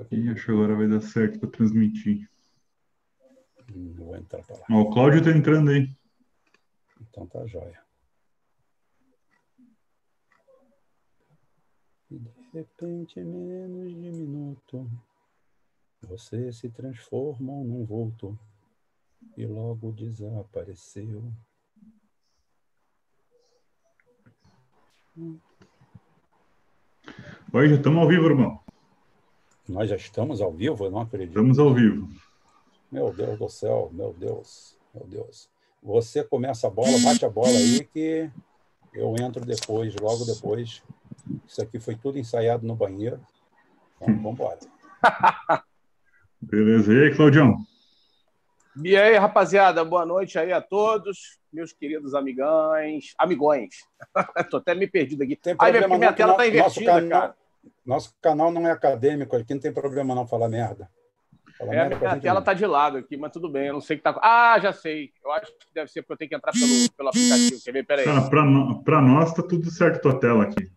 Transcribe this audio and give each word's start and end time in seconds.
aqui, 0.00 0.28
acho 0.28 0.44
que 0.44 0.50
agora 0.50 0.76
vai 0.76 0.88
dar 0.88 1.00
certo 1.00 1.38
para 1.38 1.50
transmitir. 1.50 2.28
Vou 3.96 4.16
entrar 4.16 4.42
para 4.44 4.56
lá. 4.56 4.64
Ó, 4.70 4.82
o 4.82 4.90
Cláudio 4.90 5.18
está 5.20 5.30
entrando 5.30 5.70
aí. 5.70 5.90
Então 7.00 7.26
tá 7.26 7.46
jóia. 7.46 7.80
E 12.10 12.18
de 12.18 12.30
repente, 12.52 13.18
em 13.18 13.24
menos 13.24 13.90
de 13.92 14.10
minuto, 14.12 14.88
você 16.02 16.52
se 16.52 16.70
transforma 16.70 17.52
num 17.52 17.84
vulto 17.84 18.38
e 19.36 19.44
logo 19.44 19.92
desapareceu. 19.92 21.32
Oi, 27.52 27.68
já 27.68 27.76
estamos 27.76 27.98
ao 27.98 28.08
vivo, 28.08 28.26
irmão. 28.26 28.65
Nós 29.68 29.90
já 29.90 29.96
estamos 29.96 30.40
ao 30.40 30.52
vivo? 30.52 30.84
Eu 30.84 30.90
não 30.90 31.00
acredito. 31.00 31.30
Estamos 31.30 31.58
ao 31.58 31.74
vivo. 31.74 32.08
Meu 32.90 33.12
Deus 33.12 33.38
do 33.38 33.48
céu, 33.48 33.90
meu 33.92 34.12
Deus, 34.12 34.78
meu 34.94 35.04
Deus. 35.06 35.50
Você 35.82 36.22
começa 36.22 36.66
a 36.66 36.70
bola, 36.70 36.98
bate 37.04 37.24
a 37.24 37.28
bola 37.28 37.48
aí 37.48 37.84
que 37.84 38.30
eu 38.94 39.14
entro 39.20 39.44
depois, 39.44 39.94
logo 40.00 40.24
depois. 40.24 40.82
Isso 41.46 41.60
aqui 41.60 41.80
foi 41.80 41.96
tudo 41.96 42.18
ensaiado 42.18 42.66
no 42.66 42.76
banheiro. 42.76 43.20
Então, 43.96 44.14
vamos 44.14 44.32
embora. 44.32 44.58
Beleza. 46.40 46.92
E 46.92 47.02
aí, 47.04 47.14
Claudião? 47.14 47.56
E 48.84 48.96
aí, 48.96 49.16
rapaziada, 49.16 49.84
boa 49.84 50.04
noite 50.04 50.38
aí 50.38 50.52
a 50.52 50.60
todos, 50.60 51.38
meus 51.52 51.72
queridos 51.72 52.14
amigões. 52.14 53.14
Amigões. 53.18 53.74
Tô 54.50 54.58
até 54.58 54.74
me 54.74 54.86
perdido 54.86 55.22
aqui. 55.22 55.34
Tem 55.34 55.56
Ai, 55.58 55.72
problema 55.72 55.86
minha, 55.86 55.98
minha 55.98 56.12
tela 56.12 56.34
tá 56.34 56.46
invertida, 56.46 56.92
nosso 56.92 57.08
cara. 57.08 57.36
Nosso 57.84 58.14
canal 58.20 58.50
não 58.50 58.66
é 58.66 58.70
acadêmico, 58.70 59.36
aqui 59.36 59.54
não 59.54 59.60
tem 59.60 59.72
problema 59.72 60.14
não 60.14 60.26
falar 60.26 60.48
merda. 60.48 60.88
Falar 61.58 61.74
É, 61.74 61.80
a 61.80 61.88
merda 61.88 62.10
gente 62.10 62.22
tela 62.22 62.40
não. 62.40 62.44
tá 62.44 62.52
de 62.54 62.66
lado 62.66 62.98
aqui, 62.98 63.16
mas 63.16 63.32
tudo 63.32 63.48
bem, 63.48 63.68
eu 63.68 63.72
não 63.74 63.80
sei 63.80 63.96
o 63.96 63.98
que 63.98 64.02
tá. 64.04 64.18
Ah, 64.22 64.58
já 64.60 64.72
sei. 64.72 65.10
Eu 65.24 65.32
acho 65.32 65.46
que 65.52 65.66
deve 65.74 65.90
ser 65.90 66.02
porque 66.02 66.12
eu 66.12 66.16
tenho 66.18 66.28
que 66.28 66.36
entrar 66.36 66.52
pelo, 66.52 66.92
pelo 66.96 67.08
aplicativo. 67.08 67.60
Quer 67.64 67.72
ver? 67.72 67.86
Peraí. 67.86 68.04
Cara, 68.04 68.28
para 68.28 68.42
para 68.84 69.00
nós 69.02 69.32
tá 69.32 69.42
tudo 69.42 69.70
certo 69.70 70.02
tua 70.02 70.18
tela 70.20 70.44
aqui. 70.44 70.70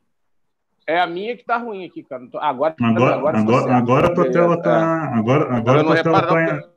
É 0.88 1.00
a 1.00 1.06
minha 1.08 1.36
que 1.38 1.44
tá 1.46 1.58
ruim 1.58 1.86
aqui, 1.86 2.02
cara. 2.04 2.26
Tô- 2.30 2.40
Agora, 2.40 2.76
Agora, 2.82 3.16
agora, 3.16 3.38
certo. 3.38 3.70
agora 3.70 4.08
a 4.08 4.14
tua 4.14 4.24
Beleza, 4.24 4.40
tela 4.40 4.54
é. 4.56 4.62
tá. 4.62 5.16
Agora, 5.16 5.44
agora 5.56 5.58
Agora 5.58 5.82
a 5.82 5.84
tua 5.84 6.04
tela 6.04 6.22
tá. 6.22 6.28
porque- 6.28 6.70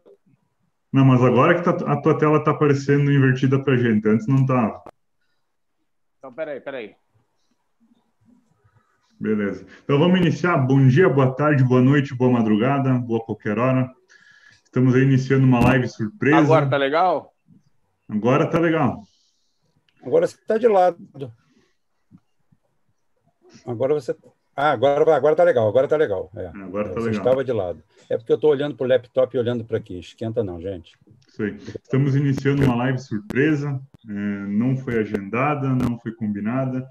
Não, 0.92 1.04
mas 1.06 1.22
agora 1.22 1.54
que 1.54 1.62
tá- 1.64 1.92
a 1.92 2.02
tua 2.02 2.18
tela 2.18 2.44
tá 2.44 2.50
aparecendo 2.50 3.10
invertida 3.10 3.62
pra 3.62 3.76
gente. 3.76 4.06
Antes 4.08 4.26
não 4.26 4.44
tava. 4.44 4.82
Então, 6.18 6.32
peraí, 6.32 6.60
peraí. 6.60 6.94
Beleza. 9.22 9.64
Então 9.84 10.00
vamos 10.00 10.18
iniciar. 10.18 10.56
Bom 10.58 10.84
dia, 10.88 11.08
boa 11.08 11.32
tarde, 11.32 11.62
boa 11.62 11.80
noite, 11.80 12.12
boa 12.12 12.28
madrugada, 12.28 12.92
boa 12.94 13.24
qualquer 13.24 13.56
hora. 13.56 13.88
Estamos 14.64 14.96
aí 14.96 15.02
iniciando 15.02 15.46
uma 15.46 15.60
live 15.60 15.86
surpresa. 15.86 16.38
Agora 16.38 16.68
tá 16.68 16.76
legal? 16.76 17.32
Agora 18.08 18.50
tá 18.50 18.58
legal. 18.58 19.00
Agora 20.02 20.26
você 20.26 20.34
está 20.34 20.58
de 20.58 20.66
lado. 20.66 20.98
Agora 23.64 23.94
você. 23.94 24.12
Ah, 24.56 24.72
agora, 24.72 25.14
agora 25.14 25.36
tá 25.36 25.44
legal, 25.44 25.68
agora 25.68 25.86
tá 25.86 25.96
legal. 25.96 26.28
É. 26.34 26.48
Agora 26.48 26.88
tá 26.88 26.94
você 26.94 27.10
legal. 27.10 27.22
estava 27.22 27.44
de 27.44 27.52
lado. 27.52 27.80
É 28.10 28.18
porque 28.18 28.32
eu 28.32 28.36
estou 28.36 28.50
olhando 28.50 28.74
para 28.74 28.84
o 28.84 28.88
laptop 28.88 29.36
e 29.36 29.38
olhando 29.38 29.64
para 29.64 29.78
aqui. 29.78 30.00
Esquenta 30.00 30.42
não, 30.42 30.60
gente. 30.60 30.98
Isso 31.28 31.44
aí. 31.44 31.54
Estamos 31.54 32.16
iniciando 32.16 32.64
uma 32.64 32.74
live 32.74 32.98
surpresa. 32.98 33.80
é, 34.08 34.12
não 34.12 34.76
foi 34.76 34.98
agendada, 34.98 35.68
não 35.68 35.96
foi 36.00 36.10
combinada. 36.12 36.84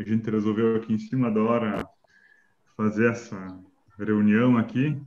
A 0.00 0.02
gente 0.02 0.30
resolveu 0.30 0.76
aqui 0.76 0.94
em 0.94 0.98
cima 0.98 1.30
da 1.30 1.42
hora 1.42 1.86
fazer 2.74 3.10
essa 3.10 3.60
reunião 3.98 4.56
aqui 4.56 4.98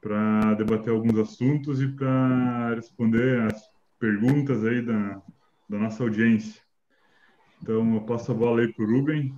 para 0.00 0.54
debater 0.54 0.90
alguns 0.90 1.18
assuntos 1.18 1.82
e 1.82 1.86
para 1.86 2.76
responder 2.76 3.42
as 3.42 3.70
perguntas 4.00 4.64
aí 4.64 4.80
da, 4.80 5.20
da 5.68 5.76
nossa 5.76 6.02
audiência. 6.02 6.62
Então, 7.62 7.94
eu 7.94 8.00
passo 8.00 8.32
a 8.32 8.34
bola 8.34 8.62
aí 8.62 8.72
para 8.72 8.86
o 8.86 8.90
Ruben, 8.90 9.34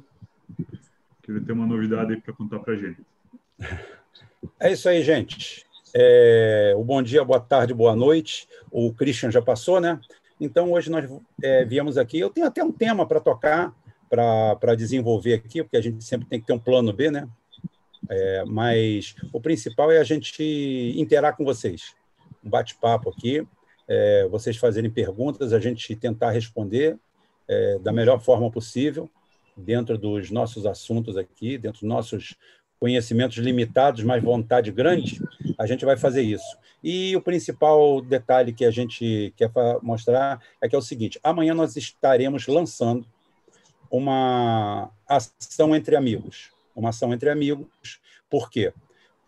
que 1.25 1.33
ele 1.33 1.41
tem 1.41 1.57
uma 1.57 1.67
novidade 1.67 2.13
aí 2.13 2.21
para 2.21 2.33
contar 2.33 2.61
para 2.61 2.75
a 2.75 2.77
gente. 2.77 3.03
É 4.61 4.73
isso 4.73 4.89
aí, 4.89 5.03
gente. 5.03 5.67
É, 5.93 6.73
o 6.77 6.85
bom 6.85 7.03
dia, 7.03 7.25
boa 7.25 7.41
tarde, 7.41 7.75
boa 7.75 7.97
noite. 7.97 8.47
O 8.71 8.93
Christian 8.95 9.33
já 9.33 9.43
passou, 9.43 9.81
né? 9.81 10.01
Então, 10.41 10.71
hoje 10.71 10.91
nós 10.91 11.11
é, 11.43 11.65
viemos 11.65 11.99
aqui. 11.99 12.21
Eu 12.21 12.31
tenho 12.31 12.47
até 12.47 12.63
um 12.63 12.71
tema 12.71 13.05
para 13.05 13.19
tocar, 13.19 13.75
para 14.09 14.75
desenvolver 14.77 15.35
aqui, 15.35 15.63
porque 15.63 15.77
a 15.77 15.83
gente 15.83 16.03
sempre 16.05 16.27
tem 16.29 16.41
que 16.41 16.47
ter 16.47 16.53
um 16.53 16.59
plano 16.59 16.93
B, 16.93 17.11
né? 17.11 17.29
É, 18.09 18.45
mas 18.47 19.15
o 19.33 19.41
principal 19.41 19.91
é 19.91 19.99
a 19.99 20.05
gente 20.05 20.95
interar 20.97 21.37
com 21.37 21.45
vocês. 21.45 21.95
Um 22.45 22.51
bate-papo 22.51 23.11
aqui, 23.11 23.47
é, 23.87 24.27
vocês 24.29 24.57
fazerem 24.57 24.91
perguntas, 24.91 25.53
a 25.53 25.59
gente 25.59 25.95
tentar 25.97 26.31
responder 26.31 26.99
é, 27.49 27.79
da 27.79 27.93
melhor 27.93 28.21
forma 28.21 28.51
possível, 28.51 29.11
dentro 29.57 29.99
dos 29.99 30.31
nossos 30.31 30.67
assuntos 30.67 31.17
aqui, 31.17 31.59
dentro 31.59 31.81
dos 31.81 31.89
nossos 31.89 32.37
conhecimentos 32.79 33.37
limitados, 33.39 34.05
mas 34.05 34.23
vontade 34.23 34.71
grande, 34.71 35.21
a 35.59 35.67
gente 35.67 35.85
vai 35.85 35.97
fazer 35.97 36.23
isso. 36.23 36.57
E 36.83 37.17
o 37.17 37.21
principal 37.21 38.01
detalhe 38.01 38.53
que 38.53 38.65
a 38.65 38.71
gente 38.71 39.35
quer 39.37 39.51
mostrar 39.83 40.41
é 40.61 40.69
que 40.69 40.77
é 40.77 40.79
o 40.79 40.83
seguinte: 40.83 41.19
amanhã 41.23 41.55
nós 41.55 41.77
estaremos 41.77 42.47
lançando 42.47 43.05
uma 43.91 44.91
ação 45.07 45.75
entre 45.75 45.97
amigos. 45.97 46.51
Uma 46.75 46.91
ação 46.91 47.13
entre 47.13 47.31
amigos. 47.31 48.01
Por 48.31 48.51
quê? 48.51 48.73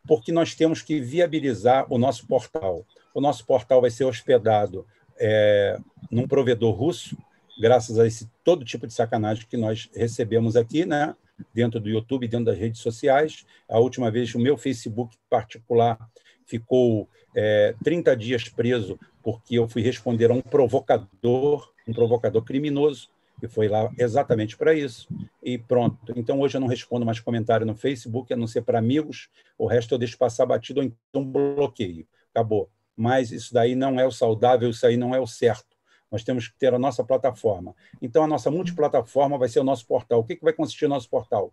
Porque 0.07 0.33
nós 0.33 0.55
temos 0.55 0.83
que 0.83 1.01
viabilizar 1.01 1.87
o 1.93 1.99
nosso 1.99 2.27
portal. 2.27 2.85
O 3.15 3.21
nosso 3.21 3.45
portal 3.45 3.81
vai 3.81 3.91
ser 3.91 4.05
hospedado 4.05 4.87
é, 5.19 5.79
num 6.11 6.27
provedor 6.27 6.75
russo, 6.75 7.17
graças 7.61 7.99
a 7.99 8.07
esse 8.07 8.31
todo 8.43 8.65
tipo 8.65 8.87
de 8.87 8.95
sacanagem 8.95 9.47
que 9.49 9.57
nós 9.57 9.91
recebemos 9.95 10.57
aqui, 10.57 10.87
né? 10.87 11.15
dentro 11.55 11.81
do 11.81 11.89
YouTube, 11.89 12.29
dentro 12.29 12.47
das 12.47 12.59
redes 12.59 12.81
sociais. 12.81 13.45
A 13.69 13.79
última 13.79 14.11
vez, 14.11 14.35
o 14.35 14.39
meu 14.39 14.57
Facebook 14.57 15.17
particular 15.29 15.99
ficou 16.47 17.09
é, 17.35 17.75
30 17.83 18.17
dias 18.17 18.49
preso 18.49 18.99
porque 19.23 19.59
eu 19.59 19.69
fui 19.69 19.83
responder 19.83 20.31
a 20.31 20.35
um 20.35 20.41
provocador, 20.41 21.73
um 21.87 21.93
provocador 21.93 22.43
criminoso, 22.43 23.09
e 23.43 23.49
foi 23.49 23.69
lá 23.69 23.91
exatamente 23.99 24.57
para 24.57 24.75
isso. 24.75 25.09
E 25.43 25.59
pronto. 25.59 25.99
Então, 26.17 26.41
hoje 26.41 26.57
eu 26.57 26.61
não 26.61 26.69
respondo 26.69 27.07
mais 27.07 27.21
comentário 27.21 27.67
no 27.67 27.75
Facebook, 27.75 28.33
a 28.33 28.37
não 28.37 28.47
ser 28.47 28.63
para 28.63 28.79
amigos. 28.79 29.29
O 29.59 29.67
resto 29.67 29.95
eu 29.95 29.99
deixo 29.99 30.19
passar 30.19 30.47
batido 30.47 30.81
ou 30.81 30.87
então 30.87 31.25
bloqueio. 31.25 32.07
Acabou. 32.35 32.71
Mas 32.97 33.33
isso 33.33 33.53
daí 33.53 33.75
não 33.75 33.99
é 33.99 34.07
o 34.07 34.11
saudável, 34.11 34.71
isso 34.71 34.87
aí 34.87 34.97
não 34.97 35.15
é 35.15 35.21
o 35.21 35.27
certo. 35.27 35.77
Nós 36.11 36.25
temos 36.25 36.49
que 36.49 36.59
ter 36.59 36.75
a 36.75 36.79
nossa 36.79 37.05
plataforma. 37.05 37.75
Então, 38.03 38.25
a 38.25 38.27
nossa 38.27 38.51
multiplataforma 38.51 39.39
vai 39.39 39.49
ser 39.49 39.61
o 39.61 39.65
nosso 39.65 39.87
portal. 39.87 40.21
O 40.21 40.25
que, 40.25 40.37
que 40.37 40.45
vai 40.45 40.53
consistir 40.53 40.87
o 40.87 40.89
nosso 40.89 41.09
portal? 41.09 41.53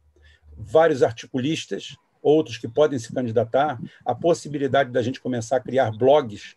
Vários 0.58 1.04
articulistas, 1.04 1.96
outros 2.22 2.58
que 2.58 2.68
podem 2.68 2.98
se 2.98 3.14
candidatar, 3.14 3.80
a 4.04 4.16
possibilidade 4.16 4.92
da 4.92 5.02
gente 5.02 5.22
começar 5.22 5.58
a 5.58 5.62
criar 5.62 5.92
blogs 5.92 6.56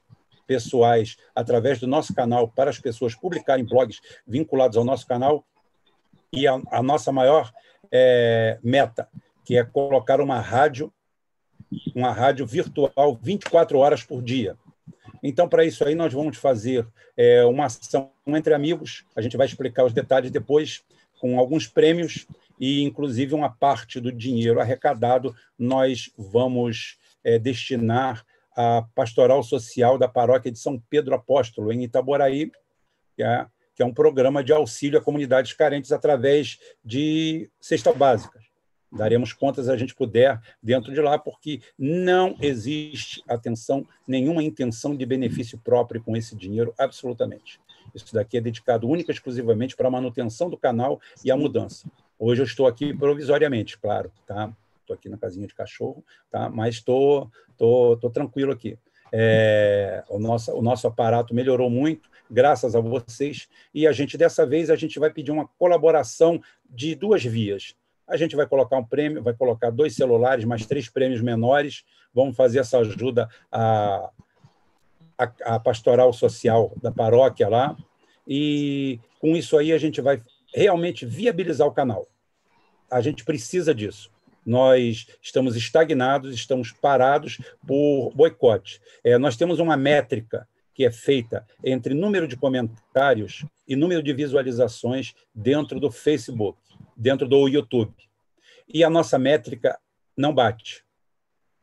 pessoais 0.51 1.17
através 1.33 1.79
do 1.79 1.87
nosso 1.87 2.13
canal 2.13 2.49
para 2.49 2.71
as 2.71 2.79
pessoas 2.81 3.15
publicarem 3.15 3.65
blogs 3.65 4.01
vinculados 4.27 4.77
ao 4.77 4.85
nosso 4.85 5.07
canal 5.07 5.45
e 6.33 6.45
a, 6.45 6.61
a 6.73 6.83
nossa 6.83 7.13
maior 7.13 7.53
é, 7.89 8.59
meta, 8.61 9.09
que 9.45 9.57
é 9.57 9.63
colocar 9.63 10.21
uma 10.21 10.41
rádio, 10.41 10.93
uma 11.95 12.11
rádio 12.11 12.45
virtual 12.45 13.17
24 13.23 13.79
horas 13.79 14.03
por 14.03 14.21
dia. 14.21 14.57
Então, 15.23 15.49
para 15.49 15.65
isso 15.65 15.85
aí, 15.87 15.95
nós 15.95 16.13
vamos 16.13 16.37
fazer 16.37 16.85
é, 17.17 17.45
uma 17.45 17.67
ação 17.67 18.11
entre 18.27 18.53
amigos. 18.53 19.05
A 19.15 19.21
gente 19.21 19.37
vai 19.37 19.47
explicar 19.47 19.85
os 19.85 19.93
detalhes 19.93 20.33
depois, 20.33 20.83
com 21.21 21.39
alguns 21.39 21.69
prêmios 21.69 22.27
e, 22.59 22.83
inclusive, 22.83 23.37
uma 23.37 23.51
parte 23.51 24.01
do 24.01 24.11
dinheiro 24.11 24.59
arrecadado 24.59 25.33
nós 25.57 26.11
vamos 26.19 26.99
é, 27.23 27.39
destinar 27.39 28.25
à 28.57 28.85
pastoral 28.95 29.43
social 29.43 29.99
da 29.99 30.09
paróquia 30.09 30.51
de 30.51 30.59
São 30.59 30.79
Pedro 30.91 31.15
Apóstolo, 31.15 31.73
em 31.73 31.85
Itaboraí, 31.85 32.51
que 33.17 33.23
é, 33.23 33.47
que 33.75 33.83
é 33.83 33.87
um 33.87 33.95
programa 33.95 34.43
de 34.43 34.53
auxílio 34.53 34.99
a 34.99 35.03
comunidades 35.03 35.53
carentes 35.53 35.93
através 35.93 36.59
de 36.85 37.51
cesta 37.61 37.93
básicas 37.93 38.51
daremos 38.93 39.33
contas 39.33 39.69
a 39.69 39.77
gente 39.77 39.95
puder 39.95 40.41
dentro 40.63 40.93
de 40.93 41.01
lá, 41.01 41.19
porque 41.19 41.61
não 41.79 42.37
existe, 42.41 43.23
atenção, 43.29 43.87
nenhuma 44.07 44.43
intenção 44.43 44.97
de 44.97 45.07
benefício 45.07 45.59
próprio 45.59 46.03
com 46.03 46.17
esse 46.17 46.35
dinheiro, 46.35 46.75
absolutamente. 46.79 47.61
Isso 47.95 48.13
daqui 48.13 48.37
é 48.37 48.41
dedicado 48.41 48.89
única 48.89 49.11
e 49.11 49.15
exclusivamente 49.15 49.77
para 49.77 49.89
a 49.89 49.91
manutenção 49.91 50.51
do 50.51 50.57
canal 50.57 51.01
e 51.25 51.31
a 51.31 51.37
mudança. 51.37 51.89
Hoje 52.19 52.43
eu 52.43 52.47
estou 52.47 52.67
aqui 52.67 52.93
provisoriamente, 52.93 53.79
claro, 53.79 54.13
tá? 54.27 54.53
Estou 54.91 54.95
aqui 54.97 55.09
na 55.09 55.17
casinha 55.17 55.47
de 55.47 55.55
cachorro, 55.55 56.05
tá? 56.31 56.49
Mas 56.49 56.77
estou 56.77 57.31
tô, 57.57 57.97
tô 57.97 58.11
tranquilo 58.11 58.53
aqui. 58.53 58.77
É, 59.13 60.05
o, 60.09 60.19
nosso, 60.19 60.53
o 60.53 60.63
nosso 60.63 60.87
aparato 60.87 61.35
melhorou 61.35 61.69
muito, 61.69 62.09
graças 62.31 62.75
a 62.75 62.81
vocês, 62.81 63.49
e 63.75 63.87
a 63.87 63.93
gente, 63.93 64.17
dessa 64.17 64.47
vez, 64.47 64.71
a 64.71 64.77
gente 64.77 64.99
vai 64.99 65.11
pedir 65.11 65.33
uma 65.33 65.49
colaboração 65.59 66.41
de 66.69 66.95
duas 66.95 67.25
vias 67.25 67.75
a 68.11 68.17
gente 68.17 68.35
vai 68.35 68.45
colocar 68.45 68.77
um 68.77 68.85
prêmio, 68.85 69.23
vai 69.23 69.33
colocar 69.33 69.71
dois 69.71 69.95
celulares, 69.95 70.45
mais 70.45 70.67
três 70.67 70.89
prêmios 70.89 71.23
menores, 71.23 71.85
vamos 72.13 72.37
fazer 72.37 72.59
essa 72.59 72.79
ajuda 72.79 73.29
à, 73.53 74.11
à, 75.17 75.33
à 75.55 75.61
pastoral 75.61 76.13
social 76.13 76.73
da 76.83 76.91
paróquia 76.91 77.49
lá, 77.49 77.77
e 78.27 78.99
com 79.21 79.37
isso 79.37 79.57
aí 79.57 79.73
a 79.73 79.79
gente 79.79 80.01
vai 80.01 80.21
realmente 80.53 81.07
viabilizar 81.07 81.69
o 81.69 81.73
canal. 81.73 82.09
A 82.91 83.01
gente 83.01 83.25
precisa 83.25 83.73
disso. 83.73 84.11
Nós 84.45 85.07
estamos 85.21 85.57
estagnados, 85.57 86.35
estamos 86.35 86.73
parados 86.73 87.39
por 87.67 88.13
boicote. 88.15 88.81
É, 89.05 89.19
nós 89.19 89.37
temos 89.37 89.59
uma 89.59 89.77
métrica 89.77 90.49
que 90.75 90.85
é 90.85 90.91
feita 90.91 91.47
entre 91.65 91.95
número 91.95 92.27
de 92.27 92.37
comentários 92.37 93.45
e 93.69 93.77
número 93.77 94.03
de 94.03 94.13
visualizações 94.13 95.15
dentro 95.35 95.79
do 95.79 95.91
Facebook, 95.91 96.59
dentro 96.97 97.29
do 97.29 97.49
YouTube. 97.49 97.95
E 98.67 98.83
a 98.83 98.91
nossa 98.91 99.19
métrica 99.19 99.79
não 100.17 100.35
bate. 100.35 100.85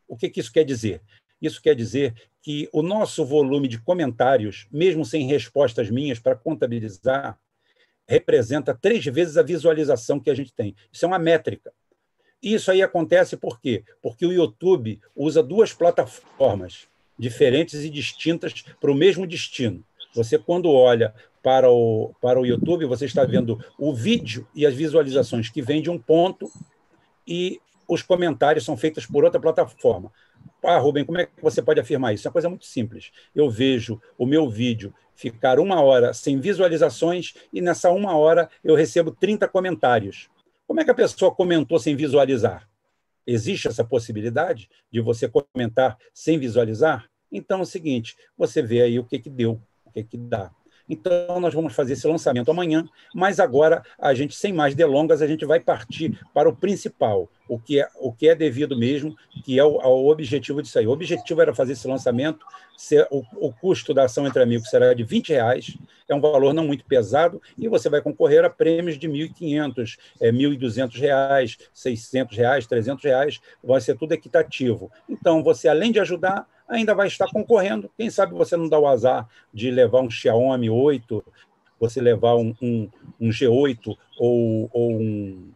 O 0.07 0.15
que, 0.15 0.29
que 0.29 0.39
isso 0.39 0.51
quer 0.51 0.63
dizer? 0.63 1.01
Isso 1.41 1.61
quer 1.61 1.75
dizer 1.75 2.13
que 2.41 2.69
o 2.71 2.81
nosso 2.81 3.25
volume 3.25 3.67
de 3.67 3.79
comentários, 3.79 4.67
mesmo 4.71 5.03
sem 5.03 5.27
respostas 5.27 5.89
minhas 5.89 6.19
para 6.19 6.35
contabilizar, 6.35 7.37
representa 8.07 8.73
três 8.73 9.03
vezes 9.05 9.37
a 9.37 9.43
visualização 9.43 10.19
que 10.19 10.29
a 10.29 10.33
gente 10.33 10.53
tem. 10.53 10.75
Isso 10.91 11.05
é 11.05 11.07
uma 11.07 11.19
métrica. 11.19 11.73
Isso 12.41 12.71
aí 12.71 12.81
acontece 12.81 13.35
por 13.35 13.59
quê? 13.59 13.83
Porque 14.01 14.25
o 14.25 14.31
YouTube 14.31 14.99
usa 15.15 15.41
duas 15.41 15.73
plataformas 15.73 16.87
diferentes 17.17 17.83
e 17.83 17.89
distintas 17.89 18.53
para 18.79 18.91
o 18.91 18.95
mesmo 18.95 19.25
destino. 19.25 19.83
Você, 20.13 20.37
quando 20.37 20.71
olha 20.71 21.13
para 21.43 21.69
o, 21.69 22.13
para 22.21 22.39
o 22.39 22.45
YouTube, 22.45 22.85
você 22.85 23.05
está 23.05 23.23
vendo 23.23 23.63
o 23.77 23.93
vídeo 23.93 24.47
e 24.53 24.65
as 24.65 24.73
visualizações 24.73 25.49
que 25.49 25.61
vêm 25.61 25.81
de 25.81 25.89
um 25.89 25.97
ponto 25.97 26.51
e 27.27 27.59
os 27.87 28.01
comentários 28.01 28.65
são 28.65 28.77
feitos 28.77 29.05
por 29.05 29.23
outra 29.23 29.39
plataforma. 29.39 30.11
Ah, 30.63 30.77
Rubem, 30.77 31.05
como 31.05 31.19
é 31.19 31.25
que 31.25 31.41
você 31.41 31.61
pode 31.61 31.79
afirmar 31.79 32.13
isso? 32.13 32.27
É 32.27 32.29
uma 32.29 32.33
coisa 32.33 32.49
muito 32.49 32.65
simples. 32.65 33.11
Eu 33.33 33.49
vejo 33.49 34.01
o 34.17 34.25
meu 34.25 34.49
vídeo 34.49 34.93
ficar 35.15 35.59
uma 35.59 35.81
hora 35.81 36.13
sem 36.13 36.39
visualizações 36.39 37.33
e 37.51 37.61
nessa 37.61 37.89
uma 37.91 38.15
hora 38.15 38.49
eu 38.63 38.75
recebo 38.75 39.11
30 39.11 39.47
comentários. 39.47 40.29
Como 40.67 40.81
é 40.81 40.83
que 40.83 40.91
a 40.91 40.95
pessoa 40.95 41.33
comentou 41.33 41.79
sem 41.79 41.95
visualizar? 41.95 42.69
Existe 43.25 43.69
essa 43.69 43.85
possibilidade 43.85 44.69
de 44.91 44.99
você 44.99 45.29
comentar 45.29 45.97
sem 46.13 46.37
visualizar? 46.37 47.09
Então 47.31 47.59
é 47.59 47.61
o 47.61 47.65
seguinte, 47.65 48.17
você 48.37 48.61
vê 48.61 48.81
aí 48.81 48.99
o 48.99 49.05
que, 49.05 49.17
que 49.17 49.29
deu, 49.29 49.61
o 49.85 49.91
que, 49.91 50.03
que 50.03 50.17
dá. 50.17 50.51
Então, 50.89 51.39
nós 51.39 51.53
vamos 51.53 51.73
fazer 51.73 51.93
esse 51.93 52.07
lançamento 52.07 52.49
amanhã, 52.49 52.87
mas 53.13 53.39
agora, 53.39 53.83
a 53.99 54.13
gente, 54.13 54.35
sem 54.35 54.53
mais 54.53 54.73
delongas, 54.73 55.21
a 55.21 55.27
gente 55.27 55.45
vai 55.45 55.59
partir 55.59 56.17
para 56.33 56.47
o 56.47 56.55
principal, 56.55 57.29
o 57.47 57.59
que 57.59 57.81
é, 57.81 57.87
o 57.99 58.13
que 58.13 58.29
é 58.29 58.35
devido 58.35 58.77
mesmo, 58.77 59.15
que 59.43 59.59
é 59.59 59.63
o, 59.63 60.07
objetivo 60.07 60.61
disso 60.61 60.79
aí. 60.79 60.87
O 60.87 60.91
objetivo 60.91 61.41
era 61.41 61.53
fazer 61.53 61.73
esse 61.73 61.87
lançamento, 61.87 62.45
ser, 62.77 63.05
o, 63.11 63.23
o 63.35 63.51
custo 63.51 63.93
da 63.93 64.05
ação 64.05 64.25
entre 64.25 64.41
amigos 64.41 64.69
será 64.69 64.93
de 64.93 65.03
20 65.03 65.29
reais, 65.29 65.77
é 66.07 66.15
um 66.15 66.21
valor 66.21 66.53
não 66.53 66.65
muito 66.65 66.85
pesado, 66.85 67.41
e 67.57 67.67
você 67.67 67.89
vai 67.89 68.01
concorrer 68.01 68.45
a 68.45 68.49
prêmios 68.49 68.97
de 68.97 69.09
1.500, 69.09 69.97
é, 70.21 70.31
1.200 70.31 70.97
reais, 70.97 71.57
600 71.73 72.37
reais, 72.37 72.65
300 72.65 73.03
reais, 73.03 73.41
vai 73.61 73.81
ser 73.81 73.97
tudo 73.97 74.13
equitativo. 74.13 74.89
Então, 75.09 75.43
você, 75.43 75.67
além 75.67 75.91
de 75.91 75.99
ajudar, 75.99 76.47
ainda 76.67 76.93
vai 76.93 77.07
estar 77.07 77.27
concorrendo. 77.27 77.89
Quem 77.97 78.09
sabe 78.09 78.33
você 78.33 78.57
não 78.57 78.67
dá 78.67 78.77
o 78.79 78.87
azar 78.87 79.27
de 79.53 79.71
levar 79.71 80.01
um 80.01 80.09
Xiaomi 80.09 80.69
8, 80.69 81.23
você 81.79 82.01
levar 82.01 82.35
um, 82.35 82.53
um, 82.61 82.89
um 83.19 83.29
G8 83.29 83.95
ou, 84.19 84.69
ou 84.73 84.91
um, 84.99 85.51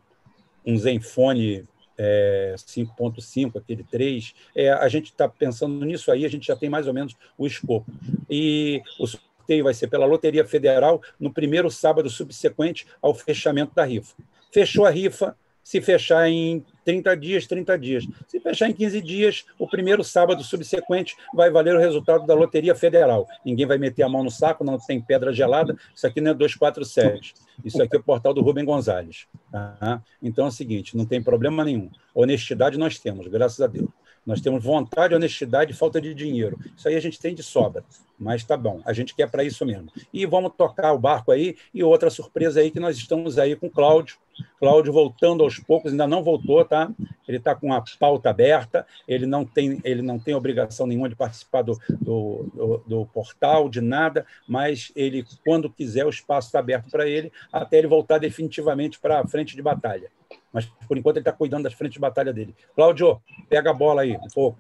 um 0.66 0.78
Zenfone 0.78 1.68
é, 1.98 2.56
5.5, 2.58 3.58
aquele 3.58 3.84
3. 3.84 4.34
É, 4.56 4.72
a 4.72 4.88
gente 4.88 5.06
está 5.06 5.28
pensando 5.28 5.86
nisso 5.86 6.12
aí, 6.12 6.26
a 6.26 6.30
gente 6.30 6.48
já 6.48 6.56
tem 6.56 6.70
mais 6.70 6.88
ou 6.88 6.94
menos 6.94 7.16
o 7.38 7.46
escopo. 7.46 7.92
E 8.30 8.82
o 9.00 9.06
sorteio 9.06 9.64
vai 9.64 9.74
ser 9.74 9.88
pela 9.88 10.06
Loteria 10.06 10.46
Federal 10.46 11.02
no 11.20 11.32
primeiro 11.32 11.70
sábado 11.70 12.10
subsequente 12.10 12.88
ao 13.02 13.14
fechamento 13.14 13.74
da 13.76 13.84
rifa. 13.84 14.16
Fechou 14.52 14.86
a 14.86 14.90
rifa, 14.90 15.36
se 15.64 15.82
fechar 15.82 16.28
em 16.30 16.66
30 16.84 17.16
dias, 17.16 17.48
30 17.48 17.78
dias. 17.78 18.08
Se 18.28 18.40
fechar 18.40 18.70
em 18.70 18.74
15 18.74 19.02
dias, 19.02 19.46
o 19.60 19.68
primeiro 19.68 20.04
sábado 20.04 20.44
subsequente 20.44 21.16
vai 21.34 21.50
valer 21.50 21.76
o 21.76 21.80
resultado 21.80 22.26
da 22.26 22.34
Loteria 22.34 22.76
Federal. 22.76 23.28
Ninguém 23.46 23.66
vai 23.66 23.78
meter 23.78 24.04
a 24.04 24.10
mão 24.10 24.24
no 24.24 24.32
saco, 24.32 24.64
não 24.64 24.78
tem 24.78 25.02
pedra 25.02 25.32
gelada. 25.32 25.78
Isso 25.96 26.08
aqui 26.08 26.20
não 26.20 26.32
é 26.32 26.34
247. 26.34 27.34
Isso 27.64 27.82
aqui 27.82 27.96
é 27.96 28.00
o 28.00 28.04
portal 28.04 28.34
do 28.34 28.42
Rubem 28.42 28.66
Gonzalez. 28.66 29.28
Tá? 29.52 30.02
Então 30.22 30.46
é 30.46 30.48
o 30.48 30.52
seguinte: 30.52 30.98
não 30.98 31.06
tem 31.06 31.22
problema 31.22 31.64
nenhum. 31.64 31.90
Honestidade 32.14 32.78
nós 32.78 32.98
temos, 33.00 33.28
graças 33.28 33.62
a 33.62 33.68
Deus. 33.68 33.90
Nós 34.26 34.40
temos 34.40 34.64
vontade, 34.64 35.16
honestidade 35.16 35.72
e 35.72 35.76
falta 35.76 36.00
de 36.00 36.14
dinheiro. 36.14 36.60
Isso 36.78 36.88
aí 36.88 36.96
a 36.96 37.00
gente 37.00 37.20
tem 37.20 37.34
de 37.34 37.42
sobra, 37.42 37.84
mas 38.20 38.44
tá 38.44 38.56
bom, 38.56 38.80
a 38.86 38.94
gente 38.94 39.16
quer 39.16 39.30
para 39.30 39.44
isso 39.44 39.66
mesmo. 39.66 39.92
E 40.14 40.28
vamos 40.28 40.52
tocar 40.56 40.94
o 40.94 41.00
barco 41.00 41.32
aí. 41.32 41.58
E 41.74 41.84
outra 41.84 42.10
surpresa 42.10 42.60
aí 42.60 42.70
que 42.70 42.80
nós 42.80 42.98
estamos 42.98 43.40
aí 43.40 43.56
com 43.56 43.68
o 43.68 43.72
Cláudio. 43.72 44.18
Cláudio 44.60 44.94
voltando 44.94 45.44
aos 45.44 45.60
poucos, 45.60 45.92
ainda 45.92 46.08
não 46.08 46.24
voltou, 46.24 46.64
tá? 46.64 46.92
Ele 47.28 47.38
está 47.38 47.56
com 47.56 47.74
a 47.74 47.84
pauta 48.00 48.30
aberta, 48.30 48.86
ele 49.08 49.26
não 49.26 49.46
tem, 49.46 49.80
ele 49.84 50.02
não 50.02 50.20
tem 50.20 50.36
obrigação 50.36 50.86
nenhuma 50.86 51.10
de 51.10 51.16
participar 51.16 51.62
do, 51.62 51.80
do, 51.90 52.50
do, 52.54 52.84
do 52.86 53.06
portal, 53.08 53.70
de 53.70 53.82
nada, 53.82 54.26
mas 54.48 54.92
ele, 54.96 55.26
quando 55.46 55.70
quiser, 55.70 56.06
o 56.06 56.10
espaço 56.10 56.48
está 56.48 56.60
aberto 56.60 56.90
para 56.90 57.08
ele, 57.08 57.32
até 57.52 57.78
ele 57.78 57.88
voltar 57.88 58.18
definitivamente 58.18 59.00
para 59.00 59.20
a 59.20 59.28
frente 59.28 59.56
de 59.56 59.62
batalha. 59.62 60.12
Mas, 60.52 60.66
por 60.88 60.98
enquanto, 60.98 61.18
ele 61.18 61.22
está 61.22 61.32
cuidando 61.32 61.64
das 61.64 61.74
frentes 61.74 61.94
de 61.94 62.00
batalha 62.00 62.34
dele. 62.34 62.56
Cláudio, 62.76 63.22
pega 63.50 63.72
a 63.72 63.74
bola 63.74 64.02
aí, 64.02 64.16
um 64.16 64.28
pouco. 64.34 64.60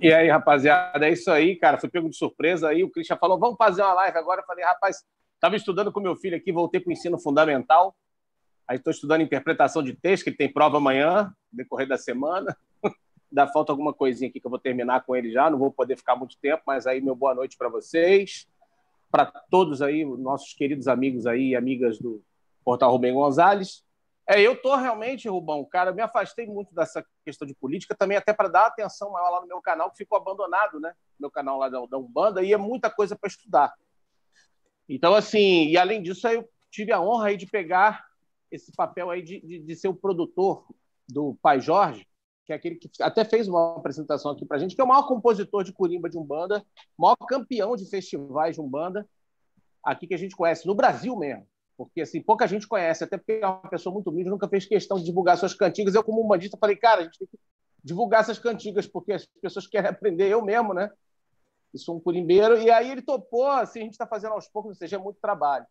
E 0.00 0.12
aí, 0.12 0.28
rapaziada, 0.28 1.06
é 1.06 1.12
isso 1.12 1.30
aí, 1.30 1.56
cara. 1.56 1.78
Fui 1.78 1.88
pego 1.88 2.08
de 2.08 2.16
surpresa 2.16 2.68
aí. 2.68 2.82
O 2.82 2.90
Christian 2.90 3.16
falou: 3.16 3.38
vamos 3.38 3.56
fazer 3.56 3.82
uma 3.82 3.92
live 3.94 4.16
agora. 4.16 4.40
Eu 4.40 4.46
falei, 4.46 4.64
rapaz, 4.64 5.04
estava 5.34 5.56
estudando 5.56 5.92
com 5.92 6.00
meu 6.00 6.16
filho 6.16 6.36
aqui, 6.36 6.50
voltei 6.50 6.80
para 6.80 6.90
o 6.90 6.92
ensino 6.92 7.18
fundamental. 7.18 7.94
Aí 8.70 8.76
estou 8.76 8.92
estudando 8.92 9.20
interpretação 9.20 9.82
de 9.82 9.92
texto, 9.92 10.22
que 10.22 10.30
tem 10.30 10.48
prova 10.48 10.76
amanhã, 10.76 11.34
decorrer 11.50 11.88
da 11.88 11.98
semana. 11.98 12.56
Dá 13.28 13.44
falta 13.48 13.72
alguma 13.72 13.92
coisinha 13.92 14.30
aqui 14.30 14.38
que 14.38 14.46
eu 14.46 14.50
vou 14.50 14.60
terminar 14.60 15.04
com 15.04 15.16
ele 15.16 15.32
já. 15.32 15.50
Não 15.50 15.58
vou 15.58 15.72
poder 15.72 15.96
ficar 15.96 16.14
muito 16.14 16.38
tempo, 16.38 16.62
mas 16.64 16.86
aí, 16.86 17.00
meu 17.00 17.16
boa 17.16 17.34
noite 17.34 17.58
para 17.58 17.68
vocês. 17.68 18.46
Para 19.10 19.26
todos 19.26 19.82
aí, 19.82 20.04
nossos 20.04 20.54
queridos 20.54 20.86
amigos 20.86 21.26
aí 21.26 21.48
e 21.48 21.56
amigas 21.56 21.98
do 21.98 22.22
Portal 22.64 22.92
Rubem 22.92 23.12
Gonzalez. 23.12 23.84
É, 24.24 24.40
eu 24.40 24.54
tô 24.54 24.76
realmente, 24.76 25.28
Rubão, 25.28 25.64
cara, 25.64 25.90
me 25.90 26.00
afastei 26.00 26.46
muito 26.46 26.72
dessa 26.72 27.04
questão 27.24 27.48
de 27.48 27.54
política 27.56 27.96
também, 27.96 28.16
até 28.16 28.32
para 28.32 28.46
dar 28.46 28.66
atenção 28.66 29.10
maior 29.10 29.30
lá 29.30 29.40
no 29.40 29.48
meu 29.48 29.60
canal, 29.60 29.90
que 29.90 29.96
ficou 29.96 30.16
abandonado, 30.16 30.78
né? 30.78 30.94
Meu 31.18 31.28
canal 31.28 31.58
lá 31.58 31.68
da, 31.68 31.84
da 31.86 31.98
Umbanda, 31.98 32.40
e 32.40 32.52
é 32.52 32.56
muita 32.56 32.88
coisa 32.88 33.16
para 33.16 33.26
estudar. 33.26 33.74
Então, 34.88 35.12
assim, 35.12 35.66
e 35.66 35.76
além 35.76 36.00
disso, 36.00 36.28
eu 36.28 36.48
tive 36.70 36.92
a 36.92 37.00
honra 37.00 37.30
aí 37.30 37.36
de 37.36 37.46
pegar 37.46 38.08
esse 38.50 38.72
papel 38.72 39.10
aí 39.10 39.22
de, 39.22 39.40
de, 39.40 39.58
de 39.60 39.76
ser 39.76 39.88
o 39.88 39.94
produtor 39.94 40.66
do 41.08 41.36
Pai 41.42 41.60
Jorge, 41.60 42.06
que 42.44 42.52
é 42.52 42.56
aquele 42.56 42.76
que 42.76 42.90
até 43.00 43.24
fez 43.24 43.48
uma 43.48 43.76
apresentação 43.76 44.32
aqui 44.32 44.44
para 44.44 44.56
a 44.56 44.60
gente, 44.60 44.74
que 44.74 44.80
é 44.80 44.84
o 44.84 44.88
maior 44.88 45.06
compositor 45.06 45.64
de 45.64 45.72
curimba 45.72 46.08
de 46.08 46.18
Umbanda, 46.18 46.64
maior 46.98 47.16
campeão 47.16 47.76
de 47.76 47.88
festivais 47.88 48.56
de 48.56 48.60
Umbanda, 48.60 49.08
aqui 49.84 50.06
que 50.06 50.14
a 50.14 50.18
gente 50.18 50.36
conhece, 50.36 50.66
no 50.66 50.74
Brasil 50.74 51.16
mesmo 51.16 51.46
porque 51.80 52.02
assim, 52.02 52.20
pouca 52.20 52.46
gente 52.46 52.68
conhece, 52.68 53.04
até 53.04 53.16
porque 53.16 53.40
é 53.42 53.46
uma 53.46 53.70
pessoa 53.70 53.90
muito 53.90 54.10
humilde, 54.10 54.28
nunca 54.28 54.46
fez 54.46 54.66
questão 54.66 54.98
de 54.98 55.04
divulgar 55.04 55.38
suas 55.38 55.54
cantigas. 55.54 55.94
Eu, 55.94 56.04
como 56.04 56.22
umbandista, 56.22 56.58
falei, 56.60 56.76
cara, 56.76 57.00
a 57.00 57.04
gente 57.04 57.18
tem 57.18 57.26
que 57.26 57.38
divulgar 57.82 58.20
essas 58.20 58.38
cantigas, 58.38 58.86
porque 58.86 59.14
as 59.14 59.24
pessoas 59.40 59.66
querem 59.66 59.88
aprender, 59.88 60.28
eu 60.28 60.44
mesmo, 60.44 60.74
né? 60.74 60.90
E 61.72 61.78
sou 61.78 61.96
um 61.96 62.00
curimbeiro, 62.00 62.58
e 62.58 62.70
aí 62.70 62.90
ele 62.90 63.00
topou, 63.00 63.46
assim, 63.46 63.80
a 63.80 63.84
gente 63.84 63.92
está 63.92 64.06
fazendo 64.06 64.32
aos 64.32 64.46
poucos, 64.46 64.72
ou 64.72 64.74
seja, 64.74 64.96
é 64.96 64.98
muito 64.98 65.18
trabalho. 65.22 65.64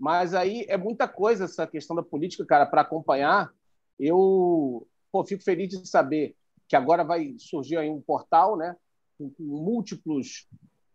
Mas 0.00 0.32
aí 0.32 0.64
é 0.66 0.78
muita 0.78 1.06
coisa 1.06 1.44
essa 1.44 1.66
questão 1.66 1.94
da 1.94 2.02
política, 2.02 2.46
cara, 2.46 2.64
para 2.64 2.80
acompanhar. 2.80 3.52
Eu 3.98 4.88
pô, 5.12 5.22
fico 5.26 5.44
feliz 5.44 5.68
de 5.68 5.86
saber 5.86 6.34
que 6.66 6.74
agora 6.74 7.04
vai 7.04 7.34
surgir 7.38 7.76
aí 7.76 7.90
um 7.90 8.00
portal, 8.00 8.56
né? 8.56 8.74
Com 9.18 9.30
múltiplos 9.38 10.48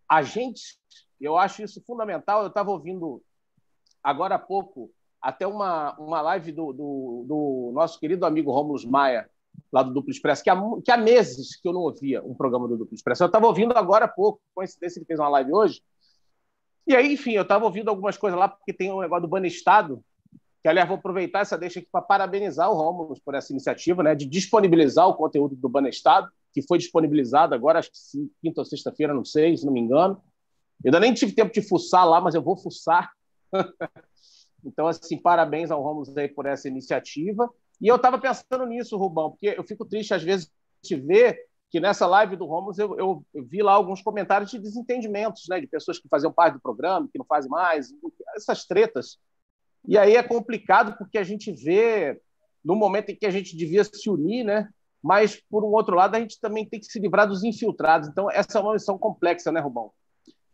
agentes. 0.09 0.79
Eu 1.21 1.37
acho 1.37 1.61
isso 1.61 1.83
fundamental. 1.85 2.41
Eu 2.41 2.47
estava 2.47 2.71
ouvindo 2.71 3.21
agora 4.01 4.35
há 4.35 4.39
pouco 4.39 4.91
até 5.21 5.45
uma, 5.45 5.95
uma 5.99 6.21
live 6.21 6.51
do, 6.51 6.73
do, 6.73 7.25
do 7.27 7.71
nosso 7.75 7.99
querido 7.99 8.25
amigo 8.25 8.51
Rômulo 8.51 8.79
Maia, 8.89 9.29
lá 9.71 9.83
do 9.83 9.93
Duplo 9.93 10.11
Expresso, 10.11 10.43
que 10.43 10.49
há, 10.49 10.59
que 10.83 10.91
há 10.91 10.97
meses 10.97 11.55
que 11.55 11.67
eu 11.67 11.73
não 11.73 11.81
ouvia 11.81 12.23
um 12.23 12.33
programa 12.33 12.67
do 12.67 12.77
Duplo 12.77 12.95
Expresso. 12.95 13.23
Eu 13.23 13.27
estava 13.27 13.45
ouvindo 13.45 13.71
agora 13.77 14.05
há 14.05 14.07
pouco, 14.07 14.41
coincidência, 14.55 14.97
ele 14.97 15.05
fez 15.05 15.19
uma 15.19 15.29
live 15.29 15.53
hoje. 15.53 15.81
E 16.87 16.95
aí, 16.95 17.13
enfim, 17.13 17.31
eu 17.31 17.41
estava 17.41 17.65
ouvindo 17.65 17.89
algumas 17.89 18.17
coisas 18.17 18.39
lá, 18.39 18.47
porque 18.47 18.73
tem 18.73 18.91
um 18.91 19.01
negócio 19.01 19.23
do 19.23 19.27
Banestado, 19.27 20.03
que, 20.61 20.69
aliás, 20.69 20.87
vou 20.87 20.97
aproveitar 20.97 21.39
essa 21.39 21.57
deixa 21.57 21.79
aqui 21.79 21.89
para 21.91 22.01
parabenizar 22.01 22.69
o 22.69 22.75
Rômulo 22.75 23.15
por 23.23 23.33
essa 23.33 23.51
iniciativa, 23.51 24.03
né, 24.03 24.15
de 24.15 24.25
disponibilizar 24.25 25.07
o 25.07 25.15
conteúdo 25.15 25.55
do 25.55 25.69
Banestado, 25.69 26.29
que 26.53 26.61
foi 26.61 26.77
disponibilizado 26.77 27.53
agora, 27.53 27.79
acho 27.79 27.91
que 27.91 28.31
quinta 28.41 28.61
ou 28.61 28.65
sexta-feira, 28.65 29.13
não 29.13 29.25
sei, 29.25 29.57
se 29.57 29.65
não 29.65 29.73
me 29.73 29.79
engano. 29.79 30.21
Eu 30.83 30.89
ainda 30.89 30.99
nem 30.99 31.13
tive 31.13 31.33
tempo 31.33 31.53
de 31.53 31.61
fuçar 31.61 32.07
lá, 32.07 32.21
mas 32.21 32.35
eu 32.35 32.41
vou 32.41 32.55
fuçar 32.55 33.11
então, 34.63 34.87
assim, 34.87 35.17
parabéns 35.17 35.71
ao 35.71 35.81
Romulo 35.81 36.11
aí 36.17 36.27
por 36.27 36.45
essa 36.45 36.67
iniciativa. 36.67 37.49
E 37.81 37.87
eu 37.87 37.95
estava 37.95 38.17
pensando 38.17 38.65
nisso, 38.65 38.97
Rubão, 38.97 39.31
porque 39.31 39.53
eu 39.57 39.63
fico 39.63 39.85
triste 39.85 40.13
às 40.13 40.23
vezes 40.23 40.51
de 40.83 40.95
ver 40.95 41.37
que 41.69 41.79
nessa 41.79 42.05
live 42.05 42.35
do 42.35 42.45
Romulus 42.45 42.77
eu, 42.77 42.97
eu, 42.97 43.25
vi 43.43 43.61
lá 43.61 43.73
alguns 43.73 44.01
comentários 44.01 44.51
de 44.51 44.59
desentendimentos, 44.59 45.45
né, 45.49 45.59
de 45.59 45.67
pessoas 45.67 45.99
que 45.99 46.07
faziam 46.07 46.31
parte 46.31 46.53
do 46.53 46.61
programa, 46.61 47.07
que 47.11 47.17
não 47.17 47.25
fazem 47.25 47.49
mais, 47.49 47.89
essas 48.35 48.65
tretas. 48.65 49.17
E 49.87 49.97
aí 49.97 50.15
é 50.15 50.23
complicado 50.23 50.97
porque 50.97 51.17
a 51.17 51.23
gente 51.23 51.51
vê 51.51 52.19
no 52.63 52.75
momento 52.75 53.09
em 53.09 53.15
que 53.15 53.25
a 53.25 53.31
gente 53.31 53.55
devia 53.55 53.83
se 53.83 54.09
unir, 54.09 54.43
né? 54.43 54.69
Mas 55.01 55.39
por 55.49 55.63
um 55.63 55.67
outro 55.67 55.95
lado 55.95 56.15
a 56.15 56.19
gente 56.19 56.39
também 56.39 56.67
tem 56.67 56.79
que 56.79 56.87
se 56.87 56.99
livrar 56.99 57.27
dos 57.27 57.43
infiltrados. 57.43 58.09
Então 58.09 58.29
essa 58.31 58.57
é 58.57 58.61
uma 58.61 58.73
missão 58.73 58.97
complexa, 58.97 59.51
né, 59.51 59.59
Rubão? 59.59 59.91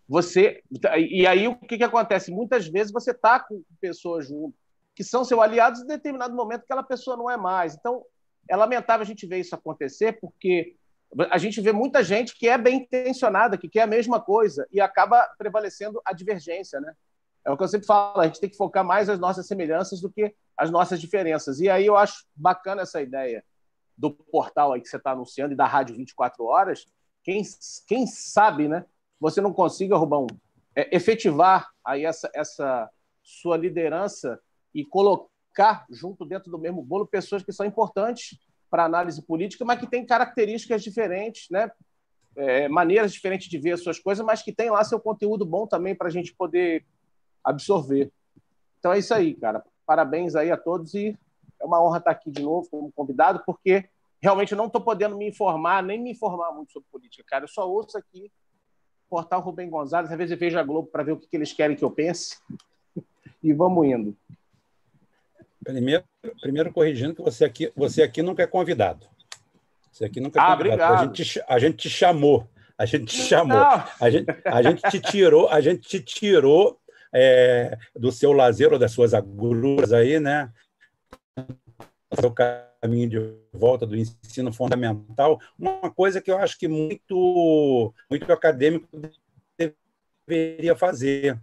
Você 0.10 0.62
e 0.98 1.26
aí 1.26 1.48
o 1.48 1.56
que, 1.56 1.78
que 1.78 1.84
acontece? 1.84 2.32
Muitas 2.32 2.68
vezes 2.68 2.92
você 2.92 3.12
está 3.12 3.40
com 3.40 3.64
pessoas 3.80 4.28
junto 4.28 4.54
que 4.94 5.04
são 5.04 5.24
seus 5.24 5.40
aliados 5.40 5.82
em 5.82 5.88
determinado 5.88 6.36
momento 6.36 6.64
aquela 6.64 6.84
pessoa 6.84 7.16
não 7.16 7.30
é 7.30 7.38
mais. 7.38 7.76
Então 7.76 8.04
é 8.50 8.56
lamentável 8.56 9.04
a 9.04 9.08
gente 9.08 9.26
ver 9.26 9.40
isso 9.40 9.56
acontecer 9.56 10.20
porque 10.20 10.76
a 11.30 11.38
gente 11.38 11.60
vê 11.60 11.72
muita 11.72 12.04
gente 12.04 12.38
que 12.38 12.48
é 12.48 12.58
bem 12.58 12.78
intencionada, 12.78 13.58
que 13.58 13.68
quer 13.68 13.82
a 13.82 13.88
mesma 13.88 14.20
coisa 14.20 14.66
e 14.72 14.80
acaba 14.80 15.28
prevalecendo 15.38 16.02
a 16.06 16.14
divergência, 16.14 16.80
né? 16.80 16.94
É 17.44 17.52
o 17.52 17.58
que 17.58 17.64
eu 17.64 17.68
sempre 17.68 17.88
falo, 17.88 18.22
a 18.22 18.28
gente 18.28 18.40
tem 18.40 18.50
que 18.50 18.56
focar 18.56 18.86
mais 18.86 19.10
as 19.10 19.20
nossas 19.20 19.48
semelhanças 19.48 20.00
do 20.00 20.12
que 20.12 20.34
as 20.56 20.70
nossas 20.70 21.02
diferenças. 21.02 21.60
E 21.60 21.70
aí 21.70 21.86
eu 21.86 21.98
acho 21.98 22.26
bacana 22.36 22.84
essa 22.84 23.02
ideia 23.02 23.44
do 23.98 24.12
portal 24.12 24.74
aí 24.74 24.82
que 24.82 24.88
você 24.88 24.98
está 24.98 25.12
anunciando 25.12 25.54
e 25.54 25.58
da 25.58 25.66
rádio 25.66 25.96
24 25.96 26.46
horas. 26.46 26.86
Quem, 27.24 27.42
quem 27.88 28.06
sabe, 28.06 28.68
né? 28.68 28.86
Você 29.20 29.42
não 29.42 29.54
consiga, 29.54 29.98
Rubão, 29.98 30.28
é, 30.76 30.96
efetivar 30.96 31.70
aí 31.84 32.06
essa, 32.06 32.30
essa 32.34 32.90
sua 33.24 33.58
liderança 33.58 34.40
e 34.74 34.86
colocar 34.86 35.86
junto 35.90 36.26
dentro 36.26 36.50
do 36.52 36.60
mesmo 36.60 36.82
bolo 36.82 37.06
pessoas 37.06 37.44
que 37.44 37.52
são 37.52 37.66
importantes 37.66 38.40
para 38.72 38.86
análise 38.86 39.22
política, 39.22 39.66
mas 39.66 39.80
que 39.80 39.86
têm 39.86 40.06
características 40.06 40.82
diferentes, 40.82 41.50
né? 41.52 41.70
É, 42.34 42.70
maneiras 42.70 43.12
diferentes 43.12 43.50
de 43.50 43.58
ver 43.58 43.74
as 43.74 43.84
suas 43.84 44.00
coisas, 44.00 44.26
mas 44.26 44.42
que 44.42 44.54
tem 44.54 44.70
lá 44.70 44.82
seu 44.86 44.98
conteúdo 44.98 45.46
bom 45.46 45.68
também 45.68 45.94
para 45.94 46.08
a 46.08 46.12
gente 46.12 46.34
poder 46.34 46.86
absorver. 47.44 48.10
Então 48.80 48.94
é 48.94 49.00
isso 49.00 49.14
aí, 49.14 49.34
cara. 49.34 49.62
Parabéns 49.86 50.34
aí 50.34 50.50
a 50.50 50.56
todos 50.56 50.94
e 50.94 51.18
é 51.60 51.66
uma 51.66 51.84
honra 51.84 51.98
estar 51.98 52.12
aqui 52.12 52.32
de 52.32 52.42
novo 52.42 52.70
como 52.70 52.92
convidado, 52.94 53.44
porque 53.46 53.90
realmente 54.22 54.54
eu 54.54 54.58
não 54.58 54.68
estou 54.68 54.80
podendo 54.80 55.18
me 55.18 55.28
informar, 55.28 55.84
nem 55.84 56.02
me 56.02 56.12
informar 56.12 56.54
muito 56.54 56.72
sobre 56.72 56.88
política, 56.90 57.24
cara. 57.28 57.44
Eu 57.44 57.50
só 57.50 57.70
ouço 57.70 57.98
aqui 57.98 58.32
portal 59.10 59.42
Rubem 59.42 59.70
Gonzalez, 59.70 60.10
às 60.10 60.18
vezes 60.18 60.32
eu 60.32 60.38
vejo 60.38 60.58
a 60.58 60.64
Globo 60.64 60.88
para 60.88 61.04
ver 61.04 61.12
o 61.12 61.18
que, 61.18 61.28
que 61.28 61.36
eles 61.36 61.52
querem 61.52 61.76
que 61.76 61.84
eu 61.84 61.92
pense 61.92 62.40
e 63.44 63.52
vamos 63.52 63.86
indo. 63.86 64.16
Primeiro, 65.64 66.04
primeiro 66.42 66.74
corrigindo 66.74 67.16
que 67.16 67.22
você 67.22 67.46
aqui, 67.46 67.72
você 67.76 68.02
aqui 68.02 68.22
nunca 68.22 68.44
é 68.44 68.48
convidado. 68.48 69.08
Você 69.92 70.06
aqui 70.06 70.20
nunca 70.20 70.40
é 70.40 70.44
ah, 70.44 70.58
convidado. 70.58 70.82
Obrigado. 70.82 71.02
A 71.02 71.06
gente, 71.06 71.44
a 71.48 71.60
gente 71.60 71.78
te 71.78 71.90
chamou. 71.90 72.48
A 72.78 72.86
gente 72.86 73.06
te 73.06 73.22
chamou. 73.22 73.58
A 73.58 74.10
gente, 74.10 74.28
a 74.44 74.62
gente 74.64 74.82
te 74.90 75.00
tirou, 75.00 75.50
a 75.50 75.62
gente 75.62 75.88
te 75.88 76.00
tirou 76.00 76.80
é, 77.14 77.78
do 77.96 78.12
seu 78.12 78.32
lazer 78.32 78.74
ou 78.74 78.80
das 78.80 78.92
suas 78.92 79.14
agruras 79.14 79.94
aí, 79.94 80.20
né? 80.20 80.52
O 82.10 82.20
seu 82.20 82.34
caminho 82.34 83.10
de 83.10 83.36
volta 83.54 83.86
do 83.86 83.96
ensino 83.96 84.52
fundamental. 84.52 85.40
Uma 85.60 85.92
coisa 85.92 86.20
que 86.20 86.32
eu 86.32 86.38
acho 86.38 86.58
que 86.58 86.68
muito, 86.68 87.94
muito 88.10 88.32
acadêmico 88.34 88.88
deveria 90.28 90.76
fazer 90.76 91.40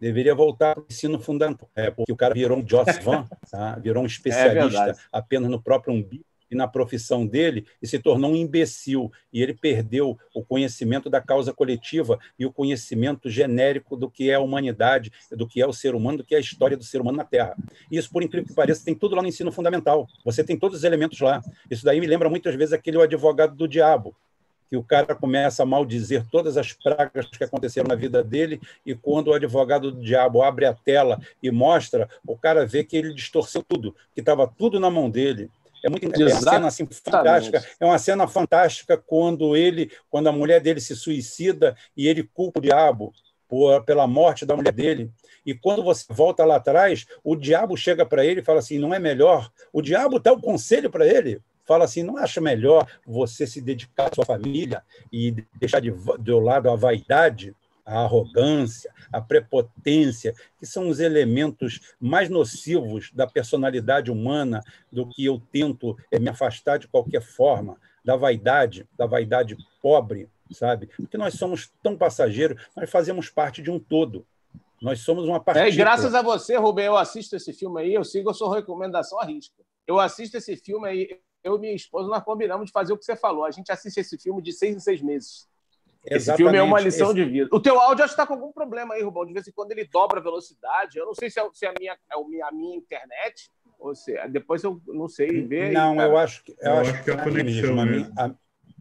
deveria 0.00 0.34
voltar 0.34 0.74
para 0.74 0.82
o 0.82 0.86
ensino 0.88 1.18
fundamental, 1.18 1.68
é, 1.74 1.90
porque 1.90 2.12
o 2.12 2.16
cara 2.16 2.34
virou 2.34 2.58
um 2.58 2.66
Joss 2.66 2.98
Van, 3.02 3.26
tá? 3.50 3.76
virou 3.76 4.02
um 4.02 4.06
é 4.06 4.08
especialista 4.08 4.90
é 4.90 4.94
apenas 5.12 5.50
no 5.50 5.60
próprio 5.60 5.94
umbigo 5.94 6.24
e 6.50 6.54
na 6.54 6.66
profissão 6.66 7.26
dele 7.26 7.66
e 7.82 7.86
se 7.86 7.98
tornou 7.98 8.32
um 8.32 8.36
imbecil. 8.36 9.12
E 9.32 9.42
ele 9.42 9.54
perdeu 9.54 10.18
o 10.34 10.42
conhecimento 10.42 11.10
da 11.10 11.20
causa 11.20 11.52
coletiva 11.52 12.18
e 12.38 12.46
o 12.46 12.52
conhecimento 12.52 13.28
genérico 13.28 13.96
do 13.96 14.10
que 14.10 14.30
é 14.30 14.34
a 14.34 14.40
humanidade, 14.40 15.12
do 15.30 15.46
que 15.46 15.60
é 15.60 15.66
o 15.66 15.72
ser 15.72 15.94
humano, 15.94 16.18
do 16.18 16.24
que 16.24 16.34
é 16.34 16.38
a 16.38 16.40
história 16.40 16.76
do 16.76 16.84
ser 16.84 17.00
humano 17.00 17.18
na 17.18 17.24
Terra. 17.24 17.56
E 17.90 17.96
isso, 17.96 18.10
por 18.10 18.22
incrível 18.22 18.48
que 18.48 18.54
pareça, 18.54 18.84
tem 18.84 18.94
tudo 18.94 19.14
lá 19.14 19.22
no 19.22 19.28
ensino 19.28 19.52
fundamental. 19.52 20.06
Você 20.24 20.42
tem 20.42 20.58
todos 20.58 20.78
os 20.78 20.84
elementos 20.84 21.20
lá. 21.20 21.42
Isso 21.70 21.84
daí 21.84 22.00
me 22.00 22.06
lembra 22.06 22.30
muitas 22.30 22.54
vezes 22.54 22.72
aquele 22.72 23.00
advogado 23.00 23.54
do 23.54 23.68
diabo 23.68 24.16
que 24.68 24.76
o 24.76 24.82
cara 24.82 25.14
começa 25.14 25.62
a 25.62 25.66
maldizer 25.66 26.24
todas 26.30 26.56
as 26.56 26.72
pragas 26.72 27.26
que 27.26 27.42
aconteceram 27.42 27.88
na 27.88 27.94
vida 27.94 28.22
dele, 28.22 28.60
e 28.84 28.94
quando 28.94 29.28
o 29.28 29.32
advogado 29.32 29.90
do 29.90 30.02
diabo 30.02 30.42
abre 30.42 30.66
a 30.66 30.74
tela 30.74 31.20
e 31.42 31.50
mostra, 31.50 32.08
o 32.26 32.36
cara 32.36 32.66
vê 32.66 32.84
que 32.84 32.96
ele 32.96 33.14
distorceu 33.14 33.62
tudo, 33.62 33.94
que 34.14 34.20
estava 34.20 34.46
tudo 34.46 34.78
na 34.78 34.90
mão 34.90 35.08
dele. 35.10 35.50
É 35.84 35.88
muito 35.88 36.04
é 36.04 36.24
uma 36.24 36.40
cena 36.40 36.66
assim, 36.66 36.86
fantástica. 36.86 37.64
É 37.78 37.84
uma 37.84 37.98
cena 37.98 38.26
fantástica 38.26 38.96
quando 38.96 39.56
ele, 39.56 39.90
quando 40.10 40.26
a 40.26 40.32
mulher 40.32 40.60
dele 40.60 40.80
se 40.80 40.94
suicida 40.96 41.76
e 41.96 42.08
ele 42.08 42.22
culpa 42.22 42.58
o 42.58 42.62
diabo 42.62 43.12
por, 43.48 43.82
pela 43.84 44.06
morte 44.06 44.44
da 44.44 44.56
mulher 44.56 44.72
dele. 44.72 45.10
E 45.46 45.54
quando 45.54 45.82
você 45.82 46.04
volta 46.10 46.44
lá 46.44 46.56
atrás, 46.56 47.06
o 47.22 47.36
diabo 47.36 47.76
chega 47.76 48.04
para 48.04 48.24
ele 48.24 48.40
e 48.40 48.44
fala 48.44 48.58
assim: 48.58 48.78
não 48.78 48.92
é 48.92 48.98
melhor? 48.98 49.50
O 49.72 49.80
diabo 49.80 50.18
dá 50.18 50.32
o 50.32 50.40
conselho 50.40 50.90
para 50.90 51.06
ele 51.06 51.40
fala 51.68 51.84
assim: 51.84 52.02
não 52.02 52.16
acha 52.16 52.40
melhor 52.40 52.90
você 53.06 53.46
se 53.46 53.60
dedicar 53.60 54.08
à 54.10 54.14
sua 54.14 54.24
família 54.24 54.82
e 55.12 55.32
deixar 55.60 55.80
de, 55.80 55.92
de 56.18 56.32
lado 56.32 56.70
a 56.70 56.74
vaidade, 56.74 57.54
a 57.84 58.00
arrogância, 58.00 58.92
a 59.12 59.20
prepotência, 59.20 60.34
que 60.58 60.66
são 60.66 60.88
os 60.88 60.98
elementos 60.98 61.80
mais 62.00 62.28
nocivos 62.28 63.10
da 63.12 63.26
personalidade 63.26 64.10
humana, 64.10 64.62
do 64.90 65.06
que 65.06 65.24
eu 65.24 65.40
tento 65.52 65.96
eh, 66.10 66.18
me 66.18 66.28
afastar 66.28 66.78
de 66.78 66.88
qualquer 66.88 67.22
forma, 67.22 67.78
da 68.04 68.16
vaidade, 68.16 68.86
da 68.96 69.06
vaidade 69.06 69.56
pobre, 69.82 70.28
sabe? 70.50 70.88
Porque 70.96 71.16
nós 71.16 71.34
somos 71.34 71.70
tão 71.82 71.96
passageiros, 71.96 72.60
nós 72.74 72.90
fazemos 72.90 73.28
parte 73.30 73.62
de 73.62 73.70
um 73.70 73.78
todo. 73.78 74.26
Nós 74.80 75.00
somos 75.00 75.24
uma 75.24 75.40
parte. 75.40 75.58
É, 75.58 75.70
graças 75.70 76.14
a 76.14 76.22
você, 76.22 76.56
Rubem, 76.56 76.86
eu 76.86 76.96
assisto 76.96 77.34
esse 77.36 77.52
filme 77.52 77.80
aí, 77.80 77.94
eu 77.94 78.04
sigo 78.04 78.30
a 78.30 78.34
sua 78.34 78.54
recomendação 78.54 79.18
a 79.18 79.24
risco. 79.24 79.64
Eu 79.86 79.98
assisto 79.98 80.36
esse 80.36 80.56
filme 80.56 80.88
aí, 80.88 81.18
eu 81.42 81.56
e 81.56 81.60
minha 81.60 81.74
esposa, 81.74 82.08
nós 82.08 82.22
combinamos 82.22 82.66
de 82.66 82.72
fazer 82.72 82.92
o 82.92 82.98
que 82.98 83.04
você 83.04 83.16
falou. 83.16 83.44
A 83.44 83.50
gente 83.50 83.70
assiste 83.70 83.98
esse 83.98 84.18
filme 84.18 84.42
de 84.42 84.52
seis 84.52 84.76
em 84.76 84.80
seis 84.80 85.00
meses. 85.00 85.48
Esse 86.04 86.34
filme 86.36 86.56
é 86.56 86.62
uma 86.62 86.80
lição 86.80 87.08
Esse... 87.08 87.16
de 87.16 87.24
vida. 87.24 87.48
O 87.52 87.60
teu 87.60 87.78
áudio 87.78 88.04
acho 88.04 88.14
que 88.14 88.20
está 88.20 88.26
com 88.26 88.34
algum 88.34 88.52
problema 88.52 88.94
aí, 88.94 89.02
Rubão. 89.02 89.26
De 89.26 89.32
vez 89.32 89.46
em 89.46 89.52
quando 89.52 89.72
ele 89.72 89.84
dobra 89.84 90.20
a 90.20 90.22
velocidade. 90.22 90.98
Eu 90.98 91.06
não 91.06 91.14
sei 91.14 91.28
se 91.28 91.38
é, 91.38 91.48
se 91.52 91.66
é 91.66 91.68
a, 91.68 91.74
minha, 91.78 91.92
é 91.92 92.42
a 92.42 92.52
minha 92.52 92.76
internet 92.76 93.50
ou 93.78 93.94
se 93.94 94.16
depois 94.28 94.62
eu 94.64 94.80
não 94.86 95.08
sei 95.08 95.42
ver. 95.42 95.72
Não, 95.72 96.00
eu 96.00 96.16
acho 96.16 96.42
que 96.44 96.52
eu, 96.52 96.72
eu 96.72 96.78
acho, 96.78 97.04
que 97.04 97.10
é 97.10 97.14
a 97.14 97.22
conexão. 97.22 97.74
Mesmo. 97.74 97.80
A, 97.80 97.86
minha, 97.86 98.12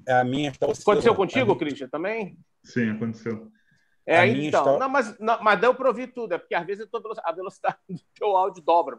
a, 0.08 0.20
a 0.20 0.24
minha 0.24 0.50
está 0.50 0.66
Aconteceu 0.68 1.16
contigo, 1.16 1.56
Christian, 1.56 1.88
também? 1.90 2.38
Sim, 2.64 2.92
aconteceu. 2.92 3.52
É, 4.06 4.26
então. 4.26 4.62
Está... 4.62 4.80
Não, 4.80 4.90
mas, 4.90 5.20
não, 5.20 5.44
mas 5.44 5.60
deu 5.60 5.76
para 5.76 5.90
ouvir 5.90 6.08
tudo. 6.14 6.34
É 6.34 6.38
porque 6.38 6.56
às 6.56 6.66
vezes 6.66 6.88
a 7.24 7.32
velocidade 7.32 7.78
do 7.90 8.00
teu 8.18 8.36
áudio 8.36 8.64
dobra. 8.64 8.98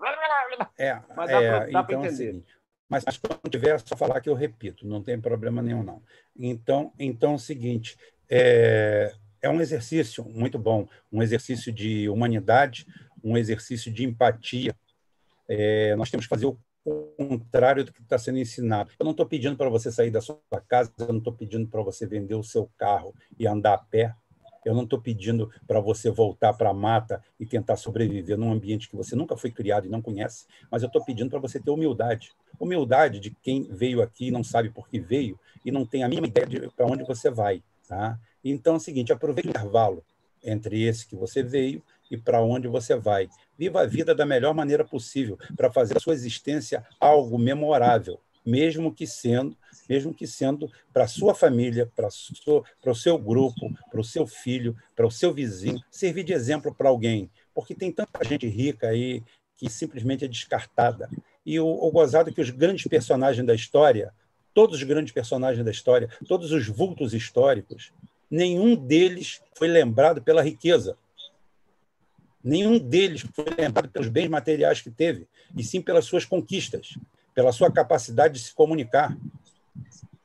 É, 0.79 1.00
mas 1.17 1.31
dá 1.31 1.43
é, 1.43 1.61
para 1.61 1.69
então, 1.71 2.05
entender. 2.05 2.31
Assim, 2.31 2.45
mas, 2.88 3.04
quando 3.18 3.50
tiver, 3.50 3.75
é 3.75 3.78
só 3.78 3.97
falar 3.97 4.21
que 4.21 4.30
eu 4.30 4.35
repito, 4.35 4.87
não 4.87 5.02
tem 5.02 5.21
problema 5.21 5.61
nenhum, 5.61 5.83
não. 5.83 6.02
Então, 6.37 6.92
então 6.99 7.33
é 7.33 7.35
o 7.35 7.38
seguinte, 7.38 7.97
é, 8.30 9.12
é 9.42 9.49
um 9.50 9.61
exercício 9.61 10.25
muito 10.25 10.59
bom, 10.59 10.88
um 11.12 11.23
exercício 11.23 11.73
de 11.73 12.09
humanidade, 12.09 12.87
um 13.23 13.37
exercício 13.37 13.92
de 13.92 14.04
empatia. 14.04 14.75
É, 15.47 15.95
nós 15.97 16.11
temos 16.11 16.26
que 16.26 16.30
fazer 16.30 16.47
o 16.47 16.59
contrário 17.16 17.85
do 17.85 17.92
que 17.92 18.00
está 18.00 18.18
sendo 18.18 18.38
ensinado. 18.38 18.90
Eu 18.99 19.04
não 19.04 19.11
estou 19.11 19.26
pedindo 19.26 19.57
para 19.57 19.68
você 19.68 19.92
sair 19.92 20.11
da 20.11 20.21
sua 20.21 20.40
casa, 20.66 20.92
eu 20.99 21.09
não 21.09 21.18
estou 21.18 21.33
pedindo 21.33 21.68
para 21.68 21.83
você 21.83 22.07
vender 22.07 22.35
o 22.35 22.42
seu 22.42 22.71
carro 22.78 23.14
e 23.38 23.47
andar 23.47 23.75
a 23.75 23.78
pé, 23.78 24.14
eu 24.65 24.75
não 24.75 24.85
estou 24.85 25.00
pedindo 25.00 25.50
para 25.67 25.81
você 25.81 26.11
voltar 26.11 26.53
para 26.53 26.71
a 26.71 26.75
mata 26.75 27.23
e 27.38 27.47
tentar 27.47 27.77
sobreviver 27.77 28.37
num 28.37 28.53
ambiente 28.53 28.88
que 28.88 28.97
você 28.97 29.15
nunca 29.15 29.37
foi 29.37 29.50
criado 29.50 29.87
e 29.87 29.91
não 29.91 30.03
conhece, 30.03 30.47
mas 30.71 30.83
eu 30.83 30.87
estou 30.87 31.05
pedindo 31.05 31.31
para 31.31 31.38
você 31.38 31.61
ter 31.61 31.71
humildade. 31.71 32.33
Humildade 32.59 33.21
de 33.21 33.31
quem 33.43 33.65
veio 33.71 34.03
aqui 34.03 34.31
não 34.31 34.43
sabe 34.43 34.71
por 34.71 34.88
que 34.88 34.99
veio 34.99 35.38
e 35.65 35.71
não 35.71 35.87
tem 35.87 36.03
a 36.03 36.09
mínima 36.09 36.27
ideia 36.27 36.47
de 36.47 36.69
para 36.71 36.87
onde 36.87 37.05
você 37.05 37.31
vai. 37.31 37.62
Tá? 37.87 38.19
Então 38.45 38.75
é 38.75 38.77
o 38.77 38.81
seguinte: 38.81 39.12
aproveite 39.12 39.49
o 39.49 39.50
intervalo 39.50 40.05
entre 40.43 40.83
esse 40.83 41.07
que 41.07 41.17
você 41.17 41.43
veio 41.43 41.83
e 42.11 42.17
para 42.17 42.43
onde 42.43 42.69
você 42.69 42.97
vai. 42.97 43.29
Viva 43.57 43.83
a 43.83 43.87
vida 43.87 44.15
da 44.15 44.25
melhor 44.25 44.55
maneira 44.55 44.85
possível 44.85 45.38
para 45.57 45.71
fazer 45.71 45.97
a 45.97 46.00
sua 46.00 46.15
existência 46.15 46.87
algo 47.00 47.38
memorável 47.38 48.21
mesmo 48.49 48.95
que 48.95 49.07
sendo, 49.07 49.55
mesmo 49.87 50.14
que 50.14 50.26
sendo 50.26 50.71
para 50.90 51.07
sua 51.07 51.35
família, 51.35 51.90
para 51.95 52.09
o 52.90 52.95
seu 52.95 53.19
grupo, 53.19 53.71
para 53.90 54.00
o 54.00 54.05
seu 54.05 54.26
filho, 54.26 54.75
para 54.97 55.07
o 55.07 55.11
seu 55.11 55.35
vizinho, 55.35 55.78
servir 55.90 56.25
de 56.25 56.33
exemplo 56.33 56.75
para 56.75 56.88
alguém, 56.88 57.31
porque 57.55 57.75
tem 57.75 57.93
tanta 57.93 58.25
gente 58.25 58.47
rica 58.47 58.88
aí 58.88 59.23
que 59.55 59.69
simplesmente 59.69 60.25
é 60.25 60.28
descartada. 60.28 61.11
E 61.45 61.61
o, 61.61 61.67
o 61.67 61.90
gozado 61.90 62.31
é 62.31 62.33
que 62.33 62.40
os 62.40 62.49
grandes 62.49 62.87
personagens 62.87 63.47
da 63.47 63.55
história, 63.55 64.14
todos 64.55 64.78
os 64.78 64.83
grandes 64.83 65.12
personagens 65.12 65.62
da 65.62 65.71
história, 65.71 66.09
todos 66.26 66.50
os 66.50 66.67
vultos 66.69 67.12
históricos, 67.12 67.93
nenhum 68.31 68.75
deles 68.75 69.43
foi 69.55 69.69
lembrado 69.69 70.23
pela 70.23 70.43
riqueza. 70.43 70.97
Nenhum 72.43 72.78
deles 72.78 73.26
foi 73.35 73.45
lembrado 73.59 73.90
pelos 73.90 74.09
bens 74.09 74.28
materiais 74.28 74.81
que 74.81 74.90
teve, 74.90 75.26
e 75.55 75.62
sim 75.62 75.83
pelas 75.83 76.07
suas 76.07 76.25
conquistas 76.25 76.97
pela 77.38 77.52
sua 77.52 77.71
capacidade 77.71 78.35
de 78.35 78.40
se 78.40 78.52
comunicar, 78.52 79.16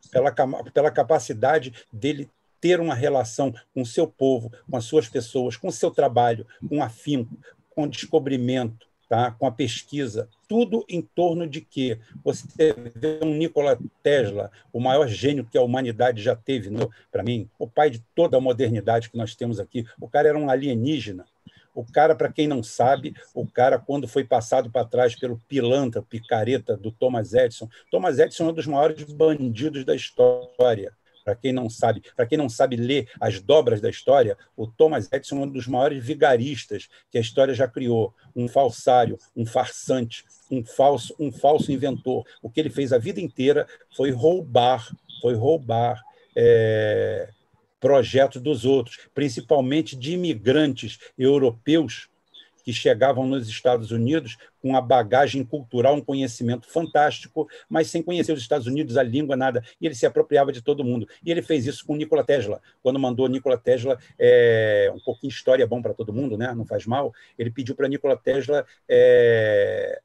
pela, 0.10 0.32
pela 0.74 0.90
capacidade 0.90 1.72
dele 1.94 2.28
ter 2.60 2.80
uma 2.80 2.96
relação 2.96 3.54
com 3.72 3.84
o 3.84 3.86
seu 3.86 4.08
povo, 4.08 4.52
com 4.68 4.76
as 4.76 4.86
suas 4.86 5.08
pessoas, 5.08 5.56
com 5.56 5.68
o 5.68 5.72
seu 5.72 5.92
trabalho, 5.92 6.44
com 6.68 6.82
afinco, 6.82 7.38
com 7.70 7.88
descobrimento, 7.88 8.88
tá? 9.08 9.30
com 9.30 9.46
a 9.46 9.52
pesquisa, 9.52 10.28
tudo 10.48 10.84
em 10.90 11.04
torno 11.04 11.48
de 11.48 11.62
que 11.62 12.00
você 12.24 12.74
vê 12.96 13.20
um 13.22 13.36
Nikola 13.36 13.78
Tesla, 14.02 14.50
o 14.74 14.80
maior 14.80 15.08
gênio 15.08 15.46
que 15.46 15.56
a 15.56 15.62
humanidade 15.62 16.20
já 16.20 16.36
teve, 16.36 16.72
para 17.12 17.22
mim, 17.22 17.48
o 17.60 17.68
pai 17.68 17.92
de 17.92 18.04
toda 18.16 18.38
a 18.38 18.42
modernidade 18.42 19.12
que 19.12 19.18
nós 19.18 19.36
temos 19.36 19.60
aqui. 19.60 19.86
O 20.02 20.10
cara 20.10 20.30
era 20.30 20.40
um 20.40 20.50
alienígena. 20.50 21.26
O 21.74 21.84
cara, 21.84 22.16
para 22.16 22.32
quem 22.32 22.48
não 22.48 22.62
sabe, 22.62 23.16
o 23.34 23.48
cara, 23.48 23.80
quando 23.80 24.08
foi 24.08 24.24
passado 24.24 24.70
para 24.70 24.86
trás 24.86 25.16
pelo 25.16 25.40
pilantra, 25.48 26.02
picareta 26.02 26.78
do 26.78 26.92
Thomas 26.92 27.34
Edison, 27.34 27.68
Thomas 27.90 28.20
Edison 28.20 28.48
é 28.48 28.50
um 28.50 28.54
dos 28.54 28.68
maiores 28.68 29.04
bandidos 29.12 29.84
da 29.84 29.96
história. 29.96 30.94
Para 31.24 31.36
quem 31.36 31.54
não 31.54 31.70
sabe, 31.70 32.04
para 32.16 32.26
quem 32.26 32.38
não 32.38 32.50
sabe 32.50 32.76
ler 32.76 33.10
as 33.20 33.40
dobras 33.40 33.80
da 33.80 33.90
história, 33.90 34.38
o 34.58 34.68
Thomas 34.68 35.10
Edison 35.12 35.38
é 35.38 35.46
um 35.46 35.50
dos 35.50 35.68
maiores 35.68 36.04
vigaristas 36.04 36.90
que 37.10 37.18
a 37.18 37.22
história 37.22 37.54
já 37.54 37.68
criou, 37.68 38.14
um 38.36 38.48
falsário, 38.48 39.18
um 39.36 39.46
farsante, 39.46 40.26
um 40.52 40.64
falso, 40.66 41.16
um 41.18 41.32
falso 41.32 41.72
inventor. 41.72 42.26
O 42.42 42.50
que 42.50 42.60
ele 42.60 42.70
fez 42.70 42.92
a 42.92 42.98
vida 42.98 43.22
inteira 43.22 43.66
foi 43.96 44.12
roubar, 44.12 44.86
foi 45.22 45.34
roubar 45.34 46.02
é, 46.36 47.30
projetos 47.84 48.42
dos 48.42 48.64
outros, 48.64 48.98
principalmente 49.14 49.94
de 49.94 50.14
imigrantes 50.14 51.00
europeus 51.18 52.08
que 52.64 52.72
chegavam 52.72 53.28
nos 53.28 53.50
Estados 53.50 53.92
Unidos 53.92 54.38
com 54.62 54.70
uma 54.70 54.82
bagagem 54.82 55.44
cultural, 55.44 55.96
um 55.96 56.02
conhecimento 56.02 56.66
fantástico, 56.66 57.46
mas 57.68 57.90
sem 57.90 58.02
conhecer 58.02 58.32
os 58.32 58.40
Estados 58.40 58.68
Unidos, 58.68 58.96
a 58.96 59.04
língua, 59.04 59.36
nada. 59.36 59.62
E 59.82 59.86
ele 59.86 59.96
se 59.96 60.06
apropriava 60.06 60.50
de 60.50 60.62
todo 60.62 60.82
mundo. 60.82 61.06
E 61.22 61.30
ele 61.30 61.42
fez 61.42 61.68
isso 61.68 61.86
com 61.86 61.98
Nikola 61.98 62.24
Tesla. 62.24 62.62
Quando 62.82 62.98
mandou 62.98 63.28
Nikola 63.28 63.58
Tesla, 63.58 64.00
é, 64.18 64.90
um 64.96 65.00
pouquinho 65.02 65.30
de 65.30 65.36
história 65.36 65.64
é 65.64 65.68
bom 65.68 65.82
para 65.82 65.94
todo 65.94 66.14
mundo, 66.14 66.38
né? 66.38 66.54
não 66.56 66.66
faz 66.66 66.86
mal, 66.86 67.14
ele 67.38 67.52
pediu 67.52 67.76
para 67.76 67.90
Nikola 67.90 68.16
Tesla 68.16 68.66
é, 68.88 70.00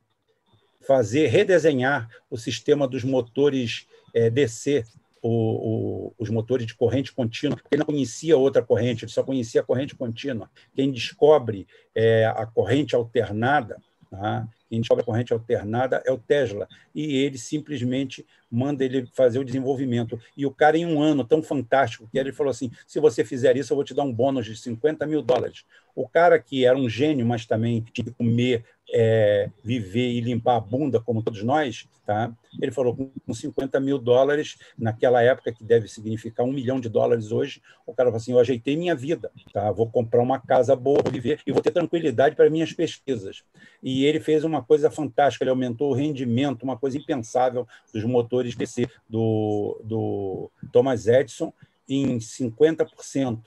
fazer, 0.85 1.29
redesenhar 1.29 2.11
o 2.29 2.37
sistema 2.37 2.89
dos 2.89 3.05
motores 3.05 3.87
é, 4.13 4.29
DC 4.29 4.85
o, 5.23 5.31
o, 5.31 6.15
os 6.19 6.31
motores 6.31 6.67
de 6.67 6.75
corrente 6.75 7.13
contínua, 7.13 7.57
porque 7.57 7.75
ele 7.75 7.81
não 7.81 7.87
conhecia 7.87 8.37
outra 8.37 8.63
corrente, 8.63 9.05
ele 9.05 9.13
só 9.13 9.23
conhecia 9.23 9.61
a 9.61 9.65
corrente 9.65 9.95
contínua. 9.95 10.51
Quem 10.75 10.91
descobre 10.91 11.67
é, 11.95 12.27
a 12.27 12.47
corrente 12.47 12.95
alternada, 12.95 13.81
tá? 14.11 14.49
quem 14.69 14.81
descobre 14.81 15.03
a 15.03 15.07
corrente 15.07 15.33
alternada 15.33 16.03
é 16.07 16.13
o 16.13 16.19
Tesla, 16.19 16.69
e 16.95 17.17
ele 17.17 17.39
simplesmente 17.39 18.27
manda 18.51 18.85
ele 18.85 19.07
fazer 19.15 19.39
o 19.39 19.45
desenvolvimento. 19.45 20.21
E 20.37 20.47
o 20.47 20.51
cara, 20.51 20.77
em 20.77 20.87
um 20.87 21.01
ano 21.01 21.25
tão 21.25 21.43
fantástico, 21.43 22.09
que 22.11 22.19
ele 22.19 22.33
falou 22.33 22.51
assim: 22.51 22.71
se 22.87 23.01
você 23.01 23.25
fizer 23.25 23.57
isso, 23.57 23.73
eu 23.73 23.77
vou 23.77 23.85
te 23.85 23.95
dar 23.95 24.03
um 24.03 24.13
bônus 24.13 24.47
de 24.47 24.57
50 24.57 25.07
mil 25.07 25.23
dólares. 25.23 25.65
O 25.95 26.09
cara 26.09 26.39
que 26.39 26.65
era 26.65 26.77
um 26.77 26.89
gênio, 26.89 27.27
mas 27.27 27.47
também 27.47 27.85
tinha 27.93 28.05
que 28.05 28.13
comer, 28.13 28.65
é, 28.91 29.51
viver 29.63 30.11
e 30.11 30.21
limpar 30.21 30.57
a 30.57 30.61
bunda, 30.61 31.01
como 31.01 31.23
todos 31.23 31.43
nós, 31.43 31.87
tá? 32.07 32.33
ele 32.61 32.73
falou: 32.73 32.97
com 32.97 33.35
50 33.35 33.79
mil 33.81 33.99
dólares, 33.99 34.57
naquela 34.79 35.23
época, 35.23 35.53
que 35.53 35.63
deve 35.63 35.89
significar 35.89 36.47
um 36.47 36.53
milhão 36.53 36.81
de 36.81 36.89
dólares 36.89 37.31
hoje, 37.31 37.63
o 37.87 37.93
cara 37.93 38.09
falou 38.09 38.17
assim: 38.17 38.33
eu 38.33 38.39
ajeitei 38.39 38.77
minha 38.77 38.95
vida, 38.95 39.31
tá? 39.53 39.71
vou 39.71 39.89
comprar 39.91 40.23
uma 40.23 40.41
casa 40.41 40.75
boa, 40.75 41.03
vou 41.03 41.13
viver 41.13 41.41
e 41.47 41.53
vou 41.53 41.63
ter 41.63 41.71
tranquilidade 41.71 42.35
para 42.35 42.49
minhas 42.49 42.73
pesquisas. 42.73 43.43
E 43.83 44.05
ele 44.05 44.21
fez 44.21 44.45
uma 44.45 44.63
coisa 44.63 44.91
fantástica, 44.91 45.45
ele 45.45 45.51
aumentou 45.51 45.91
o 45.91 45.95
rendimento, 45.95 46.63
uma 46.63 46.79
coisa 46.79 46.97
impensável 46.97 47.67
dos 47.93 48.05
motores 48.05 48.55
DC 48.55 48.87
do, 49.09 49.81
do 49.85 50.51
Thomas 50.73 51.07
Edison 51.07 51.53
em 51.89 52.19
50%. 52.19 53.41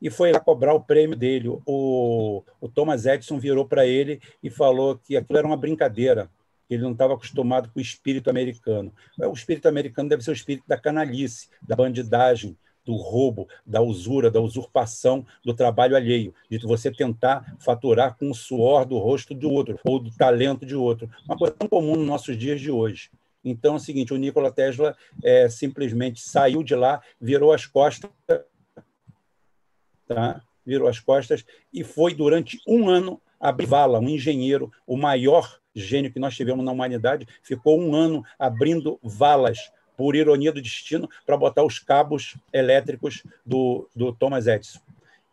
E 0.00 0.10
foi 0.10 0.32
lá 0.32 0.40
cobrar 0.40 0.74
o 0.74 0.80
prêmio 0.80 1.16
dele. 1.16 1.48
O, 1.66 2.42
o 2.60 2.68
Thomas 2.68 3.06
Edison 3.06 3.38
virou 3.38 3.66
para 3.66 3.86
ele 3.86 4.20
e 4.42 4.50
falou 4.50 4.98
que 4.98 5.16
aquilo 5.16 5.38
era 5.38 5.46
uma 5.46 5.56
brincadeira, 5.56 6.30
ele 6.68 6.82
não 6.82 6.92
estava 6.92 7.14
acostumado 7.14 7.70
com 7.72 7.78
o 7.78 7.82
espírito 7.82 8.28
americano. 8.28 8.92
O 9.18 9.32
espírito 9.32 9.66
americano 9.68 10.08
deve 10.08 10.22
ser 10.22 10.30
o 10.30 10.34
espírito 10.34 10.64
da 10.68 10.76
canalice, 10.76 11.48
da 11.62 11.74
bandidagem, 11.74 12.56
do 12.84 12.94
roubo, 12.96 13.46
da 13.66 13.82
usura, 13.82 14.30
da 14.30 14.40
usurpação 14.40 15.24
do 15.44 15.52
trabalho 15.52 15.94
alheio, 15.94 16.34
de 16.50 16.58
você 16.58 16.90
tentar 16.90 17.54
faturar 17.58 18.16
com 18.16 18.30
o 18.30 18.34
suor 18.34 18.86
do 18.86 18.96
rosto 18.96 19.34
de 19.34 19.44
outro 19.44 19.78
ou 19.84 19.98
do 19.98 20.10
talento 20.10 20.64
de 20.64 20.74
outro. 20.74 21.10
Uma 21.26 21.36
coisa 21.36 21.54
tão 21.54 21.68
comum 21.68 21.96
nos 21.96 22.06
nossos 22.06 22.36
dias 22.36 22.60
de 22.60 22.70
hoje. 22.70 23.10
Então 23.44 23.74
é 23.74 23.76
o 23.76 23.80
seguinte: 23.80 24.14
o 24.14 24.16
Nikola 24.16 24.50
Tesla 24.50 24.96
é, 25.22 25.50
simplesmente 25.50 26.22
saiu 26.22 26.62
de 26.62 26.74
lá, 26.74 27.02
virou 27.20 27.52
as 27.52 27.66
costas, 27.66 28.10
tá? 30.08 30.42
virou 30.64 30.88
as 30.88 31.00
costas 31.00 31.44
e 31.72 31.82
foi 31.82 32.14
durante 32.14 32.60
um 32.66 32.88
ano 32.88 33.20
abrir 33.40 33.66
vala, 33.66 34.00
um 34.00 34.08
engenheiro, 34.08 34.70
o 34.86 34.96
maior 34.96 35.58
gênio 35.74 36.12
que 36.12 36.18
nós 36.18 36.34
tivemos 36.34 36.64
na 36.64 36.72
humanidade, 36.72 37.26
ficou 37.42 37.80
um 37.80 37.94
ano 37.94 38.24
abrindo 38.38 38.98
valas, 39.02 39.70
por 39.96 40.14
ironia 40.14 40.52
do 40.52 40.62
destino, 40.62 41.08
para 41.26 41.36
botar 41.36 41.64
os 41.64 41.78
cabos 41.78 42.36
elétricos 42.52 43.24
do, 43.44 43.88
do 43.94 44.12
Thomas 44.12 44.46
Edison. 44.46 44.80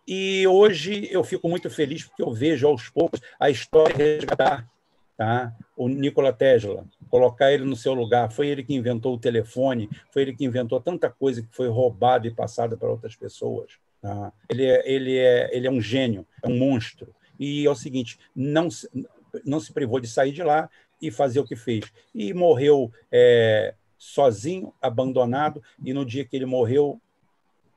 E 0.07 0.47
hoje 0.47 1.07
eu 1.11 1.23
fico 1.23 1.47
muito 1.49 1.69
feliz 1.69 2.03
porque 2.03 2.21
eu 2.23 2.31
vejo 2.31 2.67
aos 2.67 2.89
poucos 2.89 3.19
a 3.39 3.49
história 3.49 3.95
resgatar 3.95 4.67
tá? 5.17 5.53
o 5.75 5.87
Nikola 5.87 6.33
Tesla, 6.33 6.85
colocar 7.09 7.51
ele 7.51 7.63
no 7.63 7.75
seu 7.75 7.93
lugar. 7.93 8.31
Foi 8.31 8.47
ele 8.47 8.63
que 8.63 8.73
inventou 8.73 9.15
o 9.15 9.19
telefone, 9.19 9.89
foi 10.11 10.23
ele 10.23 10.35
que 10.35 10.45
inventou 10.45 10.79
tanta 10.79 11.09
coisa 11.09 11.41
que 11.41 11.55
foi 11.55 11.67
roubada 11.67 12.27
e 12.27 12.31
passada 12.31 12.77
para 12.77 12.89
outras 12.89 13.15
pessoas. 13.15 13.71
Ele, 14.49 14.65
é, 14.65 14.91
ele, 14.91 15.17
é, 15.17 15.55
ele 15.55 15.67
é 15.67 15.71
um 15.71 15.81
gênio, 15.81 16.25
é 16.41 16.47
um 16.47 16.57
monstro. 16.57 17.13
E 17.39 17.65
é 17.65 17.69
o 17.69 17.75
seguinte, 17.75 18.19
não, 18.35 18.67
não 19.45 19.59
se 19.59 19.73
privou 19.73 19.99
de 19.99 20.07
sair 20.07 20.31
de 20.31 20.43
lá 20.43 20.69
e 21.01 21.11
fazer 21.11 21.39
o 21.39 21.45
que 21.45 21.55
fez. 21.55 21.91
E 22.13 22.33
morreu 22.33 22.91
é, 23.11 23.73
sozinho, 23.97 24.73
abandonado, 24.81 25.61
e 25.83 25.93
no 25.93 26.05
dia 26.05 26.25
que 26.25 26.35
ele 26.35 26.45
morreu, 26.45 27.01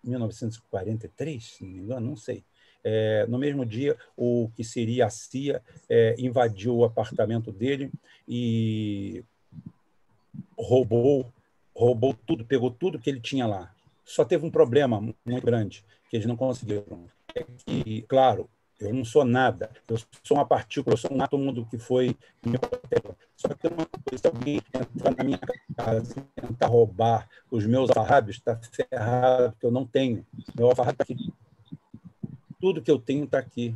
1943, 0.04 1.44
se 1.44 1.64
não 1.64 1.70
me 1.70 1.78
engano, 1.78 2.06
não 2.06 2.16
sei, 2.16 2.44
é, 2.84 3.26
no 3.26 3.38
mesmo 3.38 3.66
dia, 3.66 3.96
o 4.16 4.50
que 4.54 4.62
seria 4.62 5.06
a 5.06 5.10
CIA 5.10 5.62
é, 5.88 6.14
invadiu 6.18 6.76
o 6.76 6.84
apartamento 6.84 7.50
dele 7.50 7.90
e 8.26 9.24
roubou, 10.56 11.32
roubou 11.74 12.14
tudo, 12.14 12.44
pegou 12.44 12.70
tudo 12.70 12.98
que 12.98 13.10
ele 13.10 13.20
tinha 13.20 13.46
lá. 13.46 13.74
Só 14.08 14.24
teve 14.24 14.46
um 14.46 14.50
problema 14.50 15.00
muito 15.00 15.44
grande 15.44 15.84
que 16.08 16.16
eles 16.16 16.26
não 16.26 16.36
conseguiram. 16.36 17.06
É 17.34 17.44
que, 17.44 18.02
claro, 18.02 18.48
eu 18.80 18.94
não 18.94 19.04
sou 19.04 19.24
nada, 19.24 19.70
eu 19.86 19.98
sou 20.22 20.36
uma 20.36 20.46
partícula, 20.46 20.94
eu 20.94 20.98
sou 20.98 21.12
um 21.12 21.22
átomo 21.22 21.52
do 21.52 21.66
que 21.66 21.78
foi 21.78 22.16
Só 23.36 23.48
que 23.48 23.68
tem 23.68 23.70
uma 23.70 23.86
coisa, 23.86 24.22
se 24.22 24.26
alguém 24.26 24.60
entrar 24.74 25.14
na 25.16 25.24
minha 25.24 25.40
casa 25.76 26.14
e 26.36 26.40
tentar 26.40 26.68
roubar 26.68 27.28
os 27.50 27.66
meus 27.66 27.90
alfarrábios, 27.90 28.36
está 28.36 28.58
ferrado, 28.72 29.52
porque 29.52 29.66
eu 29.66 29.70
não 29.70 29.84
tenho. 29.84 30.24
Meu 30.56 30.68
alfarrábio 30.68 31.02
está 31.02 31.04
aqui 31.04 31.32
tudo 32.60 32.82
que 32.82 32.90
eu 32.90 32.98
tenho 32.98 33.24
está 33.24 33.38
aqui. 33.38 33.74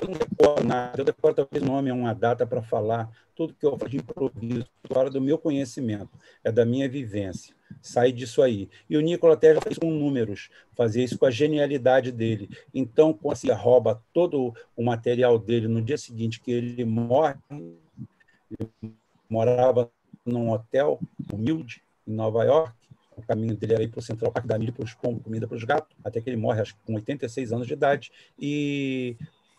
Eu 0.00 0.08
não 0.08 0.14
decoro 0.14 0.64
nada, 0.64 1.00
eu 1.00 1.04
decoro 1.04 1.34
talvez 1.34 1.62
nome, 1.62 1.90
uma 1.90 2.14
data 2.14 2.46
para 2.46 2.62
falar. 2.62 3.10
Tudo 3.34 3.54
que 3.54 3.66
eu 3.66 3.76
faço 3.76 3.90
de 3.90 3.96
improviso, 3.98 4.66
fora 4.86 5.10
do 5.10 5.20
meu 5.20 5.38
conhecimento, 5.38 6.10
é 6.44 6.52
da 6.52 6.64
minha 6.64 6.88
vivência. 6.88 7.54
Sai 7.80 8.12
disso 8.12 8.42
aí. 8.42 8.68
E 8.88 8.96
o 8.96 9.00
Nikola 9.00 9.36
Tesla 9.36 9.60
fez 9.60 9.78
com 9.78 9.90
números, 9.90 10.50
fazia 10.74 11.04
isso 11.04 11.18
com 11.18 11.26
a 11.26 11.30
genialidade 11.30 12.10
dele. 12.10 12.48
Então, 12.74 13.12
quando 13.12 13.36
se 13.36 13.50
rouba 13.50 14.02
todo 14.12 14.54
o 14.76 14.84
material 14.84 15.38
dele 15.38 15.68
no 15.68 15.82
dia 15.82 15.98
seguinte 15.98 16.40
que 16.40 16.50
ele 16.50 16.84
morre, 16.84 17.36
ele 17.50 18.94
morava 19.28 19.90
num 20.24 20.50
hotel 20.50 21.00
humilde 21.32 21.82
em 22.06 22.12
Nova 22.12 22.44
York, 22.44 22.72
o 23.16 23.22
caminho 23.22 23.56
dele 23.56 23.74
era 23.74 23.82
ir 23.82 23.88
para 23.88 23.98
o 23.98 24.02
Central 24.02 24.30
Park, 24.30 24.46
dar 24.46 24.58
milho 24.58 24.72
para 24.72 24.84
os 24.84 24.94
pombos, 24.94 25.22
comida 25.22 25.46
para 25.46 25.56
os 25.56 25.64
gatos, 25.64 25.96
até 26.04 26.20
que 26.20 26.30
ele 26.30 26.36
morre 26.36 26.60
acho, 26.60 26.76
com 26.86 26.94
86 26.94 27.52
anos 27.52 27.66
de 27.66 27.72
idade. 27.72 28.12
E 28.38 29.16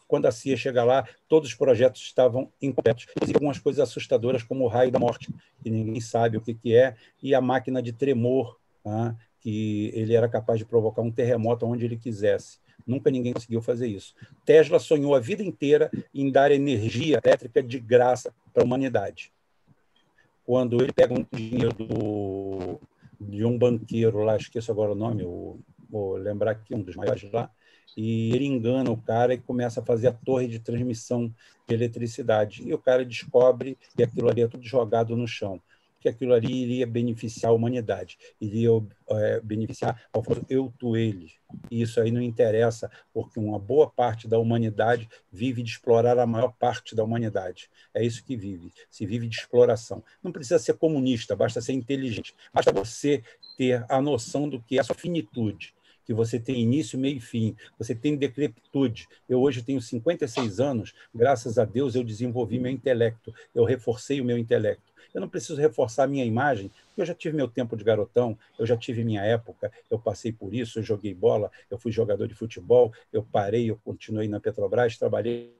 quando 0.09 0.25
a 0.25 0.31
CIA 0.31 0.57
chega 0.57 0.83
lá, 0.83 1.07
todos 1.27 1.49
os 1.49 1.55
projetos 1.55 2.01
estavam 2.01 2.51
incompletos. 2.59 3.05
Existem 3.21 3.35
algumas 3.35 3.59
coisas 3.59 3.79
assustadoras, 3.79 4.41
como 4.41 4.65
o 4.65 4.67
raio 4.67 4.91
da 4.91 4.97
morte, 4.97 5.31
que 5.63 5.69
ninguém 5.69 6.01
sabe 6.01 6.35
o 6.35 6.41
que, 6.41 6.55
que 6.55 6.75
é, 6.75 6.95
e 7.21 7.35
a 7.35 7.39
máquina 7.39 7.79
de 7.79 7.93
tremor, 7.93 8.57
tá? 8.83 9.15
que 9.39 9.91
ele 9.93 10.15
era 10.15 10.27
capaz 10.27 10.57
de 10.57 10.65
provocar 10.65 11.03
um 11.03 11.11
terremoto 11.11 11.67
onde 11.67 11.85
ele 11.85 11.95
quisesse. 11.95 12.57
Nunca 12.87 13.11
ninguém 13.11 13.33
conseguiu 13.33 13.61
fazer 13.61 13.85
isso. 13.85 14.15
Tesla 14.43 14.79
sonhou 14.79 15.13
a 15.13 15.19
vida 15.19 15.43
inteira 15.43 15.91
em 16.11 16.31
dar 16.31 16.51
energia 16.51 17.21
elétrica 17.23 17.61
de 17.61 17.79
graça 17.79 18.33
para 18.51 18.63
a 18.63 18.65
humanidade. 18.65 19.31
Quando 20.43 20.81
ele 20.81 20.91
pega 20.91 21.13
um 21.13 21.23
dinheiro 21.31 21.71
do, 21.71 22.79
de 23.21 23.45
um 23.45 23.55
banqueiro 23.55 24.23
lá, 24.23 24.35
esqueço 24.35 24.71
agora 24.71 24.91
o 24.91 24.95
nome, 24.95 25.23
o, 25.23 25.59
vou 25.87 26.15
lembrar 26.15 26.51
aqui, 26.51 26.73
um 26.73 26.81
dos 26.81 26.95
maiores 26.95 27.31
lá, 27.31 27.51
e 27.95 28.33
ele 28.33 28.45
engana 28.45 28.91
o 28.91 28.97
cara 28.97 29.33
e 29.33 29.37
começa 29.37 29.81
a 29.81 29.85
fazer 29.85 30.07
a 30.07 30.13
torre 30.13 30.47
de 30.47 30.59
transmissão 30.59 31.33
de 31.67 31.73
eletricidade. 31.73 32.67
E 32.67 32.73
o 32.73 32.77
cara 32.77 33.05
descobre 33.05 33.77
que 33.95 34.03
aquilo 34.03 34.29
ali 34.29 34.41
é 34.41 34.47
tudo 34.47 34.65
jogado 34.65 35.15
no 35.15 35.27
chão. 35.27 35.61
que 35.99 36.07
aquilo 36.07 36.33
ali 36.33 36.49
iria 36.49 36.87
beneficiar 36.87 37.51
a 37.51 37.53
humanidade, 37.53 38.17
iria 38.39 38.69
é, 39.09 39.41
beneficiar 39.41 40.01
ao 40.13 40.23
eu, 40.47 40.73
tu, 40.79 40.95
ele. 40.95 41.33
E 41.69 41.81
isso 41.81 41.99
aí 41.99 42.09
não 42.09 42.21
interessa, 42.21 42.89
porque 43.13 43.37
uma 43.37 43.59
boa 43.59 43.89
parte 43.89 44.25
da 44.25 44.39
humanidade 44.39 45.09
vive 45.29 45.61
de 45.61 45.71
explorar 45.71 46.17
a 46.17 46.25
maior 46.25 46.53
parte 46.57 46.95
da 46.95 47.03
humanidade. 47.03 47.69
É 47.93 48.01
isso 48.01 48.23
que 48.23 48.37
vive, 48.37 48.71
se 48.89 49.05
vive 49.05 49.27
de 49.27 49.35
exploração. 49.35 50.01
Não 50.23 50.31
precisa 50.31 50.57
ser 50.57 50.75
comunista, 50.75 51.35
basta 51.35 51.59
ser 51.59 51.73
inteligente, 51.73 52.33
basta 52.53 52.71
você 52.71 53.21
ter 53.57 53.85
a 53.89 54.01
noção 54.01 54.47
do 54.47 54.61
que 54.61 54.77
é 54.77 54.79
a 54.79 54.85
sua 54.85 54.95
finitude 54.95 55.73
que 56.09 56.13
você 56.15 56.39
tem 56.39 56.59
início, 56.59 56.97
meio 56.97 57.17
e 57.17 57.19
fim, 57.19 57.55
você 57.77 57.93
tem 57.93 58.17
decrepitude. 58.17 59.07
Eu 59.29 59.43
hoje 59.43 59.61
tenho 59.61 59.79
56 59.79 60.59
anos, 60.59 60.95
graças 61.13 61.59
a 61.59 61.65
Deus 61.65 61.93
eu 61.93 62.03
desenvolvi 62.03 62.57
meu 62.57 62.71
intelecto, 62.71 63.31
eu 63.53 63.63
reforcei 63.63 64.19
o 64.19 64.25
meu 64.25 64.35
intelecto. 64.35 64.91
Eu 65.13 65.21
não 65.21 65.29
preciso 65.29 65.61
reforçar 65.61 66.05
a 66.05 66.07
minha 66.07 66.25
imagem, 66.25 66.71
eu 66.97 67.05
já 67.05 67.13
tive 67.13 67.37
meu 67.37 67.47
tempo 67.47 67.77
de 67.77 67.83
garotão, 67.83 68.35
eu 68.57 68.65
já 68.65 68.75
tive 68.75 69.03
minha 69.03 69.21
época, 69.21 69.71
eu 69.87 69.99
passei 69.99 70.31
por 70.31 70.51
isso, 70.51 70.79
eu 70.79 70.83
joguei 70.83 71.13
bola, 71.13 71.51
eu 71.69 71.77
fui 71.77 71.91
jogador 71.91 72.27
de 72.27 72.33
futebol, 72.33 72.91
eu 73.13 73.21
parei, 73.21 73.69
eu 73.69 73.79
continuei 73.85 74.27
na 74.27 74.39
Petrobras, 74.39 74.97
trabalhei 74.97 75.58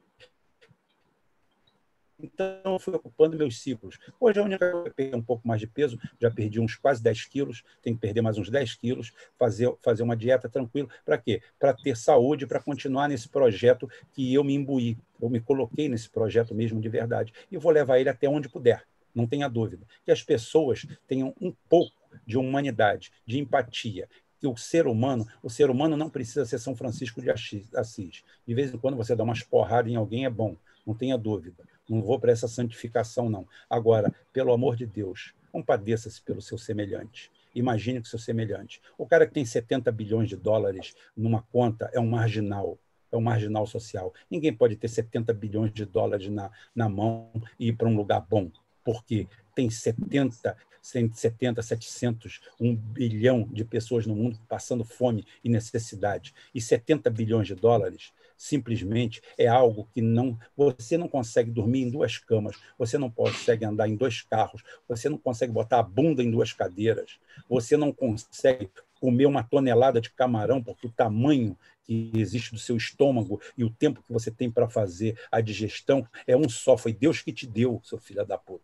então, 2.22 2.74
eu 2.74 2.80
fui 2.80 2.94
ocupando 2.94 3.38
meus 3.38 3.62
ciclos. 3.62 3.98
Hoje, 4.20 4.40
a 4.40 4.44
única 4.44 4.72
coisa 4.72 4.94
é 4.98 5.16
um 5.16 5.22
pouco 5.22 5.48
mais 5.48 5.62
de 5.62 5.68
peso, 5.68 5.98
já 6.20 6.30
perdi 6.30 6.60
uns 6.60 6.76
quase 6.76 7.02
10 7.02 7.26
quilos, 7.26 7.64
tenho 7.82 7.96
que 7.96 8.02
perder 8.02 8.22
mais 8.22 8.38
uns 8.38 8.50
10 8.50 8.76
quilos, 8.76 9.14
fazer, 9.38 9.74
fazer 9.82 10.04
uma 10.04 10.16
dieta 10.16 10.50
tranquila. 10.50 10.90
Para 11.06 11.18
quê? 11.18 11.42
Para 11.58 11.74
ter 11.74 11.96
saúde, 11.96 12.46
para 12.46 12.62
continuar 12.62 13.08
nesse 13.08 13.30
projeto 13.30 13.90
que 14.14 14.34
eu 14.34 14.44
me 14.44 14.54
imbuí. 14.54 14.98
Eu 15.22 15.30
me 15.30 15.40
coloquei 15.40 15.88
nesse 15.88 16.10
projeto 16.10 16.54
mesmo 16.54 16.82
de 16.82 16.90
verdade. 16.90 17.34
E 17.50 17.58
vou 17.58 17.72
levar 17.72 18.00
ele 18.00 18.10
até 18.10 18.28
onde 18.28 18.50
puder, 18.50 18.84
não 19.16 19.26
tenha 19.26 19.48
dúvida. 19.48 19.86
Que 20.04 20.12
as 20.12 20.22
pessoas 20.22 20.86
tenham 21.08 21.34
um 21.40 21.54
pouco 21.70 21.96
de 22.26 22.38
humanidade, 22.38 23.12
de 23.26 23.40
empatia, 23.40 24.10
que 24.40 24.48
o 24.48 24.56
ser 24.56 24.88
humano, 24.88 25.28
o 25.44 25.50
ser 25.50 25.70
humano 25.70 25.98
não 25.98 26.10
precisa 26.10 26.46
ser 26.46 26.60
São 26.60 26.76
Francisco 26.76 27.22
de 27.22 27.30
Assis. 27.30 28.24
De 28.48 28.54
vez 28.54 28.74
em 28.74 28.78
quando 28.78 28.98
você 28.98 29.16
dá 29.16 29.24
umas 29.24 29.44
porradas 29.44 29.92
em 29.92 29.96
alguém 29.96 30.26
é 30.26 30.30
bom, 30.30 30.56
não 30.86 30.96
tenha 30.96 31.18
dúvida. 31.18 31.64
Não 31.90 32.02
vou 32.02 32.20
para 32.20 32.32
essa 32.32 32.48
santificação, 32.48 33.30
não. 33.30 33.48
Agora, 33.70 34.14
pelo 34.32 34.54
amor 34.54 34.76
de 34.76 34.86
Deus, 34.86 35.34
compadeça-se 35.52 36.22
pelo 36.22 36.42
seu 36.42 36.58
semelhante. 36.58 37.32
Imagine 37.54 38.02
que 38.02 38.08
seu 38.08 38.20
semelhante. 38.20 38.82
O 38.98 39.06
cara 39.06 39.26
que 39.26 39.34
tem 39.34 39.44
70 39.44 39.92
bilhões 39.92 40.30
de 40.30 40.36
dólares 40.36 40.96
numa 41.18 41.42
conta 41.42 41.90
é 41.92 42.00
um 42.00 42.08
marginal, 42.08 42.78
é 43.12 43.18
um 43.18 43.22
marginal 43.22 43.66
social. 43.66 44.14
Ninguém 44.30 44.54
pode 44.54 44.76
ter 44.76 44.88
70 44.88 45.34
bilhões 45.34 45.74
de 45.74 45.86
dólares 45.86 46.30
na, 46.30 46.52
na 46.76 46.88
mão 46.88 47.32
e 47.60 47.70
ir 47.70 47.74
para 47.74 47.88
um 47.88 47.96
lugar 47.96 48.22
bom, 48.22 48.52
porque 48.84 49.28
tem 49.56 49.70
70, 49.70 50.56
170, 50.82 51.62
700, 51.62 52.40
1 52.60 52.76
bilhão 52.76 53.50
de 53.52 53.66
pessoas 53.66 54.06
no 54.06 54.16
mundo 54.16 54.40
passando 54.48 54.84
fome 54.86 55.26
e 55.44 55.50
necessidade. 55.50 56.34
E 56.54 56.62
70 56.62 57.10
bilhões 57.10 57.48
de 57.48 57.56
dólares 57.56 58.14
simplesmente 58.40 59.22
é 59.38 59.48
algo 59.48 59.90
que 59.94 60.02
não 60.02 60.40
você 60.56 60.98
não 60.98 61.10
consegue 61.10 61.52
dormir 61.52 61.82
em 61.82 61.90
duas 61.90 62.18
camas, 62.18 62.56
você 62.78 62.98
não 62.98 63.12
consegue 63.12 63.66
andar 63.66 63.90
em 63.90 63.98
dois 63.98 64.22
carros, 64.22 64.64
você 64.88 65.10
não 65.10 65.18
consegue 65.18 65.52
botar 65.52 65.80
a 65.80 65.84
bunda 65.84 66.24
em 66.24 66.32
duas 66.32 66.54
cadeiras, 66.54 67.20
você 67.50 67.76
não 67.76 67.92
consegue 67.92 68.72
comer 69.00 69.26
uma 69.26 69.44
tonelada 69.44 70.00
de 70.00 70.10
camarão 70.10 70.64
porque 70.64 70.88
o 70.88 70.92
tamanho 70.92 71.58
que 71.84 72.12
existe 72.16 72.54
do 72.54 72.60
seu 72.60 72.78
estômago 72.78 73.42
e 73.58 73.64
o 73.66 73.70
tempo 73.70 74.02
que 74.02 74.14
você 74.14 74.32
tem 74.32 74.50
para 74.50 74.70
fazer 74.70 75.20
a 75.30 75.42
digestão 75.42 76.08
é 76.26 76.38
um 76.38 76.48
só, 76.48 76.78
foi 76.78 76.94
Deus 76.94 77.22
que 77.22 77.34
te 77.34 77.46
deu, 77.46 77.82
seu 77.84 77.98
filho 77.98 78.26
da 78.26 78.38
puta. 78.38 78.64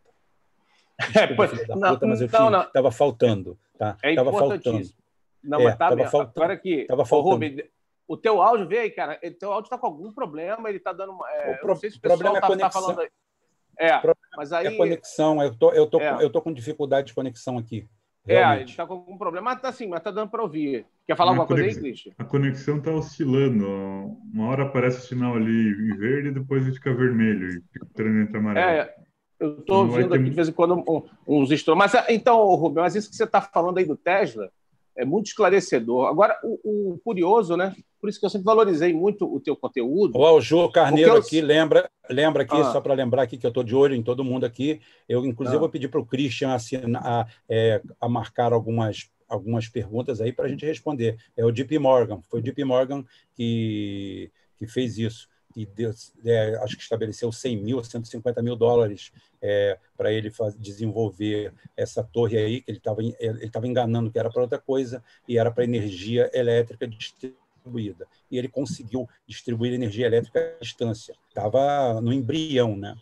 Desculpa, 1.12 1.48
filho 1.50 1.68
da 1.68 1.92
puta, 1.92 2.08
mas 2.08 2.22
eu 2.22 2.28
estava 2.28 2.92
faltando, 2.92 3.60
tá? 3.78 3.98
É 4.02 4.16
tava 4.16 4.32
faltando. 4.32 4.90
Não, 5.44 5.60
é, 5.60 5.64
mas 5.66 5.78
tá, 5.78 5.90
faltando, 6.10 6.32
agora 6.36 6.58
que 6.58 6.86
tava 6.86 7.06
faltando. 7.06 7.34
Rubem, 7.34 7.70
o 8.08 8.16
teu 8.16 8.42
áudio, 8.42 8.68
vê 8.68 8.80
aí, 8.80 8.92
cara, 8.92 9.20
o 9.24 9.32
teu 9.32 9.52
áudio 9.52 9.68
está 9.68 9.78
com 9.78 9.88
algum 9.88 10.12
problema, 10.12 10.70
ele 10.70 10.78
está 10.78 10.94
dando. 10.94 11.18
É, 11.28 11.52
o 11.52 11.58
pro, 11.60 11.68
não 11.70 11.76
sei 11.76 11.90
se 11.90 11.98
o 11.98 12.02
problema 12.02 12.40
tá, 12.40 12.54
é 12.54 12.58
tá 12.58 12.72
falando 12.72 13.02
aí. 13.02 13.10
É, 13.78 14.02
mas 14.38 14.54
aí. 14.54 14.68
É 14.68 14.78
conexão, 14.78 15.42
eu 15.42 15.56
tô, 15.56 15.72
eu 15.72 15.88
tô, 15.88 16.00
é. 16.00 16.24
eu 16.24 16.30
tô 16.30 16.42
com 16.42 16.54
dificuldade 16.54 17.08
de 17.08 17.14
conexão 17.14 17.58
aqui. 17.58 17.88
Realmente. 18.26 18.58
É, 18.58 18.62
ele 18.62 18.70
está 18.72 18.88
com 18.88 18.94
algum 18.94 19.18
problema, 19.18 19.52
mas 19.52 19.62
tá 19.62 19.70
assim, 19.70 19.88
mas 19.88 20.02
tá 20.02 20.12
dando 20.12 20.30
para 20.30 20.42
ouvir. 20.42 20.86
Quer 21.06 21.16
falar 21.16 21.32
alguma 21.32 21.46
coisa 21.46 21.64
aí, 21.64 21.76
Cristian? 21.76 22.14
A 22.18 22.24
conexão 22.24 22.78
está 22.78 22.92
oscilando. 22.92 23.68
Uma 24.34 24.48
hora 24.48 24.64
aparece 24.64 25.00
o 25.00 25.02
sinal 25.02 25.36
ali 25.36 25.70
em 25.70 25.98
verde, 25.98 26.32
depois 26.32 26.66
ele 26.66 26.76
fica 26.76 26.94
vermelho 26.94 27.50
e 27.50 27.62
fica 27.72 28.04
entre 28.04 28.38
amarelo. 28.38 28.68
É, 28.68 28.96
eu 29.40 29.60
estou 29.60 29.86
ouvindo 29.86 30.10
ter... 30.10 30.16
aqui 30.16 30.30
de 30.30 30.36
vez 30.36 30.50
em 30.50 30.54
quando 30.54 30.84
uns 31.28 31.52
instrumentos. 31.52 31.94
Mas 31.94 32.10
então, 32.10 32.44
Rubem, 32.56 32.84
mas 32.84 32.96
isso 32.96 33.10
que 33.10 33.16
você 33.16 33.26
está 33.26 33.42
falando 33.42 33.78
aí 33.78 33.86
do 33.86 33.96
Tesla 33.96 34.52
é 34.98 35.04
muito 35.04 35.28
esclarecedor. 35.28 36.08
Agora, 36.08 36.38
o, 36.44 36.94
o, 36.94 37.00
curioso, 37.00 37.58
né? 37.58 37.76
Por 38.00 38.10
isso 38.10 38.20
que 38.20 38.26
eu 38.26 38.30
sempre 38.30 38.46
valorizei 38.46 38.94
muito 38.94 39.26
o 39.26 39.40
teu 39.40 39.56
conteúdo. 39.56 40.18
O 40.18 40.42
Jô 40.42 40.70
Carneiro 40.70 41.12
eu... 41.12 41.18
aqui 41.18 41.42
lembra, 41.42 41.90
lembra 42.10 42.44
aqui, 42.44 42.56
ah. 42.56 42.72
só 42.72 42.80
para 42.80 42.94
lembrar 42.94 43.24
aqui 43.24 43.38
que 43.38 43.46
eu 43.46 43.50
estou 43.50 43.64
de 43.64 43.76
olho 43.76 43.96
em 43.96 44.04
todo 44.04 44.24
mundo 44.24 44.46
aqui. 44.46 44.80
Eu, 45.08 45.26
inclusive, 45.26 45.58
ah. 45.58 45.60
vou 45.60 45.70
pedir 45.70 45.88
para 45.88 46.00
o 46.00 46.06
Christian 46.06 46.54
assinar, 46.54 47.06
a, 47.06 47.28
é, 47.50 47.82
a 48.00 48.08
marcar 48.08 48.54
algumas 48.54 49.10
algumas 49.28 49.68
perguntas 49.68 50.22
aí 50.22 50.32
para 50.32 50.46
a 50.46 50.48
gente 50.48 50.66
responder. 50.66 51.18
É 51.36 51.44
o 51.44 51.52
JP 51.52 51.80
Morgan, 51.80 52.22
foi 52.30 52.40
o 52.40 52.44
JP 52.44 52.64
Morgan 52.64 53.04
que, 53.34 54.32
que 54.56 54.68
fez 54.68 55.00
isso 55.00 55.28
e 55.56 55.66
Deus, 55.66 56.12
é, 56.26 56.56
acho 56.58 56.76
que 56.76 56.84
estabeleceu 56.84 57.32
100 57.32 57.58
mil, 57.58 57.84
150 57.84 58.42
mil 58.42 58.56
dólares 58.56 59.12
é, 59.42 59.80
para 59.96 60.12
ele 60.12 60.30
faz, 60.30 60.54
desenvolver 60.56 61.54
essa 61.78 62.04
torre 62.04 62.38
aí, 62.38 62.62
que 62.62 62.72
ele 62.72 62.78
estava 62.78 63.02
ele 63.02 63.50
tava 63.50 63.68
enganando 63.68 64.12
que 64.12 64.20
era 64.20 64.30
para 64.30 64.42
outra 64.42 64.60
coisa, 64.60 65.02
e 65.28 65.38
era 65.38 65.50
para 65.50 65.64
energia 65.64 66.30
elétrica 66.34 66.86
distribuída. 66.86 68.06
E 68.30 68.38
ele 68.38 68.50
conseguiu 68.50 69.08
distribuir 69.26 69.74
energia 69.74 70.08
elétrica 70.08 70.56
à 70.58 70.62
distância. 70.62 71.16
Estava 71.30 72.02
no 72.02 72.12
embrião, 72.12 72.76
né? 72.76 72.96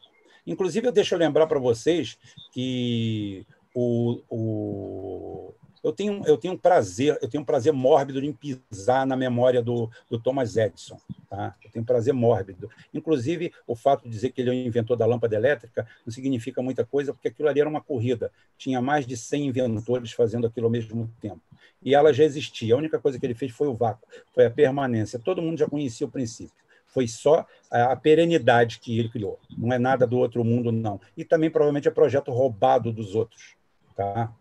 Inclusive, 0.46 0.88
eu 0.88 0.92
deixo 0.92 1.16
eu 1.16 1.20
lembrar 1.20 1.48
para 1.48 1.60
vocês 1.60 2.18
que 2.52 3.48
o, 3.74 4.22
o, 4.30 5.54
eu 5.84 5.92
tenho, 5.92 6.22
eu 6.26 6.38
tenho 6.38 6.54
um 6.54 6.58
prazer, 6.58 7.18
eu 7.22 7.28
tenho 7.28 7.42
um 7.42 7.46
prazer 7.46 7.74
mórbido 7.74 8.24
em 8.24 8.32
pisar 8.32 9.06
na 9.06 9.18
memória 9.18 9.62
do, 9.62 9.90
do 10.10 10.18
Thomas 10.18 10.56
Edison. 10.56 10.98
Tá? 11.30 11.56
Eu 11.62 11.70
tenho 11.72 11.84
um 11.84 11.86
prazer 11.86 12.14
mórbido. 12.14 12.70
Inclusive, 12.94 13.52
o 13.68 13.76
fato 13.76 14.04
de 14.04 14.10
dizer 14.10 14.30
que 14.32 14.42
ele 14.42 14.50
é 14.50 14.54
o 14.54 14.56
inventor 14.56 14.96
da 14.96 15.06
lâmpada 15.06 15.36
elétrica 15.36 15.86
não 16.06 16.14
significa 16.14 16.62
muita 16.62 16.86
coisa, 16.86 17.14
porque 17.14 17.28
aquilo 17.28 17.50
ali 17.50 17.60
era 17.60 17.70
uma 17.70 17.82
corrida. 17.82 18.32
Tinha 18.58 18.82
mais 18.82 19.06
de 19.06 19.18
100 19.18 19.48
inventores 19.48 20.14
fazendo 20.14 20.48
aquilo 20.48 20.68
ao 20.68 20.72
mesmo 20.72 21.12
tempo. 21.20 21.42
E 21.82 21.94
ela 21.94 22.14
já 22.14 22.24
existia. 22.24 22.74
A 22.74 22.78
única 22.78 22.98
coisa 22.98 23.20
que 23.20 23.26
ele 23.26 23.36
fez 23.36 23.52
foi 23.52 23.68
o 23.68 23.74
vácuo, 23.74 24.08
foi 24.34 24.46
a 24.46 24.50
permanência. 24.50 25.20
Todo 25.20 25.42
mundo 25.42 25.58
já 25.58 25.68
conhecia 25.68 26.08
o 26.08 26.12
princípio 26.12 26.64
foi 26.94 27.08
só 27.08 27.44
a 27.72 27.96
perenidade 27.96 28.80
que 28.80 29.00
ele 29.00 29.10
criou. 29.10 29.40
Não 29.58 29.74
é 29.74 29.80
nada 29.80 30.06
do 30.06 30.16
outro 30.20 30.44
mundo, 30.44 30.72
não. 30.72 31.02
E 31.18 31.26
também 31.26 31.50
provavelmente 31.50 31.88
é 31.88 31.92
projeto 31.92 32.32
roubado 32.32 32.94
dos 32.94 33.16
outros. 33.16 33.56
Tá? 33.96 34.32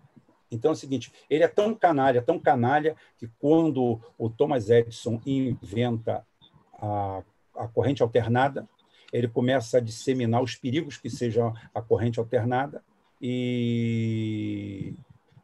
Então 0.53 0.71
é 0.71 0.75
o 0.75 0.77
seguinte, 0.77 1.11
ele 1.29 1.43
é 1.43 1.49
tão 1.49 1.75
canalha, 1.75 2.23
tão 2.23 2.39
canalha, 2.39 2.95
que 3.19 3.29
quando 3.39 4.01
o 4.19 4.29
Thomas 4.29 4.69
Edison 4.69 5.21
inventa 5.25 6.25
a, 6.75 7.23
a 7.57 7.67
corrente 7.69 8.03
alternada, 8.03 8.69
ele 9.13 9.29
começa 9.29 9.79
a 9.79 9.81
disseminar 9.81 10.43
os 10.43 10.55
perigos 10.55 10.97
que 10.97 11.11
sejam 11.11 11.55
a 11.75 11.83
corrente 11.83 12.19
alternada 12.19 12.83
e 13.21 14.95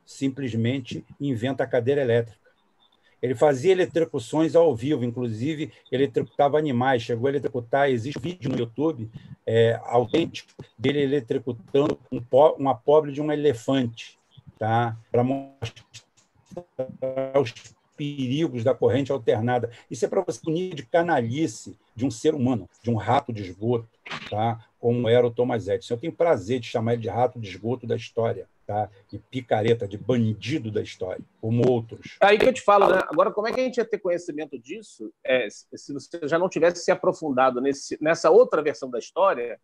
simplesmente 0.05 1.05
inventa 1.21 1.65
a 1.65 1.67
cadeira 1.67 2.01
elétrica. 2.01 2.49
Ele 3.21 3.35
fazia 3.35 3.73
eletrocuções 3.73 4.55
ao 4.55 4.75
vivo, 4.75 5.05
inclusive 5.05 5.73
eletrocutava 5.91 6.57
animais, 6.57 7.03
chegou 7.03 7.27
a 7.27 7.31
eletrocutar, 7.31 7.91
existe 7.91 8.19
um 8.19 8.23
vídeo 8.23 8.51
no 8.51 8.59
YouTube 8.59 9.11
é, 9.45 9.79
autêntico 9.85 10.51
dele 10.79 11.03
eletrocutando 11.03 11.99
um, 12.13 12.23
uma 12.57 12.75
pobre 12.75 13.11
de 13.11 13.21
um 13.21 13.33
elefante 13.33 14.18
tá? 14.59 14.97
para 15.11 15.23
mostrar 15.23 15.85
os 17.41 17.53
perigos 17.97 18.63
da 18.63 18.75
corrente 18.75 19.11
alternada. 19.11 19.71
Isso 19.91 20.05
é 20.05 20.09
para 20.09 20.23
você 20.23 20.41
unir 20.47 20.75
de 20.75 20.85
canalice 20.85 21.77
de 21.95 22.07
um 22.07 22.11
ser 22.11 22.35
humano, 22.35 22.69
de 22.83 22.91
um 22.91 22.95
rato 22.95 23.33
de 23.33 23.43
esgoto, 23.43 23.89
tá? 24.31 24.65
como 24.79 25.09
era 25.09 25.27
o 25.27 25.31
Thomas 25.31 25.67
Edison. 25.67 25.95
Eu 25.95 25.99
tenho 25.99 26.13
prazer 26.13 26.61
de 26.61 26.69
chamar 26.69 26.93
ele 26.93 27.03
de 27.03 27.09
rato 27.09 27.41
de 27.41 27.49
esgoto 27.49 27.87
da 27.87 27.97
história. 27.97 28.47
Tá? 28.69 28.91
de 29.09 29.19
picareta, 29.19 29.89
de 29.89 29.97
bandido 29.97 30.71
da 30.71 30.83
história, 30.83 31.25
como 31.41 31.67
outros. 31.67 32.19
Aí 32.21 32.37
que 32.37 32.45
eu 32.45 32.53
te 32.53 32.61
falo, 32.61 32.87
né? 32.95 33.01
Agora, 33.09 33.31
como 33.31 33.49
é 33.49 33.51
que 33.51 33.59
a 33.59 33.65
gente 33.65 33.79
ia 33.79 33.85
ter 33.87 33.97
conhecimento 33.97 34.59
disso 34.59 35.11
é, 35.25 35.49
se 35.49 35.91
você 35.91 36.21
já 36.25 36.39
não 36.39 36.51
tivesse 36.51 36.85
se 36.85 36.91
aprofundado 36.91 37.63
nesse, 37.63 37.97
nessa 37.99 38.31
outra 38.31 38.61
versão 38.61 38.91
da 38.91 38.99
história 38.99 39.59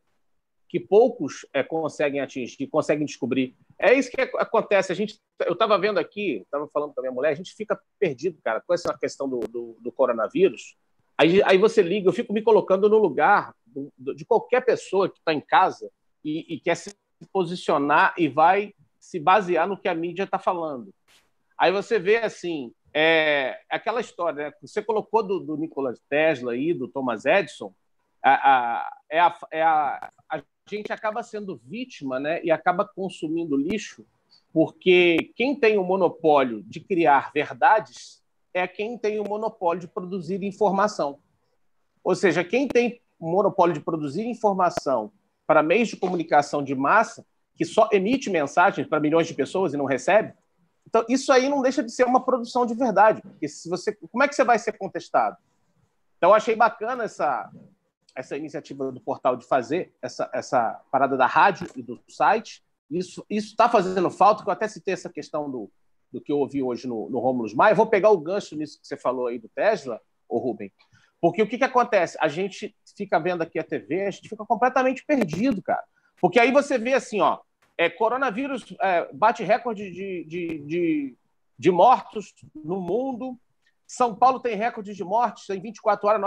que 0.68 0.80
poucos 0.80 1.46
é, 1.52 1.62
conseguem 1.62 2.20
atingir, 2.20 2.66
conseguem 2.66 3.06
descobrir. 3.06 3.54
É 3.78 3.94
isso 3.94 4.10
que 4.10 4.20
acontece. 4.20 4.90
A 4.90 4.94
gente, 4.94 5.18
eu 5.46 5.52
estava 5.52 5.78
vendo 5.78 5.98
aqui, 5.98 6.42
estava 6.42 6.68
falando 6.68 6.92
com 6.92 7.00
a 7.00 7.02
minha 7.02 7.12
mulher, 7.12 7.30
a 7.30 7.34
gente 7.34 7.54
fica 7.54 7.78
perdido, 7.98 8.38
cara, 8.42 8.60
com 8.60 8.74
essa 8.74 8.96
questão 8.98 9.28
do, 9.28 9.40
do, 9.40 9.76
do 9.80 9.92
coronavírus. 9.92 10.76
Aí, 11.16 11.42
aí 11.44 11.58
você 11.58 11.82
liga, 11.82 12.08
eu 12.08 12.12
fico 12.12 12.32
me 12.32 12.42
colocando 12.42 12.88
no 12.88 12.98
lugar 12.98 13.54
do, 13.64 14.14
de 14.14 14.24
qualquer 14.24 14.64
pessoa 14.64 15.08
que 15.08 15.18
está 15.18 15.32
em 15.32 15.40
casa 15.40 15.88
e, 16.24 16.54
e, 16.54 16.60
quer 16.60 16.74
se 16.76 16.94
posicionar 17.32 18.14
e 18.18 18.28
vai 18.28 18.74
se 18.98 19.20
basear 19.20 19.68
no 19.68 19.76
que 19.76 19.88
a 19.88 19.94
mídia 19.94 20.24
está 20.24 20.38
falando. 20.38 20.92
Aí 21.56 21.70
você 21.70 21.98
vê 21.98 22.16
assim, 22.16 22.72
é, 22.92 23.60
aquela 23.70 24.00
história, 24.00 24.46
né? 24.46 24.52
você 24.60 24.82
colocou 24.82 25.22
do, 25.22 25.38
do 25.38 25.56
Nikola 25.56 25.94
Tesla 26.08 26.56
e 26.56 26.74
do 26.74 26.88
Thomas 26.88 27.24
Edison, 27.24 27.72
a, 28.22 28.32
a, 28.32 28.96
é 29.10 29.20
a, 29.20 29.38
é 29.52 29.62
a, 29.62 30.10
a 30.30 30.42
gente 30.68 30.92
acaba 30.92 31.22
sendo 31.22 31.56
vítima 31.56 32.18
né? 32.18 32.42
e 32.42 32.50
acaba 32.50 32.86
consumindo 32.86 33.56
lixo, 33.56 34.04
porque 34.52 35.32
quem 35.36 35.54
tem 35.54 35.76
o 35.76 35.84
monopólio 35.84 36.62
de 36.62 36.80
criar 36.80 37.30
verdades 37.32 38.22
é 38.52 38.66
quem 38.66 38.96
tem 38.96 39.18
o 39.18 39.28
monopólio 39.28 39.80
de 39.80 39.88
produzir 39.88 40.42
informação. 40.42 41.18
Ou 42.02 42.14
seja, 42.14 42.44
quem 42.44 42.66
tem 42.66 43.00
o 43.18 43.30
monopólio 43.30 43.74
de 43.74 43.80
produzir 43.80 44.24
informação 44.24 45.12
para 45.46 45.62
meios 45.62 45.88
de 45.88 45.96
comunicação 45.96 46.62
de 46.62 46.74
massa, 46.74 47.26
que 47.56 47.64
só 47.64 47.88
emite 47.92 48.30
mensagens 48.30 48.86
para 48.86 49.00
milhões 49.00 49.26
de 49.26 49.34
pessoas 49.34 49.74
e 49.74 49.76
não 49.76 49.84
recebe, 49.84 50.32
então 50.86 51.04
isso 51.08 51.32
aí 51.32 51.48
não 51.48 51.60
deixa 51.60 51.82
de 51.82 51.90
ser 51.92 52.04
uma 52.04 52.24
produção 52.24 52.64
de 52.64 52.74
verdade, 52.74 53.20
porque 53.20 53.48
se 53.48 53.68
você, 53.68 53.92
como 53.94 54.22
é 54.22 54.28
que 54.28 54.34
você 54.34 54.44
vai 54.44 54.58
ser 54.58 54.72
contestado? 54.78 55.36
Então 56.16 56.30
eu 56.30 56.34
achei 56.34 56.54
bacana 56.54 57.04
essa 57.04 57.50
essa 58.14 58.36
iniciativa 58.36 58.90
do 58.92 59.00
portal 59.00 59.36
de 59.36 59.46
fazer 59.46 59.92
essa, 60.00 60.30
essa 60.32 60.80
parada 60.90 61.16
da 61.16 61.26
rádio 61.26 61.68
e 61.74 61.82
do 61.82 62.00
site. 62.08 62.62
Isso 62.90 63.24
está 63.28 63.68
fazendo 63.68 64.10
falta, 64.10 64.42
que 64.42 64.48
eu 64.48 64.52
até 64.52 64.68
citei 64.68 64.94
essa 64.94 65.08
questão 65.08 65.50
do, 65.50 65.70
do 66.12 66.20
que 66.20 66.30
eu 66.30 66.38
ouvi 66.38 66.62
hoje 66.62 66.86
no, 66.86 67.08
no 67.10 67.18
Romulus 67.18 67.54
Maia. 67.54 67.74
Vou 67.74 67.86
pegar 67.86 68.10
o 68.10 68.18
gancho 68.18 68.56
nisso 68.56 68.80
que 68.80 68.86
você 68.86 68.96
falou 68.96 69.26
aí 69.26 69.38
do 69.38 69.48
Tesla, 69.48 70.00
o 70.28 70.38
Rubem, 70.38 70.72
porque 71.24 71.40
o 71.40 71.48
que, 71.48 71.56
que 71.56 71.64
acontece? 71.64 72.18
A 72.20 72.28
gente 72.28 72.76
fica 72.94 73.18
vendo 73.18 73.40
aqui 73.40 73.58
a 73.58 73.64
TV, 73.64 74.02
a 74.02 74.10
gente 74.10 74.28
fica 74.28 74.44
completamente 74.44 75.02
perdido, 75.06 75.62
cara. 75.62 75.82
Porque 76.20 76.38
aí 76.38 76.52
você 76.52 76.76
vê 76.76 76.92
assim, 76.92 77.18
ó, 77.22 77.38
é, 77.78 77.88
coronavírus 77.88 78.76
é, 78.78 79.10
bate 79.10 79.42
recorde 79.42 79.90
de, 79.90 80.24
de, 80.24 80.58
de, 80.58 81.16
de, 81.58 81.70
mortos 81.70 82.34
no 82.54 82.78
mundo. 82.78 83.40
São 83.86 84.14
Paulo 84.14 84.38
tem 84.38 84.54
recorde 84.54 84.94
de 84.94 85.02
mortes 85.02 85.48
em 85.48 85.62
24 85.62 86.06
horas, 86.06 86.20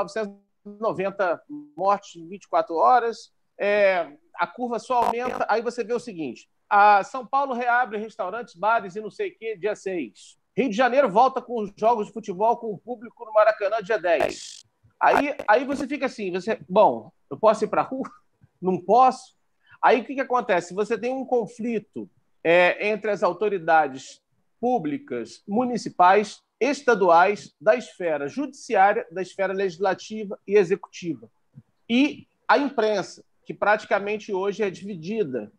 990 0.80 1.42
mortes 1.76 2.16
em 2.16 2.28
24 2.28 2.76
horas. 2.76 3.32
É, 3.60 4.12
a 4.36 4.46
curva 4.46 4.80
só 4.80 5.04
aumenta. 5.04 5.46
Aí 5.50 5.62
você 5.62 5.84
vê 5.84 5.94
o 5.94 6.00
seguinte: 6.00 6.50
a 6.70 7.04
São 7.04 7.26
Paulo 7.26 7.54
reabre 7.54 7.98
restaurantes, 7.98 8.56
bares 8.56 8.96
e 8.96 9.02
não 9.02 9.10
sei 9.10 9.30
o 9.30 9.38
quê, 9.38 9.58
dia 9.58 9.76
6. 9.76 10.38
Rio 10.56 10.70
de 10.70 10.76
Janeiro 10.76 11.10
volta 11.10 11.42
com 11.42 11.62
os 11.62 11.72
jogos 11.78 12.08
de 12.08 12.14
futebol 12.14 12.58
com 12.58 12.74
o 12.74 12.78
público 12.78 13.26
no 13.26 13.34
Maracanã, 13.34 13.78
dia 13.82 14.00
10. 14.00 14.66
Aí, 15.00 15.36
aí 15.48 15.66
você 15.66 15.88
fica 15.88 16.08
assim, 16.08 16.32
você, 16.32 16.60
bom, 16.68 17.12
eu 17.30 17.38
posso 17.38 17.64
ir 17.64 17.68
para 17.68 17.82
a 17.82 17.86
rua? 17.86 18.10
Não 18.60 18.82
posso? 18.82 19.38
Aí 19.82 20.02
o 20.02 20.04
que, 20.04 20.16
que 20.16 20.22
acontece? 20.22 20.74
Você 20.74 20.98
tem 20.98 21.14
um 21.14 21.24
conflito 21.24 22.10
é, 22.44 22.90
entre 22.90 23.12
as 23.12 23.22
autoridades 23.22 24.22
públicas, 24.60 25.44
municipais, 25.48 26.42
estaduais, 26.60 27.54
da 27.60 27.76
esfera 27.76 28.28
judiciária, 28.28 29.06
da 29.12 29.22
esfera 29.22 29.54
legislativa 29.54 30.40
e 30.48 30.56
executiva. 30.58 31.30
E 31.90 32.28
a 32.48 32.58
imprensa, 32.58 33.24
que 33.46 33.54
praticamente 33.54 34.34
hoje 34.34 34.64
é 34.64 34.70
dividida 34.70 35.52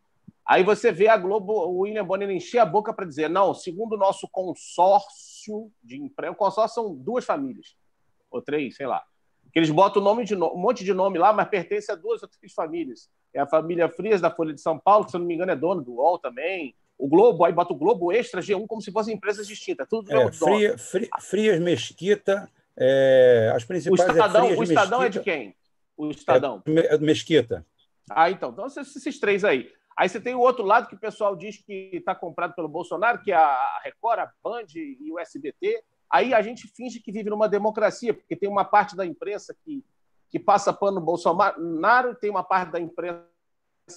Aí 0.49 0.65
você 0.65 0.91
vê 0.91 1.09
a 1.09 1.17
Globo, 1.19 1.53
o 1.53 1.81
William 1.81 2.07
Bonner 2.07 2.31
encher 2.31 2.59
a 2.59 2.65
boca 2.65 2.91
para 2.91 3.05
dizer: 3.05 3.29
não, 3.29 3.53
segundo 3.53 3.93
o 3.93 3.99
nosso 3.99 4.27
consórcio 4.27 5.71
de 5.85 6.01
emprego, 6.01 6.33
o 6.33 6.37
consórcio 6.37 6.75
são 6.75 6.95
duas 6.95 7.27
famílias, 7.27 7.77
ou 8.31 8.41
três, 8.41 8.75
sei 8.75 8.87
lá. 8.87 9.05
Que 9.53 9.59
eles 9.59 9.71
botam 9.71 10.03
nome 10.03 10.25
de 10.25 10.35
um 10.35 10.57
monte 10.57 10.83
de 10.85 10.95
nome 10.95 11.19
lá, 11.19 11.35
mas 11.35 11.49
pertence 11.49 11.93
a 11.93 11.95
duas 11.95 12.23
ou 12.23 12.29
três 12.29 12.55
famílias. 12.55 13.11
É 13.35 13.41
a 13.41 13.47
família 13.47 13.91
Frias 13.91 14.23
da 14.23 14.31
Folha 14.31 14.55
de 14.55 14.61
São 14.63 14.79
Paulo, 14.79 15.05
que 15.05 15.11
se 15.11 15.19
não 15.19 15.27
me 15.27 15.35
engano 15.35 15.53
é 15.53 15.57
dono 15.57 15.83
do 15.83 15.97
UOL 15.97 16.19
também. 16.19 16.75
O 16.99 17.07
Globo, 17.07 17.45
aí 17.45 17.53
bota 17.53 17.73
o 17.73 17.77
Globo 17.77 18.13
Extra, 18.13 18.41
G1, 18.41 18.67
como 18.67 18.83
se 18.83 18.91
fossem 18.91 19.15
empresas 19.15 19.47
distintas. 19.47 19.87
Tudo 19.89 20.11
é, 20.11 20.33
Fria, 20.33 20.77
Frias 21.21 21.61
Mesquita, 21.61 22.51
é, 22.77 23.53
as 23.55 23.65
principais. 23.65 24.01
O 24.01 24.13
Estadão, 24.13 24.47
é, 24.47 24.57
o 24.57 24.63
Estadão 24.63 25.03
é 25.03 25.09
de 25.09 25.21
quem? 25.21 25.55
O 25.97 26.11
Estadão. 26.11 26.63
É, 26.67 26.95
é 26.95 26.99
Mesquita. 26.99 27.65
Ah, 28.11 28.31
então. 28.31 28.51
Então, 28.51 28.67
esses 28.67 29.21
três 29.21 29.45
aí. 29.45 29.71
Aí 29.97 30.09
você 30.09 30.21
tem 30.21 30.35
o 30.35 30.41
outro 30.41 30.65
lado 30.65 30.89
que 30.89 30.95
o 30.95 30.99
pessoal 30.99 31.35
diz 31.35 31.59
que 31.59 31.91
está 31.93 32.15
comprado 32.15 32.55
pelo 32.55 32.69
Bolsonaro, 32.69 33.21
que 33.21 33.33
é 33.33 33.37
a 33.37 33.81
Record, 33.85 34.21
a 34.21 34.33
Band 34.43 34.67
e 34.75 35.11
o 35.11 35.19
SBT. 35.19 35.83
Aí 36.11 36.33
a 36.33 36.41
gente 36.41 36.69
finge 36.69 37.01
que 37.01 37.11
vive 37.11 37.29
numa 37.29 37.49
democracia, 37.49 38.15
porque 38.15 38.37
tem 38.37 38.49
uma 38.49 38.65
parte 38.65 38.97
da 38.97 39.05
imprensa 39.05 39.57
que, 39.65 39.85
que 40.31 40.39
passa 40.39 40.73
pano 40.73 41.01
no 41.01 41.05
Bolsonaro, 41.05 42.15
tem 42.15 42.31
uma 42.31 42.45
parte 42.45 42.71
da 42.71 42.81
imprensa 42.81 43.27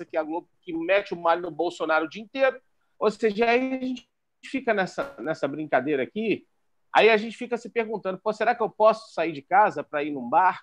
que 0.10 0.18
é 0.18 0.20
a 0.20 0.24
Globo 0.24 0.48
que 0.62 0.74
mete 0.74 1.14
o 1.14 1.18
malho 1.18 1.44
no 1.44 1.52
Bolsonaro 1.52 2.06
o 2.06 2.10
dia 2.10 2.22
inteiro. 2.22 2.60
Ou 3.02 3.10
seja, 3.10 3.50
aí 3.50 3.74
a 3.74 3.84
gente 3.84 4.08
fica 4.46 4.76
nessa, 4.76 5.16
nessa 5.20 5.48
brincadeira 5.48 6.04
aqui, 6.04 6.46
aí 6.94 7.10
a 7.10 7.18
gente 7.18 7.36
fica 7.36 7.58
se 7.58 7.68
perguntando: 7.68 8.22
será 8.32 8.54
que 8.54 8.62
eu 8.62 8.70
posso 8.70 9.12
sair 9.12 9.32
de 9.32 9.42
casa 9.42 9.84
para 9.84 10.04
ir 10.04 10.12
num 10.12 10.30
bar? 10.30 10.62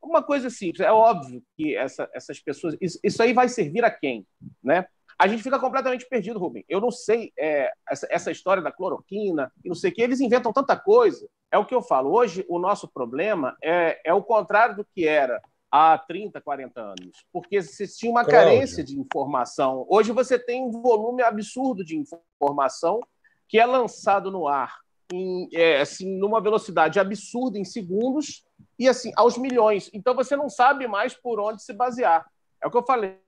Uma 0.00 0.22
coisa 0.22 0.48
simples, 0.48 0.80
é 0.80 0.92
óbvio 0.92 1.42
que 1.56 1.74
essa, 1.74 2.08
essas 2.14 2.38
pessoas. 2.38 2.76
Isso, 2.80 3.00
isso, 3.02 3.20
aí 3.20 3.32
vai 3.32 3.48
servir 3.48 3.84
a 3.84 3.90
quem? 3.90 4.24
Né? 4.62 4.86
A 5.18 5.26
gente 5.26 5.42
fica 5.42 5.58
completamente 5.58 6.08
perdido, 6.08 6.38
Rubem. 6.38 6.64
Eu 6.68 6.80
não 6.80 6.92
sei 6.92 7.32
é, 7.36 7.72
essa, 7.90 8.06
essa, 8.08 8.30
história 8.30 8.62
da 8.62 8.70
cloroquina 8.70 9.52
e 9.64 9.68
não 9.68 9.74
sei 9.74 9.90
o 9.90 9.94
que, 9.94 10.00
eles 10.00 10.20
inventam 10.20 10.52
tanta 10.52 10.76
coisa. 10.76 11.28
É 11.50 11.58
o 11.58 11.66
que 11.66 11.74
eu 11.74 11.82
falo. 11.82 12.12
Hoje, 12.12 12.44
o 12.48 12.60
nosso 12.60 12.86
problema 12.86 13.56
é, 13.60 14.00
é 14.04 14.14
o 14.14 14.22
contrário 14.22 14.76
do 14.76 14.86
que 14.94 15.08
era 15.08 15.42
há 15.70 15.98
30, 15.98 16.40
40 16.40 16.80
anos. 16.80 17.24
Porque 17.32 17.62
se 17.62 17.86
tinha 17.96 18.10
uma 18.10 18.24
Cláudio. 18.24 18.50
carência 18.50 18.82
de 18.82 18.98
informação. 18.98 19.86
Hoje 19.88 20.12
você 20.12 20.38
tem 20.38 20.62
um 20.62 20.70
volume 20.70 21.22
absurdo 21.22 21.84
de 21.84 21.96
informação 21.96 23.00
que 23.48 23.58
é 23.58 23.66
lançado 23.66 24.30
no 24.30 24.46
ar 24.46 24.78
em, 25.12 25.48
é, 25.52 25.80
assim, 25.80 26.18
numa 26.18 26.40
velocidade 26.40 27.00
absurda 27.00 27.58
em 27.58 27.64
segundos 27.64 28.44
e 28.78 28.88
assim 28.88 29.12
aos 29.16 29.38
milhões. 29.38 29.90
Então 29.92 30.14
você 30.14 30.36
não 30.36 30.48
sabe 30.48 30.86
mais 30.86 31.14
por 31.14 31.40
onde 31.40 31.62
se 31.62 31.72
basear. 31.72 32.26
É 32.62 32.66
o 32.66 32.70
que 32.70 32.76
eu 32.76 32.84
falei. 32.84 33.18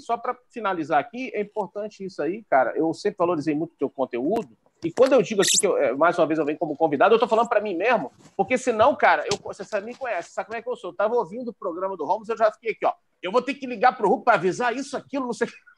Só 0.00 0.16
para 0.16 0.36
finalizar 0.50 0.98
aqui, 0.98 1.30
é 1.32 1.40
importante 1.40 2.04
isso 2.04 2.20
aí, 2.20 2.44
cara. 2.50 2.76
Eu 2.76 2.92
sempre 2.92 3.18
valorizei 3.18 3.54
muito 3.54 3.74
o 3.74 3.78
teu 3.78 3.88
conteúdo. 3.88 4.56
E 4.84 4.92
quando 4.92 5.14
eu 5.14 5.22
digo 5.22 5.40
assim, 5.40 5.58
que 5.58 5.66
eu, 5.66 5.76
é, 5.76 5.94
mais 5.94 6.18
uma 6.18 6.26
vez 6.26 6.38
eu 6.38 6.44
venho 6.44 6.58
como 6.58 6.76
convidado, 6.76 7.12
eu 7.12 7.16
estou 7.16 7.28
falando 7.28 7.48
para 7.48 7.60
mim 7.60 7.74
mesmo, 7.74 8.12
porque 8.36 8.58
senão, 8.58 8.94
cara, 8.94 9.24
eu, 9.30 9.38
você 9.42 9.80
me 9.80 9.94
conhece, 9.94 10.30
sabe 10.30 10.46
como 10.46 10.58
é 10.58 10.62
que 10.62 10.68
eu 10.68 10.76
sou? 10.76 10.90
Eu 10.90 10.92
estava 10.92 11.14
ouvindo 11.14 11.48
o 11.48 11.54
programa 11.54 11.96
do 11.96 12.04
Holmes, 12.04 12.28
eu 12.28 12.36
já 12.36 12.52
fiquei 12.52 12.72
aqui, 12.72 12.86
ó. 12.86 12.92
Eu 13.22 13.32
vou 13.32 13.42
ter 13.42 13.54
que 13.54 13.66
ligar 13.66 13.96
para 13.96 14.06
o 14.06 14.10
Hulk 14.10 14.24
para 14.24 14.34
avisar 14.34 14.76
isso, 14.76 14.96
aquilo, 14.96 15.26
não 15.26 15.32
sei 15.32 15.48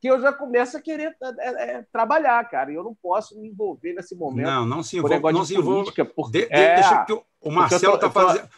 que 0.00 0.08
eu 0.08 0.20
já 0.20 0.32
começo 0.32 0.76
a 0.76 0.80
querer 0.80 1.16
é, 1.20 1.28
é, 1.38 1.70
é, 1.76 1.84
trabalhar, 1.92 2.44
cara. 2.48 2.70
E 2.70 2.74
eu 2.74 2.84
não 2.84 2.94
posso 2.94 3.38
me 3.40 3.48
envolver 3.48 3.94
nesse 3.94 4.14
momento. 4.14 4.46
Não, 4.46 4.66
não 4.66 4.82
se 4.82 4.98
envolva. 4.98 5.32
Não 5.32 5.44
se 5.44 5.56
envolva. 5.56 5.90
Porque, 5.92 6.04
de, 6.30 6.46
de, 6.46 6.54
é, 6.54 6.74
deixa 6.76 7.04
que 7.04 7.12
o 7.12 7.50
Marcelo 7.50 7.94
está 7.94 8.10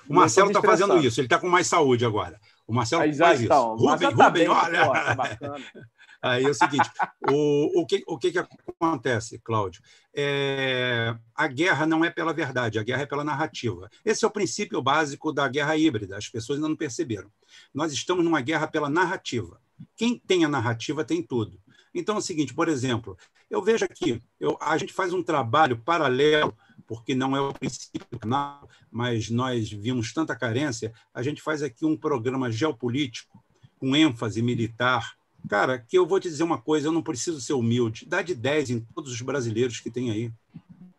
Marcelo 0.09 0.53
tá 0.53 0.61
fazendo 0.61 0.99
isso. 0.99 1.21
Ele 1.21 1.27
está 1.27 1.39
com 1.39 1.49
mais 1.49 1.67
saúde 1.67 2.05
agora. 2.05 2.39
O 2.67 2.75
Marcelo 2.75 3.03
faz 3.03 3.41
então, 3.41 3.77
isso. 3.77 3.87
Rubem, 3.87 4.17
tá 4.17 4.27
Rubem, 4.27 4.43
bem, 4.45 4.49
olha. 4.49 5.17
Tá 5.17 5.57
Aí 6.21 6.45
é 6.45 6.49
o 6.49 6.55
seguinte, 6.55 6.91
o, 7.31 7.81
o, 7.81 7.87
que, 7.87 8.03
o 8.07 8.19
que, 8.19 8.33
que 8.33 8.39
acontece, 8.39 9.39
Cláudio? 9.39 9.81
É, 10.15 11.17
a 11.35 11.47
guerra 11.47 11.87
não 11.87 12.05
é 12.05 12.11
pela 12.11 12.33
verdade, 12.33 12.79
a 12.79 12.83
guerra 12.83 13.03
é 13.03 13.07
pela 13.07 13.23
narrativa. 13.23 13.89
Esse 14.05 14.25
é 14.25 14.29
o 14.29 14.33
princípio 14.33 14.83
básico 14.83 15.33
da 15.33 15.47
guerra 15.47 15.77
híbrida, 15.77 16.17
as 16.17 16.29
pessoas 16.29 16.59
ainda 16.59 16.69
não 16.69 16.77
perceberam. 16.77 17.31
Nós 17.73 17.93
estamos 17.93 18.25
numa 18.25 18.41
guerra 18.41 18.67
pela 18.67 18.91
narrativa. 18.91 19.61
Quem 19.97 20.19
tem 20.19 20.45
a 20.45 20.49
narrativa 20.49 21.05
tem 21.05 21.23
tudo. 21.23 21.61
Então 21.95 22.17
é 22.17 22.19
o 22.19 22.23
seguinte, 22.23 22.53
por 22.53 22.69
exemplo, 22.69 23.17
eu 23.49 23.63
vejo 23.63 23.85
aqui, 23.85 24.23
eu, 24.39 24.59
a 24.61 24.77
gente 24.77 24.93
faz 24.93 25.13
um 25.13 25.23
trabalho 25.23 25.79
paralelo, 25.79 26.57
porque 26.87 27.15
não 27.15 27.37
é 27.37 27.41
o 27.41 27.53
princípio 27.53 28.07
do 28.11 28.19
canal, 28.19 28.69
mas 28.91 29.31
nós 29.31 29.71
vimos 29.71 30.13
tanta 30.13 30.37
carência, 30.37 30.93
a 31.15 31.23
gente 31.23 31.41
faz 31.41 31.63
aqui 31.63 31.85
um 31.85 31.97
programa 31.97 32.51
geopolítico 32.51 33.43
com 33.79 33.95
ênfase 33.95 34.43
militar. 34.43 35.18
Cara, 35.47 35.79
que 35.79 35.97
eu 35.97 36.07
vou 36.07 36.19
te 36.19 36.29
dizer 36.29 36.43
uma 36.43 36.61
coisa, 36.61 36.89
eu 36.89 36.93
não 36.93 37.03
preciso 37.03 37.41
ser 37.41 37.53
humilde, 37.53 38.07
dá 38.07 38.23
de 38.23 38.35
10 38.35 38.71
em 38.71 38.81
todos 38.81 39.13
os 39.13 39.21
brasileiros 39.21 39.81
que 39.81 39.91
tem 39.91 40.11
aí. 40.11 40.33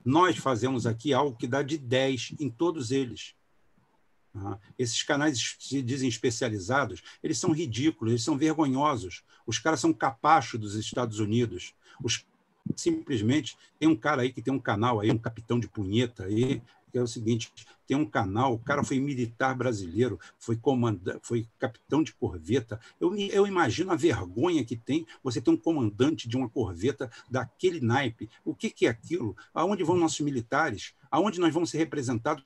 Nós 0.04 0.38
fazemos 0.38 0.86
aqui 0.86 1.14
algo 1.14 1.36
que 1.36 1.48
dá 1.48 1.62
de 1.62 1.78
10 1.78 2.36
em 2.40 2.50
todos 2.50 2.92
eles. 2.92 3.36
Tá? 4.34 4.60
Esses 4.78 5.04
canais 5.04 5.58
se 5.60 5.82
dizem 5.82 6.08
especializados, 6.08 7.02
eles 7.22 7.38
são 7.38 7.52
ridículos, 7.52 8.14
eles 8.14 8.24
são 8.24 8.38
vergonhosos. 8.38 9.24
Os 9.46 9.60
caras 9.60 9.80
são 9.80 9.94
capachos 9.94 10.60
dos 10.60 10.76
Estados 10.76 11.20
Unidos. 11.20 11.74
Os 12.04 12.26
simplesmente 12.76 13.58
tem 13.80 13.90
um 13.90 13.96
cara 13.96 14.22
aí 14.22 14.32
que 14.32 14.42
tem 14.42 14.54
um 14.54 14.60
canal 14.60 15.00
aí, 15.00 15.12
um 15.12 15.18
capitão 15.18 15.60
de 15.60 15.68
punheta 15.68 16.26
aí, 16.26 16.62
é 16.98 17.02
o 17.02 17.08
seguinte, 17.08 17.52
tem 17.88 17.98
um 17.98 18.06
canal, 18.06 18.54
o 18.54 18.60
cara 18.60 18.84
foi 18.84 19.00
militar 19.00 19.56
brasileiro, 19.56 20.20
foi 20.38 20.56
comandante, 20.56 21.20
foi 21.24 21.48
capitão 21.58 22.04
de 22.04 22.14
corveta. 22.14 22.80
Eu, 23.00 23.16
eu 23.16 23.48
imagino 23.48 23.92
a 23.92 23.96
vergonha 23.96 24.64
que 24.64 24.76
tem 24.76 25.06
você 25.24 25.42
ter 25.42 25.50
um 25.50 25.58
comandante 25.58 26.30
de 26.30 26.38
uma 26.38 26.50
corveta 26.50 27.12
daquele 27.30 27.82
naipe. 27.82 28.30
O 28.46 28.54
que, 28.54 28.70
que 28.70 28.86
é 28.86 28.90
aquilo? 28.90 29.36
Aonde 29.54 29.84
vão 29.84 29.98
nossos 29.98 30.20
militares? 30.20 30.94
Aonde 31.10 31.40
nós 31.40 31.54
vamos 31.54 31.72
ser 31.72 31.80
representados 31.80 32.44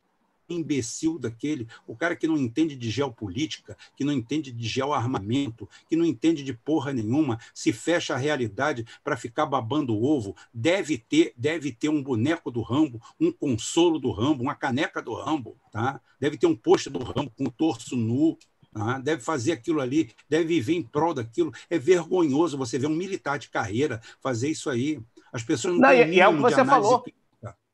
imbecil 0.54 1.20
daquele, 1.20 1.68
o 1.88 1.96
cara 1.96 2.16
que 2.16 2.28
não 2.28 2.38
entende 2.38 2.76
de 2.76 2.90
geopolítica, 2.90 3.78
que 3.96 4.04
não 4.04 4.14
entende 4.14 4.52
de 4.52 4.68
geoarmamento, 4.68 5.68
que 5.90 5.96
não 5.96 6.06
entende 6.06 6.44
de 6.44 6.54
porra 6.54 6.94
nenhuma, 6.94 7.40
se 7.54 7.74
fecha 7.74 8.14
a 8.14 8.18
realidade 8.18 8.86
para 9.04 9.18
ficar 9.18 9.46
babando 9.46 9.94
o 9.94 10.04
ovo, 10.04 10.36
deve 10.54 10.98
ter, 10.98 11.34
deve 11.36 11.72
ter 11.72 11.90
um 11.90 12.02
boneco 12.02 12.52
do 12.52 12.62
Rambo, 12.62 13.02
um 13.20 13.32
consolo 13.32 14.00
do 14.00 14.12
Rambo, 14.12 14.44
uma 14.44 14.56
caneca 14.56 15.02
do 15.02 15.14
Rambo, 15.14 15.58
tá? 15.72 16.00
Deve 16.20 16.38
ter 16.38 16.48
um 16.48 16.56
posto 16.56 16.90
do 16.90 17.04
Rambo 17.04 17.32
com 17.38 17.46
o 17.46 17.52
torso 17.52 17.96
nu, 17.96 18.38
tá? 18.74 19.00
deve 19.00 19.22
fazer 19.22 19.52
aquilo 19.52 19.82
ali, 19.82 20.12
deve 20.30 20.46
viver 20.46 20.74
em 20.74 20.84
prol 20.84 21.14
daquilo. 21.14 21.52
É 21.70 21.78
vergonhoso 21.78 22.58
você 22.58 22.78
ver 22.78 22.88
um 22.88 22.96
militar 22.96 23.38
de 23.38 23.50
carreira 23.50 24.02
fazer 24.22 24.50
isso 24.50 24.70
aí. 24.70 25.00
As 25.32 25.44
pessoas 25.44 25.74
não, 25.74 25.82
não 25.82 25.90
têm 25.90 26.14
e, 26.14 26.20
é 26.20 26.28
o 26.28 26.36
que 26.36 26.42
você 26.42 26.64
falou. 26.66 27.04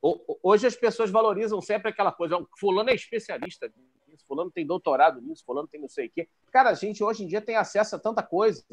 Hoje 0.02 0.66
as 0.66 0.76
pessoas 0.76 1.10
valorizam 1.10 1.62
sempre 1.62 1.90
aquela 1.90 2.12
coisa. 2.12 2.38
Fulano 2.58 2.90
é 2.90 2.96
especialista 2.96 3.72
nisso, 4.08 4.26
fulano 4.26 4.50
tem 4.50 4.66
doutorado 4.66 5.22
nisso, 5.22 5.44
fulano 5.46 5.68
tem 5.68 5.82
não 5.82 5.90
sei 5.90 6.08
o 6.08 6.12
quê. 6.12 6.28
Cara, 6.52 6.70
a 6.70 6.74
gente 6.74 7.04
hoje 7.04 7.24
em 7.24 7.28
dia 7.28 7.42
tem 7.42 7.56
acesso 7.56 7.96
a 7.96 8.00
tanta 8.00 8.24
coisa. 8.24 8.64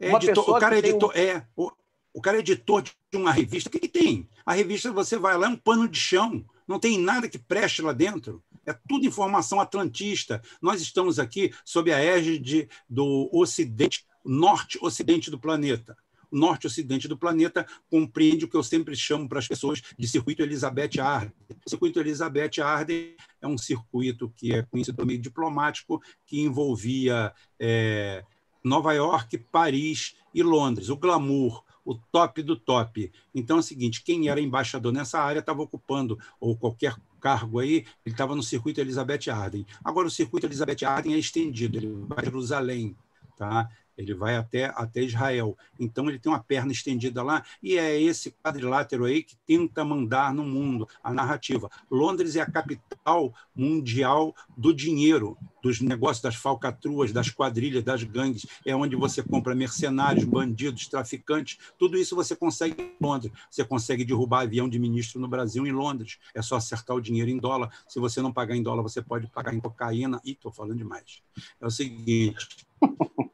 É, 0.00 0.10
editor, 0.12 0.48
o 0.48 0.58
cara 0.58 0.76
é 0.76 0.78
editor, 0.78 1.10
um... 1.10 1.18
é, 1.18 1.46
o, 1.54 1.70
o, 2.14 2.20
cara 2.20 2.38
é 2.38 2.40
editor 2.40 2.82
de 2.82 2.92
uma 3.14 3.30
revista. 3.30 3.68
O 3.68 3.72
que, 3.72 3.78
que 3.78 3.88
tem? 3.88 4.28
A 4.44 4.54
revista, 4.54 4.90
você 4.90 5.18
vai 5.18 5.36
lá, 5.36 5.46
é 5.46 5.50
um 5.50 5.56
pano 5.56 5.86
de 5.86 5.98
chão. 5.98 6.44
Não 6.66 6.80
tem 6.80 6.98
nada 6.98 7.28
que 7.28 7.38
preste 7.38 7.82
lá 7.82 7.92
dentro. 7.92 8.42
É 8.64 8.72
tudo 8.88 9.06
informação 9.06 9.60
atlantista. 9.60 10.40
Nós 10.62 10.80
estamos 10.80 11.18
aqui 11.18 11.52
sob 11.64 11.92
a 11.92 11.98
égide 11.98 12.68
do 12.88 13.28
Ocidente, 13.32 14.06
norte-ocidente 14.24 15.30
do 15.30 15.38
planeta 15.38 15.94
norte-ocidente 16.34 17.08
do 17.08 17.16
planeta 17.16 17.66
compreende 17.90 18.44
o 18.44 18.48
que 18.48 18.56
eu 18.56 18.62
sempre 18.62 18.94
chamo 18.96 19.28
para 19.28 19.38
as 19.38 19.48
pessoas 19.48 19.80
de 19.98 20.08
circuito 20.08 20.42
Elizabeth 20.42 21.00
Arden. 21.00 21.32
O 21.64 21.70
circuito 21.70 22.00
Elizabeth 22.00 22.60
Arden 22.62 23.16
é 23.40 23.46
um 23.46 23.56
circuito 23.56 24.32
que 24.36 24.52
é 24.52 24.62
conhecido 24.62 24.96
por 24.96 25.06
meio 25.06 25.20
diplomático, 25.20 26.02
que 26.26 26.40
envolvia 26.40 27.32
é, 27.58 28.24
Nova 28.62 28.92
York, 28.92 29.38
Paris 29.52 30.16
e 30.34 30.42
Londres, 30.42 30.88
o 30.88 30.96
glamour, 30.96 31.62
o 31.84 31.94
top 31.94 32.42
do 32.42 32.56
top. 32.56 33.12
Então 33.34 33.58
é 33.58 33.60
o 33.60 33.62
seguinte: 33.62 34.02
quem 34.02 34.28
era 34.28 34.40
embaixador 34.40 34.92
nessa 34.92 35.20
área 35.20 35.40
estava 35.40 35.62
ocupando, 35.62 36.18
ou 36.40 36.56
qualquer 36.56 36.96
cargo 37.20 37.58
aí, 37.58 37.86
ele 38.04 38.14
estava 38.14 38.34
no 38.34 38.42
circuito 38.42 38.80
Elizabeth 38.80 39.30
Arden. 39.30 39.66
Agora, 39.82 40.08
o 40.08 40.10
circuito 40.10 40.46
Elizabeth 40.46 40.84
Arden 40.84 41.14
é 41.14 41.18
estendido, 41.18 41.78
ele 41.78 41.90
vai 42.06 42.18
a 42.20 42.24
Jerusalém. 42.24 42.96
Tá? 43.36 43.68
Ele 43.96 44.14
vai 44.14 44.36
até, 44.36 44.66
até 44.74 45.02
Israel. 45.02 45.56
Então, 45.78 46.08
ele 46.08 46.18
tem 46.18 46.30
uma 46.30 46.42
perna 46.42 46.72
estendida 46.72 47.22
lá, 47.22 47.44
e 47.62 47.78
é 47.78 48.00
esse 48.00 48.30
quadrilátero 48.30 49.04
aí 49.04 49.22
que 49.22 49.36
tenta 49.46 49.84
mandar 49.84 50.32
no 50.34 50.44
mundo 50.44 50.88
a 51.02 51.12
narrativa. 51.12 51.70
Londres 51.90 52.36
é 52.36 52.40
a 52.40 52.50
capital 52.50 53.32
mundial 53.54 54.34
do 54.56 54.74
dinheiro, 54.74 55.36
dos 55.62 55.80
negócios 55.80 56.22
das 56.22 56.34
falcatruas, 56.34 57.12
das 57.12 57.30
quadrilhas, 57.30 57.82
das 57.82 58.02
gangues. 58.02 58.46
É 58.66 58.76
onde 58.76 58.96
você 58.96 59.22
compra 59.22 59.54
mercenários, 59.54 60.24
bandidos, 60.24 60.86
traficantes. 60.88 61.58
Tudo 61.78 61.96
isso 61.96 62.14
você 62.14 62.36
consegue 62.36 62.82
em 62.82 62.92
Londres. 63.00 63.32
Você 63.50 63.64
consegue 63.64 64.04
derrubar 64.04 64.42
avião 64.42 64.68
de 64.68 64.78
ministro 64.78 65.20
no 65.20 65.26
Brasil 65.26 65.66
em 65.66 65.72
Londres. 65.72 66.18
É 66.34 66.42
só 66.42 66.56
acertar 66.56 66.94
o 66.94 67.00
dinheiro 67.00 67.30
em 67.30 67.38
dólar. 67.38 67.70
Se 67.88 67.98
você 67.98 68.20
não 68.20 68.32
pagar 68.32 68.54
em 68.54 68.62
dólar, 68.62 68.82
você 68.82 69.00
pode 69.00 69.26
pagar 69.28 69.54
em 69.54 69.60
cocaína. 69.60 70.20
Ih, 70.24 70.32
estou 70.32 70.52
falando 70.52 70.76
demais. 70.76 71.22
É 71.60 71.66
o 71.66 71.70
seguinte 71.70 72.66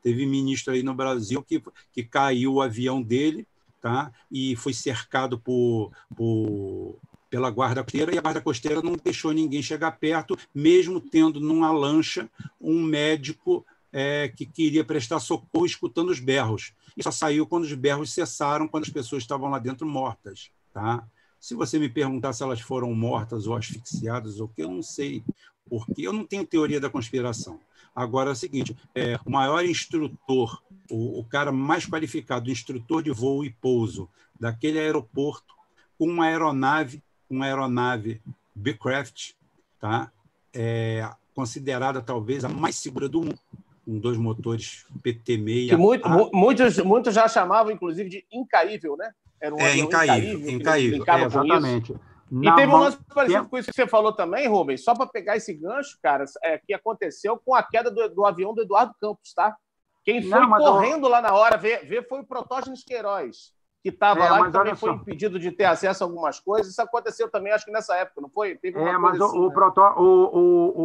Teve 0.03 0.27
ministro 0.27 0.73
aí 0.73 0.83
no 0.83 0.95
Brasil 0.95 1.43
que, 1.43 1.63
que 1.93 2.03
caiu 2.03 2.55
o 2.55 2.63
avião 2.63 3.03
dele 3.03 3.47
tá? 3.81 4.13
e 4.31 4.57
foi 4.57 4.73
cercado 4.73 5.39
por, 5.39 5.93
por, 6.17 6.99
pela 7.29 7.51
guarda 7.51 7.83
costeira, 7.83 8.15
e 8.15 8.19
a 8.19 8.21
guarda 8.21 8.41
costeira 8.41 8.83
não 8.83 8.97
deixou 9.03 9.33
ninguém 9.33 9.63
chegar 9.63 9.93
perto, 9.93 10.37
mesmo 10.55 11.01
tendo 11.01 11.41
numa 11.41 11.71
lancha 11.71 12.29
um 12.61 12.83
médico 12.83 13.65
é, 13.93 14.29
que 14.29 14.47
queria 14.47 14.85
prestar 14.85 15.21
socorro 15.21 15.67
escutando 15.67 16.11
os 16.11 16.21
berros. 16.21 16.73
E 16.97 17.03
só 17.03 17.11
saiu 17.11 17.47
quando 17.47 17.65
os 17.65 17.73
berros 17.73 18.13
cessaram, 18.13 18.69
quando 18.69 18.85
as 18.85 18.91
pessoas 18.91 19.23
estavam 19.23 19.49
lá 19.49 19.59
dentro 19.59 19.87
mortas. 19.87 20.51
Tá? 20.73 21.07
Se 21.39 21.55
você 21.55 21.79
me 21.79 21.89
perguntar 21.89 22.33
se 22.33 22.43
elas 22.43 22.61
foram 22.61 22.95
mortas 22.95 23.47
ou 23.47 23.57
asfixiadas 23.57 24.41
ou 24.41 24.49
que, 24.49 24.63
eu 24.63 24.71
não 24.71 24.83
sei, 24.83 25.23
porque 25.69 26.03
eu 26.03 26.13
não 26.13 26.27
tenho 26.27 26.47
teoria 26.47 26.81
da 26.81 26.91
conspiração. 26.91 27.61
Agora 27.95 28.31
é 28.31 28.33
o 28.33 28.37
seguinte: 28.37 28.77
é, 28.95 29.19
o 29.25 29.31
maior 29.31 29.65
instrutor, 29.65 30.63
o, 30.91 31.21
o 31.21 31.25
cara 31.25 31.53
mais 31.53 31.87
qualificado, 31.87 32.51
instrutor 32.51 33.03
de 33.03 33.11
voo 33.11 33.45
e 33.45 33.51
pouso 33.51 34.09
daquele 34.39 34.79
aeroporto, 34.79 35.55
com 35.99 36.07
uma 36.07 36.27
aeronave, 36.27 37.03
uma 37.29 37.45
aeronave 37.45 38.21
Beecraft, 38.55 39.33
tá? 39.79 40.11
É, 40.53 41.09
considerada 41.35 42.01
talvez 42.01 42.45
a 42.45 42.49
mais 42.49 42.77
segura 42.77 43.09
do 43.09 43.21
mundo, 43.21 43.39
com 43.85 43.99
dois 43.99 44.17
motores 44.17 44.87
PT-6. 45.03 45.69
Que 45.69 45.77
muito, 45.77 46.09
muitos, 46.33 46.79
muitos 46.79 47.15
já 47.15 47.29
chamavam, 47.29 47.73
inclusive, 47.73 48.09
de 48.09 48.25
incaível, 48.33 48.97
né? 48.97 49.13
Era 49.41 49.55
um 49.55 49.59
é, 49.59 49.77
incaível, 49.77 50.51
incaível, 50.51 50.99
incaível. 50.99 51.07
É, 51.07 51.27
exatamente. 51.27 51.95
E 52.31 52.55
teve 52.55 52.73
um 52.73 52.79
lance 52.79 52.99
parecido 53.13 53.49
com 53.49 53.59
isso 53.59 53.71
que 53.71 53.75
você 53.75 53.89
falou 53.89 54.13
também, 54.13 54.47
Rubens, 54.47 54.85
só 54.85 54.95
para 54.95 55.07
pegar 55.07 55.37
esse 55.37 55.53
gancho, 55.53 55.99
cara, 56.01 56.25
é, 56.45 56.59
que 56.59 56.73
aconteceu 56.73 57.37
com 57.37 57.55
a 57.55 57.63
queda 57.63 57.91
do, 57.91 58.09
do 58.09 58.25
avião 58.25 58.55
do 58.55 58.63
Eduardo 58.63 58.95
Campos, 59.01 59.35
tá? 59.35 59.57
Quem 60.05 60.23
foi 60.23 60.41
não, 60.41 60.51
correndo 60.51 61.07
eu... 61.07 61.11
lá 61.11 61.21
na 61.21 61.35
hora 61.35 61.57
ver, 61.57 61.85
ver 61.85 62.07
foi 62.09 62.21
o 62.21 62.25
Protógenes 62.25 62.85
Queiroz, 62.85 63.53
que 63.83 63.89
estava 63.89 64.21
é, 64.21 64.31
lá, 64.31 64.47
que 64.47 64.53
também 64.53 64.77
foi 64.77 64.93
impedido 64.93 65.41
de 65.41 65.51
ter 65.51 65.65
acesso 65.65 66.05
a 66.05 66.07
algumas 66.07 66.39
coisas. 66.39 66.71
Isso 66.71 66.81
aconteceu 66.81 67.29
também, 67.29 67.53
acho 67.53 67.65
que 67.65 67.73
nessa 67.73 67.97
época, 67.97 68.21
não 68.21 68.31
foi? 68.31 68.57
Teve 68.57 68.79
é, 68.79 68.97
mas 68.97 69.21
assim, 69.21 69.39
o, 69.39 69.49
né? 69.49 69.55
proto, 69.55 69.81
o, 69.81 70.39
o, 70.39 70.81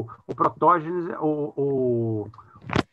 o, 0.00 0.06
o 0.28 0.34
Protógenes, 0.34 1.14
o, 1.20 1.52
o, 1.56 2.30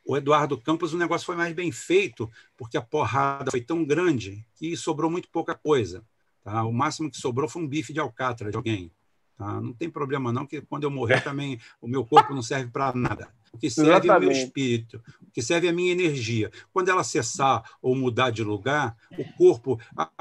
o 0.06 0.18
Eduardo 0.18 0.60
Campos, 0.60 0.94
o 0.94 0.98
negócio 0.98 1.26
foi 1.26 1.38
mais 1.38 1.54
bem 1.54 1.72
feito, 1.72 2.30
porque 2.58 2.78
a 2.78 2.82
porrada 2.82 3.50
foi 3.50 3.62
tão 3.62 3.86
grande 3.86 4.46
que 4.56 4.76
sobrou 4.76 5.10
muito 5.10 5.30
pouca 5.30 5.56
coisa. 5.56 6.04
Tá? 6.48 6.64
O 6.64 6.72
máximo 6.72 7.12
que 7.12 7.18
sobrou 7.18 7.50
foi 7.50 7.62
um 7.62 7.68
bife 7.68 7.92
de 7.92 8.00
alcatra 8.00 8.50
de 8.50 8.56
alguém. 8.56 8.90
Tá? 9.38 9.60
Não 9.60 9.74
tem 9.74 9.90
problema 9.90 10.32
não, 10.32 10.46
que 10.46 10.62
quando 10.62 10.86
eu 10.86 10.90
morrer 10.90 11.20
também 11.20 11.60
o 11.82 11.90
meu 11.90 12.06
corpo 12.06 12.34
não 12.34 12.42
serve 12.42 12.72
para 12.72 12.94
nada. 12.96 13.28
O 13.52 13.58
que 13.58 13.70
serve 13.70 13.92
Exatamente. 13.92 14.14
é 14.14 14.18
o 14.18 14.22
meu 14.22 14.32
espírito, 14.32 15.04
o 15.28 15.32
que 15.32 15.42
serve 15.42 15.68
é 15.68 15.72
a 15.72 15.74
minha 15.74 15.92
energia. 15.92 16.50
Quando 16.72 16.88
ela 16.88 17.04
cessar 17.04 17.70
ou 17.82 17.94
mudar 17.94 18.30
de 18.30 18.46
lugar, 18.46 18.96
o 19.18 19.26
corpo. 19.34 19.78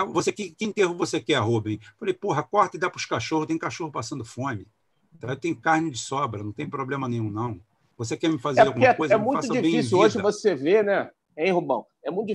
Você, 0.09 0.33
que, 0.33 0.51
que 0.51 0.65
enterro 0.65 0.97
você 0.97 1.21
quer, 1.21 1.39
Rubem? 1.39 1.79
Falei, 1.97 2.13
porra, 2.13 2.43
corta 2.43 2.77
e 2.77 2.81
dá 2.81 2.91
para 2.91 2.99
os 2.99 3.07
cachorros, 3.07 3.47
tem 3.47 3.57
cachorro 3.57 3.93
passando 3.93 4.25
fome. 4.25 4.67
Tá? 5.21 5.37
Tem 5.37 5.55
carne 5.55 5.93
de 5.93 5.99
sobra, 5.99 6.43
não 6.43 6.51
tem 6.51 6.69
problema 6.69 7.09
nenhum, 7.09 7.31
não. 7.31 7.61
Você 7.97 8.17
quer 8.17 8.31
me 8.31 8.39
fazer 8.41 8.63
é 8.63 8.67
alguma 8.67 8.95
coisa? 8.95 9.15
É 9.15 9.17
muito 9.17 9.49
difícil 9.49 9.97
hoje 9.97 10.21
você 10.21 10.57
ver, 10.57 10.83
né? 10.83 11.09
Hein, 11.39 11.53
Rubão? 11.53 11.87
É 12.05 12.11
muito 12.11 12.35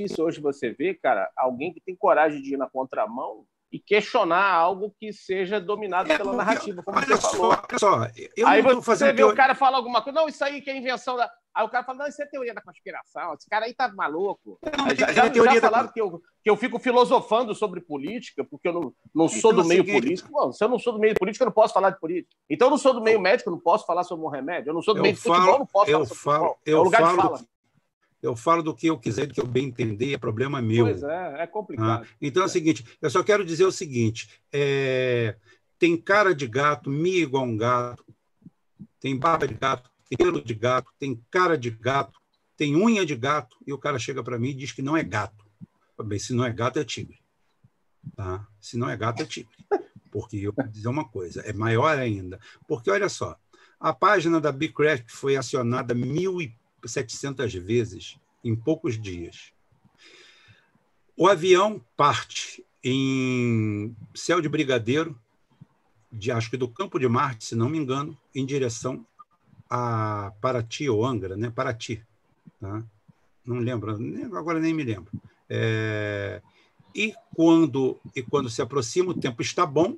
difícil 0.00 0.20
difícil 0.20 0.24
hoje 0.24 0.40
você 0.40 0.72
ver, 0.72 0.94
cara, 1.00 1.30
alguém 1.36 1.72
que 1.72 1.80
tem 1.80 1.94
coragem 1.94 2.40
de 2.40 2.54
ir 2.54 2.56
na 2.56 2.68
contramão 2.68 3.44
e 3.72 3.78
questionar 3.78 4.52
algo 4.52 4.92
que 4.98 5.12
seja 5.12 5.60
dominado 5.60 6.10
é, 6.10 6.16
pela 6.16 6.32
narrativa, 6.32 6.82
como 6.82 7.00
você 7.00 7.16
falou. 7.16 7.50
Olha 7.50 7.78
só, 7.78 8.06
eu 8.36 8.46
aí 8.46 8.62
você 8.62 8.82
fazendo 8.82 9.16
vê 9.16 9.22
o 9.22 9.34
cara 9.34 9.54
falar 9.54 9.76
alguma 9.76 10.02
coisa, 10.02 10.18
não, 10.18 10.28
isso 10.28 10.44
aí 10.44 10.60
que 10.60 10.70
é 10.70 10.76
invenção 10.76 11.16
da. 11.16 11.30
Aí 11.52 11.64
o 11.64 11.68
cara 11.68 11.84
fala, 11.84 11.98
não, 11.98 12.06
isso 12.06 12.22
é 12.22 12.26
teoria 12.26 12.54
da 12.54 12.62
conspiração, 12.62 13.34
esse 13.34 13.48
cara 13.48 13.66
aí 13.66 13.74
tá 13.74 13.92
maluco. 13.92 14.58
Não, 14.76 14.94
já, 14.94 15.12
já, 15.12 15.32
já 15.32 15.60
falaram 15.60 15.86
da... 15.86 15.92
que, 15.92 16.00
eu, 16.00 16.20
que 16.42 16.50
eu 16.50 16.56
fico 16.56 16.78
filosofando 16.78 17.54
sobre 17.54 17.80
política, 17.80 18.44
porque 18.44 18.68
eu 18.68 18.72
não, 18.72 18.80
não 19.14 19.26
então, 19.26 19.40
sou 19.40 19.52
do 19.52 19.64
meio 19.64 19.84
seguinte... 19.84 20.00
político. 20.00 20.30
Bom, 20.30 20.52
se 20.52 20.64
eu 20.64 20.68
não 20.68 20.78
sou 20.78 20.92
do 20.92 20.98
meio 20.98 21.14
político, 21.14 21.42
eu 21.42 21.46
não 21.46 21.52
posso 21.52 21.74
falar 21.74 21.90
de 21.90 22.00
política. 22.00 22.34
Então 22.48 22.66
eu 22.66 22.70
não 22.70 22.78
sou 22.78 22.94
do 22.94 23.02
meio 23.02 23.20
médico, 23.20 23.50
eu 23.50 23.52
não 23.52 23.60
posso 23.60 23.84
falar 23.84 24.04
sobre 24.04 24.24
um 24.24 24.28
remédio. 24.28 24.70
Eu 24.70 24.74
não 24.74 24.82
sou 24.82 24.94
do 24.94 24.98
eu 24.98 25.02
meio 25.02 25.16
falo, 25.16 25.34
futebol, 25.34 25.54
eu 25.54 25.58
não 25.58 25.66
posso 25.66 25.90
eu 25.90 25.94
falar 25.94 26.06
sobre 26.06 26.22
falo, 26.22 26.48
futebol. 26.54 26.60
É 26.66 26.74
o 26.74 26.82
lugar 26.82 27.00
falo, 27.00 27.16
de 27.16 27.22
fala. 27.22 27.44
Eu 28.22 28.36
falo 28.36 28.62
do 28.62 28.74
que 28.74 28.86
eu 28.86 28.98
quiser, 28.98 29.26
do 29.26 29.34
que 29.34 29.40
eu 29.40 29.46
bem 29.46 29.66
entender, 29.66 30.12
é 30.12 30.18
problema 30.18 30.60
meu. 30.60 30.84
Pois 30.84 31.02
é, 31.02 31.42
é 31.42 31.46
complicado. 31.46 32.04
Ah, 32.04 32.16
então 32.20 32.42
é 32.42 32.46
o 32.46 32.50
seguinte: 32.50 32.84
eu 33.00 33.10
só 33.10 33.22
quero 33.22 33.44
dizer 33.44 33.64
o 33.64 33.72
seguinte: 33.72 34.28
é, 34.52 35.36
tem 35.78 35.96
cara 35.96 36.34
de 36.34 36.46
gato, 36.46 36.90
mi 36.90 37.20
igual 37.20 37.44
um 37.44 37.56
gato, 37.56 38.04
tem 39.00 39.16
barba 39.16 39.48
de 39.48 39.54
gato, 39.54 39.90
tem 40.08 40.18
pelo 40.18 40.42
de 40.44 40.54
gato, 40.54 40.92
tem 40.98 41.22
cara 41.30 41.56
de 41.56 41.70
gato, 41.70 42.20
tem 42.56 42.76
unha 42.76 43.06
de 43.06 43.16
gato, 43.16 43.56
e 43.66 43.72
o 43.72 43.78
cara 43.78 43.98
chega 43.98 44.22
para 44.22 44.38
mim 44.38 44.50
e 44.50 44.54
diz 44.54 44.72
que 44.72 44.82
não 44.82 44.96
é 44.96 45.02
gato. 45.02 45.46
Bem, 46.04 46.18
se 46.18 46.34
não 46.34 46.44
é 46.44 46.52
gato, 46.52 46.78
é 46.78 46.84
tigre. 46.84 47.18
Tá? 48.16 48.46
Se 48.60 48.76
não 48.76 48.88
é 48.88 48.96
gato, 48.96 49.22
é 49.22 49.26
tigre. 49.26 49.54
Porque 50.10 50.36
eu 50.36 50.52
vou 50.52 50.66
dizer 50.66 50.88
uma 50.88 51.06
coisa, 51.08 51.40
é 51.42 51.52
maior 51.52 51.98
ainda. 51.98 52.38
Porque 52.66 52.90
olha 52.90 53.08
só, 53.08 53.38
a 53.78 53.92
página 53.92 54.40
da 54.40 54.52
Bcraft 54.52 55.08
foi 55.08 55.36
acionada 55.36 55.94
mil 55.94 56.40
e 56.40 56.54
700 56.88 57.52
vezes 57.54 58.18
em 58.42 58.54
poucos 58.54 59.00
dias. 59.00 59.52
O 61.16 61.26
avião 61.28 61.84
parte 61.96 62.64
em 62.82 63.94
céu 64.14 64.40
de 64.40 64.48
brigadeiro, 64.48 65.18
de, 66.10 66.32
acho 66.32 66.50
que 66.50 66.56
do 66.56 66.68
Campo 66.68 66.98
de 66.98 67.08
Marte, 67.08 67.44
se 67.44 67.54
não 67.54 67.68
me 67.68 67.78
engano, 67.78 68.16
em 68.34 68.46
direção 68.46 69.06
a 69.68 70.32
Paraty 70.40 70.88
ou 70.88 71.04
Angra, 71.04 71.36
né? 71.36 71.50
Paraty. 71.50 72.02
Tá? 72.58 72.82
Não 73.44 73.58
lembro, 73.58 73.90
agora 74.36 74.58
nem 74.58 74.74
me 74.74 74.82
lembro. 74.82 75.12
É, 75.48 76.42
e, 76.94 77.14
quando, 77.34 78.00
e 78.14 78.22
quando 78.22 78.50
se 78.50 78.60
aproxima, 78.60 79.10
o 79.10 79.18
tempo 79.18 79.42
está 79.42 79.64
bom, 79.64 79.96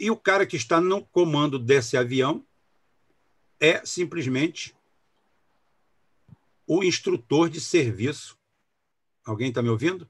E 0.00 0.10
o 0.12 0.16
cara 0.16 0.46
que 0.46 0.56
está 0.56 0.80
no 0.80 1.04
comando 1.04 1.58
desse 1.58 1.96
avião 1.96 2.44
é 3.58 3.84
simplesmente 3.84 4.74
o 6.68 6.84
instrutor 6.84 7.48
de 7.48 7.60
serviço. 7.60 8.38
Alguém 9.24 9.48
está 9.48 9.62
me 9.62 9.70
ouvindo? 9.70 10.06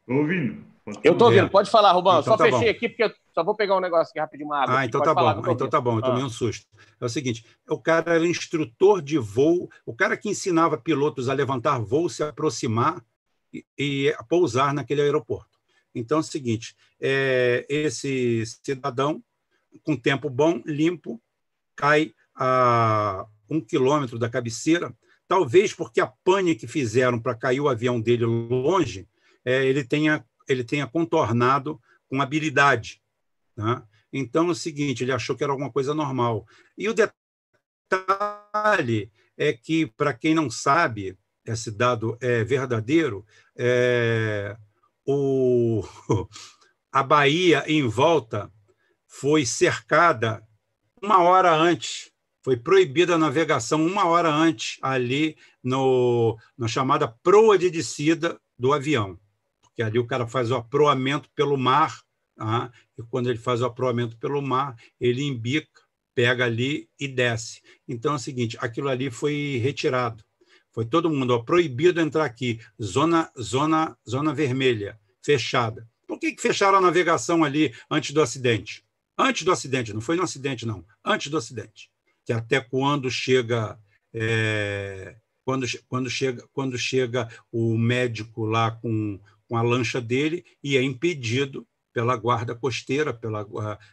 Estou 0.00 0.16
ouvindo. 0.16 0.68
Eu 1.04 1.12
estou 1.12 1.28
ouvindo, 1.28 1.48
pode 1.48 1.70
falar, 1.70 1.92
Rubão. 1.92 2.20
Então, 2.20 2.24
só 2.24 2.36
tá 2.36 2.44
fechei 2.44 2.72
bom. 2.72 2.76
aqui 2.76 2.88
porque 2.88 3.04
eu 3.04 3.12
só 3.32 3.44
vou 3.44 3.54
pegar 3.54 3.76
um 3.76 3.80
negócio 3.80 4.10
aqui 4.10 4.18
rapidinho, 4.18 4.48
uma 4.48 4.62
água. 4.62 4.80
Ah, 4.80 4.84
então 4.84 5.00
tá 5.00 5.14
bom. 5.14 5.52
Então 5.52 5.68
tá 5.68 5.80
bom, 5.80 5.98
eu 5.98 6.02
tomei 6.02 6.22
ah. 6.22 6.26
um 6.26 6.28
susto. 6.28 6.66
É 7.00 7.04
o 7.04 7.08
seguinte: 7.08 7.44
o 7.68 7.78
cara 7.78 8.14
era 8.14 8.26
instrutor 8.26 9.00
de 9.00 9.16
voo, 9.16 9.70
o 9.86 9.94
cara 9.94 10.16
que 10.16 10.28
ensinava 10.28 10.76
pilotos 10.76 11.28
a 11.28 11.32
levantar 11.32 11.78
voo, 11.78 12.08
se 12.08 12.24
aproximar 12.24 13.04
e, 13.52 13.64
e 13.78 14.16
pousar 14.28 14.74
naquele 14.74 15.02
aeroporto. 15.02 15.60
Então 15.94 16.18
é 16.18 16.20
o 16.20 16.24
seguinte: 16.24 16.74
é, 17.00 17.64
esse 17.68 18.44
cidadão, 18.64 19.22
com 19.84 19.96
tempo 19.96 20.28
bom, 20.28 20.60
limpo, 20.66 21.22
cai 21.76 22.12
a 22.34 23.26
um 23.50 23.60
quilômetro 23.60 24.18
da 24.18 24.30
cabeceira, 24.30 24.94
talvez 25.26 25.74
porque 25.74 26.00
a 26.00 26.06
pane 26.06 26.54
que 26.54 26.66
fizeram 26.66 27.18
para 27.18 27.34
cair 27.34 27.60
o 27.60 27.68
avião 27.68 28.00
dele 28.00 28.24
longe, 28.24 29.08
é, 29.44 29.66
ele, 29.66 29.84
tenha, 29.84 30.24
ele 30.48 30.64
tenha 30.64 30.86
contornado 30.86 31.80
com 32.08 32.22
habilidade. 32.22 33.02
Tá? 33.56 33.84
Então 34.12 34.48
é 34.48 34.50
o 34.52 34.54
seguinte: 34.54 35.02
ele 35.02 35.12
achou 35.12 35.36
que 35.36 35.42
era 35.42 35.52
alguma 35.52 35.70
coisa 35.70 35.94
normal. 35.94 36.46
E 36.76 36.88
o 36.88 36.94
detalhe 37.90 39.10
é 39.36 39.52
que, 39.52 39.86
para 39.86 40.12
quem 40.12 40.34
não 40.34 40.50
sabe, 40.50 41.18
esse 41.44 41.70
dado 41.70 42.16
é 42.20 42.44
verdadeiro, 42.44 43.24
é, 43.56 44.56
o, 45.06 45.82
a 46.92 47.02
Bahia 47.02 47.64
em 47.66 47.86
volta 47.86 48.52
foi 49.06 49.44
cercada 49.44 50.46
uma 51.02 51.22
hora 51.22 51.54
antes, 51.54 52.12
foi 52.42 52.56
proibida 52.56 53.14
a 53.14 53.18
navegação 53.18 53.84
uma 53.84 54.06
hora 54.06 54.30
antes 54.30 54.78
ali 54.82 55.36
no, 55.62 56.38
na 56.56 56.68
chamada 56.68 57.08
proa 57.08 57.58
de 57.58 57.70
descida 57.70 58.40
do 58.58 58.72
avião, 58.72 59.18
porque 59.62 59.82
ali 59.82 59.98
o 59.98 60.06
cara 60.06 60.26
faz 60.26 60.50
o 60.50 60.56
aproamento 60.56 61.28
pelo 61.34 61.56
mar, 61.56 62.00
tá? 62.36 62.72
e 62.98 63.02
quando 63.04 63.28
ele 63.30 63.38
faz 63.38 63.60
o 63.60 63.66
aproamento 63.66 64.16
pelo 64.18 64.40
mar, 64.40 64.76
ele 65.00 65.22
embica, 65.22 65.82
pega 66.14 66.44
ali 66.44 66.88
e 66.98 67.06
desce. 67.08 67.60
Então 67.86 68.12
é 68.12 68.16
o 68.16 68.18
seguinte, 68.18 68.56
aquilo 68.60 68.88
ali 68.88 69.10
foi 69.10 69.58
retirado. 69.62 70.24
Foi 70.72 70.84
todo 70.84 71.10
mundo 71.10 71.34
ó, 71.34 71.40
proibido 71.40 72.00
entrar 72.00 72.24
aqui, 72.24 72.60
zona, 72.80 73.30
zona, 73.40 73.96
zona 74.08 74.32
vermelha, 74.32 74.98
fechada. 75.22 75.88
Por 76.06 76.18
que, 76.18 76.32
que 76.32 76.42
fecharam 76.42 76.78
a 76.78 76.80
navegação 76.80 77.44
ali 77.44 77.74
antes 77.90 78.12
do 78.12 78.22
acidente? 78.22 78.84
Antes 79.18 79.42
do 79.42 79.52
acidente, 79.52 79.92
não 79.92 80.00
foi 80.00 80.16
no 80.16 80.22
acidente, 80.22 80.64
não. 80.64 80.84
Antes 81.04 81.30
do 81.30 81.36
acidente. 81.36 81.89
Que 82.24 82.32
até 82.32 82.60
quando 82.60 83.10
chega. 83.10 83.78
É, 84.12 85.16
quando, 85.44 85.66
quando, 85.88 86.10
chega, 86.10 86.44
quando 86.52 86.78
chega 86.78 87.28
o 87.50 87.76
médico 87.76 88.44
lá 88.44 88.70
com, 88.70 89.18
com 89.48 89.56
a 89.56 89.62
lancha 89.62 90.00
dele 90.00 90.44
e 90.62 90.76
é 90.76 90.82
impedido 90.82 91.66
pela 91.92 92.16
guarda 92.16 92.54
costeira, 92.54 93.12
pela, 93.12 93.46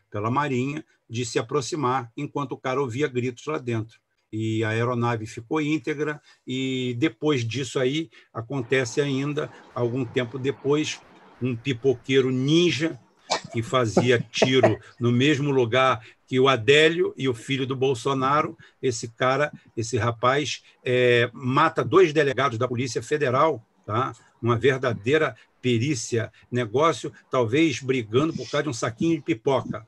pela 0.09 0.29
marinha, 0.29 0.85
de 1.09 1.25
se 1.25 1.39
aproximar, 1.39 2.11
enquanto 2.15 2.51
o 2.51 2.57
cara 2.57 2.81
ouvia 2.81 3.07
gritos 3.07 3.45
lá 3.45 3.57
dentro 3.57 3.99
e 4.31 4.63
a 4.63 4.69
aeronave 4.69 5.25
ficou 5.25 5.61
íntegra 5.61 6.21
e 6.45 6.95
depois 6.99 7.45
disso 7.45 7.79
aí 7.79 8.09
acontece 8.33 8.99
ainda 8.99 9.51
algum 9.73 10.03
tempo 10.03 10.37
depois 10.37 10.99
um 11.41 11.55
pipoqueiro 11.55 12.31
ninja 12.31 12.99
que 13.57 13.63
fazia 13.63 14.23
tiro 14.31 14.77
no 14.99 15.11
mesmo 15.11 15.49
lugar 15.49 16.05
que 16.27 16.39
o 16.39 16.47
Adélio 16.47 17.11
e 17.17 17.27
o 17.27 17.33
filho 17.33 17.65
do 17.65 17.75
Bolsonaro. 17.75 18.55
Esse 18.79 19.07
cara, 19.07 19.51
esse 19.75 19.97
rapaz, 19.97 20.61
é, 20.85 21.27
mata 21.33 21.83
dois 21.83 22.13
delegados 22.13 22.59
da 22.59 22.67
Polícia 22.67 23.01
Federal, 23.01 23.65
tá? 23.83 24.13
uma 24.39 24.55
verdadeira 24.55 25.35
perícia, 25.59 26.31
negócio, 26.51 27.11
talvez 27.31 27.81
brigando 27.81 28.31
por 28.31 28.47
causa 28.47 28.63
de 28.63 28.69
um 28.69 28.73
saquinho 28.73 29.15
de 29.15 29.23
pipoca. 29.23 29.87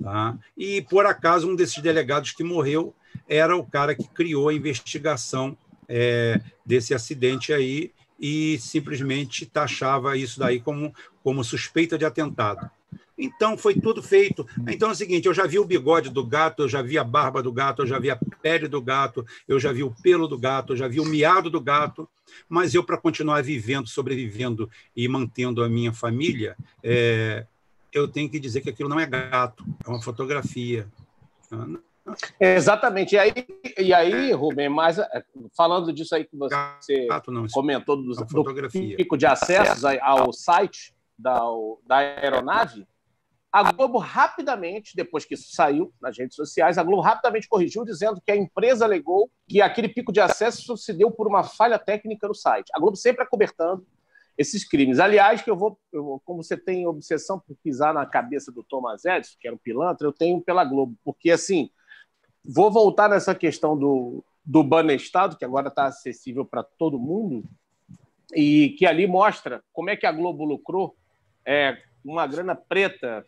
Tá? 0.00 0.38
E, 0.56 0.82
por 0.82 1.04
acaso, 1.04 1.50
um 1.50 1.56
desses 1.56 1.82
delegados 1.82 2.30
que 2.30 2.44
morreu 2.44 2.94
era 3.28 3.56
o 3.56 3.66
cara 3.66 3.96
que 3.96 4.06
criou 4.06 4.48
a 4.48 4.54
investigação 4.54 5.58
é, 5.88 6.40
desse 6.64 6.94
acidente 6.94 7.52
aí 7.52 7.90
e 8.20 8.58
simplesmente 8.60 9.44
taxava 9.44 10.16
isso 10.16 10.38
daí 10.38 10.60
como, 10.60 10.94
como 11.24 11.42
suspeita 11.42 11.98
de 11.98 12.04
atentado. 12.04 12.70
Então, 13.18 13.58
foi 13.58 13.74
tudo 13.74 14.02
feito. 14.02 14.46
Então 14.68 14.90
é 14.90 14.92
o 14.92 14.94
seguinte: 14.94 15.26
eu 15.26 15.34
já 15.34 15.46
vi 15.46 15.58
o 15.58 15.64
bigode 15.64 16.08
do 16.10 16.24
gato, 16.24 16.62
eu 16.62 16.68
já 16.68 16.80
vi 16.80 16.96
a 16.96 17.04
barba 17.04 17.42
do 17.42 17.52
gato, 17.52 17.82
eu 17.82 17.86
já 17.86 17.98
vi 17.98 18.10
a 18.10 18.18
pele 18.40 18.68
do 18.68 18.80
gato, 18.80 19.26
eu 19.46 19.58
já 19.58 19.72
vi 19.72 19.82
o 19.82 19.90
pelo 19.90 20.28
do 20.28 20.38
gato, 20.38 20.72
eu 20.72 20.76
já 20.76 20.86
vi 20.86 21.00
o 21.00 21.04
miado 21.04 21.50
do 21.50 21.60
gato, 21.60 22.08
mas 22.48 22.74
eu, 22.74 22.84
para 22.84 22.96
continuar 22.96 23.42
vivendo, 23.42 23.88
sobrevivendo 23.88 24.70
e 24.94 25.08
mantendo 25.08 25.64
a 25.64 25.68
minha 25.68 25.92
família, 25.92 26.56
é, 26.82 27.44
eu 27.92 28.06
tenho 28.06 28.30
que 28.30 28.38
dizer 28.38 28.60
que 28.60 28.70
aquilo 28.70 28.88
não 28.88 29.00
é 29.00 29.06
gato, 29.06 29.64
é 29.84 29.88
uma 29.88 30.00
fotografia. 30.00 30.86
Exatamente. 32.40 33.14
E 33.14 33.18
aí, 33.18 33.32
e 33.76 33.92
aí 33.92 34.32
Rubem, 34.32 34.68
mas 34.68 34.98
é, 34.98 35.24
falando 35.56 35.92
disso 35.92 36.14
aí 36.14 36.24
que 36.24 36.36
você 36.36 37.06
gato, 37.06 37.30
não, 37.30 37.46
comentou 37.48 37.96
do, 37.96 38.14
do 38.14 38.70
pico 38.96 39.16
de 39.16 39.26
acessos 39.26 39.84
ao 40.00 40.32
site 40.32 40.94
da, 41.18 41.40
da 41.86 41.96
aeronave, 41.96 42.86
a 43.50 43.72
Globo 43.72 43.98
rapidamente, 43.98 44.94
depois 44.94 45.24
que 45.24 45.34
isso 45.34 45.54
saiu 45.54 45.92
nas 46.00 46.18
redes 46.18 46.36
sociais, 46.36 46.76
a 46.76 46.82
Globo 46.82 47.02
rapidamente 47.02 47.48
corrigiu, 47.48 47.84
dizendo 47.84 48.20
que 48.20 48.30
a 48.30 48.36
empresa 48.36 48.84
alegou 48.84 49.30
que 49.46 49.62
aquele 49.62 49.88
pico 49.88 50.12
de 50.12 50.20
acesso 50.20 50.76
se 50.76 50.92
deu 50.92 51.10
por 51.10 51.26
uma 51.26 51.42
falha 51.42 51.78
técnica 51.78 52.28
no 52.28 52.34
site. 52.34 52.70
A 52.74 52.80
Globo 52.80 52.96
sempre 52.96 53.22
acobertando 53.22 53.86
esses 54.36 54.68
crimes. 54.68 55.00
Aliás, 55.00 55.42
que 55.42 55.50
eu 55.50 55.56
vou, 55.56 55.78
eu, 55.92 56.20
como 56.24 56.44
você 56.44 56.56
tem 56.56 56.86
obsessão 56.86 57.40
por 57.40 57.56
pisar 57.56 57.94
na 57.94 58.04
cabeça 58.04 58.52
do 58.52 58.62
Thomas 58.62 59.04
Edison, 59.04 59.36
que 59.40 59.48
era 59.48 59.56
um 59.56 59.58
pilantra, 59.58 60.06
eu 60.06 60.12
tenho 60.12 60.40
pela 60.40 60.64
Globo, 60.64 60.94
porque 61.02 61.30
assim, 61.30 61.70
vou 62.44 62.70
voltar 62.70 63.08
nessa 63.08 63.34
questão 63.34 63.76
do, 63.76 64.22
do 64.44 64.62
Banestado, 64.62 65.36
que 65.36 65.44
agora 65.44 65.68
está 65.68 65.86
acessível 65.86 66.44
para 66.44 66.62
todo 66.62 66.98
mundo, 66.98 67.44
e 68.34 68.76
que 68.78 68.86
ali 68.86 69.06
mostra 69.06 69.64
como 69.72 69.88
é 69.88 69.96
que 69.96 70.06
a 70.06 70.12
Globo 70.12 70.44
lucrou 70.44 70.94
é, 71.44 71.78
uma 72.10 72.26
grana 72.26 72.54
preta 72.54 73.24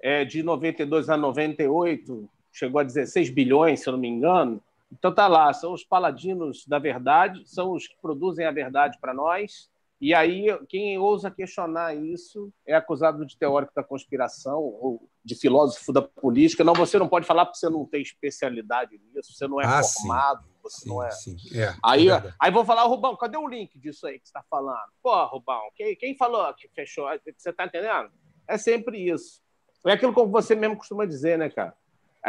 é, 0.00 0.24
de 0.24 0.42
92 0.42 1.08
a 1.08 1.16
98, 1.16 2.28
chegou 2.52 2.80
a 2.80 2.84
16 2.84 3.30
bilhões, 3.30 3.80
se 3.80 3.88
eu 3.88 3.92
não 3.92 4.00
me 4.00 4.08
engano. 4.08 4.62
Então 4.92 5.14
tá 5.14 5.26
lá, 5.26 5.52
são 5.52 5.72
os 5.72 5.84
paladinos 5.84 6.66
da 6.66 6.78
verdade, 6.78 7.42
são 7.46 7.72
os 7.72 7.86
que 7.86 7.96
produzem 8.00 8.46
a 8.46 8.50
verdade 8.50 8.98
para 9.00 9.12
nós, 9.12 9.68
e 10.00 10.14
aí, 10.14 10.46
quem 10.68 10.96
ousa 10.96 11.28
questionar 11.28 11.92
isso 11.94 12.52
é 12.64 12.74
acusado 12.74 13.26
de 13.26 13.36
teórico 13.36 13.72
da 13.74 13.82
conspiração 13.82 14.60
ou 14.60 15.08
de 15.24 15.34
filósofo 15.34 15.92
da 15.92 16.00
política. 16.00 16.62
Não, 16.62 16.72
você 16.72 16.98
não 16.98 17.08
pode 17.08 17.26
falar 17.26 17.44
porque 17.44 17.58
você 17.58 17.68
não 17.68 17.84
tem 17.84 18.00
especialidade 18.00 18.96
nisso, 19.12 19.34
você 19.34 19.48
não 19.48 19.60
é 19.60 19.66
ah, 19.66 19.82
formado, 19.82 20.44
sim. 20.44 20.47
Você 20.68 20.82
sim, 20.82 20.88
não 20.88 21.02
é. 21.02 21.10
Sim. 21.10 21.36
é 21.54 21.74
aí, 21.82 22.08
é 22.08 22.34
aí 22.40 22.50
vou 22.50 22.64
falar, 22.64 22.84
Rubão, 22.84 23.16
cadê 23.16 23.36
o 23.36 23.48
link 23.48 23.78
disso 23.78 24.06
aí 24.06 24.18
que 24.18 24.26
você 24.26 24.30
está 24.30 24.44
falando? 24.48 24.90
Pô, 25.02 25.24
Rubão, 25.26 25.62
quem, 25.74 25.96
quem 25.96 26.16
falou 26.16 26.52
que 26.54 26.68
fechou? 26.68 27.08
Você 27.36 27.50
está 27.50 27.64
entendendo? 27.64 28.10
É 28.46 28.56
sempre 28.56 28.98
isso. 28.98 29.42
É 29.86 29.92
aquilo 29.92 30.14
que 30.14 30.24
você 30.26 30.54
mesmo 30.54 30.76
costuma 30.76 31.06
dizer, 31.06 31.38
né, 31.38 31.48
cara? 31.48 31.74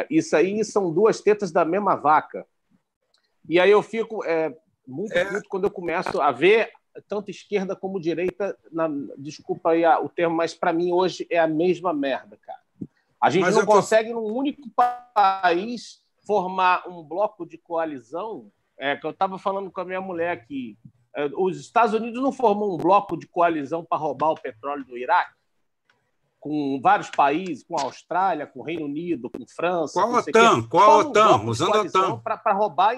Isso 0.09 0.35
aí 0.35 0.63
são 0.63 0.93
duas 0.93 1.19
tetas 1.19 1.51
da 1.51 1.65
mesma 1.65 1.95
vaca. 1.95 2.45
E 3.47 3.59
aí 3.59 3.71
eu 3.71 3.81
fico 3.81 4.23
é, 4.23 4.55
muito 4.87 5.13
é. 5.13 5.25
puto 5.25 5.49
quando 5.49 5.63
eu 5.65 5.71
começo 5.71 6.21
a 6.21 6.31
ver 6.31 6.71
tanto 7.07 7.31
esquerda 7.31 7.75
como 7.75 7.99
direita, 7.99 8.57
na, 8.71 8.89
desculpa 9.17 9.71
aí 9.71 9.85
o 9.85 10.09
termo, 10.09 10.35
mas 10.35 10.53
para 10.53 10.73
mim 10.73 10.91
hoje 10.91 11.25
é 11.29 11.37
a 11.37 11.47
mesma 11.47 11.93
merda, 11.93 12.37
cara. 12.41 12.59
A 13.21 13.29
gente 13.29 13.43
mas 13.43 13.55
não 13.55 13.65
consegue, 13.65 14.09
tô... 14.09 14.15
num 14.15 14.33
único 14.33 14.69
país, 15.13 16.01
formar 16.25 16.87
um 16.87 17.03
bloco 17.03 17.45
de 17.45 17.57
coalizão. 17.57 18.51
É, 18.77 18.95
que 18.95 19.05
eu 19.05 19.11
estava 19.11 19.37
falando 19.37 19.69
com 19.69 19.81
a 19.81 19.85
minha 19.85 19.99
mulher 19.99 20.31
aqui. 20.31 20.77
É, 21.13 21.29
os 21.35 21.59
Estados 21.59 21.93
Unidos 21.93 22.21
não 22.23 22.31
formam 22.31 22.71
um 22.71 22.77
bloco 22.77 23.17
de 23.17 23.27
coalizão 23.27 23.83
para 23.83 23.97
roubar 23.97 24.31
o 24.31 24.39
petróleo 24.39 24.85
do 24.85 24.97
Iraque? 24.97 25.33
Com 26.39 26.79
vários 26.81 27.09
países, 27.09 27.63
com 27.63 27.77
a 27.77 27.83
Austrália, 27.83 28.47
com 28.47 28.61
o 28.61 28.63
Reino 28.63 28.85
Unido, 28.85 29.29
com 29.29 29.45
França. 29.45 30.01
Qual 30.01 30.15
a 30.15 30.19
OTAN? 30.19 30.63
Qual 30.69 30.91
a 30.91 30.97
OTAN? 30.99 31.37
Um 31.37 31.49
Usando 31.49 31.75
a 31.75 31.81
OTAN. 31.81 32.19
Para 32.19 32.53
roubar. 32.53 32.95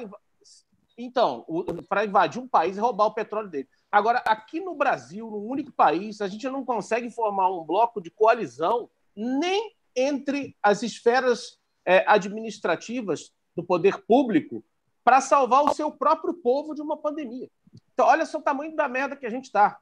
Então, 0.96 1.46
para 1.90 2.06
invadir 2.06 2.40
um 2.40 2.48
país 2.48 2.78
e 2.78 2.80
roubar 2.80 3.08
o 3.08 3.14
petróleo 3.16 3.50
dele. 3.50 3.68
Agora, 3.92 4.20
aqui 4.20 4.60
no 4.60 4.76
Brasil, 4.76 5.26
no 5.30 5.38
único 5.38 5.72
país, 5.72 6.22
a 6.22 6.28
gente 6.28 6.48
não 6.48 6.64
consegue 6.64 7.10
formar 7.10 7.50
um 7.50 7.64
bloco 7.64 8.00
de 8.00 8.12
coalizão 8.12 8.88
nem 9.16 9.74
entre 9.96 10.56
as 10.62 10.84
esferas 10.84 11.60
é, 11.86 12.04
administrativas 12.08 13.34
do 13.56 13.64
poder 13.64 14.02
público 14.06 14.64
para 15.04 15.22
salvar 15.22 15.64
o 15.64 15.74
seu 15.74 15.92
próprio 15.92 16.34
povo 16.34 16.76
de 16.76 16.82
uma 16.82 16.98
pandemia. 16.98 17.50
Então, 17.94 18.06
olha 18.06 18.26
só 18.26 18.38
o 18.38 18.44
tamanho 18.44 18.76
da 18.76 18.88
merda 18.88 19.16
que 19.16 19.26
a 19.26 19.30
gente 19.30 19.46
está. 19.46 19.80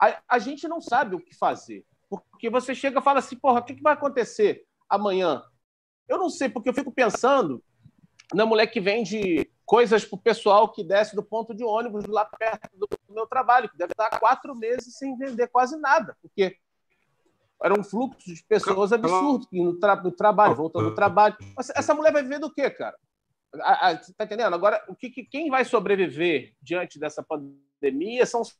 A, 0.00 0.20
a, 0.28 0.38
gente 0.38 0.68
não 0.68 0.80
sabe 0.80 1.16
o 1.16 1.20
que 1.20 1.34
fazer. 1.34 1.84
Porque 2.08 2.50
você 2.50 2.74
chega 2.74 3.00
e 3.00 3.02
fala 3.02 3.18
assim, 3.18 3.36
porra, 3.36 3.60
o 3.60 3.64
que, 3.64 3.74
que 3.74 3.82
vai 3.82 3.94
acontecer 3.94 4.64
amanhã? 4.88 5.42
Eu 6.08 6.18
não 6.18 6.28
sei, 6.28 6.48
porque 6.48 6.68
eu 6.68 6.74
fico 6.74 6.92
pensando 6.92 7.62
na 8.34 8.46
mulher 8.46 8.66
que 8.66 8.80
vende 8.80 9.50
coisas 9.64 10.04
para 10.04 10.16
o 10.16 10.20
pessoal 10.20 10.70
que 10.70 10.84
desce 10.84 11.14
do 11.14 11.22
ponto 11.22 11.54
de 11.54 11.64
ônibus 11.64 12.04
lá 12.04 12.24
perto 12.24 12.68
do 12.74 12.88
meu 13.08 13.26
trabalho, 13.26 13.68
que 13.68 13.76
deve 13.76 13.92
estar 13.92 14.18
quatro 14.18 14.54
meses 14.54 14.96
sem 14.96 15.16
vender 15.16 15.48
quase 15.48 15.78
nada, 15.78 16.16
porque 16.20 16.56
era 17.62 17.78
um 17.78 17.82
fluxo 17.82 18.34
de 18.34 18.42
pessoas 18.44 18.92
absurdo 18.92 19.46
no, 19.52 19.78
tra 19.78 19.96
no 19.96 20.10
trabalho, 20.12 20.54
voltando 20.54 20.88
ao 20.88 20.94
trabalho. 20.94 21.36
Essa 21.74 21.94
mulher 21.94 22.12
vai 22.12 22.22
viver 22.22 22.38
do 22.38 22.52
quê, 22.52 22.70
cara? 22.70 22.96
Você 24.00 24.12
tá 24.14 24.24
entendendo? 24.24 24.54
Agora, 24.54 24.82
o 24.88 24.94
que, 24.94 25.10
quem 25.10 25.50
vai 25.50 25.64
sobreviver 25.64 26.54
diante 26.60 26.98
dessa 26.98 27.22
pandemia 27.22 28.24
são, 28.24 28.42
são 28.44 28.54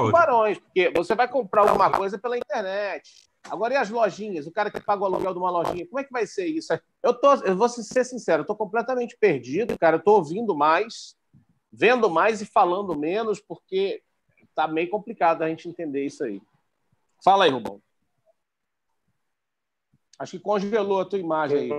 os 0.00 0.06
tubarões, 0.06 0.58
porque 0.58 0.92
você 0.96 1.14
vai 1.14 1.28
comprar 1.28 1.62
alguma 1.62 1.90
coisa 1.90 2.18
pela 2.18 2.36
internet. 2.36 3.30
Agora, 3.48 3.74
e 3.74 3.76
as 3.76 3.90
lojinhas? 3.90 4.46
O 4.46 4.52
cara 4.52 4.70
que 4.70 4.80
paga 4.80 5.02
o 5.02 5.06
aluguel 5.06 5.32
de 5.32 5.38
uma 5.38 5.50
lojinha, 5.50 5.86
como 5.86 5.98
é 5.98 6.04
que 6.04 6.12
vai 6.12 6.26
ser 6.26 6.46
isso? 6.46 6.72
Eu, 7.02 7.14
tô, 7.14 7.34
eu 7.34 7.56
vou 7.56 7.68
ser 7.68 8.04
sincero, 8.04 8.40
eu 8.40 8.42
estou 8.42 8.56
completamente 8.56 9.16
perdido, 9.18 9.78
cara. 9.78 9.96
Eu 9.96 9.98
estou 9.98 10.16
ouvindo 10.16 10.56
mais, 10.56 11.16
vendo 11.72 12.08
mais 12.08 12.40
e 12.40 12.46
falando 12.46 12.96
menos, 12.96 13.40
porque 13.40 14.02
tá 14.54 14.68
meio 14.68 14.90
complicado 14.90 15.42
a 15.42 15.48
gente 15.48 15.68
entender 15.68 16.04
isso 16.04 16.22
aí. 16.24 16.40
Fala 17.24 17.44
aí, 17.44 17.50
Rubão. 17.50 17.80
Acho 20.18 20.32
que 20.32 20.42
congelou 20.42 21.00
a 21.00 21.04
tua 21.04 21.18
imagem 21.18 21.58
aí. 21.58 21.70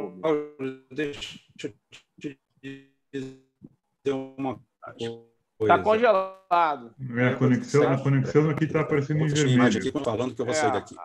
Deixa 0.92 1.40
eu 1.64 1.74
te 2.20 2.40
dizer 3.12 3.44
uma 4.14 4.60
coisa. 4.98 5.24
Está 5.62 5.82
congelado. 5.82 6.94
É, 7.18 7.28
a 7.30 7.38
conexão, 7.38 7.92
a 7.92 8.02
conexão 8.02 8.50
aqui 8.50 8.66
está 8.66 8.82
aparecendo 8.82 9.22
em 9.22 9.28
vermelho. 9.28 9.54
imagem 9.54 9.82
aqui 9.82 9.92
falando 9.92 10.36
que 10.36 10.42
eu 10.42 10.46
vou 10.46 10.54
é, 10.54 10.58
sair 10.58 10.72
daqui. 10.72 10.96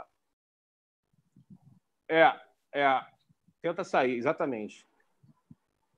É, 2.08 2.34
é. 2.74 3.00
Tenta 3.62 3.84
sair, 3.84 4.16
exatamente. 4.16 4.86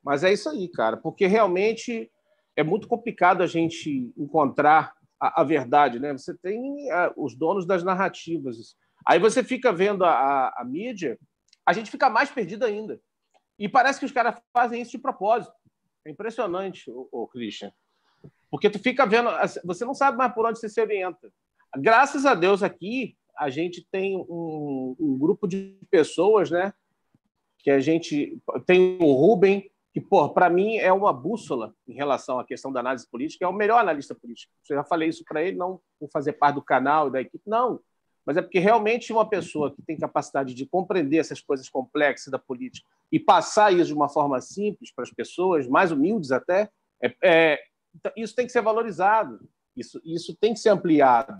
Mas 0.03 0.25
é 0.25 0.33
isso 0.33 0.49
aí, 0.49 0.69
cara, 0.69 0.97
porque 0.97 1.27
realmente 1.27 2.11
é 2.57 2.63
muito 2.63 2.89
complicado 2.89 3.43
a 3.43 3.47
gente 3.47 4.13
encontrar 4.17 4.95
a, 5.21 5.43
a 5.43 5.45
verdade, 5.45 5.99
né? 5.99 6.13
Você 6.13 6.35
tem 6.37 6.91
a, 6.91 7.05
é, 7.05 7.13
os 7.17 7.35
donos 7.35 7.67
das 7.67 7.85
narrativas. 7.85 8.77
Aí 9.07 9.19
você 9.19 9.43
fica 9.43 9.73
vendo 9.73 10.05
a, 10.05 10.11
a, 10.11 10.63
a 10.63 10.65
mídia, 10.65 11.19
a 11.67 11.73
gente 11.73 11.91
fica 11.91 12.09
mais 12.11 12.31
perdido 12.31 12.65
ainda. 12.65 13.01
E 13.59 13.69
parece 13.69 13.99
que 14.01 14.07
os 14.07 14.13
caras 14.13 14.41
fazem 14.53 14.81
isso 14.81 14.93
de 14.93 14.99
propósito. 14.99 15.53
É 16.05 16.11
impressionante, 16.11 16.91
o, 16.91 17.27
Christian. 17.27 17.73
Porque 18.51 18.71
tu 18.71 18.79
fica 18.79 19.07
vendo, 19.07 19.31
você 19.65 19.85
não 19.85 19.95
sabe 19.95 20.17
mais 20.17 20.33
por 20.33 20.47
onde 20.47 20.59
você 20.59 20.69
se 20.69 20.81
orienta. 20.81 21.31
Graças 21.77 22.25
a 22.25 22.35
Deus 22.35 22.63
aqui, 22.63 23.17
a 23.39 23.51
gente 23.51 23.87
tem 23.91 24.17
um, 24.17 24.97
um 24.99 25.19
grupo 25.19 25.47
de 25.47 25.79
pessoas, 25.91 26.51
né? 26.51 26.73
Que 27.59 27.71
a 27.71 27.79
gente 27.79 28.39
tem 28.67 28.99
o 29.01 29.13
Rubem, 29.13 29.71
que, 29.93 30.01
para 30.01 30.49
mim 30.49 30.77
é 30.77 30.93
uma 30.93 31.13
bússola 31.13 31.75
em 31.87 31.95
relação 31.95 32.39
à 32.39 32.45
questão 32.45 32.73
da 32.73 32.81
análise 32.81 33.09
política, 33.09 33.45
é 33.45 33.49
o 33.49 33.53
melhor 33.53 33.79
analista 33.79 34.15
político. 34.15 34.53
Eu 34.69 34.77
já 34.77 34.85
falei 34.85 35.09
isso 35.09 35.25
para 35.25 35.43
ele, 35.43 35.57
não 35.57 35.81
por 35.99 36.09
fazer 36.11 36.33
parte 36.35 36.55
do 36.55 36.63
canal 36.63 37.09
e 37.09 37.13
da 37.13 37.21
equipe, 37.21 37.45
não. 37.47 37.81
Mas 38.25 38.37
é 38.37 38.43
porque 38.43 38.59
realmente 38.59 39.13
uma 39.13 39.29
pessoa 39.29 39.75
que 39.75 39.83
tem 39.83 39.97
capacidade 39.97 40.55
de 40.55 40.67
compreender 40.67 41.19
essas 41.19 41.41
coisas 41.41 41.69
complexas 41.69 42.31
da 42.31 42.39
política 42.39 42.87
e 43.11 43.19
passar 43.19 43.73
isso 43.73 43.87
de 43.87 43.95
uma 43.95 44.09
forma 44.09 44.41
simples 44.41 44.93
para 44.93 45.05
as 45.05 45.13
pessoas, 45.13 45.67
mais 45.67 45.91
humildes 45.91 46.31
até, 46.31 46.71
é, 47.03 47.15
é, 47.23 47.59
então, 47.95 48.13
isso 48.17 48.35
tem 48.35 48.47
que 48.47 48.53
ser 48.53 48.63
valorizado, 48.63 49.41
isso, 49.77 50.01
isso 50.05 50.37
tem 50.37 50.53
que 50.53 50.61
ser 50.61 50.69
ampliado. 50.69 51.35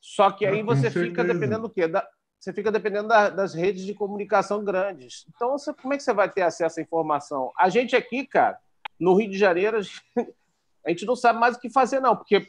Só 0.00 0.30
que 0.30 0.44
aí 0.44 0.62
você 0.62 0.90
fica 0.90 1.24
dependendo 1.24 1.62
do 1.62 1.70
quê? 1.70 1.88
Da, 1.88 2.06
você 2.38 2.52
fica 2.52 2.70
dependendo 2.70 3.08
da, 3.08 3.28
das 3.28 3.54
redes 3.54 3.84
de 3.84 3.94
comunicação 3.94 4.64
grandes. 4.64 5.26
Então, 5.34 5.52
você, 5.52 5.72
como 5.74 5.94
é 5.94 5.96
que 5.96 6.02
você 6.02 6.12
vai 6.12 6.30
ter 6.30 6.42
acesso 6.42 6.78
à 6.78 6.82
informação? 6.82 7.50
A 7.58 7.68
gente 7.68 7.96
aqui, 7.96 8.26
cara, 8.26 8.58
no 9.00 9.14
Rio 9.14 9.30
de 9.30 9.38
Janeiro, 9.38 9.78
a 10.84 10.90
gente 10.90 11.04
não 11.06 11.16
sabe 11.16 11.38
mais 11.38 11.56
o 11.56 11.60
que 11.60 11.70
fazer, 11.70 12.00
não, 12.00 12.16
porque 12.16 12.46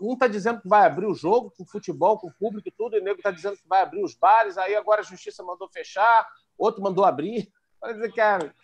um 0.00 0.12
está 0.12 0.26
dizendo 0.26 0.60
que 0.60 0.68
vai 0.68 0.84
abrir 0.84 1.06
o 1.06 1.14
jogo 1.14 1.50
com 1.56 1.64
futebol, 1.64 2.18
com 2.18 2.28
o 2.28 2.32
público 2.32 2.68
e 2.68 2.72
tudo, 2.72 2.96
e 2.96 3.00
o 3.00 3.02
nego 3.02 3.18
está 3.18 3.30
dizendo 3.30 3.56
que 3.56 3.66
vai 3.66 3.82
abrir 3.82 4.02
os 4.02 4.14
bares, 4.14 4.58
aí 4.58 4.74
agora 4.74 5.00
a 5.00 5.04
justiça 5.04 5.42
mandou 5.42 5.68
fechar, 5.68 6.28
outro 6.58 6.82
mandou 6.82 7.04
abrir. 7.04 7.50
Vai 7.80 7.94
dizer, 7.94 8.12
cara, 8.12 8.54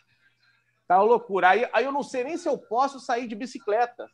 tá 0.86 0.98
uma 0.98 1.04
loucura. 1.04 1.48
Aí, 1.48 1.68
aí 1.72 1.84
eu 1.84 1.92
não 1.92 2.02
sei 2.02 2.24
nem 2.24 2.36
se 2.36 2.48
eu 2.48 2.58
posso 2.58 3.00
sair 3.00 3.26
de 3.26 3.34
bicicleta 3.34 4.06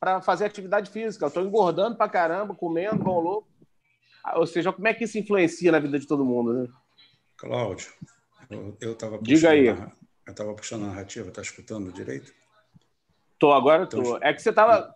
para 0.00 0.20
fazer 0.20 0.44
atividade 0.46 0.90
física. 0.90 1.24
Eu 1.24 1.28
estou 1.28 1.44
engordando 1.44 1.96
para 1.96 2.10
caramba, 2.10 2.54
comendo, 2.54 3.04
bom 3.04 3.20
louco. 3.20 3.48
Ou 4.34 4.46
seja, 4.46 4.72
como 4.72 4.88
é 4.88 4.94
que 4.94 5.04
isso 5.04 5.18
influencia 5.18 5.72
na 5.72 5.78
vida 5.78 5.98
de 5.98 6.06
todo 6.06 6.24
mundo, 6.24 6.52
né? 6.52 6.68
Cláudio, 7.36 7.92
eu 8.80 8.92
estava 8.92 9.18
Diga 9.18 9.50
aí. 9.50 9.66
eu 9.66 9.92
estava 10.26 10.52
puxando 10.54 10.84
a 10.84 10.88
narrativa, 10.88 11.30
tá 11.30 11.40
escutando 11.40 11.92
direito? 11.92 12.32
Tô, 13.38 13.52
agora 13.52 13.84
então, 13.84 14.02
tô. 14.02 14.18
É 14.18 14.34
que 14.34 14.42
você 14.42 14.50
estava. 14.50 14.92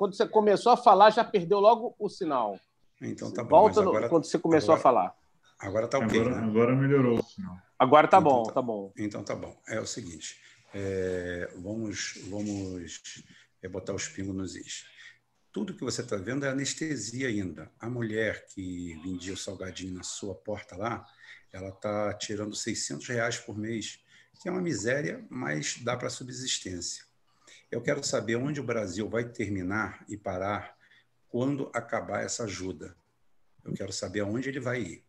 Quando 0.00 0.14
você 0.14 0.26
começou 0.26 0.72
a 0.72 0.78
falar, 0.78 1.10
já 1.10 1.22
perdeu 1.22 1.60
logo 1.60 1.94
o 1.98 2.08
sinal. 2.08 2.58
Então 3.02 3.30
tá 3.30 3.44
bom. 3.44 3.50
Volta 3.50 3.82
agora, 3.82 4.08
quando 4.08 4.24
você 4.24 4.38
começou 4.38 4.74
agora, 4.74 4.80
a 4.80 4.82
falar. 4.82 5.14
Agora 5.58 5.88
tá 5.88 5.98
ok. 5.98 6.20
Agora, 6.20 6.40
né? 6.40 6.46
agora 6.46 6.74
melhorou 6.74 7.18
o 7.18 7.22
sinal. 7.22 7.58
Agora 7.78 8.08
tá 8.08 8.16
então, 8.16 8.30
bom, 8.30 8.42
tá, 8.44 8.52
tá, 8.54 8.62
bom. 8.62 8.92
Então 8.96 9.22
tá 9.22 9.34
bom. 9.34 9.54
É 9.68 9.78
o 9.78 9.84
seguinte. 9.84 10.40
É, 10.72 11.52
vamos 11.54 12.18
vamos 12.30 13.22
é, 13.62 13.68
botar 13.68 13.92
os 13.92 14.08
pingos 14.08 14.34
nos 14.34 14.56
is 14.56 14.86
tudo 15.52 15.74
que 15.74 15.84
você 15.84 16.00
está 16.00 16.16
vendo 16.16 16.46
é 16.46 16.48
anestesia 16.48 17.28
ainda. 17.28 17.70
A 17.78 17.90
mulher 17.90 18.46
que 18.46 18.98
vendia 19.02 19.34
o 19.34 19.36
salgadinho 19.36 19.92
na 19.92 20.02
sua 20.02 20.34
porta 20.34 20.76
lá, 20.76 21.04
ela 21.52 21.68
está 21.68 22.14
tirando 22.14 22.54
600 22.54 23.06
reais 23.08 23.36
por 23.36 23.58
mês, 23.58 24.00
que 24.40 24.48
é 24.48 24.50
uma 24.50 24.62
miséria, 24.62 25.26
mas 25.28 25.76
dá 25.82 25.94
para 25.94 26.08
subsistência. 26.08 27.04
Eu 27.70 27.80
quero 27.80 28.02
saber 28.02 28.34
onde 28.34 28.60
o 28.60 28.64
Brasil 28.64 29.08
vai 29.08 29.24
terminar 29.24 30.04
e 30.08 30.16
parar 30.16 30.76
quando 31.28 31.70
acabar 31.72 32.24
essa 32.24 32.44
ajuda. 32.44 32.96
Eu 33.64 33.72
quero 33.74 33.92
saber 33.92 34.20
aonde 34.20 34.48
ele 34.48 34.58
vai 34.58 34.82
ir. 34.82 35.04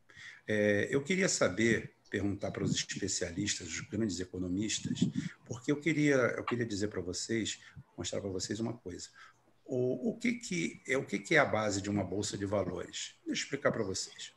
É, 0.47 0.88
eu 0.91 1.03
queria 1.03 1.28
saber, 1.28 1.95
perguntar 2.09 2.51
para 2.51 2.64
os 2.64 2.76
especialistas, 2.76 3.68
os 3.68 3.80
grandes 3.82 4.20
economistas, 4.20 4.99
porque 5.45 5.72
eu 5.72 5.80
queria, 5.80 6.16
eu 6.38 6.43
queria 6.43 6.66
dizer 6.66 6.89
para 6.89 7.01
vocês, 7.01 7.59
mostrar 7.97 8.22
para 8.22 8.30
vocês 8.30 8.59
uma 8.59 8.74
coisa. 8.74 9.09
O, 9.66 10.09
o, 10.09 10.18
que, 10.20 10.34
que, 10.34 10.84
é, 10.88 10.97
o 10.97 11.05
que, 11.05 11.18
que 11.18 11.36
é 11.36 11.39
a 11.39 11.45
base 11.45 11.82
de 11.82 11.89
uma 11.89 12.03
bolsa 12.03 12.38
de 12.38 12.45
valores? 12.45 13.16
Deixa 13.26 13.41
eu 13.41 13.45
explicar 13.45 13.72
para 13.72 13.84
vocês. 13.84 14.34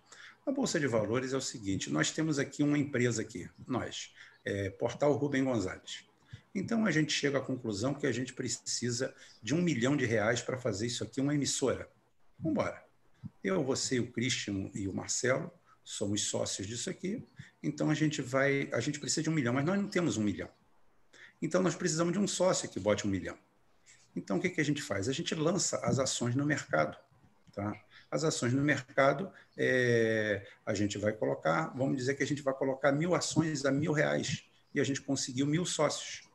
A 0.47 0.53
bolsa 0.53 0.81
de 0.81 0.87
valores 0.87 1.33
é 1.33 1.37
o 1.37 1.43
seguinte: 1.43 1.91
nós 1.91 2.11
temos 2.11 2.39
aqui 2.39 2.63
uma 2.63 2.79
empresa 2.79 3.21
aqui, 3.21 3.51
nós, 3.67 4.15
é, 4.45 4.71
Portal 4.71 5.13
Rubem 5.13 5.45
Gonzalez. 5.45 6.07
Então 6.55 6.87
a 6.87 6.91
gente 6.91 7.13
chega 7.13 7.39
à 7.39 7.41
conclusão 7.41 7.95
que 7.95 8.07
a 8.07 8.13
gente 8.13 8.33
precisa 8.33 9.15
de 9.43 9.55
um 9.55 9.61
milhão 9.61 9.97
de 9.97 10.07
reais 10.07 10.41
para 10.41 10.57
fazer 10.57 10.87
isso 10.87 11.03
aqui 11.03 11.21
uma 11.21 11.35
emissora. 11.35 11.89
Vamos 12.39 12.53
embora. 12.53 12.85
Eu, 13.43 13.65
você, 13.65 13.99
o 13.99 14.11
Christian 14.13 14.71
e 14.75 14.87
o 14.87 14.93
Marcelo 14.93 15.51
somos 15.83 16.23
sócios 16.23 16.67
disso 16.67 16.89
aqui. 16.89 17.27
Então 17.63 17.91
a 17.91 17.95
gente 17.95 18.23
vai, 18.23 18.69
a 18.73 18.81
gente 18.81 19.01
precisa 19.01 19.23
de 19.23 19.31
um 19.31 19.33
milhão, 19.33 19.53
mas 19.53 19.65
nós 19.65 19.79
não 19.79 19.89
temos 19.89 20.17
um 20.17 20.23
milhão. 20.23 20.49
Então 21.43 21.63
nós 21.63 21.75
precisamos 21.75 22.13
de 22.13 22.19
um 22.19 22.29
sócio 22.29 22.69
que 22.69 22.79
bote 22.79 23.07
um 23.07 23.11
milhão. 23.11 23.37
Então, 24.17 24.37
o 24.37 24.41
que, 24.41 24.49
que 24.49 24.61
a 24.61 24.65
gente 24.65 24.81
faz? 24.81 25.09
A 25.09 25.13
gente 25.13 25.35
lança 25.35 25.79
as 25.79 25.99
ações 25.99 26.35
no 26.35 26.47
mercado. 26.47 26.97
Tá? 27.53 27.75
As 28.11 28.25
ações 28.25 28.53
no 28.53 28.63
mercado, 28.63 29.31
é, 29.57 30.47
a 30.65 30.73
gente 30.73 30.99
vai 30.99 31.13
colocar, 31.13 31.73
vamos 31.77 31.97
dizer 31.97 32.15
que 32.15 32.23
a 32.23 32.27
gente 32.27 32.43
vai 32.43 32.55
colocar 32.55 32.93
mil 32.93 33.15
ações 33.15 33.65
a 33.65 33.73
mil 33.73 33.93
reais 33.93 34.45
e 34.73 34.81
a 34.81 34.85
gente 34.85 35.01
conseguiu 35.01 35.47
mil 35.47 35.65
sócios. 35.65 36.29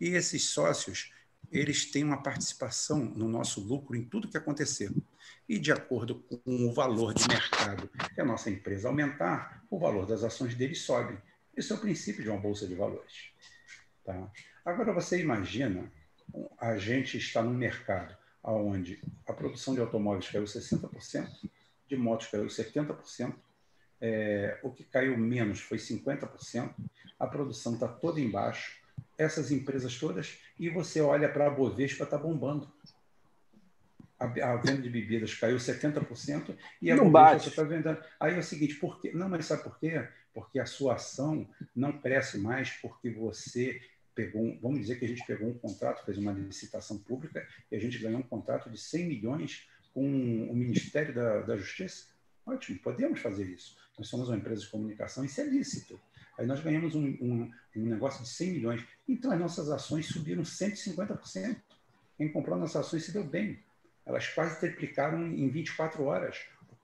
E 0.00 0.10
esses 0.10 0.50
sócios, 0.50 1.12
eles 1.50 1.90
têm 1.90 2.04
uma 2.04 2.22
participação 2.22 2.98
no 3.04 3.28
nosso 3.28 3.60
lucro 3.60 3.96
em 3.96 4.04
tudo 4.04 4.28
que 4.28 4.36
acontecer. 4.36 4.90
E 5.48 5.58
de 5.58 5.72
acordo 5.72 6.16
com 6.20 6.40
o 6.46 6.72
valor 6.72 7.14
de 7.14 7.26
mercado 7.28 7.88
que 8.14 8.20
a 8.20 8.24
nossa 8.24 8.50
empresa 8.50 8.88
aumentar, 8.88 9.64
o 9.70 9.78
valor 9.78 10.06
das 10.06 10.24
ações 10.24 10.54
deles 10.54 10.82
sobe. 10.82 11.18
Esse 11.56 11.72
é 11.72 11.74
o 11.74 11.80
princípio 11.80 12.22
de 12.22 12.28
uma 12.28 12.38
bolsa 12.38 12.66
de 12.66 12.74
valores. 12.74 13.30
Tá? 14.04 14.30
Agora 14.64 14.92
você 14.92 15.20
imagina 15.20 15.90
a 16.58 16.76
gente 16.76 17.18
está 17.18 17.42
num 17.42 17.54
mercado 17.54 18.16
onde 18.42 19.00
a 19.26 19.32
produção 19.32 19.74
de 19.74 19.80
automóveis 19.80 20.28
caiu 20.28 20.44
60%, 20.44 21.50
de 21.86 21.96
motos 21.96 22.26
caiu 22.26 22.46
70%, 22.46 23.34
é, 24.00 24.58
o 24.62 24.70
que 24.70 24.84
caiu 24.84 25.16
menos 25.16 25.60
foi 25.60 25.78
50%, 25.78 26.74
a 27.18 27.26
produção 27.26 27.74
está 27.74 27.88
toda 27.88 28.20
embaixo, 28.20 28.82
essas 29.16 29.50
empresas 29.50 29.98
todas, 29.98 30.38
e 30.58 30.68
você 30.68 31.00
olha 31.00 31.28
para 31.28 31.46
a 31.46 31.50
Bovespa, 31.50 32.04
está 32.04 32.18
bombando. 32.18 32.70
A, 34.18 34.26
a, 34.26 34.56
venda 34.56 34.80
de 34.80 34.88
bebidas 34.88 35.34
caiu 35.34 35.56
70% 35.56 36.56
e 36.80 36.90
a 36.90 36.96
não 36.96 37.10
Bovespa 37.10 37.48
está 37.48 37.62
vendendo. 37.62 38.02
Aí 38.18 38.34
é 38.34 38.38
o 38.38 38.42
seguinte, 38.42 38.76
por 38.76 39.00
quê? 39.00 39.12
Não, 39.12 39.28
mas 39.28 39.46
sabe 39.46 39.64
por 39.64 39.78
quê? 39.78 40.08
Porque 40.32 40.58
a 40.58 40.66
sua 40.66 40.94
ação 40.94 41.48
não 41.74 41.92
cresce 41.92 42.38
mais 42.38 42.70
porque 42.70 43.10
você 43.10 43.80
pegou, 44.14 44.56
vamos 44.60 44.80
dizer 44.80 44.98
que 44.98 45.04
a 45.04 45.08
gente 45.08 45.26
pegou 45.26 45.48
um 45.48 45.58
contrato, 45.58 46.04
fez 46.04 46.16
uma 46.16 46.32
licitação 46.32 46.98
pública 46.98 47.46
e 47.70 47.76
a 47.76 47.80
gente 47.80 47.98
ganhou 47.98 48.20
um 48.20 48.22
contrato 48.22 48.70
de 48.70 48.78
100 48.78 49.06
milhões 49.06 49.68
com 49.92 50.02
o 50.02 50.54
Ministério 50.54 51.14
da, 51.14 51.40
da 51.42 51.56
Justiça. 51.56 52.06
Ótimo, 52.46 52.78
podemos 52.80 53.20
fazer 53.20 53.44
isso. 53.44 53.76
Nós 53.98 54.08
somos 54.08 54.28
uma 54.28 54.36
empresa 54.36 54.62
de 54.62 54.68
comunicação, 54.68 55.24
isso 55.24 55.40
é 55.40 55.44
lícito. 55.44 56.00
Aí 56.38 56.46
nós 56.46 56.60
ganhamos 56.60 56.94
um, 56.94 57.06
um, 57.20 57.50
um 57.76 57.86
negócio 57.86 58.22
de 58.22 58.28
100 58.28 58.52
milhões. 58.52 58.84
Então 59.08 59.30
as 59.32 59.38
nossas 59.38 59.68
ações 59.70 60.06
subiram 60.06 60.42
150%. 60.42 61.56
Quem 62.16 62.32
comprou 62.32 62.58
nossas 62.58 62.84
ações 62.86 63.04
se 63.04 63.12
deu 63.12 63.24
bem. 63.24 63.58
Elas 64.06 64.28
quase 64.28 64.60
triplicaram 64.60 65.26
em 65.26 65.48
24 65.48 66.02
horas 66.04 66.38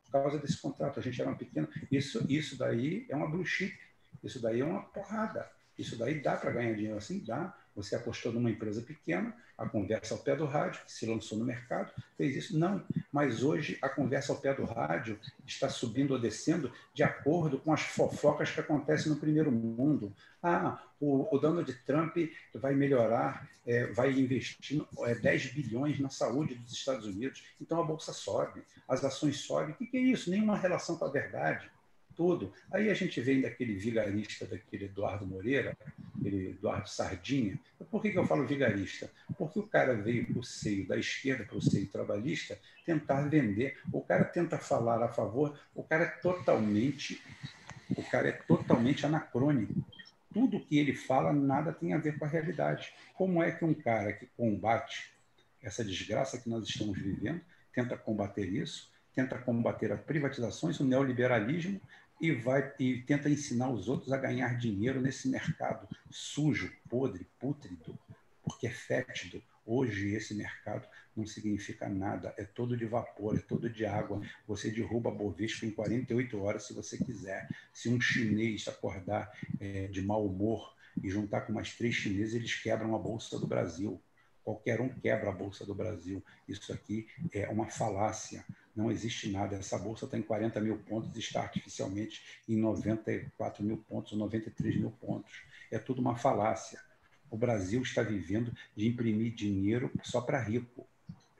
por 0.04 0.12
causa 0.12 0.38
desse 0.38 0.60
contrato. 0.60 0.98
A 0.98 1.02
gente 1.02 1.20
era 1.20 1.30
uma 1.30 1.36
pequena. 1.36 1.68
Isso, 1.90 2.24
isso 2.28 2.56
daí 2.56 3.06
é 3.08 3.16
uma 3.16 3.28
blue 3.28 3.44
chip. 3.44 3.76
Isso 4.22 4.40
daí 4.40 4.60
é 4.60 4.64
uma 4.64 4.82
porrada. 4.82 5.48
Isso 5.78 5.96
daí 5.96 6.20
dá 6.20 6.36
para 6.36 6.50
ganhar 6.50 6.74
dinheiro 6.74 6.96
assim? 6.96 7.24
Dá. 7.24 7.56
Você 7.74 7.94
apostou 7.94 8.32
numa 8.32 8.50
empresa 8.50 8.82
pequena, 8.82 9.34
a 9.60 9.68
conversa 9.68 10.14
ao 10.14 10.20
pé 10.20 10.34
do 10.34 10.46
rádio, 10.46 10.82
que 10.86 10.90
se 10.90 11.04
lançou 11.04 11.36
no 11.36 11.44
mercado, 11.44 11.92
fez 12.16 12.34
isso. 12.34 12.58
Não, 12.58 12.82
mas 13.12 13.42
hoje 13.42 13.76
a 13.82 13.90
conversa 13.90 14.32
ao 14.32 14.38
pé 14.40 14.54
do 14.54 14.64
rádio 14.64 15.20
está 15.46 15.68
subindo 15.68 16.12
ou 16.12 16.18
descendo 16.18 16.72
de 16.94 17.02
acordo 17.02 17.58
com 17.58 17.70
as 17.70 17.82
fofocas 17.82 18.50
que 18.50 18.58
acontecem 18.58 19.12
no 19.12 19.18
primeiro 19.18 19.52
mundo. 19.52 20.14
Ah, 20.42 20.82
o, 20.98 21.28
o 21.30 21.38
Donald 21.38 21.70
Trump 21.84 22.16
vai 22.54 22.74
melhorar, 22.74 23.46
é, 23.66 23.86
vai 23.88 24.10
investir 24.12 24.82
é, 25.00 25.14
10 25.14 25.52
bilhões 25.52 26.00
na 26.00 26.08
saúde 26.08 26.54
dos 26.54 26.72
Estados 26.72 27.04
Unidos, 27.04 27.44
então 27.60 27.78
a 27.78 27.84
bolsa 27.84 28.14
sobe, 28.14 28.62
as 28.88 29.04
ações 29.04 29.40
sobem. 29.40 29.74
O 29.74 29.76
que, 29.76 29.86
que 29.88 29.98
é 29.98 30.00
isso? 30.00 30.30
Nenhuma 30.30 30.56
relação 30.56 30.96
com 30.96 31.04
a 31.04 31.10
verdade 31.10 31.70
tudo. 32.20 32.52
Aí 32.70 32.90
a 32.90 32.94
gente 32.94 33.18
vem 33.22 33.40
daquele 33.40 33.72
vigarista, 33.76 34.44
daquele 34.44 34.84
Eduardo 34.84 35.26
Moreira, 35.26 35.74
aquele 36.18 36.50
Eduardo 36.50 36.86
Sardinha. 36.86 37.58
Por 37.90 38.02
que, 38.02 38.10
que 38.10 38.18
eu 38.18 38.26
falo 38.26 38.46
vigarista? 38.46 39.10
Porque 39.38 39.58
o 39.58 39.66
cara 39.66 39.94
veio 39.94 40.26
para 40.26 40.38
o 40.38 40.44
seio 40.44 40.86
da 40.86 40.98
esquerda, 40.98 41.46
para 41.46 41.56
o 41.56 41.62
seio 41.62 41.86
trabalhista, 41.86 42.58
tentar 42.84 43.22
vender. 43.22 43.78
O 43.90 44.02
cara 44.02 44.22
tenta 44.24 44.58
falar 44.58 45.02
a 45.02 45.08
favor, 45.08 45.58
o 45.74 45.82
cara 45.82 46.04
é 46.04 46.08
totalmente, 46.08 47.22
o 47.96 48.02
cara 48.02 48.28
é 48.28 48.32
totalmente 48.32 49.06
anacrônico. 49.06 49.72
Tudo 50.30 50.60
que 50.60 50.78
ele 50.78 50.92
fala 50.92 51.32
nada 51.32 51.72
tem 51.72 51.94
a 51.94 51.98
ver 51.98 52.18
com 52.18 52.26
a 52.26 52.28
realidade. 52.28 52.92
Como 53.14 53.42
é 53.42 53.50
que 53.50 53.64
um 53.64 53.72
cara 53.72 54.12
que 54.12 54.26
combate 54.36 55.10
essa 55.62 55.82
desgraça 55.82 56.38
que 56.38 56.50
nós 56.50 56.68
estamos 56.68 56.98
vivendo, 56.98 57.40
tenta 57.72 57.96
combater 57.96 58.44
isso, 58.44 58.90
tenta 59.14 59.38
combater 59.38 59.92
as 59.92 60.00
privatizações, 60.00 60.78
o 60.80 60.84
neoliberalismo, 60.84 61.80
e 62.20 62.32
vai 62.32 62.72
e 62.78 63.00
tenta 63.02 63.30
ensinar 63.30 63.70
os 63.70 63.88
outros 63.88 64.12
a 64.12 64.18
ganhar 64.18 64.58
dinheiro 64.58 65.00
nesse 65.00 65.28
mercado 65.28 65.88
sujo, 66.10 66.70
podre, 66.88 67.26
pútrido, 67.38 67.98
porque 68.42 68.66
é 68.66 68.70
fétido. 68.70 69.42
Hoje 69.64 70.14
esse 70.14 70.34
mercado 70.34 70.86
não 71.16 71.24
significa 71.24 71.88
nada, 71.88 72.34
é 72.36 72.44
todo 72.44 72.76
de 72.76 72.84
vapor, 72.84 73.36
é 73.36 73.40
todo 73.40 73.70
de 73.70 73.86
água. 73.86 74.20
Você 74.46 74.70
derruba 74.70 75.10
a 75.10 75.14
Bovespa 75.14 75.64
em 75.64 75.70
48 75.70 76.40
horas 76.40 76.66
se 76.66 76.74
você 76.74 76.98
quiser. 76.98 77.48
Se 77.72 77.88
um 77.88 78.00
chinês 78.00 78.66
acordar 78.68 79.30
é, 79.58 79.86
de 79.86 80.02
mau 80.02 80.26
humor 80.26 80.74
e 81.02 81.08
juntar 81.08 81.42
com 81.42 81.52
mais 81.52 81.74
três 81.74 81.94
chineses, 81.94 82.34
eles 82.34 82.54
quebram 82.54 82.94
a 82.94 82.98
bolsa 82.98 83.38
do 83.38 83.46
Brasil. 83.46 84.02
Qualquer 84.42 84.80
um 84.80 84.88
quebra 84.88 85.30
a 85.30 85.32
bolsa 85.32 85.64
do 85.64 85.74
Brasil. 85.74 86.24
Isso 86.48 86.72
aqui 86.72 87.06
é 87.32 87.48
uma 87.48 87.66
falácia 87.66 88.44
não 88.74 88.90
existe 88.90 89.30
nada. 89.30 89.56
Essa 89.56 89.78
bolsa 89.78 90.04
está 90.04 90.16
em 90.16 90.22
40 90.22 90.60
mil 90.60 90.78
pontos 90.78 91.14
e 91.14 91.18
está 91.18 91.42
artificialmente 91.42 92.22
em 92.48 92.56
94 92.56 93.62
mil 93.64 93.78
pontos 93.78 94.12
ou 94.12 94.18
93 94.18 94.76
mil 94.76 94.90
pontos. 94.92 95.42
É 95.70 95.78
tudo 95.78 96.00
uma 96.00 96.16
falácia. 96.16 96.80
O 97.30 97.36
Brasil 97.36 97.80
está 97.82 98.02
vivendo 98.02 98.52
de 98.76 98.88
imprimir 98.88 99.32
dinheiro 99.32 99.90
só 100.02 100.20
para 100.20 100.40
rico. 100.40 100.86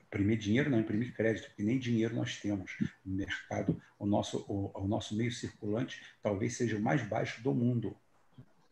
Imprimir 0.06 0.38
dinheiro 0.38 0.70
não, 0.70 0.80
imprimir 0.80 1.14
crédito, 1.14 1.48
porque 1.48 1.62
nem 1.62 1.78
dinheiro 1.78 2.14
nós 2.14 2.40
temos 2.40 2.76
no 3.04 3.14
mercado. 3.14 3.80
O 3.98 4.06
nosso, 4.06 4.44
o, 4.48 4.70
o 4.74 4.86
nosso 4.86 5.16
meio 5.16 5.32
circulante 5.32 6.02
talvez 6.22 6.56
seja 6.56 6.76
o 6.76 6.80
mais 6.80 7.02
baixo 7.02 7.42
do 7.42 7.54
mundo. 7.54 7.96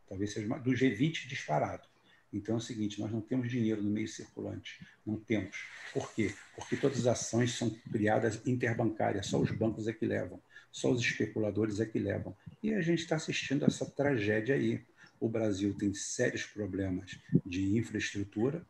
Talvez 0.08 0.32
seja 0.32 0.48
do 0.58 0.70
G20 0.70 1.26
disparado. 1.26 1.87
Então 2.32 2.56
é 2.56 2.58
o 2.58 2.60
seguinte, 2.60 3.00
nós 3.00 3.10
não 3.10 3.20
temos 3.20 3.50
dinheiro 3.50 3.82
no 3.82 3.90
meio 3.90 4.08
circulante, 4.08 4.84
não 5.06 5.16
temos. 5.16 5.56
Por 5.92 6.12
quê? 6.12 6.34
Porque 6.54 6.76
todas 6.76 6.98
as 7.00 7.06
ações 7.06 7.56
são 7.56 7.70
criadas 7.90 8.40
interbancárias, 8.46 9.26
só 9.26 9.38
os 9.38 9.50
bancos 9.50 9.88
é 9.88 9.92
que 9.92 10.04
levam, 10.04 10.40
só 10.70 10.90
os 10.90 11.00
especuladores 11.00 11.80
é 11.80 11.86
que 11.86 11.98
levam. 11.98 12.36
E 12.62 12.74
a 12.74 12.82
gente 12.82 13.00
está 13.00 13.16
assistindo 13.16 13.64
essa 13.64 13.86
tragédia 13.86 14.54
aí. 14.54 14.84
O 15.18 15.28
Brasil 15.28 15.74
tem 15.74 15.92
sérios 15.94 16.44
problemas 16.44 17.18
de 17.44 17.76
infraestrutura, 17.76 18.64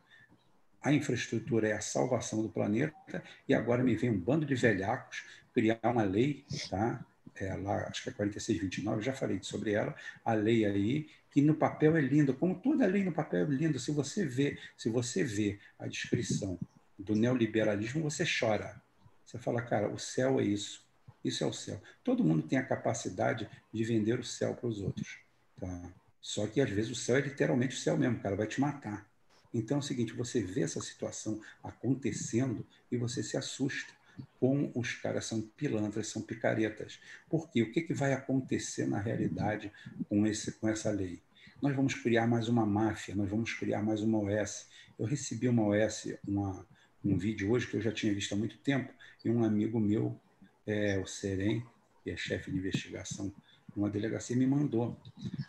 a 0.81 0.93
infraestrutura 0.93 1.67
é 1.67 1.73
a 1.73 1.81
salvação 1.81 2.41
do 2.41 2.49
planeta, 2.49 3.21
e 3.47 3.53
agora 3.53 3.83
me 3.83 3.95
vem 3.95 4.09
um 4.09 4.19
bando 4.19 4.45
de 4.45 4.55
velhacos 4.55 5.25
criar 5.53 5.79
uma 5.83 6.03
lei, 6.03 6.45
tá? 6.69 7.05
É, 7.35 7.53
lá, 7.55 7.87
acho 7.87 8.03
que 8.03 8.09
é 8.09 8.13
4629, 8.13 9.01
já 9.01 9.13
falei 9.13 9.39
sobre 9.41 9.73
ela, 9.73 9.95
a 10.25 10.33
lei 10.33 10.65
aí 10.65 11.09
que 11.31 11.41
no 11.41 11.55
papel 11.55 11.95
é 11.95 12.01
lindo, 12.01 12.33
como 12.33 12.59
toda 12.59 12.85
lei 12.85 13.03
no 13.03 13.11
papel 13.11 13.45
é 13.45 13.49
lindo. 13.49 13.79
Se 13.79 13.91
você 13.91 14.25
vê, 14.25 14.57
se 14.77 14.89
você 14.89 15.23
vê 15.23 15.59
a 15.77 15.87
descrição 15.87 16.59
do 16.97 17.15
neoliberalismo, 17.15 18.03
você 18.03 18.23
chora. 18.25 18.81
Você 19.25 19.37
fala, 19.37 19.61
cara, 19.61 19.89
o 19.89 19.99
céu 19.99 20.39
é 20.39 20.43
isso. 20.43 20.87
Isso 21.23 21.43
é 21.43 21.47
o 21.47 21.53
céu. 21.53 21.81
Todo 22.03 22.23
mundo 22.23 22.43
tem 22.43 22.57
a 22.57 22.65
capacidade 22.65 23.49
de 23.71 23.83
vender 23.83 24.19
o 24.19 24.23
céu 24.23 24.55
para 24.55 24.67
os 24.67 24.81
outros. 24.81 25.19
Tá? 25.59 25.93
Só 26.21 26.47
que 26.47 26.61
às 26.61 26.69
vezes 26.69 26.91
o 26.91 26.95
céu 26.95 27.17
é 27.17 27.21
literalmente 27.21 27.75
o 27.75 27.79
céu 27.79 27.97
mesmo, 27.97 28.19
cara, 28.19 28.35
vai 28.35 28.47
te 28.47 28.59
matar. 28.59 29.07
Então 29.53 29.77
é 29.77 29.79
o 29.79 29.83
seguinte, 29.83 30.13
você 30.13 30.41
vê 30.41 30.61
essa 30.61 30.81
situação 30.81 31.41
acontecendo 31.63 32.65
e 32.91 32.97
você 32.97 33.23
se 33.23 33.35
assusta. 33.35 33.93
Como 34.39 34.71
os 34.75 34.93
caras 34.93 35.25
são 35.25 35.41
pilantras, 35.41 36.07
são 36.07 36.21
picaretas. 36.21 36.99
Porque 37.29 37.61
o 37.61 37.71
que, 37.71 37.81
que 37.81 37.93
vai 37.93 38.13
acontecer 38.13 38.87
na 38.87 38.99
realidade 38.99 39.71
com, 40.07 40.25
esse, 40.25 40.53
com 40.53 40.67
essa 40.67 40.91
lei? 40.91 41.21
Nós 41.61 41.75
vamos 41.75 41.93
criar 41.93 42.27
mais 42.27 42.47
uma 42.47 42.65
máfia, 42.65 43.15
nós 43.15 43.29
vamos 43.29 43.53
criar 43.53 43.81
mais 43.81 44.01
uma 44.01 44.19
OS. 44.19 44.69
Eu 44.97 45.05
recebi 45.05 45.47
uma 45.47 45.63
OS, 45.63 46.13
uma, 46.27 46.65
um 47.03 47.17
vídeo 47.17 47.51
hoje 47.51 47.67
que 47.67 47.75
eu 47.75 47.81
já 47.81 47.91
tinha 47.91 48.13
visto 48.13 48.33
há 48.33 48.35
muito 48.37 48.57
tempo, 48.59 48.93
e 49.23 49.29
um 49.29 49.43
amigo 49.43 49.79
meu, 49.79 50.17
é, 50.65 50.97
o 50.99 51.05
Serem, 51.05 51.63
que 52.03 52.11
é 52.11 52.15
chefe 52.15 52.49
de 52.49 52.57
investigação 52.57 53.33
uma 53.75 53.89
delegacia, 53.89 54.35
me 54.35 54.45
mandou. 54.45 54.97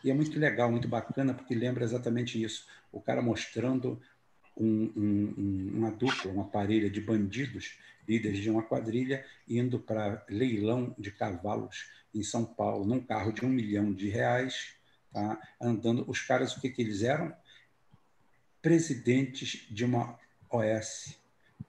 E 0.04 0.10
é 0.10 0.14
muito 0.14 0.38
legal, 0.38 0.70
muito 0.70 0.88
bacana, 0.88 1.34
porque 1.34 1.54
lembra 1.54 1.84
exatamente 1.84 2.42
isso. 2.42 2.66
O 2.92 3.00
cara 3.00 3.20
mostrando 3.20 4.00
um, 4.56 4.92
um, 4.96 5.70
uma 5.74 5.90
dupla, 5.90 6.30
uma 6.30 6.44
parelha 6.44 6.90
de 6.90 7.00
bandidos, 7.00 7.78
líderes 8.10 8.40
de 8.40 8.50
uma 8.50 8.64
quadrilha, 8.64 9.24
indo 9.48 9.78
para 9.78 10.24
leilão 10.28 10.92
de 10.98 11.12
cavalos 11.12 11.88
em 12.12 12.24
São 12.24 12.44
Paulo, 12.44 12.84
num 12.84 13.00
carro 13.00 13.32
de 13.32 13.44
um 13.44 13.48
milhão 13.48 13.92
de 13.92 14.08
reais, 14.08 14.74
tá? 15.12 15.40
andando. 15.60 16.04
Os 16.08 16.20
caras, 16.20 16.56
o 16.56 16.60
que, 16.60 16.70
que 16.70 16.82
eles 16.82 17.02
eram? 17.02 17.32
Presidentes 18.60 19.64
de 19.70 19.84
uma 19.84 20.18
OS, 20.50 21.16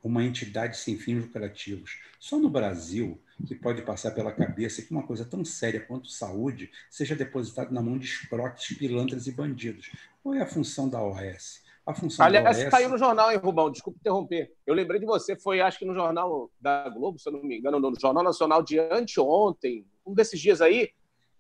uma 0.04 0.24
entidade 0.24 0.78
sem 0.78 0.98
fins 0.98 1.22
lucrativos. 1.22 2.00
Só 2.20 2.40
no 2.40 2.50
Brasil 2.50 3.22
que 3.46 3.56
pode 3.56 3.84
passar 3.84 4.12
pela 4.12 4.32
cabeça 4.32 4.82
que 4.82 4.92
uma 4.92 5.04
coisa 5.04 5.26
tão 5.26 5.46
séria 5.46 5.80
quanto 5.80 6.10
saúde 6.10 6.72
seja 6.90 7.16
depositada 7.16 7.72
na 7.72 7.82
mão 7.82 7.98
de 7.98 8.06
escroques, 8.06 8.78
pilantras 8.78 9.28
e 9.28 9.32
bandidos. 9.32 9.92
Qual 10.24 10.36
é 10.36 10.42
a 10.42 10.48
função 10.48 10.90
da 10.90 11.02
OS? 11.04 11.61
A 11.86 11.94
função 11.94 12.26
Aliás, 12.26 12.58
OS... 12.58 12.70
saiu 12.70 12.90
no 12.90 12.98
jornal, 12.98 13.32
hein, 13.32 13.38
Rubão? 13.38 13.72
Desculpe 13.72 14.00
interromper. 14.00 14.52
Eu 14.66 14.74
lembrei 14.74 15.00
de 15.00 15.06
você, 15.06 15.36
foi 15.36 15.62
acho 15.62 15.80
que 15.80 15.86
no 15.86 15.94
jornal 15.94 16.52
da 16.60 16.88
Globo, 16.90 17.18
se 17.20 17.28
eu 17.28 17.34
não 17.34 17.44
me 17.44 17.58
engano, 17.58 17.80
no 17.80 18.00
Jornal 18.00 18.24
Nacional 18.24 18.62
de 18.62 18.80
anteontem, 18.80 19.86
um 20.06 20.14
desses 20.14 20.40
dias 20.40 20.62
aí, 20.62 20.90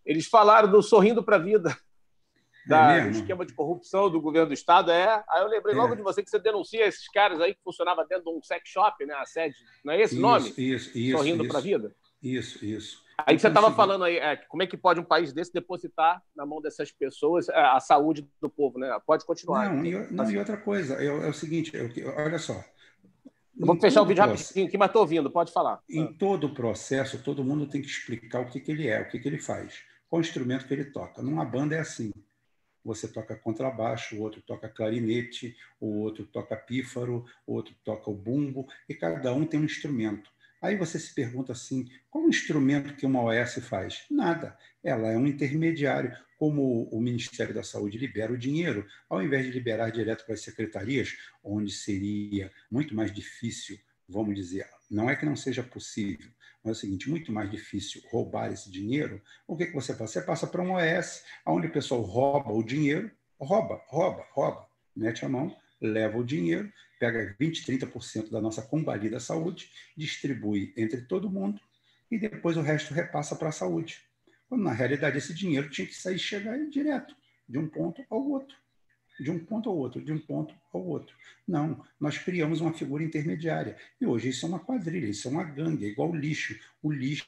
eles 0.05 0.27
falaram 0.27 0.69
do 0.69 0.81
Sorrindo 0.81 1.23
para 1.23 1.35
a 1.35 1.39
Vida, 1.39 1.77
é 2.65 2.69
da, 2.69 2.91
é 2.93 3.01
do 3.01 3.09
esquema 3.11 3.45
de 3.45 3.53
corrupção 3.53 4.09
do 4.09 4.21
governo 4.21 4.47
do 4.47 4.53
Estado. 4.53 4.91
É. 4.91 5.23
Aí 5.29 5.41
eu 5.41 5.47
lembrei 5.47 5.75
é. 5.75 5.77
logo 5.77 5.95
de 5.95 6.01
você 6.01 6.23
que 6.23 6.29
você 6.29 6.39
denuncia 6.39 6.85
esses 6.87 7.07
caras 7.09 7.39
aí 7.39 7.53
que 7.53 7.61
funcionavam 7.63 8.05
dentro 8.07 8.25
de 8.25 8.37
um 8.37 8.41
sex 8.41 8.67
shop, 8.67 9.05
né? 9.05 9.13
A 9.15 9.25
sede. 9.25 9.55
Não 9.83 9.93
é 9.93 10.01
esse 10.01 10.15
isso, 10.15 10.21
nome? 10.21 10.53
Isso, 10.57 10.97
isso. 10.97 11.17
Sorrindo 11.17 11.47
para 11.47 11.59
a 11.59 11.61
Vida? 11.61 11.95
Isso, 12.21 12.63
isso. 12.63 13.03
Aí 13.25 13.39
você 13.39 13.47
estava 13.47 13.71
falando 13.71 14.03
aí, 14.03 14.17
é, 14.17 14.35
como 14.35 14.63
é 14.63 14.67
que 14.67 14.77
pode 14.77 14.99
um 14.99 15.03
país 15.03 15.33
desse 15.33 15.53
depositar 15.53 16.21
na 16.35 16.45
mão 16.45 16.61
dessas 16.61 16.91
pessoas 16.91 17.49
é, 17.49 17.59
a 17.59 17.79
saúde 17.79 18.27
do 18.41 18.49
povo, 18.49 18.79
né? 18.79 18.97
Pode 19.05 19.25
continuar. 19.25 19.73
Não, 19.73 19.85
e, 19.85 20.11
não, 20.11 20.31
e 20.31 20.37
outra 20.37 20.57
coisa, 20.57 20.95
é, 21.01 21.05
é 21.05 21.27
o 21.27 21.33
seguinte, 21.33 21.71
olha 22.17 22.39
só. 22.39 22.63
Vamos 23.55 23.81
fechar 23.81 24.01
o 24.01 24.05
vídeo 24.05 24.23
processo, 24.23 24.43
rapidinho 24.43 24.67
aqui, 24.67 24.77
mas 24.77 24.87
estou 24.87 25.01
ouvindo, 25.01 25.29
pode 25.29 25.51
falar. 25.51 25.79
Em 25.89 26.13
todo 26.13 26.47
o 26.47 26.53
processo, 26.53 27.21
todo 27.21 27.43
mundo 27.43 27.67
tem 27.67 27.81
que 27.81 27.87
explicar 27.87 28.41
o 28.41 28.49
que, 28.49 28.59
que 28.59 28.71
ele 28.71 28.87
é, 28.87 29.01
o 29.01 29.09
que, 29.09 29.19
que 29.19 29.27
ele 29.27 29.39
faz, 29.39 29.83
qual 30.09 30.21
instrumento 30.21 30.65
que 30.65 30.73
ele 30.73 30.85
toca. 30.85 31.21
Numa 31.21 31.45
banda 31.45 31.75
é 31.75 31.79
assim. 31.79 32.11
Você 32.83 33.07
toca 33.07 33.35
contrabaixo, 33.35 34.15
o 34.15 34.21
outro 34.21 34.41
toca 34.41 34.67
clarinete, 34.67 35.55
o 35.79 35.99
outro 35.99 36.25
toca 36.25 36.55
pífaro, 36.55 37.25
o 37.45 37.53
outro 37.53 37.75
toca 37.83 38.09
o 38.09 38.15
bumbo, 38.15 38.67
e 38.89 38.95
cada 38.95 39.31
um 39.33 39.45
tem 39.45 39.59
um 39.59 39.65
instrumento. 39.65 40.31
Aí 40.61 40.75
você 40.77 40.99
se 40.99 41.13
pergunta 41.13 41.51
assim: 41.51 41.89
qual 42.09 42.23
o 42.23 42.29
instrumento 42.29 42.95
que 42.95 43.05
uma 43.05 43.23
OS 43.23 43.55
faz? 43.55 44.05
Nada. 44.09 44.55
Ela 44.83 45.11
é 45.11 45.17
um 45.17 45.25
intermediário. 45.25 46.15
Como 46.37 46.83
o 46.89 46.99
Ministério 46.99 47.53
da 47.53 47.61
Saúde 47.63 47.97
libera 47.97 48.33
o 48.33 48.37
dinheiro, 48.37 48.87
ao 49.07 49.21
invés 49.21 49.45
de 49.45 49.51
liberar 49.51 49.91
direto 49.91 50.25
para 50.25 50.33
as 50.33 50.41
secretarias, 50.41 51.15
onde 51.43 51.71
seria 51.71 52.51
muito 52.69 52.95
mais 52.95 53.13
difícil, 53.13 53.77
vamos 54.07 54.35
dizer, 54.35 54.67
Não 54.89 55.09
é 55.09 55.15
que 55.15 55.25
não 55.25 55.35
seja 55.35 55.61
possível, 55.61 56.31
mas 56.63 56.77
é 56.77 56.77
o 56.77 56.79
seguinte, 56.81 57.09
muito 57.09 57.31
mais 57.31 57.49
difícil 57.49 58.01
roubar 58.09 58.51
esse 58.51 58.71
dinheiro. 58.71 59.21
O 59.47 59.55
que, 59.55 59.67
que 59.67 59.73
você 59.73 59.95
faz? 59.95 60.11
Você 60.11 60.21
passa 60.21 60.47
para 60.47 60.61
um 60.61 60.73
OS, 60.73 61.23
onde 61.45 61.67
o 61.67 61.71
pessoal 61.71 62.01
rouba 62.01 62.51
o 62.51 62.63
dinheiro, 62.63 63.09
rouba, 63.39 63.81
rouba, 63.87 64.25
rouba, 64.31 64.67
mete 64.95 65.23
a 65.23 65.29
mão, 65.29 65.55
leva 65.79 66.17
o 66.17 66.23
dinheiro, 66.23 66.71
pega 67.01 67.35
20, 67.39 67.65
30% 67.65 68.29
da 68.29 68.39
nossa 68.39 68.61
combalida 68.61 69.19
saúde, 69.19 69.71
distribui 69.97 70.71
entre 70.77 71.01
todo 71.01 71.31
mundo 71.31 71.59
e 72.11 72.19
depois 72.19 72.57
o 72.57 72.61
resto 72.61 72.93
repassa 72.93 73.35
para 73.35 73.49
a 73.49 73.51
saúde. 73.51 74.03
Quando, 74.47 74.63
na 74.63 74.71
realidade, 74.71 75.17
esse 75.17 75.33
dinheiro 75.33 75.67
tinha 75.67 75.87
que 75.87 75.95
sair 75.95 76.19
chegar 76.19 76.59
direto, 76.69 77.15
de 77.49 77.57
um 77.57 77.67
ponto 77.67 78.05
ao 78.07 78.23
outro. 78.29 78.55
De 79.19 79.31
um 79.31 79.43
ponto 79.43 79.67
ao 79.67 79.75
outro, 79.75 79.99
de 79.99 80.13
um 80.13 80.19
ponto 80.19 80.53
ao 80.71 80.85
outro. 80.85 81.15
Não, 81.47 81.83
nós 81.99 82.19
criamos 82.19 82.61
uma 82.61 82.71
figura 82.73 83.03
intermediária. 83.03 83.77
E 83.99 84.05
hoje 84.05 84.29
isso 84.29 84.45
é 84.45 84.49
uma 84.49 84.59
quadrilha, 84.59 85.07
isso 85.07 85.27
é 85.27 85.31
uma 85.31 85.43
gangue, 85.43 85.85
é 85.85 85.89
igual 85.89 86.11
o 86.11 86.15
lixo. 86.15 86.59
O 86.83 86.91
lixo 86.91 87.27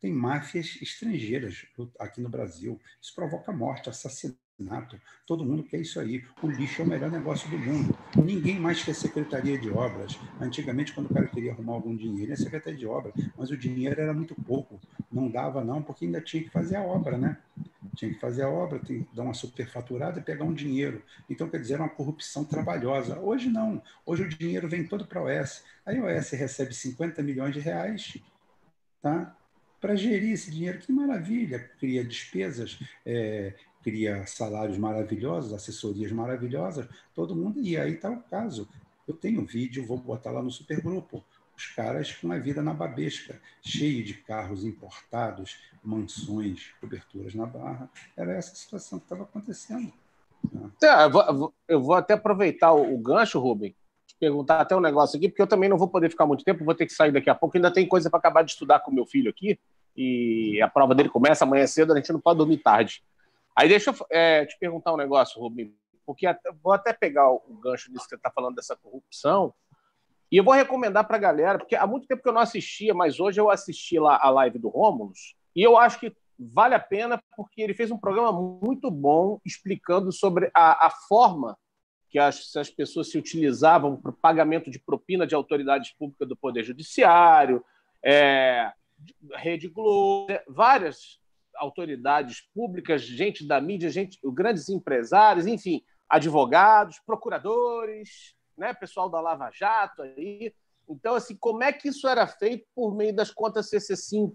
tem 0.00 0.12
máfias 0.12 0.78
estrangeiras 0.80 1.66
aqui 1.98 2.22
no 2.22 2.30
Brasil. 2.30 2.80
Isso 3.02 3.14
provoca 3.14 3.52
morte, 3.52 3.90
assassinato 3.90 4.38
assassinato. 4.60 5.00
Todo 5.26 5.44
mundo 5.44 5.62
quer 5.62 5.78
isso 5.78 5.98
aí. 5.98 6.22
O 6.42 6.48
lixo 6.48 6.82
é 6.82 6.84
o 6.84 6.88
melhor 6.88 7.10
negócio 7.10 7.48
do 7.50 7.58
mundo. 7.58 7.96
Ninguém 8.16 8.58
mais 8.58 8.82
quer 8.82 8.94
secretaria 8.94 9.58
de 9.58 9.70
obras. 9.70 10.18
Antigamente, 10.40 10.92
quando 10.92 11.10
o 11.10 11.14
cara 11.14 11.26
queria 11.26 11.52
arrumar 11.52 11.72
algum 11.72 11.96
dinheiro, 11.96 12.30
ia 12.30 12.36
secretaria 12.36 12.78
de 12.78 12.86
obras, 12.86 13.14
mas 13.36 13.50
o 13.50 13.56
dinheiro 13.56 14.00
era 14.00 14.12
muito 14.12 14.34
pouco. 14.34 14.78
Não 15.10 15.28
dava, 15.28 15.64
não, 15.64 15.82
porque 15.82 16.04
ainda 16.04 16.20
tinha 16.20 16.42
que 16.42 16.50
fazer 16.50 16.76
a 16.76 16.82
obra, 16.82 17.16
né? 17.16 17.38
Tinha 17.96 18.12
que 18.12 18.20
fazer 18.20 18.42
a 18.42 18.48
obra, 18.48 18.78
tem 18.78 19.02
que 19.02 19.16
dar 19.16 19.22
uma 19.22 19.34
superfaturada 19.34 20.20
e 20.20 20.22
pegar 20.22 20.44
um 20.44 20.54
dinheiro. 20.54 21.02
Então, 21.28 21.48
quer 21.48 21.60
dizer, 21.60 21.74
era 21.74 21.82
uma 21.82 21.88
corrupção 21.88 22.44
trabalhosa. 22.44 23.18
Hoje 23.18 23.48
não. 23.48 23.82
Hoje 24.04 24.24
o 24.24 24.28
dinheiro 24.28 24.68
vem 24.68 24.86
todo 24.86 25.06
para 25.06 25.20
a 25.20 25.24
OS. 25.24 25.64
Aí 25.84 25.98
a 25.98 26.04
OS 26.04 26.30
recebe 26.30 26.74
50 26.74 27.22
milhões 27.22 27.54
de 27.54 27.60
reais, 27.60 28.16
tá? 29.02 29.36
para 29.80 29.96
gerir 29.96 30.32
esse 30.32 30.50
dinheiro. 30.50 30.78
Que 30.78 30.92
maravilha! 30.92 31.58
Cria 31.78 32.04
despesas, 32.04 32.78
é, 33.04 33.54
cria 33.82 34.26
salários 34.26 34.78
maravilhosos, 34.78 35.52
assessorias 35.52 36.12
maravilhosas, 36.12 36.86
todo 37.14 37.36
mundo. 37.36 37.60
E 37.60 37.76
aí 37.76 37.94
está 37.94 38.10
o 38.10 38.22
caso. 38.22 38.68
Eu 39.06 39.14
tenho 39.14 39.40
um 39.40 39.44
vídeo, 39.44 39.86
vou 39.86 39.98
botar 39.98 40.30
lá 40.30 40.42
no 40.42 40.50
supergrupo. 40.50 41.24
Os 41.56 41.66
caras 41.66 42.12
com 42.12 42.32
a 42.32 42.38
vida 42.38 42.62
na 42.62 42.72
babesca, 42.72 43.38
cheio 43.60 44.02
de 44.02 44.14
carros 44.14 44.64
importados, 44.64 45.58
mansões, 45.84 46.72
coberturas 46.80 47.34
na 47.34 47.44
barra. 47.44 47.90
Era 48.16 48.32
essa 48.32 48.54
situação 48.54 48.98
que 48.98 49.04
estava 49.04 49.24
acontecendo. 49.24 49.92
Né? 50.50 50.70
É, 50.82 51.04
eu, 51.04 51.10
vou, 51.10 51.54
eu, 51.68 51.82
vou, 51.82 51.94
até 51.94 52.14
aproveitar 52.14 52.72
o, 52.72 52.94
o 52.94 52.98
gancho, 52.98 53.38
Rubem, 53.38 53.74
perguntar 54.18 54.60
até 54.60 54.74
um 54.74 54.80
negócio 54.80 55.18
aqui, 55.18 55.28
porque 55.28 55.42
eu 55.42 55.46
também 55.46 55.68
não 55.68 55.76
vou 55.76 55.88
poder 55.88 56.10
ficar 56.10 56.26
muito 56.26 56.44
tempo, 56.44 56.64
vou 56.64 56.74
ter 56.74 56.86
que 56.86 56.92
sair 56.92 57.12
daqui 57.12 57.28
a 57.28 57.34
pouco. 57.34 57.56
Ainda 57.56 57.70
tem 57.70 57.86
coisa 57.86 58.08
para 58.08 58.18
acabar 58.18 58.42
de 58.42 58.52
estudar 58.52 58.80
com 58.80 58.90
meu 58.90 59.04
filho 59.04 59.30
aqui, 59.30 59.58
e 59.96 60.60
a 60.62 60.68
prova 60.68 60.94
dele 60.94 61.08
começa 61.08 61.44
amanhã 61.44 61.66
cedo, 61.66 61.92
a 61.92 61.96
gente 61.96 62.12
não 62.12 62.20
pode 62.20 62.38
dormir 62.38 62.58
tarde. 62.58 63.02
Aí 63.56 63.68
deixa 63.68 63.90
eu 63.90 64.06
é, 64.10 64.46
te 64.46 64.58
perguntar 64.58 64.92
um 64.92 64.96
negócio, 64.96 65.40
Rubinho, 65.40 65.74
porque 66.06 66.26
até, 66.26 66.50
vou 66.62 66.72
até 66.72 66.92
pegar 66.92 67.30
o, 67.30 67.60
gancho 67.62 67.90
disso 67.92 68.04
que 68.04 68.10
você 68.10 68.16
está 68.16 68.30
falando 68.30 68.56
dessa 68.56 68.76
corrupção, 68.76 69.52
e 70.32 70.36
eu 70.36 70.44
vou 70.44 70.54
recomendar 70.54 71.06
para 71.06 71.16
a 71.16 71.20
galera, 71.20 71.58
porque 71.58 71.74
há 71.74 71.86
muito 71.86 72.06
tempo 72.06 72.22
que 72.22 72.28
eu 72.28 72.32
não 72.32 72.40
assistia, 72.40 72.94
mas 72.94 73.18
hoje 73.18 73.40
eu 73.40 73.50
assisti 73.50 73.98
lá 73.98 74.18
a 74.20 74.30
live 74.30 74.58
do 74.58 74.68
Rômulus, 74.68 75.34
e 75.54 75.62
eu 75.62 75.76
acho 75.76 75.98
que 75.98 76.14
vale 76.38 76.74
a 76.74 76.80
pena 76.80 77.22
porque 77.36 77.60
ele 77.60 77.74
fez 77.74 77.90
um 77.90 77.98
programa 77.98 78.32
muito 78.32 78.90
bom 78.90 79.38
explicando 79.44 80.10
sobre 80.10 80.50
a, 80.54 80.86
a 80.86 80.90
forma 80.90 81.58
que 82.08 82.18
as, 82.18 82.56
as 82.56 82.70
pessoas 82.70 83.10
se 83.10 83.18
utilizavam 83.18 83.96
para 83.96 84.10
o 84.10 84.16
pagamento 84.16 84.70
de 84.70 84.78
propina 84.78 85.26
de 85.26 85.34
autoridades 85.34 85.92
públicas 85.92 86.26
do 86.26 86.36
Poder 86.36 86.64
Judiciário, 86.64 87.64
é, 88.02 88.72
Rede 89.34 89.68
Globo, 89.68 90.26
várias 90.48 91.19
autoridades 91.60 92.48
públicas, 92.54 93.02
gente 93.02 93.46
da 93.46 93.60
mídia, 93.60 93.90
gente, 93.90 94.18
grandes 94.24 94.68
empresários, 94.68 95.46
enfim, 95.46 95.82
advogados, 96.08 96.98
procuradores, 97.06 98.34
né, 98.56 98.74
pessoal 98.74 99.08
da 99.08 99.20
Lava 99.20 99.50
Jato 99.52 100.02
aí. 100.02 100.52
Então, 100.88 101.14
assim, 101.14 101.36
como 101.36 101.62
é 101.62 101.72
que 101.72 101.88
isso 101.88 102.08
era 102.08 102.26
feito 102.26 102.66
por 102.74 102.94
meio 102.94 103.14
das 103.14 103.30
contas 103.30 103.70
CC5? 103.70 104.32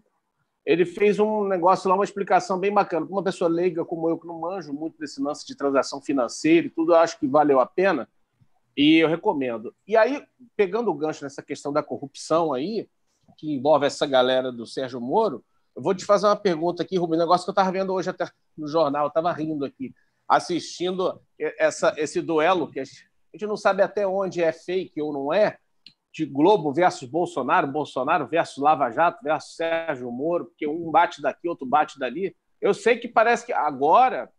Ele 0.66 0.86
fez 0.86 1.20
um 1.20 1.44
negócio 1.44 1.90
lá, 1.90 1.96
uma 1.96 2.04
explicação 2.04 2.58
bem 2.58 2.74
bacana. 2.74 3.06
Para 3.06 3.14
uma 3.14 3.24
pessoa 3.24 3.50
leiga 3.50 3.84
como 3.84 4.10
eu, 4.10 4.18
que 4.18 4.26
não 4.26 4.40
manjo 4.40 4.74
muito 4.74 4.98
desse 4.98 5.22
lance 5.22 5.46
de 5.46 5.56
transação 5.56 6.02
financeira 6.02 6.66
e 6.66 6.70
tudo, 6.70 6.94
eu 6.94 6.98
acho 6.98 7.20
que 7.20 7.28
valeu 7.28 7.60
a 7.60 7.66
pena 7.66 8.10
e 8.76 8.98
eu 8.98 9.08
recomendo. 9.08 9.76
E 9.88 9.96
aí, 9.96 10.26
pegando 10.56 10.90
o 10.90 10.94
gancho 10.94 11.24
nessa 11.24 11.44
questão 11.44 11.72
da 11.72 11.84
corrupção 11.84 12.54
aí, 12.54 12.88
que 13.38 13.54
envolve 13.54 13.86
essa 13.86 14.08
galera 14.08 14.52
do 14.52 14.66
Sérgio 14.66 15.00
Moro, 15.00 15.44
eu 15.76 15.82
vou 15.82 15.94
te 15.94 16.06
fazer 16.06 16.28
uma 16.28 16.36
pergunta 16.36 16.84
aqui, 16.84 16.98
Rubem, 16.98 17.18
um 17.18 17.22
negócio 17.22 17.46
que 17.46 17.50
eu 17.50 17.54
estava 17.54 17.72
vendo 17.72 17.94
hoje 17.94 18.10
até 18.10 18.26
no 18.58 18.68
jornal, 18.68 19.08
estava 19.08 19.32
rindo 19.32 19.66
aqui, 19.66 19.94
assistindo 20.28 21.20
essa, 21.38 21.94
esse 21.98 22.22
duelo, 22.22 22.72
que 22.72 22.80
a 22.80 22.84
gente 22.86 23.46
não 23.46 23.58
sabe 23.58 23.84
até 23.84 24.08
onde 24.08 24.42
é 24.42 24.52
fake 24.52 25.02
ou 25.02 25.12
não 25.12 25.34
é, 25.34 25.58
de 26.14 26.26
Globo 26.26 26.72
versus 26.72 27.10
Bolsonaro, 27.10 27.68
Bolsonaro 27.68 28.26
versus 28.26 28.64
Lava 28.64 28.90
Jato 28.90 29.22
versus 29.22 29.58
Sérgio 29.58 30.10
Moro, 30.10 30.46
porque 30.46 30.66
um 30.66 30.90
bate 30.90 31.22
daqui, 31.22 31.50
outro 31.50 31.68
bate 31.68 32.00
dali. 32.00 32.34
Eu 32.62 32.74
sei 32.74 32.98
que 32.98 33.10
parece 33.10 33.46
que 33.46 33.52
agora 33.52 34.32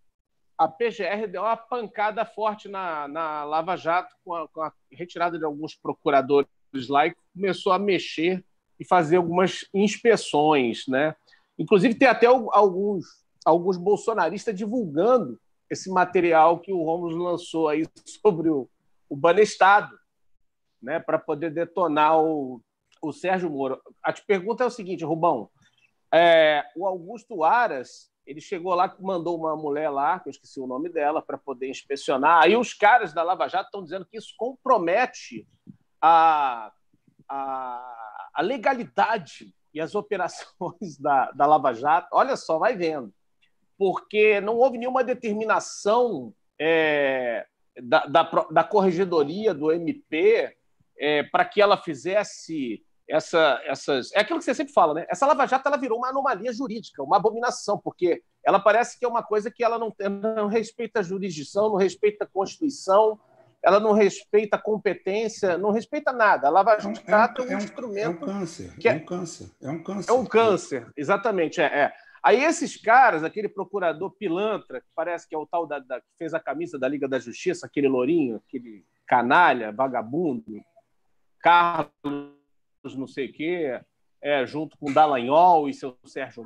a 0.57 0.67
PGR 0.67 1.27
deu 1.31 1.43
uma 1.43 1.57
pancada 1.57 2.25
forte 2.25 2.67
na, 2.67 3.07
na 3.07 3.45
Lava 3.45 3.77
Jato 3.77 4.15
com 4.25 4.35
a, 4.35 4.49
com 4.49 4.63
a 4.63 4.73
retirada 4.91 5.39
de 5.39 5.45
alguns 5.45 5.75
procuradores 5.75 6.49
lá 6.89 7.07
e 7.07 7.15
começou 7.35 7.73
a 7.73 7.79
mexer 7.79 8.43
e 8.81 8.85
fazer 8.85 9.17
algumas 9.17 9.69
inspeções, 9.75 10.87
né? 10.89 11.15
Inclusive, 11.59 11.95
tem 11.95 12.09
até 12.09 12.27
alguns, 12.27 13.07
alguns 13.45 13.77
bolsonaristas 13.77 14.55
divulgando 14.55 15.41
esse 15.71 15.91
material 15.91 16.61
que 16.61 16.73
o 16.73 16.83
Romulo 16.83 17.17
lançou 17.17 17.69
aí 17.69 17.87
sobre 18.23 18.49
o, 18.49 18.69
o 19.09 19.17
Banestado, 19.17 19.97
né, 20.81 21.01
para 21.01 21.19
poder 21.19 21.51
detonar 21.51 22.21
o, 22.21 22.61
o 23.03 23.13
Sérgio 23.13 23.51
Moro. 23.51 23.81
A 24.03 24.13
te 24.13 24.25
pergunta 24.25 24.65
é 24.65 24.67
o 24.67 24.71
seguinte, 24.71 25.05
Rubão: 25.05 25.51
é, 26.13 26.65
o 26.77 26.87
Augusto 26.87 27.43
Aras 27.43 28.11
ele 28.27 28.41
chegou 28.41 28.75
lá, 28.75 28.95
mandou 28.99 29.39
uma 29.39 29.55
mulher 29.55 29.89
lá, 29.89 30.19
que 30.19 30.29
eu 30.29 30.33
esqueci 30.33 30.59
o 30.59 30.67
nome 30.67 30.89
dela, 30.89 31.23
para 31.23 31.39
poder 31.39 31.71
inspecionar. 31.71 32.43
Aí 32.43 32.57
os 32.57 32.75
caras 32.75 33.13
da 33.13 33.23
Lava 33.23 33.47
Jato 33.47 33.67
estão 33.67 33.85
dizendo 33.85 34.05
que 34.05 34.19
isso 34.19 34.35
compromete 34.37 35.47
a, 36.03 36.73
a, 37.29 38.31
a 38.35 38.43
legalidade 38.43 39.55
e 39.77 39.81
as 39.81 39.95
operações 39.95 40.99
da, 40.99 41.31
da 41.33 41.47
Lava 41.47 41.73
Jato, 41.73 42.09
olha 42.13 42.37
só, 42.37 42.59
vai 42.59 42.75
vendo, 42.75 43.13
porque 43.79 44.41
não 44.41 44.57
houve 44.57 44.79
nenhuma 44.79 45.05
determinação 45.05 46.33
é, 46.59 47.47
da, 47.83 48.07
da, 48.07 48.23
da, 48.51 48.65
corregedoria 48.65 49.53
do 49.53 49.71
MP 49.71 50.57
é, 50.99 51.23
para 51.25 51.45
que 51.45 51.61
ela 51.61 51.77
fizesse 51.77 52.83
essa, 53.09 53.61
essas. 53.67 54.11
É 54.13 54.21
aquilo 54.21 54.39
que 54.39 54.47
você 54.47 54.55
sempre 54.55 54.73
fala, 54.73 54.95
né? 54.95 55.07
Essa 55.11 55.27
Lava 55.27 55.47
Jato 55.47 55.69
ela 55.69 55.77
virou 55.77 55.99
uma 55.99 56.09
anomalia 56.09 56.53
jurídica, 56.53 57.03
uma 57.03 57.19
abominação, 57.19 57.79
porque 57.79 58.23
ela 58.43 58.59
parece 58.59 58.99
que 58.99 59.05
é 59.05 59.09
uma 59.09 59.23
coisa 59.23 59.51
que 59.51 59.63
ela 59.63 59.79
não, 59.79 59.95
não 60.37 60.49
respeita 60.49 61.01
a 61.01 61.03
jurisdição, 61.03 61.69
não 61.69 61.77
respeita 61.77 62.25
a 62.25 62.29
Constituição, 62.29 63.21
ela 63.67 63.81
não 63.81 63.91
respeita 63.91 64.55
a 64.55 64.63
competência, 64.63 65.59
não 65.59 65.73
respeita 65.73 66.13
nada. 66.13 66.47
A 66.47 66.51
Lava 66.51 66.79
Jato 66.79 67.43
é 67.43 67.47
um, 67.47 67.51
é 67.51 67.57
um, 67.57 67.59
instrumento. 67.59 68.07
É 68.07 68.09
um 68.09 68.17
câncer, 68.17 68.73
é, 68.85 68.89
é, 68.89 68.93
um 68.93 69.05
câncer. 69.05 69.51
É 69.61 69.71
um 69.71 69.83
câncer. 69.83 70.11
É 70.11 70.13
um 70.13 70.25
câncer, 70.25 70.93
exatamente. 70.97 71.61
É, 71.61 71.65
é. 71.65 71.93
Aí 72.23 72.45
esses 72.45 72.81
caras, 72.81 73.25
aquele 73.25 73.49
procurador 73.49 74.13
pilantra, 74.13 74.81
que 74.81 74.87
parece 74.95 75.29
que 75.29 75.35
é 75.35 75.39
o 75.39 75.45
tal 75.45 75.67
da, 75.67 75.81
da, 75.81 76.01
que 76.01 76.07
fez 76.17 76.33
a 76.33 76.39
camisa 76.39 76.79
da 76.79 76.87
Liga 76.87 77.09
da 77.09 77.19
Justiça, 77.19 77.67
aquele 77.67 77.89
lourinho, 77.89 78.41
aquele 78.47 78.87
canalha, 79.05 79.73
vagabundo, 79.73 80.45
Carlos 81.41 82.31
não 82.97 83.09
sei 83.09 83.27
o 83.27 83.33
quê, 83.33 83.81
é, 84.23 84.47
junto 84.47 84.79
com 84.79 84.93
Dallagnol 84.93 85.69
e 85.69 85.75
seu 85.75 85.99
Sérgio 86.05 86.45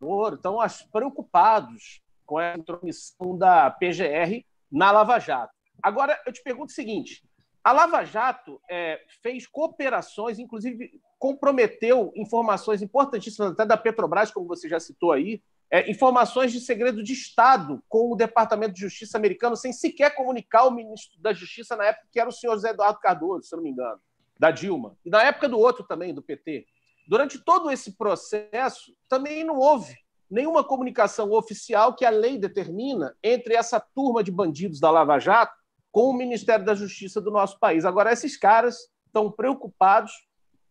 Moro, 0.00 0.36
estão 0.36 0.58
preocupados 0.92 2.00
com 2.24 2.38
a 2.38 2.54
intromissão 2.54 3.36
da 3.36 3.68
PGR 3.68 4.44
na 4.70 4.92
Lava 4.92 5.18
Jato. 5.18 5.61
Agora, 5.82 6.20
eu 6.26 6.32
te 6.32 6.42
pergunto 6.42 6.70
o 6.70 6.74
seguinte: 6.74 7.22
a 7.64 7.72
Lava 7.72 8.04
Jato 8.04 8.60
é, 8.70 9.00
fez 9.22 9.46
cooperações, 9.46 10.38
inclusive 10.38 11.00
comprometeu 11.18 12.12
informações 12.16 12.82
importantíssimas, 12.82 13.52
até 13.52 13.64
da 13.64 13.76
Petrobras, 13.76 14.30
como 14.30 14.46
você 14.46 14.68
já 14.68 14.80
citou 14.80 15.12
aí, 15.12 15.40
é, 15.70 15.88
informações 15.90 16.50
de 16.50 16.60
segredo 16.60 17.02
de 17.02 17.12
Estado 17.12 17.82
com 17.88 18.12
o 18.12 18.16
Departamento 18.16 18.74
de 18.74 18.80
Justiça 18.80 19.16
americano, 19.16 19.56
sem 19.56 19.72
sequer 19.72 20.14
comunicar 20.14 20.64
o 20.64 20.72
ministro 20.72 21.20
da 21.20 21.32
Justiça 21.32 21.76
na 21.76 21.84
época, 21.86 22.08
que 22.10 22.18
era 22.18 22.28
o 22.28 22.32
senhor 22.32 22.54
José 22.54 22.70
Eduardo 22.70 22.98
Cardoso, 22.98 23.46
se 23.46 23.54
não 23.54 23.62
me 23.62 23.70
engano, 23.70 24.00
da 24.38 24.50
Dilma, 24.50 24.96
e 25.04 25.10
na 25.10 25.22
época 25.22 25.48
do 25.48 25.58
outro 25.58 25.84
também, 25.84 26.12
do 26.12 26.20
PT. 26.20 26.66
Durante 27.06 27.38
todo 27.38 27.70
esse 27.70 27.96
processo, 27.96 28.92
também 29.08 29.44
não 29.44 29.58
houve 29.58 29.96
nenhuma 30.28 30.64
comunicação 30.64 31.30
oficial 31.30 31.94
que 31.94 32.04
a 32.04 32.10
lei 32.10 32.38
determina 32.38 33.14
entre 33.22 33.54
essa 33.54 33.78
turma 33.78 34.24
de 34.24 34.32
bandidos 34.32 34.80
da 34.80 34.90
Lava 34.90 35.18
Jato 35.20 35.61
com 35.92 36.08
o 36.08 36.14
Ministério 36.14 36.64
da 36.64 36.74
Justiça 36.74 37.20
do 37.20 37.30
nosso 37.30 37.58
país. 37.60 37.84
Agora, 37.84 38.10
esses 38.10 38.36
caras 38.36 38.90
estão 39.06 39.30
preocupados 39.30 40.10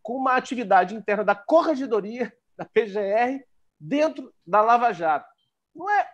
com 0.02 0.16
uma 0.16 0.34
atividade 0.34 0.96
interna 0.96 1.24
da 1.24 1.34
Corregedoria, 1.34 2.32
da 2.56 2.64
PGR, 2.64 3.44
dentro 3.80 4.34
da 4.44 4.60
Lava 4.60 4.92
Jato. 4.92 5.30
Não 5.74 5.88
é, 5.88 6.08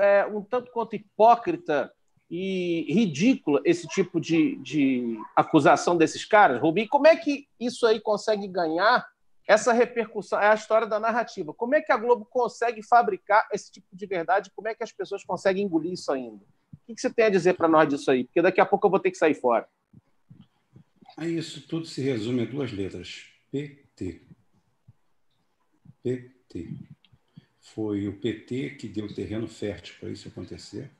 é 0.00 0.26
um 0.26 0.42
tanto 0.42 0.72
quanto 0.72 0.96
hipócrita 0.96 1.90
e 2.28 2.84
ridícula 2.92 3.62
esse 3.64 3.86
tipo 3.86 4.20
de, 4.20 4.56
de 4.56 5.16
acusação 5.36 5.96
desses 5.96 6.24
caras, 6.24 6.60
Rubim? 6.60 6.86
Como 6.88 7.06
é 7.06 7.16
que 7.16 7.46
isso 7.60 7.86
aí 7.86 8.00
consegue 8.00 8.48
ganhar 8.48 9.06
essa 9.46 9.72
repercussão? 9.72 10.40
É 10.40 10.48
a 10.48 10.54
história 10.54 10.86
da 10.86 10.98
narrativa. 10.98 11.54
Como 11.54 11.76
é 11.76 11.80
que 11.80 11.92
a 11.92 11.96
Globo 11.96 12.26
consegue 12.28 12.82
fabricar 12.82 13.48
esse 13.52 13.70
tipo 13.70 13.86
de 13.92 14.04
verdade? 14.04 14.50
Como 14.54 14.66
é 14.66 14.74
que 14.74 14.82
as 14.82 14.92
pessoas 14.92 15.24
conseguem 15.24 15.64
engolir 15.64 15.92
isso 15.92 16.12
ainda? 16.12 16.44
O 16.88 16.94
que 16.94 17.00
você 17.00 17.12
tem 17.12 17.26
a 17.26 17.30
dizer 17.30 17.54
para 17.54 17.68
nós 17.68 17.88
disso 17.88 18.10
aí? 18.10 18.24
Porque 18.24 18.40
daqui 18.40 18.60
a 18.60 18.66
pouco 18.66 18.86
eu 18.86 18.90
vou 18.90 19.00
ter 19.00 19.10
que 19.10 19.18
sair 19.18 19.34
fora. 19.34 19.68
Aí 21.16 21.36
isso 21.36 21.66
tudo 21.68 21.86
se 21.86 22.00
resume 22.00 22.42
a 22.42 22.46
duas 22.46 22.72
letras: 22.72 23.26
PT. 23.50 24.22
PT. 26.02 26.70
Foi 27.60 28.08
o 28.08 28.18
PT 28.18 28.70
que 28.70 28.88
deu 28.88 29.12
terreno 29.14 29.46
fértil 29.46 29.94
para 30.00 30.10
isso 30.10 30.28
acontecer 30.28 30.90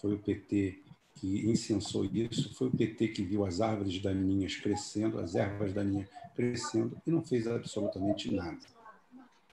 foi 0.00 0.14
o 0.14 0.18
PT 0.18 0.78
que 1.16 1.46
incensou 1.46 2.06
isso, 2.06 2.54
foi 2.54 2.68
o 2.68 2.70
PT 2.70 3.08
que 3.08 3.22
viu 3.22 3.44
as 3.44 3.60
árvores 3.60 4.00
daninhas 4.00 4.56
crescendo, 4.56 5.18
as 5.18 5.34
ervas 5.34 5.74
daninhas 5.74 6.08
crescendo 6.34 6.96
e 7.06 7.10
não 7.10 7.22
fez 7.22 7.46
absolutamente 7.46 8.32
nada. 8.34 8.58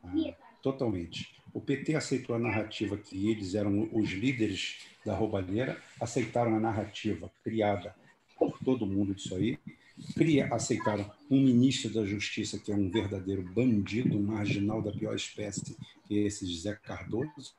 Ah, 0.03 0.33
totalmente. 0.63 1.35
O 1.57 1.59
PT 1.59 1.95
aceitou 1.95 2.35
a 2.35 2.39
narrativa 2.39 2.95
que 2.95 3.31
eles 3.31 3.55
eram 3.55 3.89
os 3.91 4.11
líderes 4.11 4.77
da 5.03 5.15
roubalheira, 5.15 5.75
aceitaram 5.99 6.55
a 6.55 6.59
narrativa 6.59 7.31
criada 7.43 7.95
por 8.37 8.59
todo 8.59 8.85
mundo 8.85 9.15
disso 9.15 9.33
aí, 9.33 9.57
cria, 10.13 10.53
aceitaram 10.53 11.11
um 11.31 11.41
ministro 11.41 11.91
da 11.91 12.05
Justiça 12.05 12.59
que 12.59 12.71
é 12.71 12.75
um 12.75 12.91
verdadeiro 12.91 13.41
bandido, 13.41 14.15
um 14.15 14.21
marginal 14.21 14.83
da 14.83 14.91
pior 14.91 15.15
espécie, 15.15 15.75
que 16.07 16.19
é 16.19 16.27
esse 16.27 16.45
José 16.45 16.75
Cardoso, 16.75 17.55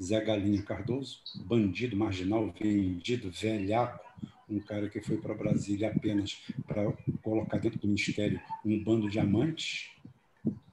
Zé 0.00 0.24
Galinha 0.24 0.62
Cardoso, 0.62 1.18
bandido 1.44 1.96
marginal, 1.96 2.54
vendido, 2.56 3.32
velhaco, 3.32 3.98
um 4.48 4.60
cara 4.60 4.88
que 4.88 5.00
foi 5.00 5.16
para 5.16 5.34
Brasília 5.34 5.88
apenas 5.88 6.40
para 6.68 6.92
colocar 7.20 7.58
dentro 7.58 7.80
do 7.80 7.88
ministério 7.88 8.40
um 8.64 8.80
bando 8.80 9.10
de 9.10 9.18
amantes, 9.18 9.90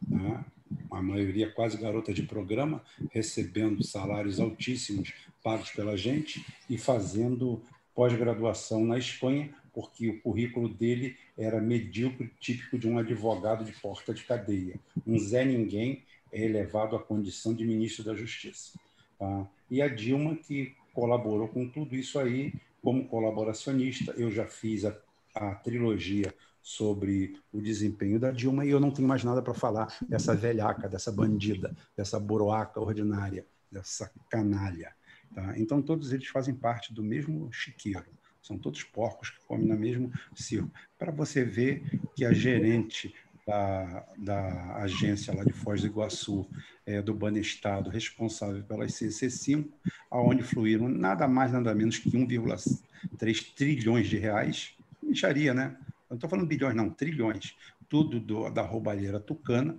né? 0.08 0.46
A 0.92 1.02
maioria 1.02 1.52
quase 1.52 1.78
garota 1.78 2.14
de 2.14 2.24
programa, 2.24 2.84
recebendo 3.12 3.84
salários 3.84 4.40
altíssimos 4.40 5.14
pagos 5.44 5.70
pela 5.72 5.96
gente 5.98 6.46
e 6.70 6.78
fazendo 6.78 7.62
pós-graduação 7.96 8.86
na 8.86 8.98
Espanha, 8.98 9.50
porque 9.74 10.10
o 10.10 10.20
currículo 10.22 10.70
dele 10.70 11.16
era 11.38 11.62
medíocre, 11.62 12.32
típico 12.40 12.78
de 12.78 12.88
um 12.88 12.98
advogado 12.98 13.64
de 13.64 13.72
porta 13.74 14.14
de 14.14 14.24
cadeia. 14.24 14.80
Um 15.06 15.20
Zé 15.20 15.46
Ninguém 15.46 16.04
é 16.32 16.44
elevado 16.44 16.96
à 16.96 17.00
condição 17.00 17.54
de 17.54 17.66
ministro 17.66 18.04
da 18.04 18.16
Justiça. 18.16 18.80
Tá? 19.18 19.48
E 19.70 19.82
a 19.82 19.88
Dilma, 19.88 20.36
que 20.36 20.76
colaborou 20.94 21.48
com 21.48 21.68
tudo 21.68 21.96
isso 21.96 22.18
aí 22.20 22.54
como 22.82 23.08
colaboracionista. 23.08 24.14
Eu 24.18 24.32
já 24.32 24.46
fiz 24.46 24.86
a, 24.86 24.98
a 25.36 25.56
trilogia 25.56 26.34
sobre 26.68 27.40
o 27.50 27.62
desempenho 27.62 28.20
da 28.20 28.30
Dilma 28.30 28.66
e 28.66 28.70
eu 28.70 28.80
não 28.80 28.92
tenho 28.92 29.08
mais 29.08 29.24
nada 29.24 29.42
para 29.42 29.54
falar 29.54 29.88
dessa 30.02 30.36
velhaca, 30.36 30.90
dessa 30.90 31.10
bandida, 31.10 31.74
dessa 31.96 32.20
boroaca 32.20 32.82
ordinária, 32.82 33.46
dessa 33.72 34.12
canalha. 34.30 34.94
Tá? 35.34 35.58
Então, 35.58 35.82
todos 35.82 36.12
eles 36.12 36.28
fazem 36.28 36.54
parte 36.54 36.94
do 36.94 37.02
mesmo 37.02 37.50
chiqueiro. 37.54 38.04
São 38.42 38.58
todos 38.58 38.84
porcos 38.84 39.30
que 39.30 39.40
comem 39.46 39.66
no 39.66 39.80
mesmo 39.80 40.12
circo. 40.36 40.70
Para 41.00 41.10
você 41.10 41.42
ver 41.46 42.02
que 42.14 42.26
a 42.26 42.34
gerente 42.34 43.16
da, 43.48 44.06
da 44.18 44.76
agência 44.76 45.34
lá 45.34 45.46
de 45.46 45.54
Foz 45.54 45.80
do 45.80 45.88
Iguaçu, 45.88 46.46
é, 46.86 47.02
do 47.02 47.14
Banestado, 47.14 47.90
responsável 47.90 48.62
pelas 48.66 48.92
CC5, 48.92 49.70
aonde 50.12 50.44
fluíram 50.44 50.90
nada 50.90 51.30
mais, 51.30 51.50
nada 51.50 51.74
menos 51.74 51.98
que 51.98 52.12
1,3 52.12 53.56
trilhões 53.56 54.10
de 54.10 54.18
reais. 54.18 54.74
Micharia, 55.02 55.54
né? 55.54 55.78
Não 56.10 56.16
estou 56.16 56.30
falando 56.30 56.48
bilhões, 56.48 56.76
não, 56.76 56.90
trilhões. 56.90 57.56
Tudo 57.90 58.20
do, 58.20 58.50
da 58.50 58.62
roubalheira 58.62 59.20
tucana, 59.20 59.78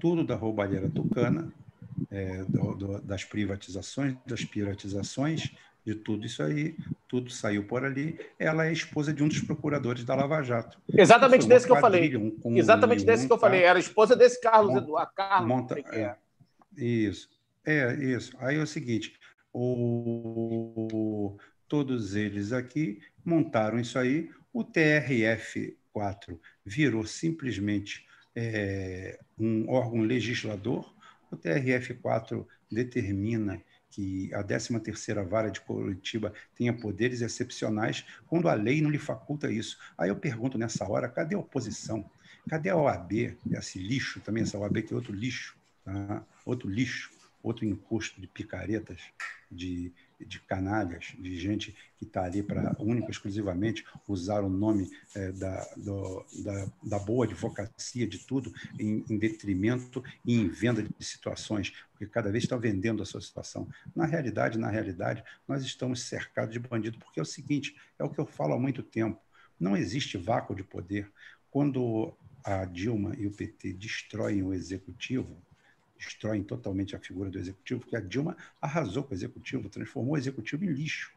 tudo 0.00 0.24
da 0.24 0.34
roubalheira 0.34 0.88
tucana, 0.88 1.52
é, 2.10 2.42
do, 2.44 2.74
do, 2.74 3.00
das 3.02 3.24
privatizações, 3.24 4.16
das 4.26 4.44
piratizações, 4.44 5.50
de 5.84 5.94
tudo 5.94 6.26
isso 6.26 6.42
aí, 6.42 6.76
tudo 7.08 7.30
saiu 7.30 7.66
por 7.66 7.84
ali. 7.84 8.18
Ela 8.38 8.66
é 8.66 8.72
esposa 8.72 9.12
de 9.12 9.22
um 9.22 9.28
dos 9.28 9.40
procuradores 9.40 10.04
da 10.04 10.14
Lava 10.14 10.42
Jato. 10.42 10.78
Exatamente 10.92 11.46
desse 11.46 11.66
que 11.66 11.72
eu 11.72 11.80
falei. 11.80 12.14
Um, 12.16 12.56
Exatamente 12.56 13.04
desse 13.04 13.26
que 13.26 13.32
eu 13.32 13.38
falei. 13.38 13.62
Era 13.62 13.78
esposa 13.78 14.14
desse 14.14 14.40
Carlos 14.40 14.76
Eduardo. 14.76 15.12
Carlos, 15.14 15.48
monta, 15.48 15.78
é, 15.78 16.14
isso. 16.76 17.30
É, 17.64 17.94
isso. 17.94 18.36
Aí 18.38 18.56
é 18.56 18.62
o 18.62 18.66
seguinte: 18.66 19.18
o, 19.52 21.38
todos 21.66 22.14
eles 22.14 22.52
aqui 22.52 23.00
montaram 23.24 23.78
isso 23.78 23.98
aí. 23.98 24.30
O 24.58 24.64
TRF4 24.64 26.36
virou 26.66 27.06
simplesmente 27.06 28.04
é, 28.34 29.16
um 29.38 29.70
órgão 29.70 30.00
legislador. 30.00 30.92
O 31.30 31.36
TRF4 31.36 32.44
determina 32.68 33.62
que 33.88 34.34
a 34.34 34.42
13ª 34.42 35.24
Vara 35.24 35.48
de 35.48 35.60
Curitiba 35.60 36.34
tenha 36.56 36.72
poderes 36.72 37.20
excepcionais 37.20 38.04
quando 38.26 38.48
a 38.48 38.54
lei 38.54 38.82
não 38.82 38.90
lhe 38.90 38.98
faculta 38.98 39.48
isso. 39.48 39.78
Aí 39.96 40.08
eu 40.08 40.16
pergunto 40.16 40.58
nessa 40.58 40.90
hora, 40.90 41.08
cadê 41.08 41.36
a 41.36 41.38
oposição? 41.38 42.10
Cadê 42.50 42.68
a 42.70 42.76
OAB? 42.76 43.36
Esse 43.52 43.78
lixo 43.78 44.18
também, 44.18 44.42
essa 44.42 44.58
OAB 44.58 44.82
que 44.82 44.92
é 44.92 44.96
outro 44.96 45.14
lixo, 45.14 45.56
tá? 45.84 46.26
outro 46.44 46.68
lixo, 46.68 47.12
outro 47.40 47.64
encosto 47.64 48.20
de 48.20 48.26
picaretas, 48.26 48.98
de 49.48 49.92
de 50.26 50.40
canalhas, 50.40 51.14
de 51.18 51.38
gente 51.38 51.74
que 51.96 52.04
está 52.04 52.24
ali 52.24 52.42
para 52.42 52.76
única 52.78 53.10
exclusivamente 53.10 53.84
usar 54.06 54.42
o 54.42 54.48
nome 54.48 54.90
é, 55.14 55.32
da, 55.32 55.64
do, 55.76 56.24
da, 56.44 56.66
da, 56.82 56.98
boa 56.98 57.24
advocacia 57.24 58.06
de 58.06 58.18
tudo 58.18 58.52
em, 58.78 59.04
em, 59.08 59.18
detrimento 59.18 60.02
e 60.24 60.34
em 60.34 60.48
venda 60.48 60.82
de 60.82 61.04
situações, 61.04 61.72
porque 61.90 62.06
cada 62.06 62.30
vez 62.30 62.44
estão 62.44 62.58
vendendo 62.58 63.02
a 63.02 63.06
sua 63.06 63.20
situação. 63.20 63.68
Na 63.94 64.06
realidade, 64.06 64.58
na 64.58 64.70
realidade, 64.70 65.22
nós 65.46 65.64
estamos 65.64 66.02
cercados 66.02 66.52
de 66.52 66.58
bandido, 66.58 66.98
porque 66.98 67.20
é 67.20 67.22
o 67.22 67.26
seguinte, 67.26 67.76
é 67.98 68.04
o 68.04 68.10
que 68.10 68.18
eu 68.18 68.26
falo 68.26 68.54
há 68.54 68.58
muito 68.58 68.82
tempo, 68.82 69.20
não 69.58 69.76
existe 69.76 70.16
vácuo 70.16 70.54
de 70.54 70.62
poder. 70.62 71.10
Quando 71.50 72.16
a 72.44 72.64
Dilma 72.64 73.14
e 73.18 73.26
o 73.26 73.30
PT 73.30 73.72
destroem 73.72 74.42
o 74.42 74.54
executivo, 74.54 75.42
destroem 75.98 76.42
totalmente 76.42 76.94
a 76.96 77.00
figura 77.00 77.28
do 77.28 77.38
executivo, 77.38 77.80
porque 77.80 77.96
a 77.96 78.00
Dilma 78.00 78.36
arrasou 78.60 79.02
com 79.04 79.10
o 79.10 79.16
executivo, 79.16 79.68
transformou 79.68 80.14
o 80.14 80.18
executivo 80.18 80.64
em 80.64 80.68
lixo. 80.68 81.12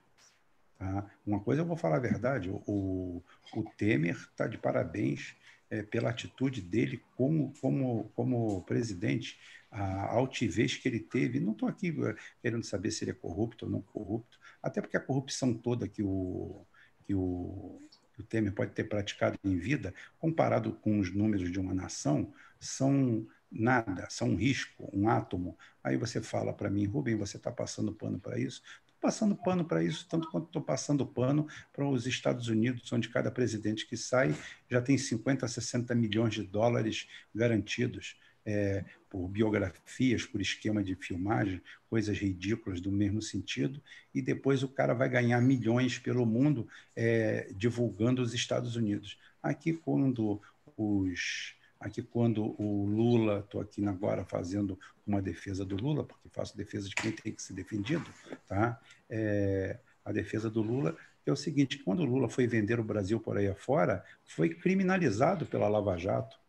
Tá? 0.78 1.10
Uma 1.26 1.40
coisa 1.40 1.62
eu 1.62 1.66
vou 1.66 1.78
falar 1.78 1.98
a 1.98 2.02
verdade: 2.02 2.50
o, 2.50 3.24
o 3.54 3.64
Temer 3.78 4.16
está 4.16 4.48
de 4.48 4.58
parabéns 4.58 5.36
é, 5.70 5.84
pela 5.84 6.10
atitude 6.10 6.62
dele 6.62 7.02
como, 7.16 7.54
como, 7.62 8.12
como 8.16 8.62
presidente, 8.64 9.40
a 9.72 10.12
altivez 10.12 10.76
que 10.76 10.88
ele 10.88 11.00
teve. 11.00 11.40
Não 11.40 11.54
estou 11.54 11.70
aqui 11.70 11.96
é, 12.04 12.16
querendo 12.42 12.64
saber 12.64 12.92
se 12.92 13.04
ele 13.04 13.12
é 13.12 13.14
corrupto 13.16 13.66
ou 13.66 13.72
não 13.72 13.82
corrupto, 13.82 14.38
até 14.62 14.82
porque 14.82 14.98
a 14.98 15.02
corrupção 15.02 15.54
toda 15.54 15.88
que 15.88 16.04
o, 16.04 16.66
que 17.06 17.14
o, 17.14 17.80
que 18.14 18.22
o 18.22 18.24
Temer 18.24 18.54
pode 18.54 18.74
ter 18.74 18.84
praticado 18.84 19.38
em 19.44 19.58
vida, 19.58 19.94
comparado 20.20 20.74
com 20.74 21.00
os 21.00 21.14
números 21.14 21.52
de 21.52 21.60
uma 21.60 21.74
nação, 21.74 22.34
são 22.60 23.26
nada, 23.52 24.08
são 24.10 24.30
um 24.30 24.36
risco, 24.36 24.90
um 24.94 25.10
átomo. 25.10 25.58
Aí 25.84 25.98
você 25.98 26.22
fala 26.22 26.54
para 26.54 26.70
mim, 26.70 26.86
Rubem, 26.86 27.16
você 27.16 27.38
está 27.38 27.52
passando 27.52 27.92
pano 27.92 28.20
para 28.20 28.40
isso? 28.40 28.62
Estou 28.86 28.98
passando 29.02 29.36
pano 29.36 29.66
para 29.66 29.84
isso, 29.84 30.08
tanto 30.08 30.30
quanto 30.30 30.46
estou 30.46 30.62
passando 30.62 31.06
pano 31.06 31.48
para 31.74 31.86
os 31.86 32.08
Estados 32.08 32.48
Unidos, 32.48 32.92
onde 32.94 33.10
cada 33.10 33.30
presidente 33.30 33.86
que 33.86 33.98
sai 33.98 34.34
já 34.70 34.82
tem 34.82 34.98
50, 34.98 35.48
60 35.48 35.94
milhões 35.94 36.34
de 36.34 36.44
dólares 36.44 37.08
garantidos. 37.36 38.18
É, 38.44 38.84
por 39.08 39.28
biografias, 39.28 40.26
por 40.26 40.42
esquema 40.42 40.82
de 40.82 40.96
filmagem, 40.96 41.62
coisas 41.88 42.18
ridículas 42.18 42.82
do 42.82 42.92
mesmo 42.92 43.22
sentido, 43.22 43.80
e 44.16 44.20
depois 44.20 44.64
o 44.64 44.68
cara 44.68 44.96
vai 44.96 45.08
ganhar 45.08 45.40
milhões 45.42 46.00
pelo 46.00 46.26
mundo 46.26 46.68
é, 46.96 47.52
divulgando 47.56 48.20
os 48.20 48.34
Estados 48.34 48.76
Unidos. 48.76 49.20
Aqui, 49.44 49.74
quando 49.74 50.42
os 50.76 51.54
Aqui, 51.82 52.04
quando 52.04 52.56
o 52.62 52.86
Lula, 52.86 53.40
estou 53.40 53.60
aqui 53.60 53.84
agora 53.88 54.24
fazendo 54.24 54.80
uma 55.06 55.20
defesa 55.20 55.66
do 55.66 55.76
Lula, 55.76 56.04
porque 56.04 56.30
faço 56.30 56.56
defesa 56.56 56.88
de 56.88 56.94
quem 56.94 57.12
tem 57.12 57.34
que 57.34 57.42
ser 57.42 57.54
defendido, 57.54 58.06
tá? 58.48 58.80
É, 59.10 59.80
a 60.06 60.12
defesa 60.12 60.48
do 60.48 60.62
Lula 60.62 60.96
é 61.26 61.32
o 61.32 61.36
seguinte: 61.36 61.80
quando 61.80 62.02
o 62.02 62.06
Lula 62.06 62.30
foi 62.30 62.46
vender 62.46 62.80
o 62.80 62.84
Brasil 62.84 63.20
por 63.20 63.36
aí 63.36 63.48
afora, 63.48 64.06
foi 64.24 64.50
criminalizado 64.50 65.48
pela 65.48 65.68
Lava 65.68 65.98
Jato, 65.98 66.40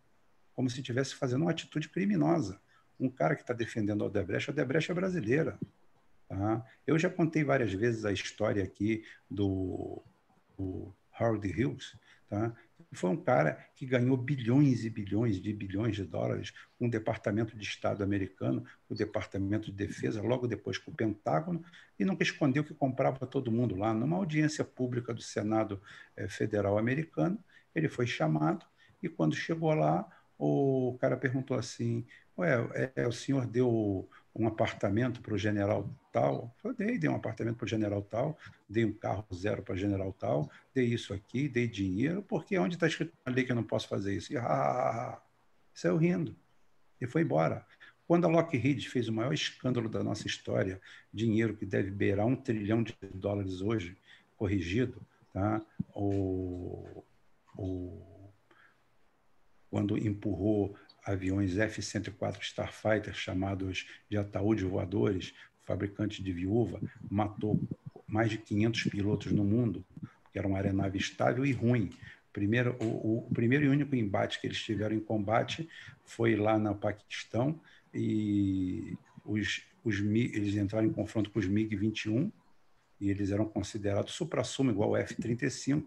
como 0.54 0.68
se 0.68 0.80
estivesse 0.80 1.14
fazendo 1.14 1.42
uma 1.42 1.50
atitude 1.50 1.88
criminosa. 1.88 2.60
Um 3.00 3.08
cara 3.08 3.34
que 3.34 3.40
está 3.40 3.54
defendendo 3.54 4.04
a 4.04 4.08
Odebrecht, 4.08 4.50
a 4.50 4.52
Odebrecht 4.52 4.90
é 4.90 4.94
brasileira. 4.94 5.58
Tá? 6.28 6.62
Eu 6.86 6.98
já 6.98 7.08
contei 7.08 7.42
várias 7.42 7.72
vezes 7.72 8.04
a 8.04 8.12
história 8.12 8.62
aqui 8.62 9.02
do, 9.30 10.02
do 10.58 10.94
Howard 11.18 11.48
Hughes, 11.48 11.96
tá? 12.28 12.54
Foi 12.92 13.10
um 13.10 13.16
cara 13.16 13.58
que 13.74 13.86
ganhou 13.86 14.16
bilhões 14.16 14.84
e 14.84 14.90
bilhões 14.90 15.40
de 15.40 15.52
bilhões 15.52 15.96
de 15.96 16.04
dólares 16.04 16.52
com 16.78 16.86
o 16.86 16.90
Departamento 16.90 17.56
de 17.56 17.64
Estado 17.64 18.02
americano, 18.02 18.64
o 18.88 18.94
Departamento 18.94 19.66
de 19.66 19.76
Defesa, 19.76 20.22
logo 20.22 20.46
depois 20.46 20.78
com 20.78 20.90
o 20.90 20.94
Pentágono, 20.94 21.64
e 21.98 22.04
nunca 22.04 22.22
escondeu 22.22 22.62
que 22.64 22.74
comprava 22.74 23.26
todo 23.26 23.50
mundo 23.50 23.76
lá. 23.76 23.94
Numa 23.94 24.16
audiência 24.16 24.64
pública 24.64 25.14
do 25.14 25.22
Senado 25.22 25.80
eh, 26.16 26.28
Federal 26.28 26.78
americano, 26.78 27.42
ele 27.74 27.88
foi 27.88 28.06
chamado 28.06 28.66
e 29.02 29.08
quando 29.08 29.34
chegou 29.34 29.74
lá, 29.74 30.08
o 30.38 30.96
cara 31.00 31.16
perguntou 31.16 31.56
assim: 31.56 32.06
Ué, 32.38 32.92
é, 32.94 33.06
o 33.06 33.12
senhor 33.12 33.46
deu 33.46 34.08
um 34.34 34.46
apartamento 34.46 35.20
para 35.20 35.34
o 35.34 35.38
general 35.38 35.88
tal? 36.12 36.54
Eu 36.64 36.74
dei, 36.74 36.98
dei 36.98 37.08
um 37.08 37.16
apartamento 37.16 37.56
para 37.56 37.64
o 37.64 37.68
general 37.68 38.02
tal, 38.02 38.38
dei 38.68 38.84
um 38.84 38.92
carro 38.92 39.26
zero 39.34 39.62
para 39.62 39.74
o 39.74 39.76
general 39.76 40.12
tal, 40.12 40.50
dei 40.74 40.86
isso 40.86 41.12
aqui, 41.12 41.48
dei 41.48 41.68
dinheiro, 41.68 42.22
porque 42.22 42.58
onde 42.58 42.74
está 42.76 42.86
escrito 42.86 43.12
na 43.24 43.32
lei 43.32 43.44
que 43.44 43.52
eu 43.52 43.56
não 43.56 43.64
posso 43.64 43.88
fazer 43.88 44.14
isso? 44.14 44.32
E 44.32 44.36
ah, 44.36 44.44
ah, 44.44 44.90
ah, 45.14 45.22
saiu 45.74 45.96
rindo 45.96 46.36
e 47.00 47.06
foi 47.06 47.22
embora. 47.22 47.66
Quando 48.06 48.26
a 48.26 48.28
Lockheed 48.28 48.88
fez 48.88 49.08
o 49.08 49.12
maior 49.12 49.32
escândalo 49.32 49.88
da 49.88 50.02
nossa 50.02 50.26
história, 50.26 50.80
dinheiro 51.12 51.56
que 51.56 51.64
deve 51.64 51.90
beirar 51.90 52.26
um 52.26 52.36
trilhão 52.36 52.82
de 52.82 52.94
dólares 53.14 53.60
hoje, 53.60 53.96
corrigido, 54.36 55.00
tá? 55.32 55.64
o, 55.94 57.04
o 57.56 58.12
quando 59.70 59.96
empurrou 59.96 60.76
aviões 61.04 61.58
F-104 61.58 62.40
Starfighter, 62.42 63.14
chamados 63.14 63.86
de 64.08 64.16
ataúdes 64.16 64.64
voadores, 64.64 65.34
fabricante 65.62 66.22
de 66.22 66.32
viúva, 66.32 66.80
matou 67.10 67.60
mais 68.06 68.30
de 68.30 68.38
500 68.38 68.84
pilotos 68.84 69.32
no 69.32 69.44
mundo, 69.44 69.84
que 70.32 70.38
era 70.38 70.46
uma 70.46 70.58
aeronave 70.58 70.98
estável 70.98 71.44
e 71.46 71.52
ruim. 71.52 71.90
Primeiro, 72.32 72.76
o, 72.80 73.18
o, 73.18 73.30
primeiro 73.32 73.64
e 73.64 73.68
único 73.68 73.94
embate 73.94 74.40
que 74.40 74.46
eles 74.46 74.62
tiveram 74.62 74.96
em 74.96 75.00
combate 75.00 75.68
foi 76.04 76.34
lá 76.34 76.58
no 76.58 76.74
Paquistão 76.74 77.60
e 77.92 78.96
os, 79.24 79.62
os, 79.84 79.98
eles 80.00 80.56
entraram 80.56 80.86
em 80.86 80.92
confronto 80.92 81.30
com 81.30 81.38
os 81.38 81.46
MiG-21 81.46 82.32
e 83.00 83.10
eles 83.10 83.30
eram 83.30 83.44
considerados 83.44 84.14
supra-sumo 84.14 84.70
igual 84.70 84.90
ao 84.90 84.96
F-35 85.02 85.84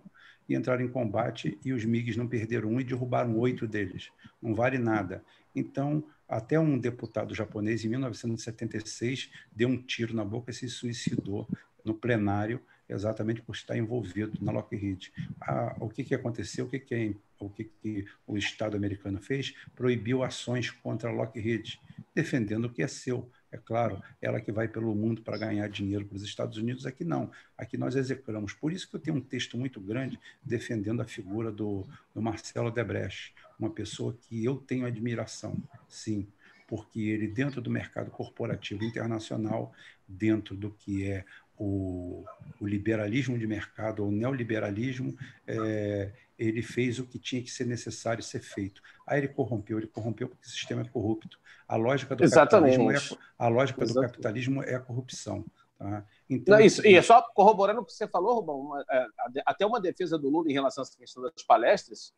e 0.47 0.55
entraram 0.55 0.83
em 0.83 0.87
combate 0.87 1.57
e 1.63 1.73
os 1.73 1.83
MiGs 1.85 2.17
não 2.17 2.27
perderam 2.27 2.69
um 2.69 2.79
e 2.79 2.83
derrubaram 2.83 3.37
oito 3.37 3.67
deles. 3.67 4.11
Não 4.41 4.53
vale 4.53 4.77
nada. 4.77 5.23
Então, 5.55 6.03
até 6.27 6.59
um 6.59 6.77
deputado 6.77 7.33
japonês, 7.33 7.85
em 7.85 7.89
1976, 7.89 9.29
deu 9.51 9.69
um 9.69 9.77
tiro 9.77 10.13
na 10.15 10.25
boca 10.25 10.51
e 10.51 10.53
se 10.53 10.67
suicidou 10.67 11.47
no 11.83 11.93
plenário, 11.93 12.59
exatamente 12.89 13.41
por 13.41 13.55
estar 13.55 13.77
envolvido 13.77 14.37
na 14.41 14.51
Lockheed. 14.51 15.11
Ah, 15.39 15.75
o 15.79 15.89
que, 15.89 16.03
que 16.03 16.15
aconteceu? 16.15 16.65
O 16.65 16.69
que, 16.69 16.79
que, 16.79 16.95
é, 16.95 17.13
o, 17.39 17.49
que, 17.49 17.63
que 17.63 18.05
o 18.27 18.37
Estado 18.37 18.75
americano 18.75 19.19
fez? 19.21 19.55
Proibiu 19.75 20.23
ações 20.23 20.71
contra 20.71 21.09
a 21.09 21.13
Lockheed, 21.13 21.79
defendendo 22.13 22.65
o 22.65 22.69
que 22.69 22.81
é 22.81 22.87
seu. 22.87 23.29
É 23.55 23.57
claro, 23.57 24.03
ela 24.21 24.41
que 24.41 24.51
vai 24.51 24.67
pelo 24.67 24.93
mundo 24.93 25.21
para 25.21 25.37
ganhar 25.37 25.69
dinheiro 25.69 26.05
para 26.05 26.17
os 26.17 26.23
Estados 26.23 26.57
Unidos, 26.57 26.85
aqui 26.85 27.05
não. 27.05 27.31
Aqui 27.57 27.77
nós 27.77 27.95
execramos. 27.95 28.53
Por 28.53 28.73
isso 28.73 28.89
que 28.89 28.97
eu 28.97 28.99
tenho 28.99 29.15
um 29.15 29.21
texto 29.21 29.57
muito 29.57 29.79
grande 29.79 30.19
defendendo 30.43 31.01
a 31.01 31.05
figura 31.05 31.53
do, 31.53 31.87
do 32.13 32.21
Marcelo 32.21 32.69
Debrecht, 32.69 33.33
uma 33.57 33.69
pessoa 33.69 34.13
que 34.13 34.43
eu 34.43 34.57
tenho 34.57 34.85
admiração, 34.85 35.55
sim, 35.87 36.27
porque 36.67 36.99
ele, 36.99 37.29
dentro 37.29 37.61
do 37.61 37.69
mercado 37.69 38.11
corporativo 38.11 38.83
internacional, 38.83 39.73
dentro 40.05 40.53
do 40.53 40.69
que 40.71 41.09
é 41.09 41.23
o, 41.57 42.23
o 42.59 42.67
liberalismo 42.67 43.37
de 43.37 43.47
mercado, 43.47 44.03
ou 44.03 44.09
o 44.09 44.11
neoliberalismo, 44.11 45.15
é, 45.47 46.11
ele 46.37 46.61
fez 46.61 46.99
o 46.99 47.05
que 47.05 47.17
tinha 47.17 47.41
que 47.41 47.51
ser 47.51 47.65
necessário 47.65 48.21
ser 48.21 48.41
feito. 48.41 48.81
Aí 49.07 49.19
ele 49.19 49.27
corrompeu, 49.27 49.77
ele 49.77 49.87
corrompeu 49.87 50.27
porque 50.27 50.45
o 50.45 50.49
sistema 50.49 50.81
é 50.81 50.85
corrupto. 50.85 51.39
A 51.67 51.75
lógica 51.75 52.15
do 52.15 52.23
Exatamente. 52.23 52.77
capitalismo 52.77 53.17
é 53.17 53.19
a 53.37 53.47
lógica 53.47 53.83
Exatamente. 53.83 54.09
do 54.09 54.11
capitalismo 54.11 54.63
é 54.63 54.75
a 54.75 54.79
corrupção. 54.79 55.45
Tá? 55.77 56.05
Então, 56.29 56.57
Não, 56.57 56.65
isso, 56.65 56.85
e 56.85 56.95
é 56.95 57.01
só 57.01 57.21
corroborando 57.33 57.81
o 57.81 57.85
que 57.85 57.93
você 57.93 58.07
falou, 58.07 58.35
Rubão, 58.35 58.79
é, 58.89 59.07
até 59.45 59.65
uma 59.65 59.79
defesa 59.79 60.17
do 60.17 60.29
Lula 60.29 60.49
em 60.49 60.53
relação 60.53 60.81
a 60.81 60.85
essa 60.85 60.97
questão 60.97 61.23
das 61.23 61.43
palestras, 61.43 62.13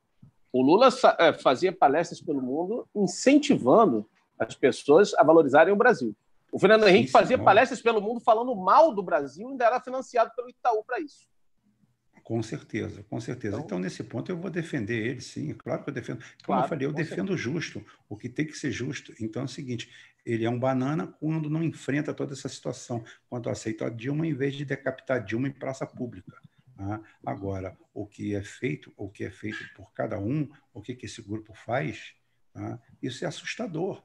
o 0.52 0.62
Lula 0.62 0.90
é, 1.20 1.34
fazia 1.34 1.72
palestras 1.72 2.22
pelo 2.22 2.42
mundo 2.42 2.88
incentivando 2.96 4.08
as 4.40 4.56
pessoas 4.56 5.14
a 5.16 5.24
valorizarem 5.24 5.74
o 5.74 5.78
Brasil. 5.78 6.16
O 6.52 6.60
Fernando 6.60 6.88
Henrique 6.88 7.12
fazia 7.12 7.38
palestras 7.38 7.82
pelo 7.82 8.02
mundo 8.02 8.20
falando 8.20 8.56
mal 8.56 8.94
do 8.94 9.04
Brasil 9.04 9.48
e 9.48 9.52
ainda 9.52 9.66
era 9.66 9.82
financiado 9.82 10.32
pelo 10.36 10.50
Itaú 10.50 10.84
para 10.84 11.00
isso. 11.00 11.28
Com 12.24 12.44
certeza, 12.44 13.04
com 13.04 13.22
certeza. 13.22 13.56
Então, 13.56 13.66
então, 13.66 13.80
nesse 13.80 14.04
ponto, 14.04 14.30
eu 14.30 14.38
vou 14.38 14.52
defender 14.52 15.08
ele, 15.08 15.22
sim. 15.22 15.54
Claro 15.54 15.84
que 15.84 15.90
eu 15.90 15.94
defendo. 15.94 16.18
Como 16.18 16.36
claro, 16.44 16.66
eu 16.66 16.68
falei, 16.68 16.86
eu 16.86 16.92
defendo 16.92 17.30
o 17.30 17.38
justo, 17.38 17.82
o 18.10 18.18
que 18.18 18.28
tem 18.28 18.46
que 18.46 18.58
ser 18.58 18.70
justo. 18.70 19.14
Então 19.18 19.44
é 19.44 19.46
o 19.46 19.48
seguinte: 19.48 19.90
ele 20.26 20.44
é 20.44 20.50
um 20.50 20.60
banana 20.60 21.08
quando 21.08 21.50
não 21.50 21.64
enfrenta 21.64 22.14
toda 22.14 22.34
essa 22.34 22.50
situação, 22.50 23.02
quando 23.30 23.50
aceita 23.50 23.86
a 23.86 23.90
Dilma 23.90 24.28
em 24.28 24.34
vez 24.34 24.56
de 24.56 24.66
decapitar 24.66 25.24
Dilma 25.24 25.48
em 25.48 25.54
praça 25.54 25.88
pública. 25.88 26.38
Tá? 26.76 27.02
Agora, 27.26 27.78
o 27.94 28.06
que 28.06 28.36
é 28.36 28.44
feito, 28.44 28.92
o 28.98 29.10
que 29.10 29.24
é 29.24 29.32
feito 29.32 29.66
por 29.74 29.94
cada 29.94 30.20
um, 30.20 30.50
o 30.74 30.82
que, 30.82 30.96
que 30.96 31.06
esse 31.06 31.22
grupo 31.22 31.54
faz, 31.54 32.14
tá? 32.52 32.78
isso 33.02 33.24
é 33.24 33.28
assustador. 33.30 34.04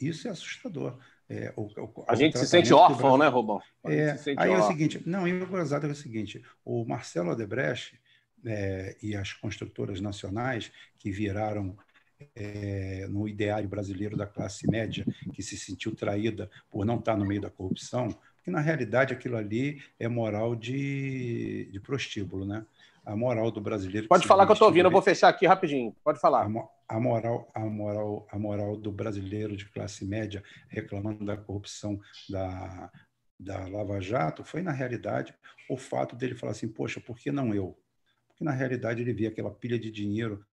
Isso 0.00 0.28
é 0.28 0.30
assustador. 0.30 1.00
É, 1.28 1.52
o, 1.56 1.62
o, 1.62 2.04
a 2.06 2.14
gente 2.14 2.38
se 2.38 2.46
sente 2.46 2.72
órfão, 2.72 3.16
né, 3.16 3.28
Rubão? 3.28 3.60
É, 3.86 4.10
aí 4.36 4.50
órfão. 4.50 4.54
é 4.54 4.58
o 4.58 4.66
seguinte, 4.68 5.02
não, 5.06 5.26
e 5.26 5.32
o 5.42 5.46
gozado 5.46 5.86
é 5.86 5.90
o 5.90 5.94
seguinte, 5.94 6.42
o 6.64 6.84
Marcelo 6.84 7.30
Odebrecht 7.30 7.98
é, 8.44 8.96
e 9.02 9.16
as 9.16 9.32
construtoras 9.32 10.00
nacionais 10.00 10.70
que 10.98 11.10
viraram 11.10 11.76
é, 12.34 13.06
no 13.08 13.26
ideário 13.26 13.68
brasileiro 13.68 14.16
da 14.16 14.26
classe 14.26 14.70
média, 14.70 15.04
que 15.32 15.42
se 15.42 15.56
sentiu 15.56 15.94
traída 15.94 16.50
por 16.70 16.84
não 16.84 16.98
estar 16.98 17.16
no 17.16 17.24
meio 17.24 17.40
da 17.40 17.50
corrupção, 17.50 18.08
porque 18.36 18.50
na 18.50 18.60
realidade 18.60 19.14
aquilo 19.14 19.36
ali 19.36 19.82
é 19.98 20.06
moral 20.06 20.54
de, 20.54 21.68
de 21.72 21.80
prostíbulo, 21.80 22.44
né? 22.44 22.64
A 23.04 23.14
moral 23.14 23.50
do 23.50 23.60
brasileiro. 23.60 24.08
Pode 24.08 24.26
falar 24.26 24.46
que 24.46 24.52
eu 24.52 24.54
estou 24.54 24.68
ouvindo, 24.68 24.86
eu 24.86 24.90
vou 24.90 25.02
fechar 25.02 25.28
aqui 25.28 25.46
rapidinho. 25.46 25.94
Pode 26.02 26.20
falar. 26.20 26.44
A, 26.88 27.00
moral, 27.00 27.50
a, 27.54 27.60
moral, 27.60 28.26
a 28.30 28.38
moral 28.38 28.76
do 28.76 28.90
brasileiro 28.90 29.56
de 29.56 29.66
classe 29.66 30.04
média 30.04 30.42
reclamando 30.68 31.24
da 31.24 31.36
corrupção 31.36 32.00
da, 32.28 32.90
da 33.38 33.68
Lava 33.68 34.00
Jato 34.00 34.44
foi, 34.44 34.62
na 34.62 34.72
realidade, 34.72 35.34
o 35.68 35.76
fato 35.76 36.16
dele 36.16 36.34
falar 36.34 36.52
assim: 36.52 36.68
poxa, 36.68 37.00
por 37.00 37.18
que 37.18 37.30
não 37.30 37.54
eu? 37.54 37.78
Porque, 38.28 38.44
na 38.44 38.52
realidade, 38.52 39.02
ele 39.02 39.12
via 39.12 39.28
aquela 39.28 39.50
pilha 39.50 39.78
de 39.78 39.90
dinheiro, 39.90 40.44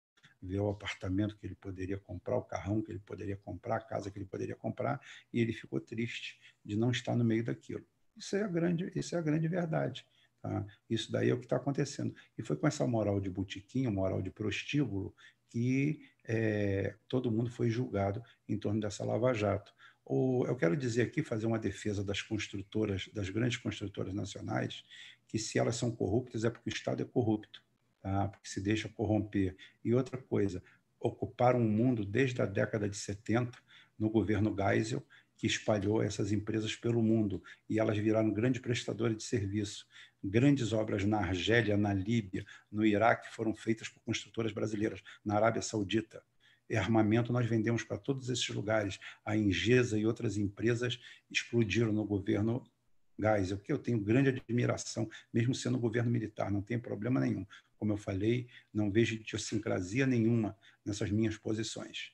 via 0.41 0.61
o 0.61 0.69
apartamento 0.69 1.37
que 1.37 1.47
ele 1.47 1.55
poderia 1.55 1.97
comprar, 1.97 2.37
o 2.37 2.43
carrão 2.43 2.81
que 2.81 2.91
ele 2.91 2.99
poderia 2.99 3.37
comprar, 3.37 3.77
a 3.77 3.81
casa 3.81 4.11
que 4.11 4.19
ele 4.19 4.25
poderia 4.25 4.55
comprar, 4.55 4.99
e 5.33 5.39
ele 5.39 5.53
ficou 5.53 5.79
triste 5.79 6.39
de 6.63 6.75
não 6.75 6.91
estar 6.91 7.15
no 7.15 7.23
meio 7.23 7.43
daquilo. 7.43 7.85
Isso 8.15 8.35
é 8.35 8.43
a 8.43 8.47
grande, 8.47 8.91
isso 8.95 9.15
é 9.15 9.19
a 9.19 9.21
grande 9.21 9.47
verdade. 9.47 10.05
Tá? 10.41 10.65
Isso 10.89 11.11
daí 11.11 11.29
é 11.29 11.33
o 11.33 11.37
que 11.37 11.45
está 11.45 11.57
acontecendo. 11.57 12.13
E 12.37 12.43
foi 12.43 12.55
com 12.55 12.67
essa 12.67 12.85
moral 12.87 13.19
de 13.19 13.29
botiquinho, 13.29 13.91
moral 13.91 14.21
de 14.21 14.31
prostíbulo, 14.31 15.13
que 15.49 16.01
é, 16.27 16.95
todo 17.07 17.31
mundo 17.31 17.49
foi 17.49 17.69
julgado 17.69 18.23
em 18.47 18.57
torno 18.57 18.79
dessa 18.79 19.03
lava-jato. 19.03 19.73
Eu 20.09 20.55
quero 20.55 20.75
dizer 20.75 21.03
aqui, 21.03 21.23
fazer 21.23 21.45
uma 21.45 21.59
defesa 21.59 22.03
das 22.03 22.21
construtoras, 22.21 23.07
das 23.13 23.29
grandes 23.29 23.57
construtoras 23.57 24.13
nacionais, 24.13 24.83
que 25.27 25.37
se 25.37 25.57
elas 25.57 25.75
são 25.75 25.91
corruptas 25.91 26.43
é 26.43 26.49
porque 26.49 26.69
o 26.69 26.73
Estado 26.73 27.01
é 27.01 27.05
corrupto, 27.05 27.63
tá? 28.01 28.27
porque 28.27 28.49
se 28.49 28.59
deixa 28.59 28.89
corromper. 28.89 29.55
E 29.85 29.93
outra 29.93 30.17
coisa, 30.17 30.61
ocuparam 30.99 31.59
o 31.59 31.69
mundo 31.69 32.03
desde 32.03 32.41
a 32.41 32.45
década 32.45 32.89
de 32.89 32.97
70, 32.97 33.57
no 33.97 34.09
governo 34.09 34.53
Geisel, 34.55 35.05
que 35.37 35.47
espalhou 35.47 36.03
essas 36.03 36.31
empresas 36.31 36.75
pelo 36.75 37.01
mundo 37.01 37.41
e 37.67 37.79
elas 37.79 37.97
viraram 37.97 38.31
grandes 38.31 38.61
prestadoras 38.61 39.17
de 39.17 39.23
serviço. 39.23 39.87
Grandes 40.23 40.71
obras 40.71 41.03
na 41.03 41.17
Argélia, 41.17 41.75
na 41.75 41.93
Líbia, 41.93 42.45
no 42.71 42.85
Iraque 42.85 43.33
foram 43.33 43.55
feitas 43.55 43.89
por 43.89 44.01
construtoras 44.01 44.51
brasileiras, 44.51 45.01
na 45.25 45.35
Arábia 45.35 45.61
Saudita. 45.61 46.23
E 46.69 46.77
armamento 46.77 47.33
nós 47.33 47.45
vendemos 47.47 47.83
para 47.83 47.97
todos 47.97 48.29
esses 48.29 48.47
lugares. 48.49 48.99
A 49.25 49.35
Ingesa 49.35 49.97
e 49.97 50.05
outras 50.05 50.37
empresas 50.37 50.99
explodiram 51.29 51.91
no 51.91 52.05
governo 52.05 52.63
Geisel, 53.19 53.57
que 53.57 53.71
eu 53.71 53.77
tenho 53.77 53.99
grande 53.99 54.29
admiração, 54.29 55.09
mesmo 55.33 55.53
sendo 55.53 55.77
governo 55.77 56.09
militar, 56.09 56.49
não 56.49 56.61
tem 56.61 56.79
problema 56.79 57.19
nenhum. 57.19 57.45
Como 57.77 57.91
eu 57.91 57.97
falei, 57.97 58.47
não 58.73 58.91
vejo 58.91 59.15
idiosincrasia 59.15 60.05
nenhuma 60.05 60.57
nessas 60.85 61.11
minhas 61.11 61.37
posições. 61.37 62.13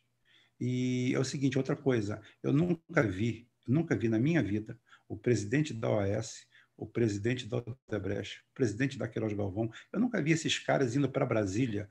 E 0.60 1.14
é 1.14 1.20
o 1.20 1.24
seguinte, 1.24 1.58
outra 1.58 1.76
coisa, 1.76 2.22
eu 2.42 2.52
nunca 2.52 3.04
vi, 3.04 3.48
nunca 3.68 3.96
vi 3.96 4.10
na 4.10 4.18
minha 4.18 4.42
vida 4.42 4.80
o 5.08 5.16
presidente 5.16 5.74
da 5.74 5.90
OAS, 5.90 6.47
o 6.78 6.86
presidente 6.86 7.48
da 7.48 7.58
Odebrecht, 7.58 8.42
o 8.52 8.54
presidente 8.54 8.98
da 8.98 9.08
Queiroz 9.08 9.34
Galvão, 9.34 9.72
eu 9.92 10.00
nunca 10.00 10.22
vi 10.22 10.32
esses 10.32 10.60
caras 10.60 10.96
indo 10.96 11.10
para 11.10 11.26
Brasília 11.26 11.90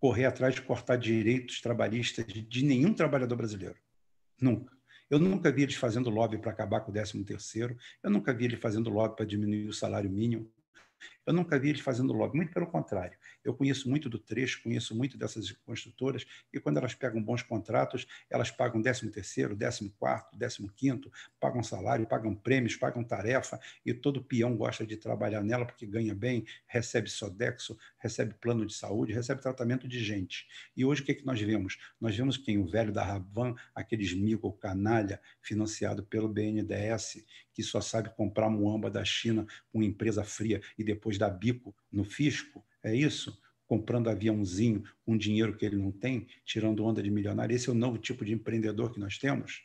correr 0.00 0.26
atrás 0.26 0.54
de 0.54 0.62
cortar 0.62 0.96
direitos 0.96 1.60
trabalhistas 1.60 2.26
de, 2.26 2.64
nenhum 2.64 2.92
trabalhador 2.92 3.36
brasileiro. 3.36 3.76
Nunca. 4.40 4.76
Eu 5.08 5.18
nunca 5.18 5.52
vi 5.52 5.62
eles 5.62 5.76
fazendo 5.76 6.10
lobby 6.10 6.38
para 6.38 6.50
acabar 6.50 6.80
com 6.80 6.90
o 6.90 6.94
13 6.94 7.24
terceiro, 7.24 7.76
eu 8.02 8.10
nunca 8.10 8.34
vi 8.34 8.46
eles 8.46 8.60
fazendo 8.60 8.90
lobby 8.90 9.16
para 9.16 9.24
diminuir 9.24 9.68
o 9.68 9.72
salário 9.72 10.10
mínimo, 10.10 10.50
Eu 11.26 11.32
nunca 11.32 11.58
vi 11.58 11.70
eles 11.70 11.80
fazendo 11.80 12.12
lobby, 12.12 12.36
muito 12.36 12.52
pelo 12.52 12.66
contrário. 12.66 13.16
Eu 13.42 13.54
conheço 13.54 13.88
muito 13.88 14.08
do 14.08 14.18
trecho, 14.18 14.62
conheço 14.62 14.94
muito 14.94 15.16
dessas 15.16 15.50
construtoras, 15.64 16.24
e 16.52 16.60
quando 16.60 16.78
elas 16.78 16.94
pegam 16.94 17.22
bons 17.22 17.42
contratos, 17.42 18.06
elas 18.30 18.50
pagam 18.50 18.82
13 18.82 19.10
terceiro, 19.10 19.56
14 19.56 19.90
quarto, 19.98 20.38
15 20.38 20.68
quinto, 20.74 21.12
pagam 21.40 21.62
salário, 21.62 22.06
pagam 22.06 22.34
prêmios, 22.34 22.76
pagam 22.76 23.02
tarefa, 23.02 23.58
e 23.84 23.94
todo 23.94 24.22
peão 24.22 24.56
gosta 24.56 24.86
de 24.86 24.96
trabalhar 24.96 25.42
nela 25.42 25.64
porque 25.64 25.86
ganha 25.86 26.14
bem, 26.14 26.44
recebe 26.66 27.08
Sodexo, 27.08 27.76
recebe 27.98 28.34
plano 28.34 28.66
de 28.66 28.74
saúde, 28.74 29.12
recebe 29.12 29.40
tratamento 29.40 29.88
de 29.88 30.02
gente. 30.02 30.46
E 30.76 30.84
hoje 30.84 31.02
o 31.02 31.04
que, 31.04 31.12
é 31.12 31.14
que 31.14 31.26
nós 31.26 31.40
vemos? 31.40 31.78
Nós 32.00 32.16
vemos 32.16 32.36
quem? 32.36 32.58
O 32.58 32.66
velho 32.66 32.92
da 32.92 33.02
Ravan, 33.02 33.54
aqueles 33.74 34.12
mico 34.14 34.52
canalha, 34.52 35.20
financiado 35.40 36.04
pelo 36.04 36.28
BNDES, 36.28 37.24
que 37.52 37.62
só 37.62 37.80
sabe 37.80 38.10
comprar 38.14 38.50
muamba 38.50 38.90
da 38.90 39.04
China 39.04 39.46
com 39.72 39.82
empresa 39.82 40.24
fria 40.24 40.60
e 40.76 40.83
depois 40.84 41.18
dar 41.18 41.30
bico 41.30 41.74
no 41.90 42.04
fisco, 42.04 42.64
é 42.82 42.94
isso? 42.94 43.40
Comprando 43.66 44.08
aviãozinho 44.08 44.84
com 45.04 45.16
dinheiro 45.16 45.56
que 45.56 45.64
ele 45.64 45.76
não 45.76 45.90
tem, 45.90 46.26
tirando 46.44 46.84
onda 46.84 47.02
de 47.02 47.10
milionário. 47.10 47.54
Esse 47.54 47.68
é 47.68 47.72
o 47.72 47.74
novo 47.74 47.98
tipo 47.98 48.24
de 48.24 48.32
empreendedor 48.32 48.92
que 48.92 49.00
nós 49.00 49.18
temos. 49.18 49.64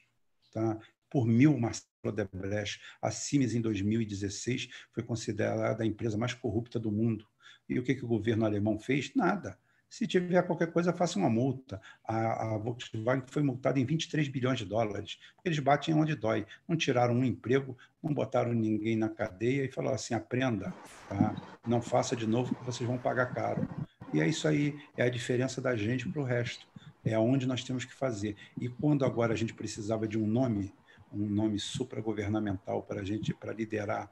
Tá? 0.51 0.79
Por 1.09 1.27
mil, 1.27 1.57
Marcelo 1.57 1.87
Odebrecht, 2.05 2.81
a 3.01 3.11
Siemens, 3.11 3.53
em 3.53 3.61
2016, 3.61 4.69
foi 4.91 5.03
considerada 5.03 5.83
a 5.83 5.85
empresa 5.85 6.17
mais 6.17 6.33
corrupta 6.33 6.79
do 6.79 6.91
mundo. 6.91 7.27
E 7.67 7.77
o 7.77 7.83
que, 7.83 7.93
que 7.93 8.05
o 8.05 8.07
governo 8.07 8.45
alemão 8.45 8.79
fez? 8.79 9.13
Nada 9.15 9.57
se 9.89 10.05
tiver 10.05 10.43
qualquer 10.43 10.71
coisa, 10.71 10.93
faça 10.93 11.17
uma 11.17 11.29
multa. 11.29 11.81
A, 12.03 12.53
a 12.53 12.57
Volkswagen 12.57 13.23
foi 13.25 13.41
multada 13.41 13.79
em 13.79 13.85
23 13.85 14.27
bilhões 14.27 14.59
de 14.59 14.65
dólares. 14.65 15.19
Eles 15.43 15.57
batem 15.57 15.95
onde 15.95 16.15
dói. 16.15 16.45
Não 16.67 16.77
tiraram 16.77 17.15
um 17.15 17.23
emprego, 17.23 17.75
não 18.01 18.13
botaram 18.13 18.53
ninguém 18.53 18.95
na 18.95 19.09
cadeia 19.09 19.65
e 19.65 19.71
falaram 19.71 19.95
assim: 19.95 20.13
aprenda, 20.13 20.71
tá? 21.07 21.59
não 21.67 21.81
faça 21.81 22.15
de 22.15 22.27
novo 22.27 22.53
que 22.53 22.63
vocês 22.63 22.87
vão 22.87 22.99
pagar 22.99 23.33
caro. 23.33 23.67
E 24.13 24.21
é 24.21 24.27
isso 24.27 24.47
aí, 24.47 24.79
é 24.95 25.03
a 25.03 25.09
diferença 25.09 25.59
da 25.59 25.75
gente 25.75 26.07
para 26.07 26.21
o 26.21 26.25
resto. 26.25 26.67
É 27.03 27.17
onde 27.17 27.47
nós 27.47 27.63
temos 27.63 27.83
que 27.83 27.93
fazer. 27.93 28.35
E 28.59 28.69
quando 28.69 29.05
agora 29.05 29.33
a 29.33 29.35
gente 29.35 29.53
precisava 29.53 30.07
de 30.07 30.19
um 30.19 30.27
nome, 30.27 30.71
um 31.11 31.25
nome 31.25 31.57
supragovernamental 31.57 32.83
para 32.83 33.01
a 33.01 33.03
gente, 33.03 33.33
para 33.33 33.53
liderar 33.53 34.09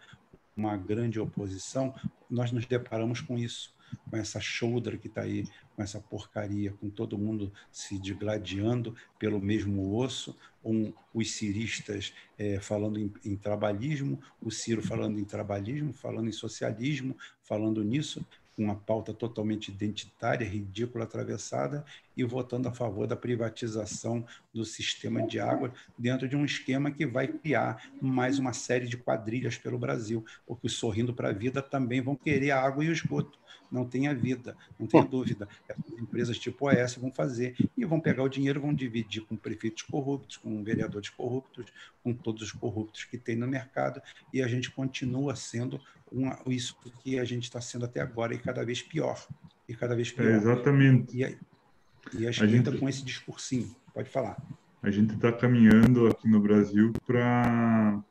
uma 0.56 0.76
grande 0.76 1.20
oposição, 1.20 1.94
nós 2.28 2.52
nos 2.52 2.66
deparamos 2.66 3.22
com 3.22 3.38
isso 3.38 3.77
com 4.10 4.18
essa 4.18 4.40
shoulder 4.40 5.00
que 5.00 5.08
está 5.08 5.22
aí, 5.22 5.46
com 5.76 5.84
essa 5.84 6.00
porcaria, 6.00 6.74
com 6.74 6.90
todo 6.90 7.18
mundo 7.18 7.52
se 7.72 7.98
digladiando 8.00 8.96
pelo 9.20 9.40
mesmo 9.40 9.96
osso, 9.96 10.36
um, 10.64 10.92
os 11.14 11.32
ciristas 11.32 12.14
é, 12.38 12.60
falando 12.60 13.00
em, 13.00 13.12
em, 13.24 13.36
trabalhismo, 13.36 14.20
o 14.42 14.52
Ciro 14.52 14.82
falando 14.82 15.20
em 15.20 15.24
trabalhismo, 15.24 15.94
falando 15.94 16.28
em 16.28 16.34
socialismo, 16.34 17.16
falando 17.42 17.84
nisso, 17.84 18.26
com 18.58 18.64
uma 18.64 18.76
pauta 18.76 19.14
totalmente 19.14 19.70
identitária, 19.70 20.46
ridícula, 20.46 21.04
atravessada, 21.04 21.86
e 22.18 22.24
votando 22.24 22.68
a 22.68 22.74
favor 22.74 23.06
da 23.06 23.16
privatização 23.16 24.26
do 24.52 24.66
sistema 24.66 25.22
de 25.22 25.40
água, 25.40 25.72
dentro 25.96 26.28
de 26.28 26.36
um 26.36 26.44
esquema 26.44 26.90
que 26.90 27.06
vai 27.06 27.28
criar 27.28 27.92
mais 28.02 28.40
uma 28.40 28.54
série 28.54 28.88
de 28.88 28.98
quadrilhas 28.98 29.56
pelo 29.60 29.78
Brasil, 29.78 30.26
porque 30.48 30.66
os 30.66 30.74
Sorrindo 30.74 31.14
para 31.14 31.30
a 31.30 31.34
Vida 31.34 31.62
também 31.62 32.02
vão 32.02 32.16
querer 32.16 32.50
a 32.50 32.60
água 32.60 32.84
e 32.84 32.90
o 32.90 32.92
esgoto 32.92 33.38
não 33.72 33.86
tenha 33.86 34.14
vida, 34.16 34.56
não 34.80 34.88
tenha 34.88 35.04
dúvida. 35.04 35.48
Essas 35.68 36.00
empresas 36.00 36.40
tipo 36.40 36.68
AS 36.68 36.96
vão 36.96 37.12
fazer 37.12 37.56
e 37.76 37.86
vão 37.86 38.00
pegar 38.00 38.24
o 38.24 38.30
dinheiro, 38.30 38.62
vão 38.62 38.74
dividir 38.74 39.22
com 39.26 39.36
prefeitos 39.36 39.84
corruptos, 39.84 40.38
com 40.38 40.64
vereadores 40.64 41.10
corruptos, 41.10 41.66
com 42.04 42.14
todos 42.14 42.42
os 42.44 42.52
corruptos 42.52 43.04
que 43.04 43.18
tem 43.18 43.36
no 43.36 43.48
mercado, 43.48 44.02
e 44.34 44.42
a 44.42 44.48
gente 44.48 44.72
continua 44.72 45.36
sendo 45.36 45.80
uma, 46.12 46.38
isso 46.48 46.78
que 47.04 47.20
a 47.20 47.26
gente 47.26 47.44
está 47.44 47.62
sendo 47.62 47.86
até 47.86 48.02
agora 48.02 48.34
e 48.34 48.38
cada 48.38 48.64
vez 48.66 48.82
pior. 48.82 49.26
E 49.68 49.76
cada 49.76 49.96
vez 49.96 50.12
pior. 50.12 50.32
É 50.32 50.36
exatamente. 50.36 51.18
E 51.18 51.24
a, 51.24 51.30
e 52.14 52.28
a 52.28 52.30
esquerda 52.30 52.72
gente... 52.72 52.80
com 52.80 52.90
esse 52.90 53.04
discursinho. 53.04 53.76
Pode 53.94 54.10
falar. 54.10 54.38
A 54.82 54.92
gente 54.92 55.16
está 55.16 55.32
caminhando 55.32 56.08
aqui 56.08 56.30
no 56.30 56.40
Brasil 56.40 56.94
para 57.06 58.02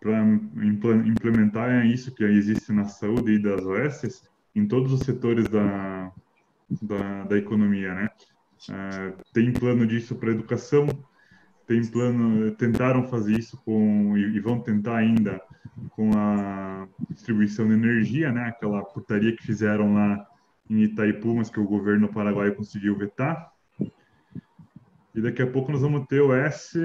para 0.00 0.18
implementar 1.04 1.84
isso 1.84 2.14
que 2.14 2.24
existe 2.24 2.72
na 2.72 2.86
saúde 2.86 3.32
e 3.32 3.38
das 3.38 3.60
OS 3.62 4.22
em 4.54 4.66
todos 4.66 4.92
os 4.94 5.00
setores 5.00 5.46
da, 5.48 6.10
da, 6.80 7.24
da 7.24 7.36
economia, 7.36 7.94
né? 7.94 8.08
É, 8.70 9.14
tem 9.32 9.52
plano 9.52 9.86
disso 9.86 10.14
para 10.14 10.30
educação, 10.30 10.88
tem 11.70 11.86
plano, 11.86 12.50
tentaram 12.56 13.06
fazer 13.06 13.38
isso 13.38 13.56
com 13.64 14.18
e, 14.18 14.40
vão 14.40 14.58
tentar 14.58 14.96
ainda 14.96 15.40
com 15.90 16.10
a 16.18 16.88
distribuição 17.10 17.68
de 17.68 17.74
energia, 17.74 18.32
né? 18.32 18.48
Aquela 18.48 18.82
putaria 18.82 19.36
que 19.36 19.46
fizeram 19.46 19.94
lá 19.94 20.26
em 20.68 20.82
Itaipu, 20.82 21.32
mas 21.32 21.48
que 21.48 21.60
o 21.60 21.68
governo 21.68 22.12
paraguaio 22.12 22.56
conseguiu 22.56 22.98
vetar. 22.98 23.52
E 25.14 25.20
daqui 25.20 25.42
a 25.42 25.46
pouco 25.46 25.70
nós 25.70 25.80
vamos 25.80 26.08
ter 26.08 26.20
o 26.20 26.34
S 26.34 26.76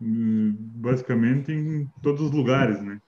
basicamente 0.00 1.52
em 1.52 1.86
todos 2.02 2.22
os 2.22 2.30
lugares, 2.30 2.82
né? 2.82 2.98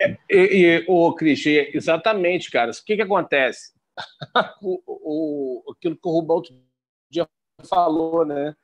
É, 0.00 0.16
e, 0.30 0.64
e, 0.64 0.84
o 0.88 1.12
Cristian, 1.12 1.66
exatamente, 1.74 2.50
cara. 2.50 2.70
O 2.70 2.84
que, 2.86 2.96
que 2.96 3.02
acontece? 3.02 3.74
o, 4.62 4.80
o, 4.86 5.72
aquilo 5.72 5.94
que 5.94 6.08
o 6.08 6.10
Rubão 6.10 6.42
falou, 7.68 8.24
né? 8.24 8.56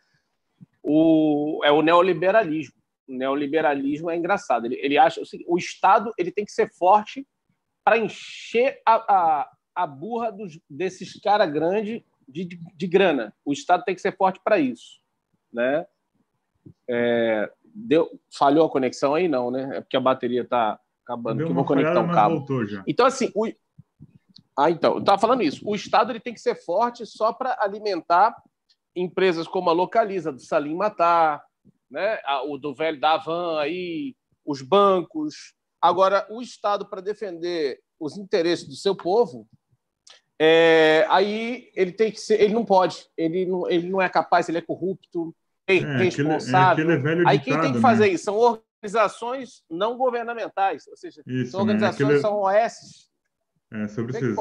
O, 0.87 1.63
é 1.65 1.73
o 1.73 1.81
neoliberalismo. 1.81 2.75
O 3.09 3.15
neoliberalismo 3.15 4.11
é 4.11 4.17
engraçado. 4.17 4.67
Ele, 4.67 4.77
ele 4.77 4.99
acha 4.99 5.23
assim, 5.23 5.43
o 5.47 5.57
Estado 5.57 6.13
ele 6.19 6.31
tem 6.31 6.45
que 6.45 6.53
ser 6.53 6.71
forte 6.75 7.27
para 7.83 7.99
encher 7.99 8.81
a, 8.87 8.95
a, 8.95 9.51
a 9.75 9.87
burra 9.87 10.31
dos, 10.31 10.61
desses 10.69 11.19
caras 11.21 11.51
grandes 11.51 12.03
de, 12.29 12.45
de, 12.45 12.59
de 12.75 12.87
grana. 12.87 13.35
O 13.45 13.53
Estado 13.53 13.83
tem 13.85 13.95
que 13.95 14.01
ser 14.01 14.15
forte 14.15 14.41
para 14.45 14.59
isso, 14.59 15.01
né? 15.51 15.87
É, 16.89 17.51
deu, 17.75 18.11
falhou 18.37 18.67
a 18.67 18.71
conexão 18.71 19.15
aí? 19.15 19.27
Não, 19.27 19.51
né? 19.51 19.79
É 19.79 19.81
porque 19.81 19.97
a 19.97 20.01
bateria 20.01 20.43
está 20.43 20.79
acabando. 21.03 21.39
Deu 21.39 21.47
que 21.47 21.53
eu 21.53 21.57
vou 21.57 21.65
conectar 21.65 22.01
um 22.01 22.13
cabo. 22.13 22.47
Então, 22.87 23.07
assim, 23.07 23.31
o... 23.35 23.47
ah, 24.59 24.71
então, 24.71 24.95
eu 24.95 25.01
estava 25.01 25.21
falando 25.21 25.43
isso. 25.43 25.67
O 25.67 25.75
Estado 25.75 26.13
ele 26.13 26.21
tem 26.21 26.35
que 26.35 26.41
ser 26.41 26.55
forte 26.55 27.07
só 27.07 27.33
para 27.33 27.57
alimentar 27.61 28.35
empresas 28.95 29.47
como 29.47 29.71
a 29.71 29.73
Localiza, 29.73 30.33
do 30.33 30.41
Salim 30.41 30.75
Matar, 30.75 31.43
né? 31.91 32.19
o 32.47 32.59
do 32.59 32.75
velho 32.75 33.01
da 33.01 33.15
Avan 33.15 33.59
aí, 33.61 34.15
os 34.45 34.63
bancos. 34.63 35.55
Agora, 35.81 36.27
o 36.31 36.41
Estado, 36.41 36.87
para 36.89 37.01
defender 37.01 37.81
os 37.99 38.17
interesses 38.17 38.67
do 38.67 38.75
seu 38.75 38.95
povo, 38.95 39.47
é, 40.39 41.07
aí 41.09 41.71
ele 41.75 41.93
tem 41.93 42.11
que 42.11 42.21
ser, 42.21 42.41
ele 42.41 42.55
não 42.55 42.65
pode, 42.65 43.07
ele 43.17 43.47
não, 43.47 43.71
ele 43.71 43.89
não 43.89 44.03
é 44.03 44.09
capaz, 44.09 44.49
ele 44.49 44.59
é 44.59 44.63
corrupto, 44.63 45.35
é, 45.67 45.75
responsável. 45.79 46.85
Aquele, 46.85 46.99
aquele 46.99 47.29
Aí 47.29 47.39
quem 47.39 47.61
tem 47.61 47.73
que 47.73 47.81
fazer 47.81 48.07
né? 48.07 48.13
isso 48.13 48.25
são 48.25 48.37
organizações 48.37 49.63
não 49.71 49.97
governamentais, 49.97 50.87
ou 50.89 50.97
seja, 50.97 51.23
isso, 51.27 51.53
são 51.53 51.65
né? 51.65 51.73
organizações, 51.73 51.99
né? 51.99 52.05
aquele... 52.07 52.21
são 52.21 52.43
OS. 52.43 53.14
É, 53.75 53.89
sobre 53.89 54.17
esses, 54.17 54.37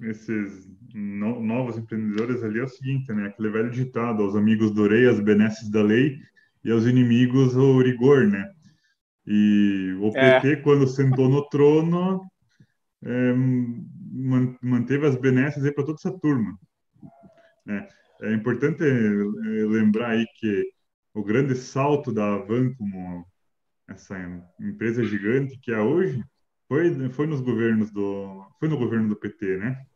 esses 0.00 0.70
no, 0.94 1.42
novos 1.42 1.76
empreendedores 1.76 2.40
ali 2.44 2.60
é 2.60 2.62
o 2.62 2.68
seguinte, 2.68 3.12
né? 3.12 3.26
Aquele 3.26 3.48
velho 3.50 3.70
ditado, 3.70 4.22
aos 4.22 4.36
amigos 4.36 4.70
do 4.70 4.86
rei, 4.86 5.08
as 5.08 5.18
benesses 5.18 5.68
da 5.68 5.82
lei, 5.82 6.16
e 6.62 6.70
aos 6.70 6.86
inimigos 6.86 7.56
o 7.56 7.82
rigor, 7.82 8.28
né? 8.28 8.48
E 9.26 9.92
o 10.00 10.12
PT, 10.12 10.52
é. 10.52 10.56
quando 10.56 10.86
sentou 10.86 11.28
no 11.28 11.48
trono, 11.48 12.22
é, 13.04 13.34
manteve 14.62 15.04
as 15.06 15.16
benesses 15.16 15.68
para 15.72 15.84
toda 15.84 15.98
essa 15.98 16.16
turma. 16.20 16.56
Né? 17.64 17.88
É 18.22 18.32
importante 18.32 18.84
eh, 18.84 19.66
lembrar 19.66 20.10
aí 20.10 20.24
que 20.38 20.64
o 21.12 21.24
grande 21.24 21.56
salto 21.56 22.12
da 22.12 22.34
Avan 22.34 22.72
como 22.74 23.26
essa 23.88 24.16
empresa 24.60 25.04
gigante 25.04 25.58
que 25.58 25.72
é 25.72 25.80
hoje 25.80 26.24
foi 26.68 27.08
foi 27.10 27.26
nos 27.26 27.40
governos 27.40 27.90
do 27.90 28.44
foi 28.58 28.68
no 28.68 28.78
governo 28.78 29.08
do 29.08 29.16
PT, 29.16 29.58
né? 29.58 29.86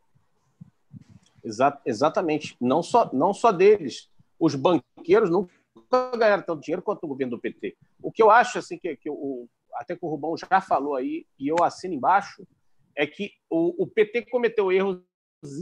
Exa 1.43 1.79
exatamente. 1.85 2.55
Não 2.59 2.81
só 2.81 3.09
não 3.13 3.33
só 3.33 3.51
deles. 3.51 4.09
Os 4.39 4.55
banqueiros 4.55 5.29
nunca 5.29 5.51
ganharam 6.17 6.43
tanto 6.43 6.61
dinheiro 6.61 6.81
quanto 6.81 7.03
o 7.03 7.07
governo 7.07 7.35
do 7.35 7.41
PT. 7.41 7.77
O 8.01 8.11
que 8.11 8.23
eu 8.23 8.31
acho 8.31 8.57
assim 8.57 8.77
que, 8.77 8.95
que 8.95 9.09
o, 9.09 9.47
até 9.75 9.95
que 9.95 10.03
o 10.03 10.09
Rubão 10.09 10.35
já 10.35 10.61
falou 10.61 10.95
aí 10.95 11.25
e 11.37 11.47
eu 11.47 11.57
assino 11.63 11.93
embaixo 11.93 12.47
é 12.95 13.05
que 13.05 13.31
o, 13.49 13.83
o 13.83 13.87
PT 13.87 14.23
cometeu 14.23 14.71
erros 14.71 15.01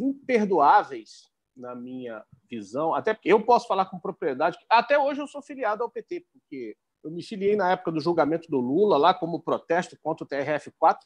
imperdoáveis 0.01 1.29
na 1.55 1.75
minha 1.75 2.23
visão, 2.49 2.95
até 2.95 3.17
eu 3.23 3.43
posso 3.43 3.67
falar 3.67 3.85
com 3.85 3.99
propriedade, 3.99 4.57
até 4.69 4.97
hoje 4.97 5.19
eu 5.19 5.27
sou 5.27 5.41
filiado 5.41 5.83
ao 5.83 5.89
PT, 5.89 6.25
porque 6.31 6.75
eu 7.03 7.11
me 7.11 7.23
filiei 7.23 7.55
na 7.55 7.71
época 7.71 7.91
do 7.91 7.99
julgamento 7.99 8.49
do 8.49 8.59
Lula, 8.59 8.97
lá 8.97 9.13
como 9.13 9.41
protesto 9.41 9.97
contra 10.01 10.23
o 10.23 10.27
TRF4, 10.27 10.97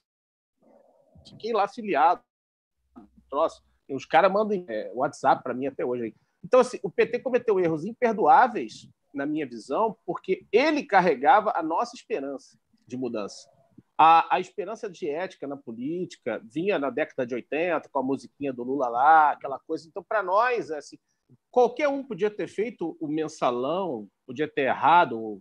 fiquei 1.27 1.53
lá 1.53 1.67
filiado. 1.67 2.21
Troço. 3.29 3.63
E 3.87 3.95
os 3.95 4.05
caras 4.05 4.31
mandam 4.31 4.63
é, 4.67 4.91
WhatsApp 4.93 5.43
para 5.43 5.53
mim 5.53 5.67
até 5.67 5.85
hoje. 5.85 6.03
Aí. 6.03 6.15
Então, 6.43 6.59
assim, 6.59 6.79
o 6.83 6.89
PT 6.89 7.19
cometeu 7.19 7.59
erros 7.59 7.85
imperdoáveis, 7.85 8.89
na 9.13 9.25
minha 9.25 9.45
visão, 9.45 9.95
porque 10.05 10.45
ele 10.51 10.83
carregava 10.83 11.53
a 11.55 11.61
nossa 11.61 11.95
esperança 11.95 12.57
de 12.87 12.97
mudança. 12.97 13.47
a, 13.97 14.35
a 14.35 14.39
esperança 14.39 14.89
de 14.89 15.07
ética 15.07 15.47
na 15.47 15.55
política 15.55 16.41
vinha 16.43 16.79
na 16.79 16.89
década 16.89 17.25
de 17.25 17.35
80, 17.35 17.89
com 17.89 17.99
a 17.99 18.03
musiquinha 18.03 18.51
do 18.51 18.63
Lula 18.63 18.89
lá, 18.89 19.31
aquela 19.31 19.59
coisa. 19.59 19.87
Então, 19.87 20.03
para 20.03 20.23
nós, 20.23 20.71
assim, 20.71 20.97
qualquer 21.51 21.87
um 21.87 22.03
podia 22.03 22.31
ter 22.31 22.47
feito 22.47 22.97
o 22.99 23.07
mensalão, 23.07 24.09
podia 24.25 24.47
ter 24.47 24.63
errado, 24.63 25.39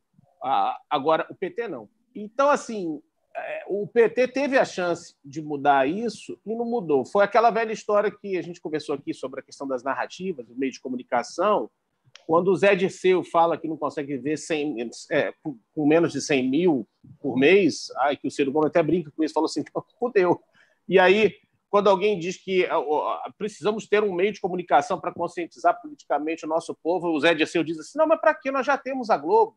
agora 0.90 1.26
o 1.30 1.34
PT 1.34 1.68
não. 1.68 1.88
Então, 2.14 2.50
assim, 2.50 3.00
é, 3.34 3.64
o 3.68 3.86
PT 3.86 4.28
teve 4.28 4.58
a 4.58 4.64
chance 4.64 5.14
de 5.24 5.40
mudar 5.40 5.88
isso 5.88 6.38
e 6.44 6.54
não 6.54 6.64
mudou. 6.64 7.04
Foi 7.04 7.24
aquela 7.24 7.50
velha 7.50 7.72
história 7.72 8.10
que 8.10 8.36
a 8.36 8.42
gente 8.42 8.60
conversou 8.60 8.94
aqui 8.94 9.14
sobre 9.14 9.40
a 9.40 9.42
questão 9.42 9.66
das 9.66 9.82
narrativas, 9.82 10.46
do 10.46 10.54
meio 10.54 10.72
de 10.72 10.80
comunicação, 10.80 11.70
quando 12.26 12.48
o 12.48 12.56
Zé 12.56 12.74
Dirceu 12.74 13.24
fala 13.24 13.58
que 13.58 13.68
não 13.68 13.76
consegue 13.76 14.16
viver 14.16 14.36
100, 14.36 14.90
é, 15.10 15.34
com 15.74 15.86
menos 15.86 16.12
de 16.12 16.20
100 16.20 16.48
mil 16.48 16.88
por 17.20 17.36
mês, 17.36 17.88
ai, 17.98 18.16
que 18.16 18.26
o 18.26 18.30
Ciro 18.30 18.52
Gomes 18.52 18.68
até 18.68 18.82
brinca 18.82 19.10
com 19.10 19.24
isso, 19.24 19.34
falou 19.34 19.46
assim, 19.46 19.60
então, 19.60 19.84
fudeu. 19.98 20.40
E 20.88 20.98
aí, 20.98 21.34
quando 21.68 21.88
alguém 21.88 22.18
diz 22.18 22.36
que 22.36 22.66
precisamos 23.36 23.88
ter 23.88 24.02
um 24.02 24.14
meio 24.14 24.32
de 24.32 24.40
comunicação 24.40 25.00
para 25.00 25.12
conscientizar 25.12 25.80
politicamente 25.80 26.44
o 26.44 26.48
nosso 26.48 26.74
povo, 26.74 27.08
o 27.08 27.20
Zé 27.20 27.34
Dirceu 27.34 27.64
diz 27.64 27.78
assim, 27.78 27.98
não, 27.98 28.06
mas 28.06 28.20
para 28.20 28.34
que? 28.34 28.50
Nós 28.50 28.66
já 28.66 28.76
temos 28.76 29.10
a 29.10 29.16
Globo. 29.16 29.56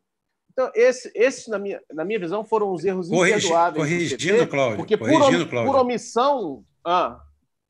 Então, 0.56 0.72
esses, 0.74 1.12
esse, 1.14 1.50
na, 1.50 1.60
minha, 1.60 1.82
na 1.94 2.06
minha 2.06 2.18
visão, 2.18 2.46
foram 2.46 2.72
os 2.72 2.86
erros 2.86 3.10
Corrigi, 3.10 3.48
imperdoáveis. 3.48 3.78
Corrigindo, 3.78 4.48
Cláudio. 4.48 4.78
Porque 4.78 4.98
corrigindo, 4.98 5.46
por, 5.46 5.50
Cláudio. 5.50 5.74
por 5.74 5.80
omissão... 5.82 6.64
Ah, 6.84 7.20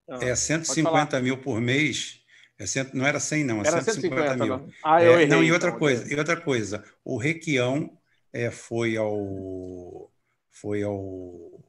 ah, 0.07 0.19
é 0.21 0.35
150 0.35 1.19
mil 1.19 1.37
por 1.41 1.59
mês 1.59 2.21
é 2.57 2.65
cento, 2.65 2.93
não 2.93 3.05
era 3.05 3.19
100, 3.19 3.43
não, 3.43 3.57
é 3.57 3.67
era 3.67 3.81
150, 3.81 4.15
150 4.15 4.45
mil. 4.45 4.73
Ah, 4.83 5.03
eu 5.03 5.11
é, 5.11 5.15
errei, 5.15 5.27
não, 5.27 5.43
e 5.43 5.51
outra 5.51 5.69
então, 5.69 5.79
coisa, 5.79 6.13
e 6.13 6.17
outra 6.17 6.39
coisa, 6.39 6.83
o 7.03 7.17
Requião 7.17 7.97
é, 8.31 8.49
foi 8.49 8.95
ao 8.95 10.09
foi 10.49 10.83
ao 10.83 11.63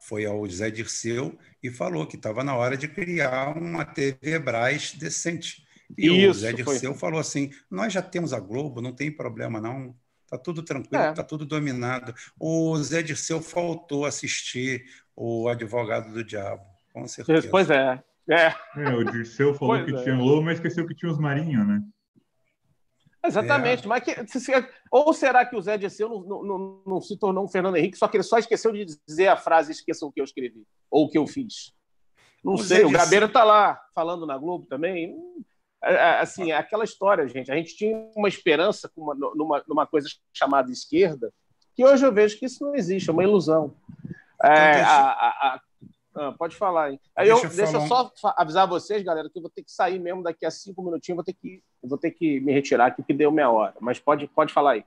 foi 0.00 0.24
ao 0.24 0.44
Zé 0.48 0.70
Dirceu 0.70 1.38
e 1.62 1.70
falou 1.70 2.06
que 2.06 2.16
estava 2.16 2.42
na 2.42 2.56
hora 2.56 2.76
de 2.76 2.88
criar 2.88 3.56
uma 3.56 3.84
TV 3.84 4.38
Braz 4.38 4.92
decente. 4.94 5.62
E 5.96 6.06
Isso, 6.06 6.30
o 6.30 6.34
Zé 6.34 6.52
Dirceu 6.52 6.92
foi. 6.92 6.98
falou 6.98 7.20
assim: 7.20 7.50
nós 7.70 7.92
já 7.92 8.02
temos 8.02 8.32
a 8.32 8.40
Globo, 8.40 8.80
não 8.80 8.92
tem 8.92 9.14
problema 9.14 9.60
não. 9.60 9.94
Está 10.30 10.38
tudo 10.38 10.62
tranquilo, 10.62 11.02
está 11.10 11.22
é. 11.22 11.24
tudo 11.24 11.44
dominado. 11.44 12.14
O 12.38 12.76
Zé 12.78 13.02
Dirceu 13.02 13.42
faltou 13.42 14.04
assistir 14.04 14.84
o 15.16 15.48
Advogado 15.48 16.12
do 16.12 16.22
Diabo, 16.22 16.62
com 16.92 17.04
certeza. 17.08 17.48
Pois 17.50 17.68
é, 17.68 18.00
é. 18.28 18.54
é 18.76 18.88
o 18.90 19.02
Dirceu 19.02 19.52
falou 19.54 19.76
pois 19.76 19.90
que 19.90 19.98
é. 19.98 20.02
tinha 20.04 20.16
lobo, 20.16 20.42
mas 20.42 20.58
esqueceu 20.58 20.86
que 20.86 20.94
tinha 20.94 21.10
os 21.10 21.18
marinhos, 21.18 21.66
né? 21.66 21.82
Exatamente, 23.26 23.84
é. 23.84 23.88
mas 23.88 24.04
que, 24.04 24.14
ou 24.88 25.12
será 25.12 25.44
que 25.44 25.56
o 25.56 25.60
Zé 25.60 25.76
Dirceu 25.76 26.08
não, 26.08 26.20
não, 26.22 26.42
não, 26.44 26.82
não, 26.86 27.00
se 27.00 27.18
tornou 27.18 27.44
um 27.44 27.48
Fernando 27.48 27.76
Henrique, 27.76 27.98
só 27.98 28.06
que 28.06 28.16
ele 28.16 28.22
só 28.22 28.38
esqueceu 28.38 28.72
de 28.72 28.86
dizer 29.04 29.26
a 29.26 29.36
frase 29.36 29.72
esqueçam 29.72 30.08
o 30.08 30.12
que 30.12 30.20
eu 30.20 30.24
escrevi, 30.24 30.62
ou 30.88 31.06
o 31.06 31.08
que 31.08 31.18
eu 31.18 31.26
fiz? 31.26 31.72
Não 32.42 32.54
o 32.54 32.58
sei, 32.58 32.78
Zé 32.78 32.86
o 32.86 32.90
Gabeira 32.90 33.26
está 33.26 33.42
lá 33.42 33.80
falando 33.92 34.24
na 34.24 34.38
Globo 34.38 34.64
também. 34.66 35.14
É, 35.82 35.94
é, 35.94 36.20
assim, 36.20 36.52
é 36.52 36.56
aquela 36.56 36.84
história, 36.84 37.26
gente. 37.28 37.50
A 37.50 37.56
gente 37.56 37.76
tinha 37.76 37.96
uma 38.14 38.28
esperança 38.28 38.90
uma, 38.96 39.14
numa, 39.14 39.64
numa 39.66 39.86
coisa 39.86 40.08
chamada 40.32 40.70
esquerda, 40.70 41.32
que 41.74 41.84
hoje 41.84 42.04
eu 42.04 42.12
vejo 42.12 42.38
que 42.38 42.46
isso 42.46 42.64
não 42.64 42.74
existe, 42.74 43.08
é 43.08 43.12
uma 43.12 43.24
ilusão. 43.24 43.74
Então, 44.34 44.52
é, 44.52 44.82
a, 44.82 45.10
a, 45.10 45.60
ah, 46.14 46.32
pode 46.32 46.56
falar, 46.56 46.90
hein? 46.90 47.00
Aí 47.14 47.28
deixa 47.28 47.46
eu, 47.46 47.50
deixa 47.50 47.76
eu 47.76 47.86
só 47.86 48.12
avisar 48.36 48.66
vocês, 48.66 49.02
galera, 49.02 49.30
que 49.30 49.38
eu 49.38 49.42
vou 49.42 49.50
ter 49.50 49.62
que 49.62 49.70
sair 49.70 49.98
mesmo 49.98 50.22
daqui 50.22 50.44
a 50.44 50.50
cinco 50.50 50.82
minutinhos, 50.82 51.16
vou 51.16 51.24
ter 51.24 51.34
que, 51.34 51.62
vou 51.82 51.98
ter 51.98 52.10
que 52.10 52.40
me 52.40 52.52
retirar 52.52 52.86
aqui, 52.86 53.02
que 53.02 53.14
deu 53.14 53.30
meia 53.30 53.50
hora. 53.50 53.74
Mas 53.80 53.98
pode, 53.98 54.26
pode 54.28 54.52
falar 54.52 54.72
aí. 54.72 54.84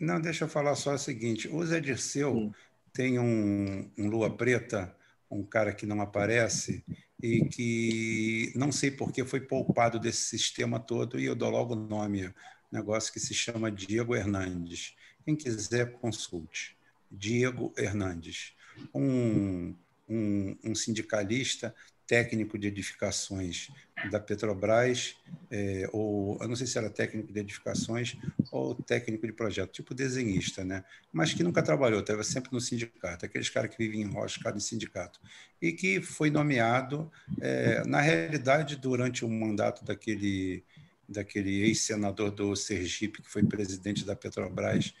Não, 0.00 0.20
deixa 0.20 0.44
eu 0.44 0.48
falar 0.48 0.74
só 0.74 0.94
o 0.94 0.98
seguinte: 0.98 1.48
o 1.48 1.64
Zé 1.64 1.80
Dirceu 1.80 2.32
hum. 2.32 2.52
tem 2.92 3.18
um, 3.18 3.90
um 3.98 4.08
Lua 4.08 4.30
Preta, 4.30 4.94
um 5.30 5.42
cara 5.42 5.72
que 5.72 5.86
não 5.86 6.00
aparece 6.00 6.84
e 7.22 7.44
que 7.44 8.52
não 8.56 8.72
sei 8.72 8.90
por 8.90 9.12
que 9.12 9.24
foi 9.24 9.40
poupado 9.40 9.98
desse 9.98 10.24
sistema 10.24 10.80
todo, 10.80 11.20
e 11.20 11.24
eu 11.24 11.34
dou 11.34 11.50
logo 11.50 11.74
o 11.74 11.76
nome, 11.76 12.32
negócio 12.70 13.12
que 13.12 13.20
se 13.20 13.32
chama 13.32 13.70
Diego 13.70 14.16
Hernandes. 14.16 14.94
Quem 15.24 15.36
quiser, 15.36 15.92
consulte. 15.92 16.76
Diego 17.10 17.72
Hernandes. 17.76 18.54
Um 18.92 19.74
um, 20.12 20.56
um 20.64 20.74
sindicalista 20.74 21.74
técnico 22.12 22.58
de 22.58 22.68
edificações 22.68 23.70
da 24.10 24.20
Petrobras, 24.20 25.16
é, 25.50 25.88
ou 25.94 26.36
eu 26.42 26.46
não 26.46 26.54
sei 26.54 26.66
se 26.66 26.76
era 26.76 26.90
técnico 26.90 27.32
de 27.32 27.40
edificações 27.40 28.18
ou 28.50 28.74
técnico 28.74 29.26
de 29.26 29.32
projeto, 29.32 29.72
tipo 29.72 29.94
desenhista, 29.94 30.62
né? 30.62 30.84
mas 31.10 31.32
que 31.32 31.42
nunca 31.42 31.62
trabalhou, 31.62 32.00
estava 32.00 32.22
sempre 32.22 32.52
no 32.52 32.60
sindicato, 32.60 33.24
aqueles 33.24 33.48
caras 33.48 33.74
que 33.74 33.78
vivem 33.78 34.02
enroscados 34.02 34.62
em 34.62 34.68
sindicato, 34.68 35.18
e 35.58 35.72
que 35.72 36.02
foi 36.02 36.28
nomeado, 36.28 37.10
é, 37.40 37.82
na 37.86 38.02
realidade, 38.02 38.76
durante 38.76 39.24
o 39.24 39.28
mandato 39.30 39.82
daquele, 39.82 40.62
daquele 41.08 41.62
ex-senador 41.62 42.30
do 42.30 42.54
Sergipe, 42.54 43.22
que 43.22 43.30
foi 43.30 43.42
presidente 43.42 44.04
da 44.04 44.14
Petrobras, 44.14 44.94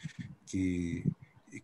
que 0.46 1.04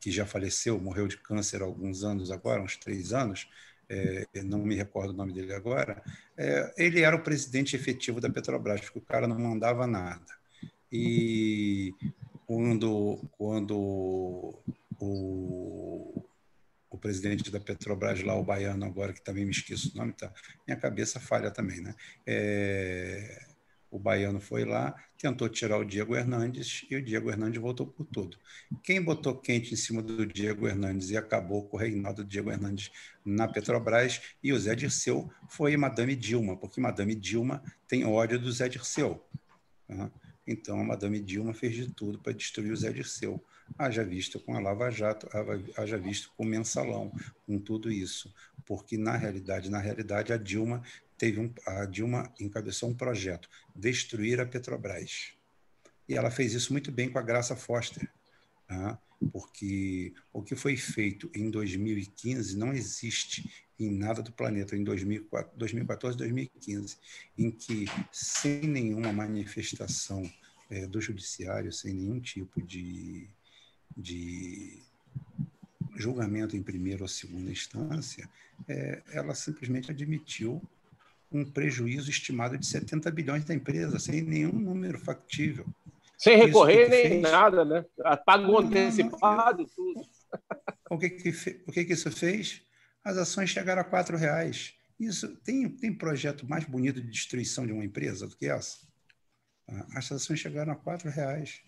que 0.01 0.11
já 0.11 0.27
faleceu, 0.27 0.79
morreu 0.79 1.09
de 1.09 1.17
câncer 1.17 1.63
há 1.63 1.65
alguns 1.65 2.05
anos 2.05 2.31
agora, 2.31 2.63
uns 2.63 2.77
três 2.77 3.13
anos, 3.13 3.49
é, 3.89 4.27
não 4.45 4.59
me 4.59 4.75
recordo 4.75 5.11
o 5.11 5.17
nome 5.17 5.33
dele 5.33 5.53
agora, 5.55 6.03
é, 6.37 6.75
ele 6.77 7.01
era 7.01 7.17
o 7.17 7.23
presidente 7.23 7.75
efetivo 7.75 8.21
da 8.21 8.31
Petrobras, 8.31 8.81
porque 8.81 8.99
o 8.99 9.03
cara 9.03 9.27
não 9.27 9.39
mandava 9.39 9.87
nada. 9.87 10.39
E 10.91 11.95
quando, 12.47 13.19
quando 13.33 14.59
o, 14.99 16.25
o 16.91 16.99
presidente 16.99 17.51
da 17.51 17.61
Petrobras 17.61 18.23
lá, 18.23 18.35
o 18.35 18.45
baiano 18.45 18.85
agora, 18.85 19.13
que 19.13 19.23
também 19.23 19.45
me 19.45 19.51
esqueço 19.51 19.93
o 19.95 19.97
nome, 19.97 20.13
tá, 20.13 20.33
minha 20.67 20.79
cabeça 20.79 21.21
falha 21.21 21.51
também, 21.51 21.81
né? 21.81 21.95
É, 22.27 23.48
o 23.91 23.99
baiano 23.99 24.41
foi 24.41 24.65
lá, 24.65 24.95
tentou 25.17 25.49
tirar 25.49 25.79
o 25.79 25.85
Diego 25.85 26.15
Hernandes 26.15 26.85
e 26.91 26.97
o 26.97 27.03
Diego 27.03 27.31
Hernandes 27.31 27.61
voltou 27.61 27.87
por 27.87 28.07
tudo. 28.07 28.37
Quem 28.83 29.03
botou 29.03 29.37
quente 29.37 29.73
em 29.73 29.77
cima 29.77 30.03
do 30.03 30.27
Diego 30.27 30.69
Hernandes 30.69 31.11
e 31.11 31.17
acabou 31.17 31.67
com 31.67 31.77
o 31.77 31.81
reinado 31.81 32.23
do 32.23 32.29
Diego 32.29 32.51
Hernandes 32.51 32.91
na 33.25 33.49
Petrobras 33.49 34.21
e 34.43 34.53
o 34.53 34.59
Zé 34.59 34.75
Dirceu 34.75 35.31
foi 35.49 35.77
Madame 35.77 36.15
Dilma, 36.15 36.57
porque 36.57 36.81
Madame 36.81 37.15
Dilma 37.15 37.63
tem 37.87 38.05
ódio 38.05 38.39
do 38.39 38.51
Zé 38.53 38.69
Dirceu. 38.69 39.25
Tá? 39.87 40.11
Então, 40.47 40.81
a 40.81 40.85
Madame 40.85 41.21
Dilma 41.21 41.53
fez 41.53 41.75
de 41.75 41.93
tudo 41.93 42.19
para 42.19 42.33
destruir 42.33 42.73
o 42.73 42.77
Zé 42.77 42.91
Dirceu. 42.91 43.43
Haja 43.77 44.03
visto 44.03 44.41
com 44.41 44.57
a 44.57 44.61
Lava 44.61 44.91
Jato, 44.91 45.29
haja 45.77 45.99
visto 45.99 46.33
com 46.35 46.43
o 46.43 46.47
mensalão, 46.47 47.13
com 47.47 47.59
tudo 47.59 47.93
isso. 47.93 48.33
Porque, 48.65 48.97
na 48.97 49.15
realidade, 49.15 49.71
na 49.71 49.79
realidade, 49.79 50.33
a 50.33 50.39
Dilma 50.39 50.83
teve 51.19 51.41
um, 51.41 51.53
a 51.67 51.85
Dilma 51.85 52.33
encabeçou 52.41 52.89
um 52.89 52.95
projeto, 52.95 53.49
destruir 53.75 54.41
a 54.41 54.47
Petrobras. 54.47 55.33
E 56.09 56.15
ela 56.15 56.31
fez 56.31 56.55
isso 56.55 56.73
muito 56.73 56.91
bem 56.91 57.11
com 57.11 57.19
a 57.19 57.23
Graça 57.23 57.55
Foster, 57.55 58.09
tá? 58.67 58.99
porque 59.33 60.15
o 60.33 60.43
que 60.43 60.55
foi 60.55 60.77
feito 60.77 61.31
em 61.35 61.51
2015 61.51 62.57
não 62.57 62.73
existe 62.73 63.67
em 63.79 63.91
nada 63.91 64.23
do 64.23 64.33
planeta, 64.33 64.77
em 64.77 64.83
2014, 64.83 66.17
2015, 66.17 66.97
em 67.37 67.51
que, 67.51 67.87
sem 68.11 68.63
nenhuma 68.63 69.13
manifestação 69.13 70.29
é, 70.71 70.87
do 70.87 71.01
judiciário, 71.01 71.73
sem 71.73 71.95
nenhum 71.95 72.21
tipo 72.21 72.61
de, 72.61 73.29
de 73.97 74.83
julgamento 75.97 76.57
em 76.57 76.63
primeira 76.63 77.03
ou 77.03 77.09
segunda 77.09 77.51
instância, 77.51 78.29
é, 78.67 79.03
ela 79.13 79.35
simplesmente 79.35 79.91
admitiu 79.91 80.61
um 81.31 81.45
prejuízo 81.45 82.11
estimado 82.11 82.57
de 82.57 82.67
70 82.67 83.11
bilhões 83.11 83.45
da 83.45 83.55
empresa, 83.55 83.99
sem 83.99 84.23
nenhum 84.23 84.53
número 84.53 84.99
factível. 84.99 85.67
Sem 86.17 86.37
recorrer 86.37 86.89
nem 86.89 87.09
fez... 87.09 87.23
nada, 87.23 87.65
né? 87.65 87.85
Pagou 88.27 88.59
antecipado 88.59 89.67
tudo. 89.67 90.03
O 90.91 90.99
que, 90.99 91.11
que, 91.11 91.31
o 91.67 91.73
que, 91.73 91.85
que 91.85 91.93
isso 91.93 92.11
fez? 92.11 92.63
As 93.05 93.17
ações 93.17 93.51
chegaram 93.51 93.83
a 93.83 93.85
quatro 93.85 94.17
reais. 94.17 94.75
Isso 94.99 95.29
tem, 95.45 95.69
tem 95.69 95.93
projeto 95.95 96.49
mais 96.49 96.65
bonito 96.65 97.01
de 97.01 97.09
destruição 97.09 97.67
de 97.67 97.73
uma 97.73 97.85
empresa 97.85 98.27
do 98.27 98.37
que 98.37 98.47
essa? 98.47 98.79
Ah, 99.69 99.87
as 99.95 100.11
ações 100.11 100.41
chegaram 100.41 100.73
a 100.73 100.77
quatro 100.77 101.09
reais. 101.09 101.61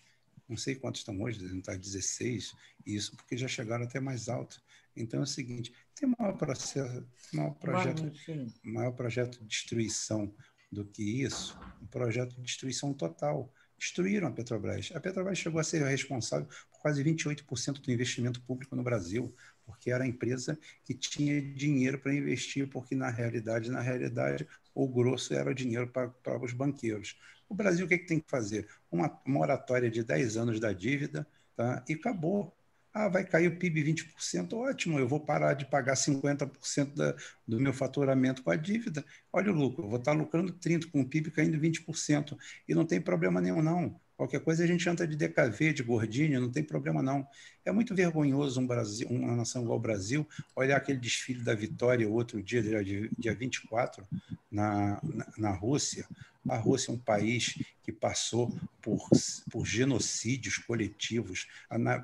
Não 0.49 0.57
sei 0.57 0.75
quantos 0.75 0.99
estão 0.99 1.19
hoje, 1.21 1.39
devem 1.39 1.59
estar 1.59 1.77
16, 1.77 2.53
isso 2.85 3.15
porque 3.15 3.37
já 3.37 3.47
chegaram 3.47 3.85
até 3.85 4.01
mais 4.01 4.27
alto. 4.27 4.61
Então 4.95 5.21
é 5.21 5.23
o 5.23 5.27
seguinte: 5.27 5.71
tem 6.01 6.15
maior 6.17 6.35
processo, 6.35 7.07
maior 7.31 7.51
projeto, 7.51 8.11
maior 8.63 8.91
projeto 8.91 9.39
de 9.39 9.45
destruição 9.45 10.33
do 10.71 10.83
que 10.83 11.23
isso, 11.23 11.57
um 11.81 11.85
projeto 11.85 12.35
de 12.35 12.41
destruição 12.41 12.91
total. 12.93 13.53
Destruíram 13.77 14.27
a 14.27 14.31
Petrobras. 14.31 14.91
A 14.93 14.99
Petrobras 14.99 15.37
chegou 15.37 15.59
a 15.59 15.63
ser 15.63 15.83
responsável 15.83 16.47
por 16.71 16.79
quase 16.81 17.03
28% 17.03 17.81
do 17.81 17.91
investimento 17.91 18.39
público 18.41 18.75
no 18.75 18.83
Brasil, 18.83 19.33
porque 19.65 19.91
era 19.91 20.03
a 20.03 20.07
empresa 20.07 20.57
que 20.83 20.93
tinha 20.93 21.41
dinheiro 21.41 21.99
para 21.99 22.13
investir, 22.13 22.67
porque 22.67 22.95
na 22.95 23.09
realidade, 23.09 23.71
na 23.71 23.81
realidade, 23.81 24.47
o 24.73 24.87
grosso 24.87 25.33
era 25.33 25.49
o 25.49 25.53
dinheiro 25.53 25.87
para, 25.87 26.09
para 26.09 26.43
os 26.43 26.53
banqueiros. 26.53 27.19
O 27.49 27.55
Brasil 27.55 27.85
o 27.85 27.89
que, 27.89 27.95
é 27.95 27.97
que 27.97 28.05
tem 28.07 28.19
que 28.19 28.29
fazer? 28.29 28.67
Uma 28.91 29.19
moratória 29.25 29.89
de 29.89 30.03
10 30.03 30.37
anos 30.37 30.59
da 30.59 30.71
dívida 30.71 31.27
tá? 31.55 31.83
e 31.89 31.93
acabou 31.93 32.55
Ah, 32.93 33.07
vai 33.07 33.23
cair 33.25 33.47
o 33.47 33.57
PIB 33.57 33.83
20%, 33.83 34.53
ótimo, 34.57 34.99
eu 34.99 35.07
vou 35.07 35.19
parar 35.25 35.53
de 35.53 35.65
pagar 35.65 35.95
50% 35.95 36.93
da, 36.93 37.15
do 37.47 37.57
meu 37.59 37.71
faturamento 37.73 38.43
com 38.43 38.51
a 38.51 38.55
dívida. 38.57 39.05
Olha 39.31 39.49
o 39.51 39.55
lucro, 39.55 39.85
eu 39.85 39.89
vou 39.89 39.97
estar 39.99 40.11
lucrando 40.11 40.51
30% 40.53 40.91
com 40.91 41.01
o 41.01 41.09
PIB 41.09 41.31
caindo 41.31 41.57
20%. 41.59 42.37
E 42.67 42.75
não 42.75 42.85
tem 42.85 42.99
problema 43.01 43.39
nenhum, 43.39 43.61
não. 43.61 43.97
Qualquer 44.21 44.41
coisa 44.41 44.63
a 44.63 44.67
gente 44.67 44.87
anda 44.87 45.07
de 45.07 45.15
DKV, 45.15 45.73
de 45.73 45.81
gordinho, 45.81 46.39
não 46.39 46.51
tem 46.51 46.63
problema 46.63 47.01
não. 47.01 47.27
É 47.65 47.71
muito 47.71 47.95
vergonhoso 47.95 48.61
um 48.61 48.67
Brasil, 48.67 49.07
uma 49.09 49.35
nação 49.35 49.63
igual 49.63 49.79
o 49.79 49.81
Brasil 49.81 50.27
olhar 50.55 50.77
aquele 50.77 50.99
desfile 50.99 51.41
da 51.41 51.55
vitória 51.55 52.07
outro 52.07 52.39
dia, 52.39 52.61
dia, 52.61 53.09
dia 53.17 53.33
24, 53.33 54.07
na, 54.51 55.01
na, 55.03 55.27
na 55.35 55.49
Rússia. 55.49 56.05
A 56.47 56.55
Rússia 56.55 56.91
é 56.91 56.93
um 56.93 56.99
país 56.99 57.57
que 57.81 57.91
passou 57.91 58.55
por, 58.79 59.09
por 59.49 59.65
genocídios 59.65 60.59
coletivos, 60.59 61.47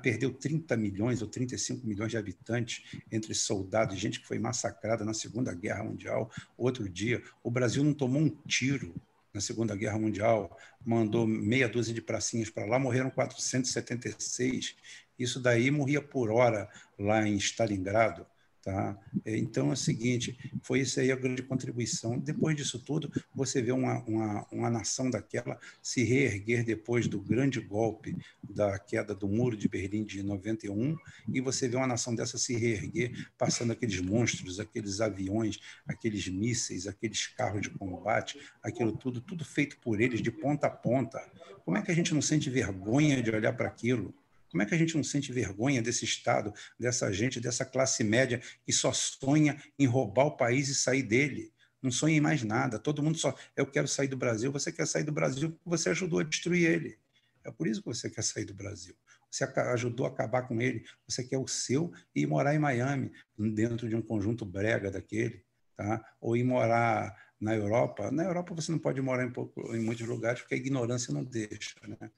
perdeu 0.02 0.32
30 0.32 0.76
milhões 0.76 1.22
ou 1.22 1.28
35 1.28 1.86
milhões 1.86 2.10
de 2.10 2.16
habitantes 2.16 3.00
entre 3.12 3.32
soldados, 3.32 3.96
gente 3.96 4.18
que 4.18 4.26
foi 4.26 4.40
massacrada 4.40 5.04
na 5.04 5.14
Segunda 5.14 5.54
Guerra 5.54 5.84
Mundial. 5.84 6.28
Outro 6.56 6.88
dia, 6.88 7.22
o 7.44 7.50
Brasil 7.50 7.84
não 7.84 7.94
tomou 7.94 8.22
um 8.22 8.28
tiro 8.28 8.92
na 9.38 9.40
Segunda 9.40 9.76
Guerra 9.76 9.98
Mundial, 9.98 10.58
mandou 10.84 11.24
meia 11.24 11.68
dúzia 11.68 11.94
de 11.94 12.02
pracinhas 12.02 12.50
para 12.50 12.66
lá, 12.66 12.76
morreram 12.76 13.08
476. 13.08 14.74
Isso 15.16 15.40
daí 15.40 15.70
morria 15.70 16.02
por 16.02 16.30
hora 16.30 16.68
lá 16.98 17.26
em 17.26 17.36
Stalingrado. 17.36 18.26
Tá? 18.68 18.98
Então 19.24 19.70
é 19.70 19.72
o 19.72 19.76
seguinte, 19.76 20.38
foi 20.60 20.80
isso 20.80 21.00
aí 21.00 21.10
a 21.10 21.16
grande 21.16 21.42
contribuição. 21.42 22.18
Depois 22.18 22.54
disso 22.54 22.78
tudo, 22.78 23.10
você 23.34 23.62
vê 23.62 23.72
uma, 23.72 24.04
uma, 24.04 24.46
uma 24.52 24.68
nação 24.68 25.08
daquela 25.08 25.58
se 25.82 26.04
reerguer 26.04 26.62
depois 26.66 27.08
do 27.08 27.18
grande 27.18 27.62
golpe 27.62 28.14
da 28.42 28.78
queda 28.78 29.14
do 29.14 29.26
muro 29.26 29.56
de 29.56 29.70
Berlim 29.70 30.04
de 30.04 30.22
91, 30.22 30.94
e 31.32 31.40
você 31.40 31.66
vê 31.66 31.76
uma 31.78 31.86
nação 31.86 32.14
dessa 32.14 32.36
se 32.36 32.54
reerguer 32.56 33.30
passando 33.38 33.72
aqueles 33.72 34.02
monstros, 34.02 34.60
aqueles 34.60 35.00
aviões, 35.00 35.58
aqueles 35.86 36.28
mísseis, 36.28 36.86
aqueles 36.86 37.26
carros 37.26 37.62
de 37.62 37.70
combate, 37.70 38.38
aquilo 38.62 38.92
tudo, 38.92 39.22
tudo 39.22 39.46
feito 39.46 39.78
por 39.78 39.98
eles 39.98 40.20
de 40.20 40.30
ponta 40.30 40.66
a 40.66 40.70
ponta. 40.70 41.18
Como 41.64 41.78
é 41.78 41.80
que 41.80 41.90
a 41.90 41.94
gente 41.94 42.12
não 42.12 42.20
sente 42.20 42.50
vergonha 42.50 43.22
de 43.22 43.30
olhar 43.30 43.54
para 43.54 43.66
aquilo? 43.66 44.14
Como 44.50 44.62
é 44.62 44.66
que 44.66 44.74
a 44.74 44.78
gente 44.78 44.96
não 44.96 45.04
sente 45.04 45.32
vergonha 45.32 45.82
desse 45.82 46.04
Estado, 46.04 46.52
dessa 46.78 47.12
gente, 47.12 47.40
dessa 47.40 47.64
classe 47.64 48.02
média 48.02 48.40
que 48.64 48.72
só 48.72 48.92
sonha 48.92 49.62
em 49.78 49.86
roubar 49.86 50.26
o 50.26 50.36
país 50.36 50.68
e 50.68 50.74
sair 50.74 51.02
dele? 51.02 51.52
Não 51.82 51.90
sonha 51.90 52.16
em 52.16 52.20
mais 52.20 52.42
nada. 52.42 52.78
Todo 52.78 53.02
mundo 53.02 53.18
só. 53.18 53.34
Eu 53.56 53.66
quero 53.66 53.86
sair 53.86 54.08
do 54.08 54.16
Brasil. 54.16 54.50
Você 54.50 54.72
quer 54.72 54.86
sair 54.86 55.04
do 55.04 55.12
Brasil 55.12 55.50
porque 55.50 55.68
você 55.68 55.90
ajudou 55.90 56.18
a 56.20 56.24
destruir 56.24 56.68
ele. 56.68 56.98
É 57.44 57.50
por 57.50 57.66
isso 57.66 57.80
que 57.80 57.86
você 57.86 58.10
quer 58.10 58.22
sair 58.22 58.44
do 58.44 58.54
Brasil. 58.54 58.94
Você 59.30 59.44
ajudou 59.44 60.06
a 60.06 60.08
acabar 60.08 60.42
com 60.42 60.60
ele. 60.60 60.84
Você 61.06 61.22
quer 61.22 61.38
o 61.38 61.46
seu 61.46 61.92
e 62.14 62.26
morar 62.26 62.54
em 62.54 62.58
Miami, 62.58 63.12
dentro 63.36 63.88
de 63.88 63.94
um 63.94 64.02
conjunto 64.02 64.44
brega 64.44 64.90
daquele. 64.90 65.44
Tá? 65.76 66.04
Ou 66.20 66.36
ir 66.36 66.42
morar 66.42 67.14
na 67.40 67.54
Europa. 67.54 68.10
Na 68.10 68.24
Europa 68.24 68.54
você 68.54 68.72
não 68.72 68.78
pode 68.78 69.00
morar 69.00 69.24
em, 69.24 69.30
pouco, 69.30 69.74
em 69.74 69.80
muitos 69.80 70.06
lugares 70.06 70.40
porque 70.40 70.54
a 70.54 70.58
ignorância 70.58 71.14
não 71.14 71.22
deixa. 71.22 71.74
Né? 71.86 72.10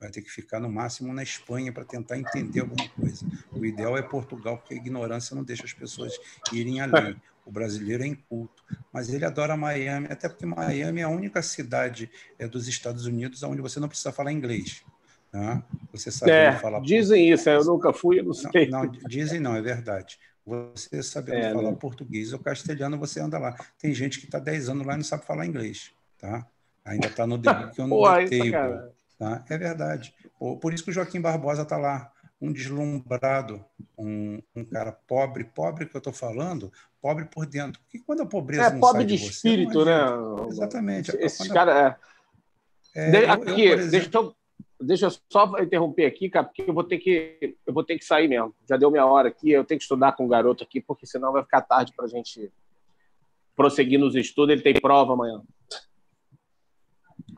Vai 0.00 0.10
ter 0.10 0.22
que 0.22 0.30
ficar 0.30 0.60
no 0.60 0.70
máximo 0.70 1.12
na 1.12 1.22
Espanha 1.22 1.72
para 1.72 1.84
tentar 1.84 2.18
entender 2.18 2.60
alguma 2.60 2.88
coisa. 2.90 3.26
O 3.52 3.64
ideal 3.64 3.96
é 3.96 4.02
Portugal, 4.02 4.58
porque 4.58 4.74
a 4.74 4.76
ignorância 4.76 5.34
não 5.34 5.42
deixa 5.42 5.64
as 5.64 5.72
pessoas 5.72 6.18
irem 6.52 6.80
além. 6.80 7.16
O 7.44 7.50
brasileiro 7.50 8.04
é 8.04 8.06
inculto, 8.06 8.62
mas 8.92 9.12
ele 9.12 9.24
adora 9.24 9.56
Miami, 9.56 10.08
até 10.10 10.28
porque 10.28 10.44
Miami 10.44 11.00
é 11.00 11.04
a 11.04 11.08
única 11.08 11.40
cidade 11.40 12.10
é, 12.38 12.46
dos 12.46 12.68
Estados 12.68 13.06
Unidos 13.06 13.42
onde 13.42 13.62
você 13.62 13.80
não 13.80 13.88
precisa 13.88 14.12
falar 14.12 14.32
inglês. 14.32 14.84
Tá? 15.32 15.62
Você 15.92 16.10
sabe 16.10 16.30
é, 16.30 16.52
falar 16.52 16.80
Dizem 16.80 17.30
isso, 17.30 17.48
eu 17.48 17.64
nunca 17.64 17.92
fui, 17.92 18.20
eu 18.20 18.24
não 18.24 18.32
sei. 18.34 18.68
Não, 18.68 18.84
não, 18.84 18.92
dizem 19.08 19.40
não, 19.40 19.56
é 19.56 19.62
verdade. 19.62 20.18
Você 20.44 21.02
sabendo 21.02 21.38
é, 21.38 21.52
falar 21.52 21.70
né? 21.70 21.76
português 21.78 22.32
ou 22.32 22.38
castelhano, 22.38 22.98
você 22.98 23.20
anda 23.20 23.38
lá. 23.38 23.56
Tem 23.78 23.92
gente 23.92 24.20
que 24.20 24.26
está 24.26 24.38
10 24.38 24.68
anos 24.70 24.86
lá 24.86 24.94
e 24.94 24.96
não 24.98 25.04
sabe 25.04 25.26
falar 25.26 25.44
inglês. 25.46 25.90
Tá? 26.18 26.46
Ainda 26.84 27.06
está 27.06 27.26
no 27.26 27.36
debate 27.36 27.74
que 27.74 27.80
eu 27.80 27.86
não 27.86 28.02
table. 28.02 28.92
Tá? 29.18 29.44
É 29.50 29.58
verdade. 29.58 30.14
Por 30.38 30.72
isso 30.72 30.84
que 30.84 30.90
o 30.90 30.92
Joaquim 30.92 31.20
Barbosa 31.20 31.62
está 31.62 31.76
lá, 31.76 32.12
um 32.40 32.52
deslumbrado, 32.52 33.64
um, 33.98 34.40
um, 34.54 34.64
cara 34.64 34.92
pobre, 34.92 35.42
pobre 35.42 35.86
que 35.86 35.96
eu 35.96 35.98
estou 35.98 36.12
falando, 36.12 36.72
pobre 37.02 37.24
por 37.24 37.44
dentro. 37.44 37.80
Porque 37.82 37.98
quando 37.98 38.22
a 38.22 38.26
pobreza 38.26 38.62
é, 38.64 38.70
não 38.70 38.80
pobre 38.80 39.04
de, 39.04 39.16
de 39.16 39.24
você, 39.24 39.30
espírito, 39.30 39.84
né? 39.84 39.98
Exatamente. 40.48 41.10
Esse 41.16 41.48
cara 41.48 41.98
é... 42.94 43.24
é 43.24 43.30
aqui, 43.30 43.64
eu, 43.66 43.78
exemplo... 43.78 43.90
deixa, 43.90 44.10
eu, 44.14 44.36
deixa 44.80 45.06
eu 45.06 45.10
só 45.28 45.52
interromper 45.60 46.06
aqui, 46.06 46.30
cara, 46.30 46.46
porque 46.46 46.62
eu 46.62 46.72
vou 46.72 46.84
ter 46.84 46.98
que 46.98 47.56
eu 47.66 47.74
vou 47.74 47.82
ter 47.82 47.98
que 47.98 48.04
sair 48.04 48.28
mesmo. 48.28 48.54
Já 48.68 48.76
deu 48.76 48.90
minha 48.90 49.04
hora 49.04 49.28
aqui, 49.28 49.50
eu 49.50 49.64
tenho 49.64 49.78
que 49.80 49.84
estudar 49.84 50.12
com 50.12 50.24
o 50.24 50.28
garoto 50.28 50.62
aqui, 50.62 50.80
porque 50.80 51.06
senão 51.06 51.32
vai 51.32 51.42
ficar 51.42 51.62
tarde 51.62 51.92
para 51.92 52.04
a 52.04 52.08
gente 52.08 52.52
prosseguir 53.56 53.98
nos 53.98 54.14
estudos. 54.14 54.52
Ele 54.52 54.62
tem 54.62 54.80
prova 54.80 55.14
amanhã. 55.14 55.42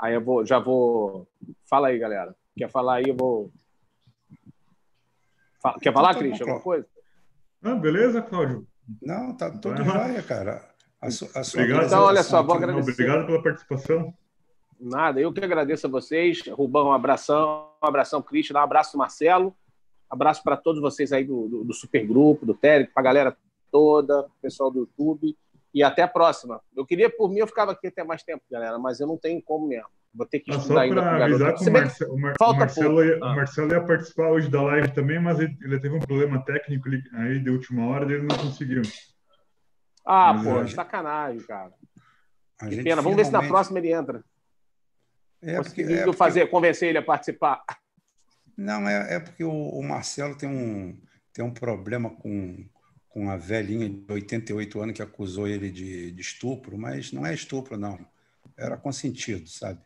Aí 0.00 0.14
eu 0.14 0.24
vou, 0.24 0.46
já 0.46 0.58
vou. 0.58 1.28
Fala 1.68 1.88
aí, 1.88 1.98
galera. 1.98 2.34
Quer 2.56 2.70
falar 2.70 2.96
aí? 2.96 3.04
Eu 3.08 3.16
vou. 3.16 3.52
Fala... 5.62 5.78
Quer 5.78 5.92
falar, 5.92 6.10
então, 6.12 6.22
tá 6.22 6.28
Cris? 6.28 6.40
Alguma 6.40 6.60
coisa? 6.60 6.86
Ah, 7.62 7.74
beleza, 7.74 8.22
Cláudio. 8.22 8.66
Não, 9.02 9.36
tá 9.36 9.50
tudo 9.50 9.84
jóia, 9.84 10.22
cara. 10.22 10.68
A 11.00 11.10
su, 11.10 11.28
a 11.34 11.40
obrigado, 11.40 11.86
então, 11.86 12.02
olha 12.02 12.22
só, 12.22 12.42
vou 12.42 12.56
agradecer. 12.56 12.92
Obrigado 12.92 13.26
pela 13.26 13.42
participação. 13.42 14.14
Nada, 14.78 15.20
eu 15.20 15.32
que 15.32 15.44
agradeço 15.44 15.86
a 15.86 15.90
vocês. 15.90 16.40
Rubão, 16.48 16.88
um 16.88 16.92
abração. 16.92 17.68
Um 17.82 17.86
abração, 17.86 18.22
Cristian. 18.22 18.56
Um 18.56 18.62
abraço, 18.62 18.96
Marcelo. 18.96 19.54
Abraço 20.08 20.42
para 20.42 20.56
todos 20.56 20.80
vocês 20.80 21.12
aí 21.12 21.24
do, 21.24 21.46
do, 21.48 21.64
do 21.64 21.74
Supergrupo, 21.74 22.46
do 22.46 22.54
Térico, 22.54 22.92
para 22.92 23.02
a 23.02 23.04
galera 23.04 23.36
toda, 23.70 24.26
pessoal 24.42 24.70
do 24.70 24.80
YouTube. 24.80 25.36
E 25.72 25.82
até 25.82 26.02
a 26.02 26.08
próxima. 26.08 26.60
Eu 26.76 26.84
queria, 26.84 27.08
por 27.08 27.30
mim, 27.30 27.38
eu 27.38 27.46
ficava 27.46 27.72
aqui 27.72 27.86
até 27.86 28.02
mais 28.02 28.22
tempo, 28.22 28.42
galera, 28.50 28.78
mas 28.78 29.00
eu 29.00 29.06
não 29.06 29.16
tenho 29.16 29.40
como 29.42 29.68
mesmo. 29.68 29.88
Vou 30.12 30.26
ter 30.26 30.40
que 30.40 30.52
ah, 30.52 30.56
estudar 30.56 30.80
ainda. 30.80 31.00
Que 31.54 31.68
o, 31.68 31.72
Marce 31.72 32.04
o, 32.04 32.18
Mar 32.18 32.34
Marcelo, 32.58 33.04
ia, 33.04 33.18
ah. 33.22 33.32
o 33.32 33.36
Marcelo 33.36 33.72
ia 33.72 33.80
participar 33.80 34.30
hoje 34.30 34.50
da 34.50 34.60
live 34.62 34.92
também, 34.92 35.20
mas 35.20 35.38
ele, 35.38 35.56
ele 35.62 35.78
teve 35.78 35.94
um 35.94 36.00
problema 36.00 36.44
técnico 36.44 36.88
aí 37.14 37.38
de 37.38 37.50
última 37.50 37.86
hora 37.86 38.10
e 38.10 38.14
ele 38.14 38.26
não 38.26 38.36
conseguiu. 38.36 38.82
Ah, 40.04 40.32
mas, 40.32 40.44
pô, 40.44 40.60
é... 40.60 40.66
sacanagem, 40.66 41.40
cara. 41.42 41.72
A 42.60 42.64
que 42.64 42.70
pena. 42.70 42.82
Finalmente... 42.82 43.04
Vamos 43.04 43.16
ver 43.16 43.24
se 43.26 43.32
na 43.32 43.46
próxima 43.46 43.78
ele 43.78 43.92
entra. 43.92 44.24
É 45.42 45.56
Conseguindo 45.56 45.92
é 45.92 46.04
porque... 46.04 46.16
fazer, 46.16 46.50
convencer 46.50 46.88
ele 46.88 46.98
a 46.98 47.02
participar. 47.02 47.62
Não, 48.56 48.86
é, 48.86 49.14
é 49.14 49.20
porque 49.20 49.44
o, 49.44 49.50
o 49.50 49.82
Marcelo 49.82 50.36
tem 50.36 50.48
um, 50.48 51.00
tem 51.32 51.44
um 51.44 51.52
problema 51.52 52.10
com 52.10 52.68
com 53.10 53.28
a 53.28 53.36
velhinha 53.36 53.88
de 53.88 54.04
88 54.08 54.80
anos 54.80 54.94
que 54.94 55.02
acusou 55.02 55.46
ele 55.46 55.70
de, 55.70 56.12
de 56.12 56.20
estupro, 56.20 56.78
mas 56.78 57.12
não 57.12 57.26
é 57.26 57.34
estupro, 57.34 57.76
não. 57.76 57.98
Era 58.56 58.76
consentido, 58.76 59.48
sabe? 59.48 59.80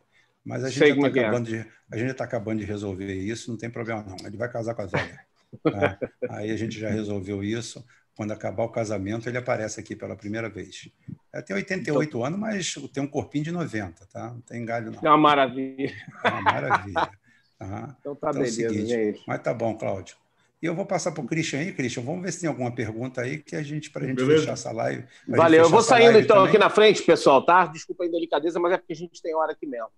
Mas 0.44 0.62
a 0.62 0.68
gente 0.68 0.84
está 0.84 1.06
é 1.06 1.10
acabando, 1.10 1.48
de, 1.48 1.66
a 1.90 1.96
gente 1.96 2.14
tá 2.14 2.24
acabando 2.24 2.60
de 2.60 2.66
resolver 2.66 3.12
isso, 3.14 3.50
não 3.50 3.56
tem 3.56 3.70
problema 3.70 4.04
não. 4.06 4.16
Ele 4.26 4.36
vai 4.36 4.50
casar 4.50 4.74
com 4.74 4.82
a 4.82 4.86
velha. 4.86 5.20
Tá? 5.62 5.98
Aí 6.28 6.50
a 6.50 6.56
gente 6.56 6.78
já 6.78 6.90
resolveu 6.90 7.42
isso. 7.42 7.84
Quando 8.14 8.30
acabar 8.30 8.62
o 8.62 8.68
casamento, 8.68 9.28
ele 9.28 9.38
aparece 9.38 9.80
aqui 9.80 9.96
pela 9.96 10.14
primeira 10.14 10.48
vez. 10.48 10.88
Ele 11.32 11.42
tem 11.42 11.56
88 11.56 12.08
então, 12.08 12.24
anos, 12.24 12.38
mas 12.38 12.74
tem 12.92 13.02
um 13.02 13.08
corpinho 13.08 13.42
de 13.44 13.50
90, 13.50 14.06
tá? 14.06 14.28
Não 14.28 14.40
tem 14.42 14.64
galho, 14.64 14.92
não. 14.92 15.00
É 15.02 15.08
uma 15.08 15.18
maravilha. 15.18 15.92
É 16.22 16.28
uma 16.28 16.42
maravilha. 16.42 17.10
Tá? 17.56 17.96
Então 18.00 18.16
tá 18.16 18.30
então, 18.30 18.42
beleza, 18.42 18.66
é 18.66 18.68
seguinte, 18.68 18.88
gente. 18.88 19.24
Mas 19.28 19.40
tá 19.40 19.54
bom, 19.54 19.78
Cláudio. 19.78 20.16
E 20.64 20.66
eu 20.66 20.74
vou 20.74 20.86
passar 20.86 21.12
para 21.12 21.22
o 21.22 21.26
Christian 21.26 21.58
aí, 21.58 21.74
Christian. 21.74 22.02
Vamos 22.02 22.22
ver 22.22 22.32
se 22.32 22.40
tem 22.40 22.48
alguma 22.48 22.74
pergunta 22.74 23.20
aí 23.20 23.36
que 23.36 23.54
a 23.54 23.62
gente, 23.62 23.90
para 23.90 24.02
a 24.02 24.06
gente 24.06 24.16
Beleza. 24.16 24.40
fechar 24.40 24.52
essa 24.54 24.72
live. 24.72 25.04
Valeu, 25.28 25.64
eu 25.64 25.68
vou 25.68 25.82
saindo 25.82 26.18
então 26.18 26.36
também. 26.36 26.48
aqui 26.48 26.58
na 26.58 26.70
frente, 26.70 27.02
pessoal, 27.02 27.44
tá? 27.44 27.66
Desculpa 27.66 28.02
a 28.02 28.06
indelicadeza, 28.06 28.58
mas 28.58 28.72
é 28.72 28.78
porque 28.78 28.94
a 28.94 28.96
gente 28.96 29.20
tem 29.20 29.34
hora 29.34 29.52
aqui 29.52 29.66
mesmo. 29.66 29.88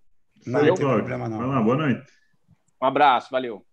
Não, 0.45 0.65
não 0.65 0.75
tem 0.75 0.85
problema, 0.85 1.29
não. 1.29 1.37
Vai 1.37 1.47
lá, 1.47 1.61
boa 1.61 1.77
noite. 1.77 2.05
Um 2.81 2.85
abraço, 2.85 3.29
valeu. 3.31 3.65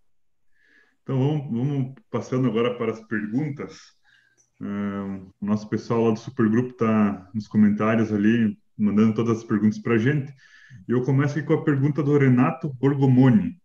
Então 1.02 1.18
vamos, 1.18 1.50
vamos 1.50 1.94
passando 2.12 2.46
agora 2.46 2.78
para 2.78 2.92
as 2.92 3.00
perguntas. 3.00 3.76
Uh, 4.60 5.34
o 5.40 5.46
nosso 5.46 5.68
pessoal 5.68 6.04
lá 6.04 6.10
do 6.12 6.20
Supergrupo 6.20 6.74
está 6.74 7.28
nos 7.34 7.48
comentários 7.48 8.12
ali, 8.12 8.56
mandando 8.78 9.14
todas 9.14 9.38
as 9.38 9.42
perguntas 9.42 9.80
para 9.80 9.94
a 9.94 9.98
gente. 9.98 10.32
E 10.88 10.92
eu 10.92 11.02
começo 11.02 11.36
aqui 11.36 11.44
com 11.44 11.54
a 11.54 11.64
pergunta 11.64 12.04
do 12.04 12.16
Renato 12.16 12.72
Borgomoni. 12.72 13.60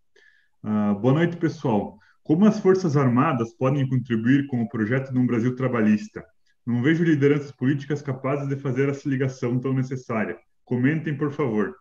Uh, 0.63 0.99
boa 0.99 1.13
noite, 1.13 1.37
pessoal. 1.37 1.98
Como 2.29 2.45
as 2.45 2.59
Forças 2.59 2.95
Armadas 2.95 3.51
podem 3.55 3.89
contribuir 3.89 4.45
com 4.45 4.61
o 4.61 4.69
projeto 4.69 5.11
de 5.11 5.17
um 5.17 5.25
Brasil 5.25 5.55
trabalhista? 5.55 6.23
Não 6.63 6.79
vejo 6.79 7.03
lideranças 7.03 7.51
políticas 7.51 8.03
capazes 8.03 8.47
de 8.47 8.55
fazer 8.55 8.87
essa 8.87 9.09
ligação 9.09 9.59
tão 9.59 9.73
necessária. 9.73 10.37
Comentem, 10.63 11.17
por 11.17 11.33
favor. 11.33 11.75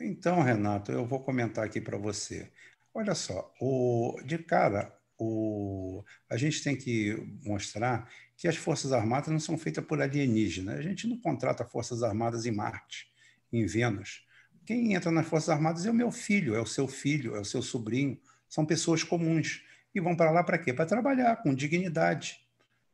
Então, 0.00 0.40
Renato, 0.40 0.90
eu 0.90 1.04
vou 1.04 1.22
comentar 1.22 1.66
aqui 1.66 1.82
para 1.82 1.98
você. 1.98 2.50
Olha 2.94 3.14
só, 3.14 3.52
o, 3.60 4.18
de 4.24 4.38
cara, 4.38 4.90
o, 5.18 6.02
a 6.30 6.38
gente 6.38 6.64
tem 6.64 6.74
que 6.74 7.14
mostrar 7.44 8.08
que 8.38 8.48
as 8.48 8.56
Forças 8.56 8.90
Armadas 8.90 9.28
não 9.28 9.38
são 9.38 9.58
feitas 9.58 9.84
por 9.84 10.00
alienígenas. 10.00 10.78
A 10.78 10.82
gente 10.82 11.06
não 11.06 11.20
contrata 11.20 11.62
Forças 11.62 12.02
Armadas 12.02 12.46
em 12.46 12.52
Marte, 12.52 13.06
em 13.52 13.66
Vênus. 13.66 14.24
Quem 14.64 14.94
entra 14.94 15.10
nas 15.10 15.26
Forças 15.26 15.50
Armadas 15.50 15.84
é 15.84 15.90
o 15.90 15.94
meu 15.94 16.10
filho, 16.10 16.54
é 16.54 16.60
o 16.60 16.66
seu 16.66 16.88
filho, 16.88 17.36
é 17.36 17.40
o 17.40 17.44
seu 17.44 17.60
sobrinho, 17.60 18.18
são 18.56 18.64
pessoas 18.64 19.02
comuns. 19.02 19.62
e 19.94 20.00
vão 20.00 20.16
para 20.16 20.30
lá 20.30 20.42
para 20.42 20.56
quê? 20.56 20.72
Para 20.72 20.86
trabalhar 20.86 21.36
com 21.42 21.54
dignidade. 21.54 22.40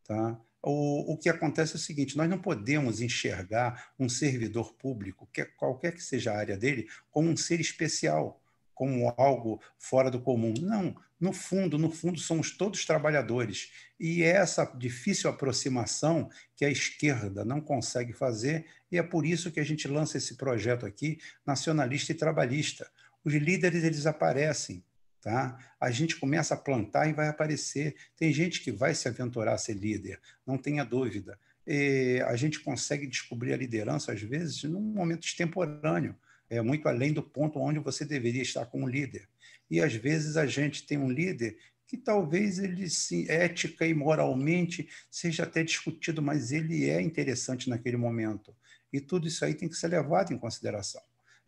Tá? 0.05 0.37
O, 0.61 1.13
o 1.13 1.17
que 1.17 1.29
acontece 1.29 1.75
é 1.75 1.77
o 1.77 1.79
seguinte: 1.79 2.17
nós 2.17 2.29
não 2.29 2.39
podemos 2.39 3.01
enxergar 3.01 3.93
um 3.99 4.09
servidor 4.09 4.75
público, 4.75 5.29
que, 5.33 5.45
qualquer 5.45 5.95
que 5.95 6.03
seja 6.03 6.33
a 6.33 6.39
área 6.39 6.57
dele, 6.57 6.89
como 7.13 7.29
um 7.29 7.37
ser 7.37 7.61
especial, 7.61 8.43
como 8.75 9.15
algo 9.17 9.61
fora 9.79 10.11
do 10.11 10.21
comum. 10.21 10.53
Não, 10.61 10.97
no 11.21 11.33
fundo, 11.33 11.79
no 11.79 11.91
fundo, 11.93 12.19
somos 12.19 12.57
todos 12.57 12.85
trabalhadores. 12.85 13.71
E 14.01 14.25
é 14.25 14.31
essa 14.31 14.65
difícil 14.65 15.31
aproximação 15.31 16.29
que 16.57 16.65
a 16.65 16.71
esquerda 16.71 17.45
não 17.45 17.61
consegue 17.61 18.13
fazer, 18.13 18.67
e 18.91 18.99
é 18.99 19.03
por 19.03 19.25
isso 19.25 19.53
que 19.53 19.61
a 19.61 19.65
gente 19.65 19.87
lança 19.87 20.19
esse 20.19 20.37
projeto 20.37 20.87
aqui, 20.87 21.21
nacionalista 21.47 22.11
e 22.11 22.17
trabalhista. 22.17 22.91
Os 23.25 23.35
líderes 23.35 23.85
eles 23.85 24.07
aparecem, 24.07 24.83
tá? 25.23 25.57
A 25.81 25.91
gente 25.91 26.17
começa 26.17 26.55
a 26.55 26.57
plantar 26.57 27.09
e 27.09 27.13
vai 27.13 27.29
aparecer. 27.29 27.95
Tem 28.17 28.33
gente 28.33 28.61
que 28.61 28.73
vai 28.73 28.95
se 28.95 29.09
aventurar 29.09 29.55
a 29.55 29.59
ser 29.59 29.75
líder, 29.75 30.21
não 30.47 30.59
tenha 30.59 30.85
dúvida. 30.85 31.39
E 31.67 32.21
a 32.27 32.35
gente 32.35 32.61
consegue 32.61 33.07
descobrir 33.07 33.53
a 33.53 33.57
liderança 33.57 34.13
às 34.13 34.21
vezes 34.21 34.65
num 34.65 34.81
momento 34.81 35.25
extemporâneo, 35.25 36.17
é 36.51 36.61
muito 36.61 36.87
além 36.89 37.13
do 37.13 37.23
ponto 37.23 37.59
onde 37.61 37.79
você 37.79 38.05
deveria 38.05 38.43
estar 38.43 38.67
como 38.67 38.89
líder. 38.89 39.29
E 39.71 39.81
às 39.81 39.95
vezes 39.95 40.37
a 40.37 40.45
gente 40.45 40.85
tem 40.85 40.99
um 40.99 41.09
líder 41.09 41.57
que 41.87 41.97
talvez 41.97 42.59
ele, 42.59 42.91
sim, 42.91 43.27
ética 43.29 43.87
e 43.87 43.95
moralmente, 43.95 44.89
seja 45.11 45.45
até 45.45 45.63
discutido, 45.63 46.21
mas 46.21 46.51
ele 46.51 46.89
é 46.91 47.01
interessante 47.01 47.71
naquele 47.71 47.97
momento. 47.97 48.55
E 48.93 49.01
tudo 49.01 49.29
isso 49.29 49.45
aí 49.45 49.55
tem 49.55 49.69
que 49.69 49.77
ser 49.77 49.89
levado 49.89 50.33
em 50.33 50.39
consideração. 50.39 51.01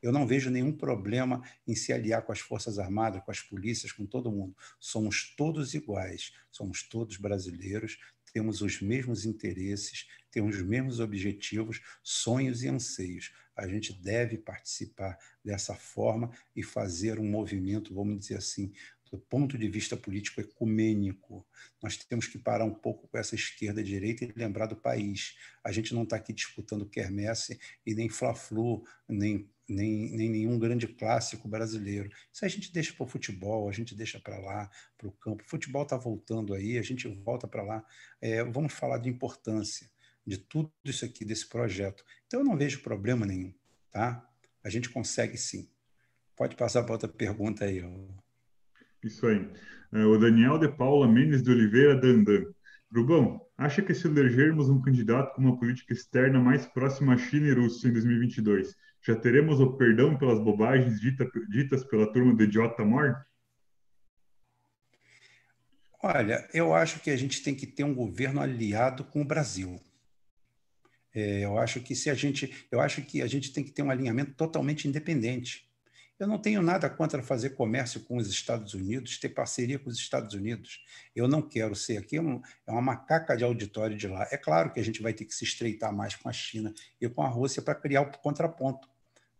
Eu 0.04 0.12
não 0.12 0.26
vejo 0.26 0.50
nenhum 0.50 0.70
problema 0.70 1.42
em 1.66 1.74
se 1.74 1.90
aliar 1.90 2.20
com 2.22 2.30
as 2.30 2.40
Forças 2.40 2.78
Armadas, 2.78 3.22
com 3.24 3.30
as 3.30 3.40
polícias, 3.40 3.90
com 3.90 4.04
todo 4.04 4.30
mundo. 4.30 4.54
Somos 4.78 5.34
todos 5.34 5.72
iguais, 5.72 6.30
somos 6.50 6.82
todos 6.82 7.16
brasileiros, 7.16 7.98
temos 8.30 8.60
os 8.60 8.82
mesmos 8.82 9.24
interesses, 9.24 10.06
temos 10.30 10.56
os 10.56 10.62
mesmos 10.62 11.00
objetivos, 11.00 11.80
sonhos 12.02 12.62
e 12.62 12.68
anseios 12.68 13.32
a 13.56 13.68
gente 13.68 13.92
deve 13.92 14.36
participar 14.36 15.16
dessa 15.44 15.74
forma 15.74 16.30
e 16.56 16.62
fazer 16.62 17.18
um 17.20 17.28
movimento, 17.28 17.94
vamos 17.94 18.18
dizer 18.18 18.36
assim, 18.36 18.72
do 19.14 19.20
ponto 19.20 19.56
de 19.56 19.68
vista 19.68 19.96
político 19.96 20.40
ecumênico. 20.40 21.46
Nós 21.80 21.96
temos 21.96 22.26
que 22.26 22.36
parar 22.36 22.64
um 22.64 22.74
pouco 22.74 23.06
com 23.06 23.16
essa 23.16 23.36
esquerda-direita 23.36 24.24
e 24.24 24.32
lembrar 24.34 24.66
do 24.66 24.74
país. 24.74 25.36
A 25.62 25.70
gente 25.70 25.94
não 25.94 26.02
está 26.02 26.16
aqui 26.16 26.32
disputando 26.32 26.84
quermesse 26.84 27.56
e 27.86 27.94
nem 27.94 28.08
fla-flu, 28.08 28.84
nem, 29.08 29.48
nem, 29.68 30.10
nem 30.16 30.28
nenhum 30.28 30.58
grande 30.58 30.88
clássico 30.88 31.46
brasileiro. 31.46 32.10
Isso 32.32 32.44
a 32.44 32.48
gente 32.48 32.72
deixa 32.72 32.92
para 32.92 33.04
o 33.04 33.06
futebol, 33.06 33.68
a 33.68 33.72
gente 33.72 33.94
deixa 33.94 34.18
para 34.18 34.36
lá, 34.36 34.68
para 34.98 35.06
o 35.06 35.12
campo. 35.12 35.44
O 35.44 35.48
futebol 35.48 35.84
está 35.84 35.96
voltando 35.96 36.52
aí, 36.52 36.76
a 36.76 36.82
gente 36.82 37.06
volta 37.06 37.46
para 37.46 37.62
lá. 37.62 37.86
É, 38.20 38.42
vamos 38.42 38.72
falar 38.72 38.98
de 38.98 39.08
importância 39.08 39.88
de 40.26 40.38
tudo 40.38 40.72
isso 40.84 41.04
aqui, 41.04 41.24
desse 41.24 41.48
projeto. 41.48 42.04
Então, 42.26 42.40
eu 42.40 42.44
não 42.44 42.56
vejo 42.56 42.82
problema 42.82 43.24
nenhum, 43.24 43.54
tá? 43.92 44.28
A 44.64 44.68
gente 44.68 44.90
consegue 44.90 45.38
sim. 45.38 45.70
Pode 46.34 46.56
passar 46.56 46.82
para 46.82 46.94
outra 46.94 47.08
pergunta 47.08 47.64
aí. 47.64 47.80
Isso 49.04 49.26
aí. 49.26 49.46
É, 49.92 50.04
o 50.04 50.18
Daniel 50.18 50.58
de 50.58 50.68
Paula 50.68 51.06
Mendes 51.06 51.42
de 51.42 51.50
Oliveira 51.50 51.94
Dandan. 51.94 52.44
Rubão, 52.92 53.40
acha 53.58 53.82
que 53.82 53.92
se 53.92 54.06
elegermos 54.06 54.68
um 54.70 54.80
candidato 54.80 55.34
com 55.34 55.42
uma 55.42 55.58
política 55.58 55.92
externa 55.92 56.40
mais 56.40 56.64
próxima 56.66 57.14
à 57.14 57.18
China 57.18 57.48
e 57.48 57.52
Rússia 57.52 57.88
em 57.88 57.92
2022, 57.92 58.74
já 59.02 59.14
teremos 59.14 59.60
o 59.60 59.76
perdão 59.76 60.16
pelas 60.16 60.38
bobagens 60.38 61.00
dita, 61.00 61.28
ditas 61.48 61.84
pela 61.84 62.10
turma 62.12 62.34
de 62.34 62.44
Idiota 62.44 62.84
Mor? 62.84 63.16
Olha, 66.02 66.48
eu 66.54 66.72
acho 66.72 67.00
que 67.00 67.10
a 67.10 67.16
gente 67.16 67.42
tem 67.42 67.54
que 67.54 67.66
ter 67.66 67.82
um 67.82 67.94
governo 67.94 68.40
aliado 68.40 69.04
com 69.04 69.22
o 69.22 69.24
Brasil. 69.24 69.80
É, 71.14 71.44
eu 71.44 71.58
acho 71.58 71.80
que 71.80 71.94
se 71.94 72.10
a 72.10 72.14
gente, 72.14 72.66
eu 72.70 72.80
acho 72.80 73.02
que 73.02 73.22
a 73.22 73.26
gente 73.26 73.52
tem 73.52 73.64
que 73.64 73.70
ter 73.70 73.82
um 73.82 73.90
alinhamento 73.90 74.32
totalmente 74.34 74.86
independente. 74.86 75.68
Eu 76.18 76.28
não 76.28 76.38
tenho 76.38 76.62
nada 76.62 76.88
contra 76.88 77.22
fazer 77.22 77.50
comércio 77.50 78.00
com 78.00 78.16
os 78.16 78.28
Estados 78.28 78.72
Unidos, 78.72 79.18
ter 79.18 79.30
parceria 79.30 79.78
com 79.78 79.90
os 79.90 79.98
Estados 79.98 80.32
Unidos. 80.34 80.84
Eu 81.14 81.26
não 81.26 81.42
quero 81.42 81.74
ser 81.74 81.98
aqui 81.98 82.20
um, 82.20 82.40
é 82.66 82.70
uma 82.70 82.80
macaca 82.80 83.36
de 83.36 83.42
auditório 83.42 83.96
de 83.96 84.06
lá. 84.06 84.28
É 84.30 84.36
claro 84.36 84.72
que 84.72 84.78
a 84.78 84.84
gente 84.84 85.02
vai 85.02 85.12
ter 85.12 85.24
que 85.24 85.34
se 85.34 85.44
estreitar 85.44 85.92
mais 85.92 86.14
com 86.14 86.28
a 86.28 86.32
China 86.32 86.72
e 87.00 87.08
com 87.08 87.22
a 87.22 87.28
Rússia 87.28 87.60
para 87.60 87.74
criar 87.74 88.02
o 88.02 88.18
contraponto. 88.18 88.88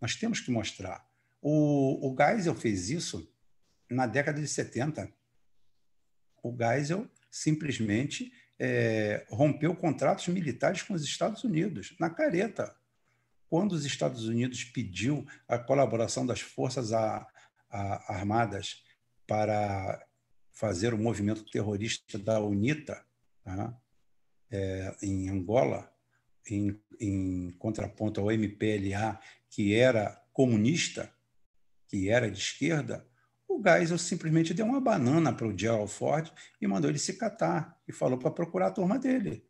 Nós 0.00 0.16
temos 0.16 0.40
que 0.40 0.50
mostrar. 0.50 1.06
O, 1.40 2.10
o 2.10 2.16
Geisel 2.16 2.54
fez 2.54 2.90
isso 2.90 3.30
na 3.88 4.06
década 4.06 4.40
de 4.40 4.48
70. 4.48 5.08
O 6.42 6.56
Geisel 6.56 7.08
simplesmente 7.30 8.32
é, 8.58 9.24
rompeu 9.28 9.74
contratos 9.76 10.26
militares 10.28 10.82
com 10.82 10.94
os 10.94 11.04
Estados 11.04 11.44
Unidos, 11.44 11.94
na 12.00 12.10
careta. 12.10 12.74
Quando 13.54 13.70
os 13.70 13.84
Estados 13.84 14.26
Unidos 14.26 14.64
pediu 14.64 15.24
a 15.46 15.56
colaboração 15.56 16.26
das 16.26 16.40
Forças 16.40 16.90
Armadas 17.70 18.82
para 19.28 20.04
fazer 20.50 20.92
o 20.92 20.98
movimento 20.98 21.44
terrorista 21.44 22.18
da 22.18 22.40
UNITA 22.40 23.00
tá? 23.44 23.80
é, 24.50 24.96
em 25.00 25.28
Angola, 25.28 25.88
em, 26.50 26.76
em 26.98 27.52
contraponto 27.52 28.20
ao 28.20 28.32
MPLA, 28.32 29.20
que 29.48 29.72
era 29.72 30.20
comunista, 30.32 31.14
que 31.86 32.08
era 32.08 32.28
de 32.28 32.38
esquerda, 32.38 33.06
o 33.48 33.62
Geisel 33.62 33.98
simplesmente 33.98 34.52
deu 34.52 34.66
uma 34.66 34.80
banana 34.80 35.32
para 35.32 35.46
o 35.46 35.56
Gerald 35.56 35.92
Ford 35.92 36.28
e 36.60 36.66
mandou 36.66 36.90
ele 36.90 36.98
se 36.98 37.12
catar 37.12 37.80
e 37.86 37.92
falou 37.92 38.18
para 38.18 38.32
procurar 38.32 38.66
a 38.66 38.72
turma 38.72 38.98
dele. 38.98 39.46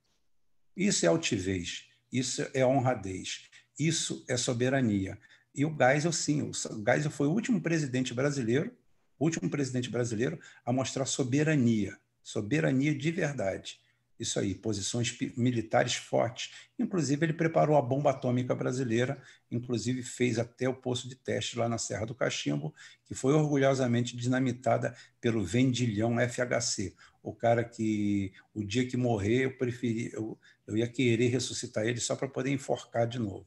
Isso 0.77 1.07
é 1.07 1.09
altivez, 1.09 1.89
isso 2.13 2.47
é 2.53 2.67
honradez, 2.67 3.49
isso 3.79 4.25
é 4.29 4.37
soberania. 4.37 5.19
E 5.55 5.65
o 5.65 5.77
Geisel, 5.77 6.13
sim, 6.13 6.43
o 6.43 6.53
Geisel 6.53 7.11
foi 7.11 7.27
o 7.27 7.33
último 7.33 7.61
presidente 7.61 8.13
brasileiro, 8.13 8.73
último 9.19 9.49
presidente 9.49 9.89
brasileiro 9.91 10.39
a 10.65 10.73
mostrar 10.73 11.07
soberania, 11.07 11.97
soberania 12.23 12.95
de 12.95 13.11
verdade. 13.11 13.81
Isso 14.19 14.39
aí, 14.39 14.55
posições 14.55 15.17
militares 15.37 15.95
fortes. 15.95 16.53
Inclusive, 16.79 17.27
ele 17.27 17.33
preparou 17.33 17.77
a 17.77 17.83
bomba 17.83 18.11
atômica 18.11 18.55
brasileira, 18.55 19.21
inclusive 19.51 20.03
fez 20.03 20.39
até 20.39 20.69
o 20.69 20.75
poço 20.75 21.09
de 21.09 21.17
teste 21.17 21.59
lá 21.59 21.69
na 21.69 21.79
Serra 21.79 22.07
do 22.07 22.15
Cachimbo, 22.15 22.73
que 23.05 23.15
foi 23.15 23.33
orgulhosamente 23.33 24.17
dinamitada 24.17 24.95
pelo 25.21 25.45
Vendilhão 25.45 26.17
FHC. 26.21 26.95
O 27.23 27.35
cara 27.35 27.65
que, 27.65 28.33
o 28.55 28.63
dia 28.63 28.87
que 28.87 28.97
morrer, 28.97 29.47
eu 29.47 29.57
preferi, 29.57 30.13
eu, 30.13 30.39
eu 30.67 30.77
ia 30.77 30.87
querer 30.87 31.29
ressuscitar 31.29 31.85
ele 31.85 31.99
só 31.99 32.15
para 32.15 32.29
poder 32.29 32.51
enforcar 32.51 33.09
de 33.09 33.19
novo. 33.19 33.47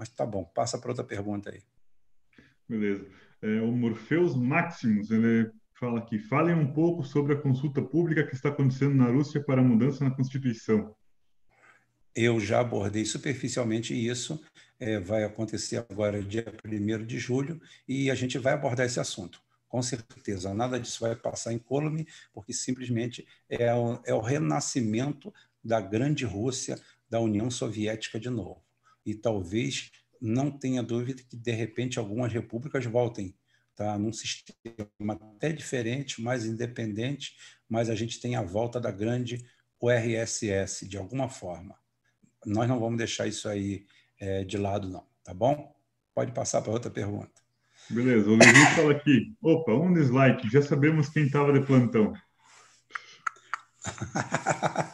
Mas 0.00 0.08
tá 0.08 0.24
bom, 0.24 0.44
passa 0.44 0.78
para 0.78 0.92
outra 0.92 1.04
pergunta 1.04 1.50
aí. 1.50 1.60
Beleza. 2.66 3.06
É, 3.42 3.60
o 3.60 3.70
Morpheus 3.70 4.34
Maximus, 4.34 5.10
ele 5.10 5.50
fala 5.74 5.98
aqui, 5.98 6.18
falem 6.18 6.54
um 6.54 6.72
pouco 6.72 7.04
sobre 7.04 7.34
a 7.34 7.36
consulta 7.36 7.82
pública 7.82 8.26
que 8.26 8.34
está 8.34 8.48
acontecendo 8.48 8.94
na 8.94 9.10
Rússia 9.10 9.44
para 9.44 9.60
a 9.60 9.64
mudança 9.64 10.02
na 10.02 10.10
Constituição. 10.10 10.96
Eu 12.16 12.40
já 12.40 12.60
abordei 12.60 13.04
superficialmente 13.04 13.92
isso, 13.92 14.42
é, 14.78 14.98
vai 14.98 15.22
acontecer 15.22 15.76
agora 15.76 16.22
dia 16.22 16.46
1 16.64 17.04
de 17.04 17.18
julho, 17.18 17.60
e 17.86 18.10
a 18.10 18.14
gente 18.14 18.38
vai 18.38 18.54
abordar 18.54 18.86
esse 18.86 18.98
assunto, 18.98 19.38
com 19.68 19.82
certeza. 19.82 20.54
Nada 20.54 20.80
disso 20.80 21.00
vai 21.02 21.14
passar 21.14 21.52
em 21.52 21.56
incólume, 21.56 22.08
porque 22.32 22.54
simplesmente 22.54 23.28
é 23.50 23.74
o, 23.74 24.00
é 24.06 24.14
o 24.14 24.20
renascimento 24.20 25.30
da 25.62 25.78
grande 25.78 26.24
Rússia, 26.24 26.80
da 27.10 27.20
União 27.20 27.50
Soviética 27.50 28.18
de 28.18 28.30
novo. 28.30 28.62
E 29.10 29.14
talvez 29.14 29.90
não 30.20 30.50
tenha 30.50 30.82
dúvida 30.82 31.22
que, 31.22 31.36
de 31.36 31.52
repente, 31.52 31.98
algumas 31.98 32.32
repúblicas 32.32 32.84
voltem 32.84 33.34
tá? 33.74 33.98
num 33.98 34.12
sistema 34.12 35.14
até 35.34 35.50
diferente, 35.52 36.22
mais 36.22 36.44
independente, 36.44 37.34
mas 37.68 37.88
a 37.88 37.94
gente 37.94 38.20
tem 38.20 38.36
a 38.36 38.42
volta 38.42 38.78
da 38.78 38.90
grande 38.90 39.44
URSS, 39.80 40.86
de 40.86 40.98
alguma 40.98 41.28
forma. 41.28 41.74
Nós 42.44 42.68
não 42.68 42.78
vamos 42.78 42.98
deixar 42.98 43.26
isso 43.26 43.48
aí 43.48 43.86
é, 44.18 44.44
de 44.44 44.58
lado, 44.58 44.88
não, 44.88 45.06
tá 45.24 45.32
bom? 45.32 45.74
Pode 46.14 46.32
passar 46.32 46.60
para 46.60 46.72
outra 46.72 46.90
pergunta. 46.90 47.40
Beleza, 47.88 48.30
o 48.30 48.36
Levi 48.36 48.66
fala 48.76 48.92
aqui. 48.92 49.34
Opa, 49.42 49.72
um 49.72 49.92
dislike, 49.92 50.48
já 50.50 50.62
sabemos 50.62 51.08
quem 51.08 51.24
estava 51.24 51.52
de 51.52 51.66
plantão. 51.66 52.12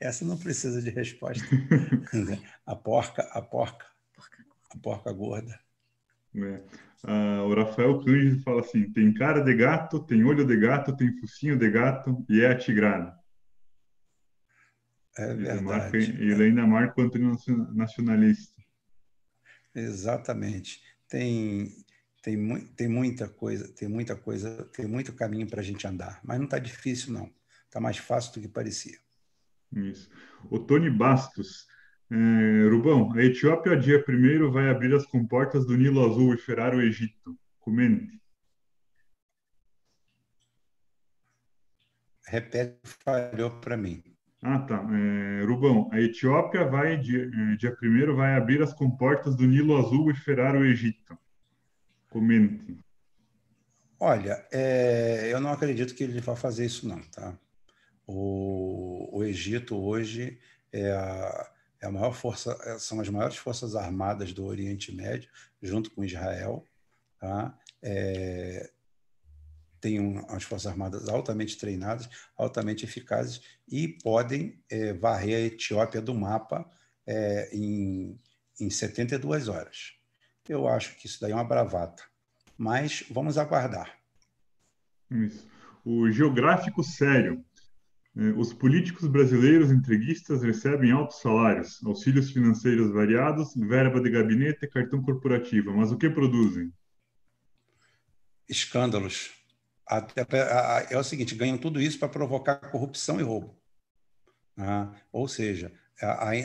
Essa 0.00 0.24
não 0.24 0.36
precisa 0.36 0.80
de 0.82 0.90
resposta. 0.90 1.44
a 2.66 2.76
porca, 2.76 3.22
a 3.32 3.42
porca, 3.42 3.86
a 4.70 4.78
porca 4.78 5.12
gorda. 5.12 5.58
É. 6.34 6.62
Ah, 7.04 7.44
o 7.44 7.54
Rafael 7.54 7.98
Cândido 8.04 8.42
fala 8.42 8.60
assim: 8.60 8.90
tem 8.92 9.12
cara 9.14 9.40
de 9.40 9.54
gato, 9.54 10.04
tem 10.04 10.24
olho 10.24 10.44
de 10.44 10.56
gato, 10.56 10.96
tem 10.96 11.16
focinho 11.18 11.56
de 11.56 11.70
gato 11.70 12.24
e 12.28 12.40
é 12.40 12.50
atigrado. 12.50 13.12
É 15.18 15.34
verdade. 15.34 15.58
Ele, 15.58 15.64
marca, 15.64 15.96
ele 15.96 16.44
ainda 16.44 16.66
marca 16.66 17.00
o 17.00 17.74
nacionalista. 17.74 18.54
Exatamente. 19.74 20.82
Tem, 21.08 21.70
tem, 22.22 22.66
tem 22.74 22.88
muita 22.88 23.28
coisa, 23.28 23.72
tem 23.74 23.88
muita 23.88 24.16
coisa, 24.16 24.64
tem 24.74 24.86
muito 24.86 25.14
caminho 25.14 25.48
para 25.48 25.60
a 25.60 25.64
gente 25.64 25.86
andar, 25.86 26.20
mas 26.24 26.38
não 26.38 26.44
está 26.44 26.58
difícil 26.58 27.12
não, 27.12 27.32
está 27.64 27.80
mais 27.80 27.98
fácil 27.98 28.32
do 28.34 28.40
que 28.40 28.48
parecia. 28.48 28.98
Isso. 29.72 30.10
O 30.50 30.58
Tony 30.58 30.90
Bastos, 30.90 31.66
é, 32.10 32.68
Rubão, 32.68 33.12
a 33.12 33.22
Etiópia 33.22 33.76
dia 33.76 34.02
primeiro 34.02 34.50
vai 34.50 34.68
abrir 34.70 34.94
as 34.94 35.06
comportas 35.06 35.66
do 35.66 35.76
Nilo 35.76 36.04
Azul 36.04 36.34
e 36.34 36.38
ferar 36.38 36.74
o 36.74 36.80
Egito. 36.80 37.36
Comente. 37.58 38.20
Repete, 42.26 42.78
falhou 42.82 43.50
para 43.60 43.76
mim. 43.76 44.02
Ah, 44.42 44.60
tá. 44.60 44.86
É, 44.92 45.44
Rubão, 45.44 45.88
a 45.92 46.00
Etiópia 46.00 46.64
vai, 46.64 46.96
dia, 46.96 47.30
é, 47.32 47.56
dia 47.56 47.74
primeiro, 47.74 48.14
vai 48.14 48.34
abrir 48.36 48.62
as 48.62 48.72
comportas 48.72 49.34
do 49.34 49.46
Nilo 49.46 49.76
Azul 49.76 50.10
e 50.10 50.14
ferar 50.14 50.54
o 50.54 50.64
Egito. 50.64 51.18
Comente. 52.10 52.78
Olha, 53.98 54.46
é, 54.52 55.32
eu 55.32 55.40
não 55.40 55.50
acredito 55.50 55.94
que 55.94 56.04
ele 56.04 56.20
vá 56.20 56.36
fazer 56.36 56.66
isso, 56.66 56.86
não, 56.86 57.00
tá? 57.10 57.36
O, 58.06 59.18
o 59.18 59.24
Egito 59.24 59.76
hoje 59.76 60.38
é 60.72 60.90
a, 60.92 61.50
é 61.80 61.86
a 61.86 61.90
maior 61.90 62.12
força, 62.12 62.56
é, 62.64 62.78
são 62.78 63.00
as 63.00 63.08
maiores 63.08 63.36
forças 63.36 63.74
armadas 63.74 64.32
do 64.32 64.44
Oriente 64.44 64.94
Médio, 64.94 65.28
junto 65.62 65.90
com 65.90 66.04
Israel, 66.04 66.64
tá? 67.18 67.58
É, 67.82 68.70
tem 69.80 70.00
umas 70.00 70.42
forças 70.42 70.66
armadas 70.66 71.08
altamente 71.08 71.56
treinadas, 71.56 72.08
altamente 72.36 72.84
eficazes 72.84 73.40
e 73.68 73.88
podem 73.88 74.60
é, 74.68 74.92
varrer 74.92 75.36
a 75.36 75.46
Etiópia 75.46 76.00
do 76.00 76.14
mapa 76.14 76.68
é, 77.06 77.50
em, 77.52 78.18
em 78.58 78.70
72 78.70 79.48
horas. 79.48 79.94
Eu 80.48 80.66
acho 80.66 80.96
que 80.96 81.06
isso 81.06 81.20
daí 81.20 81.32
é 81.32 81.34
uma 81.34 81.44
bravata, 81.44 82.02
mas 82.56 83.04
vamos 83.10 83.38
aguardar. 83.38 83.96
Isso. 85.10 85.46
O 85.84 86.10
geográfico 86.10 86.82
sério. 86.82 87.44
É, 88.18 88.30
os 88.30 88.52
políticos 88.52 89.06
brasileiros 89.06 89.70
entreguistas 89.70 90.42
recebem 90.42 90.90
altos 90.90 91.20
salários, 91.20 91.84
auxílios 91.84 92.30
financeiros 92.30 92.90
variados, 92.90 93.54
verba 93.54 94.00
de 94.00 94.08
gabinete 94.08 94.64
e 94.64 94.68
cartão 94.68 95.02
corporativo. 95.02 95.76
Mas 95.76 95.92
o 95.92 95.98
que 95.98 96.08
produzem? 96.08 96.72
Escândalos 98.48 99.32
é 100.90 100.98
o 100.98 101.04
seguinte, 101.04 101.34
ganham 101.34 101.58
tudo 101.58 101.80
isso 101.80 101.98
para 101.98 102.08
provocar 102.08 102.56
corrupção 102.56 103.20
e 103.20 103.22
roubo. 103.22 103.56
Ah, 104.56 104.92
ou 105.12 105.28
seja, 105.28 105.72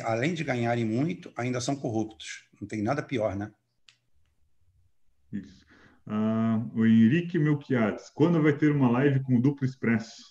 além 0.03 0.33
de 0.33 0.43
ganharem 0.43 0.85
muito, 0.85 1.31
ainda 1.35 1.61
são 1.61 1.75
corruptos. 1.75 2.43
Não 2.59 2.67
tem 2.67 2.83
nada 2.83 3.01
pior, 3.01 3.35
né? 3.35 3.51
Isso. 5.31 5.65
Ah, 6.05 6.63
o 6.75 6.85
Henrique 6.85 7.39
Melquiades, 7.39 8.09
quando 8.09 8.41
vai 8.43 8.55
ter 8.55 8.71
uma 8.71 8.91
live 8.91 9.23
com 9.23 9.37
o 9.37 9.41
Duplo 9.41 9.65
Expresso? 9.65 10.30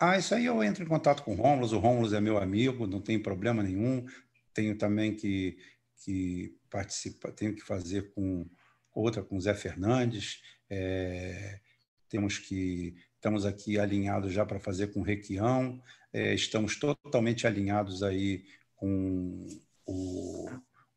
Ah, 0.00 0.16
isso 0.16 0.34
aí 0.34 0.46
eu 0.46 0.64
entro 0.64 0.82
em 0.82 0.88
contato 0.88 1.22
com 1.22 1.32
o 1.34 1.36
Rômulo. 1.36 1.76
O 1.76 1.78
Rômulo 1.78 2.14
é 2.14 2.20
meu 2.20 2.38
amigo, 2.38 2.86
não 2.86 3.02
tem 3.02 3.18
problema 3.18 3.62
nenhum. 3.62 4.06
Tenho 4.54 4.76
também 4.78 5.14
que, 5.14 5.58
que 6.02 6.56
participar, 6.70 7.32
tenho 7.32 7.54
que 7.54 7.60
fazer 7.60 8.10
com 8.14 8.48
outra, 8.94 9.22
com 9.22 9.36
o 9.36 9.40
Zé 9.40 9.54
Fernandes. 9.54 10.40
É, 10.70 11.60
temos 12.08 12.38
que 12.38 12.96
estamos 13.14 13.44
aqui 13.44 13.78
alinhados 13.78 14.32
já 14.32 14.46
para 14.46 14.58
fazer 14.58 14.88
com 14.88 15.00
o 15.00 15.04
Requião, 15.04 15.80
é, 16.10 16.32
estamos 16.32 16.78
totalmente 16.78 17.46
alinhados 17.46 18.02
aí 18.02 18.44
com 18.74 19.46
o, 19.84 20.48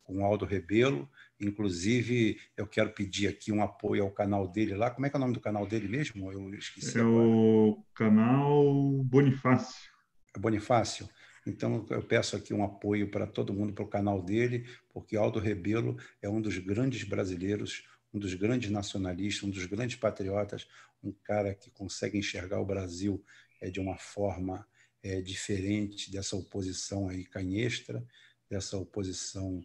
com 0.03 0.19
o 0.19 0.23
Aldo 0.23 0.45
Rebelo, 0.45 1.09
inclusive 1.45 2.39
eu 2.57 2.65
quero 2.67 2.91
pedir 2.93 3.27
aqui 3.27 3.51
um 3.51 3.61
apoio 3.61 4.03
ao 4.03 4.11
canal 4.11 4.47
dele 4.47 4.75
lá, 4.75 4.89
como 4.89 5.05
é 5.05 5.09
que 5.09 5.15
é 5.15 5.17
o 5.17 5.21
nome 5.21 5.33
do 5.33 5.39
canal 5.39 5.65
dele 5.67 5.87
mesmo? 5.87 6.31
Eu 6.31 6.53
esqueci 6.55 6.97
É 6.97 7.01
agora. 7.01 7.27
o 7.27 7.83
canal 7.93 9.03
Bonifácio. 9.03 9.91
É 10.35 10.39
Bonifácio? 10.39 11.09
Então, 11.45 11.85
eu 11.89 12.01
peço 12.01 12.35
aqui 12.37 12.53
um 12.53 12.63
apoio 12.63 13.11
para 13.11 13.27
todo 13.27 13.53
mundo 13.53 13.73
para 13.73 13.83
o 13.83 13.87
canal 13.87 14.21
dele, 14.21 14.65
porque 14.93 15.17
Aldo 15.17 15.39
Rebelo 15.39 15.97
é 16.21 16.29
um 16.29 16.41
dos 16.41 16.57
grandes 16.57 17.03
brasileiros, 17.03 17.83
um 18.13 18.19
dos 18.19 18.33
grandes 18.33 18.69
nacionalistas, 18.71 19.43
um 19.43 19.49
dos 19.51 19.65
grandes 19.65 19.97
patriotas, 19.97 20.65
um 21.03 21.11
cara 21.11 21.53
que 21.53 21.69
consegue 21.69 22.17
enxergar 22.17 22.61
o 22.61 22.65
Brasil 22.65 23.21
é, 23.59 23.69
de 23.69 23.79
uma 23.81 23.97
forma 23.97 24.65
é, 25.03 25.19
diferente 25.21 26.09
dessa 26.09 26.35
oposição 26.37 27.09
aí 27.09 27.25
canhestra, 27.25 28.05
dessa 28.49 28.77
oposição 28.77 29.61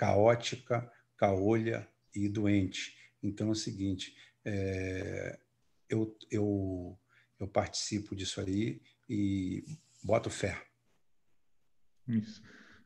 caótica, 0.00 0.90
caolha 1.14 1.86
e 2.14 2.26
doente. 2.26 2.96
Então 3.22 3.48
é 3.48 3.50
o 3.50 3.54
seguinte, 3.54 4.16
é, 4.42 5.38
eu, 5.90 6.16
eu, 6.30 6.98
eu 7.38 7.46
participo 7.46 8.16
disso 8.16 8.40
aí 8.40 8.80
e 9.06 9.62
boto 10.02 10.30
fé. 10.30 10.58
Isso. 12.08 12.42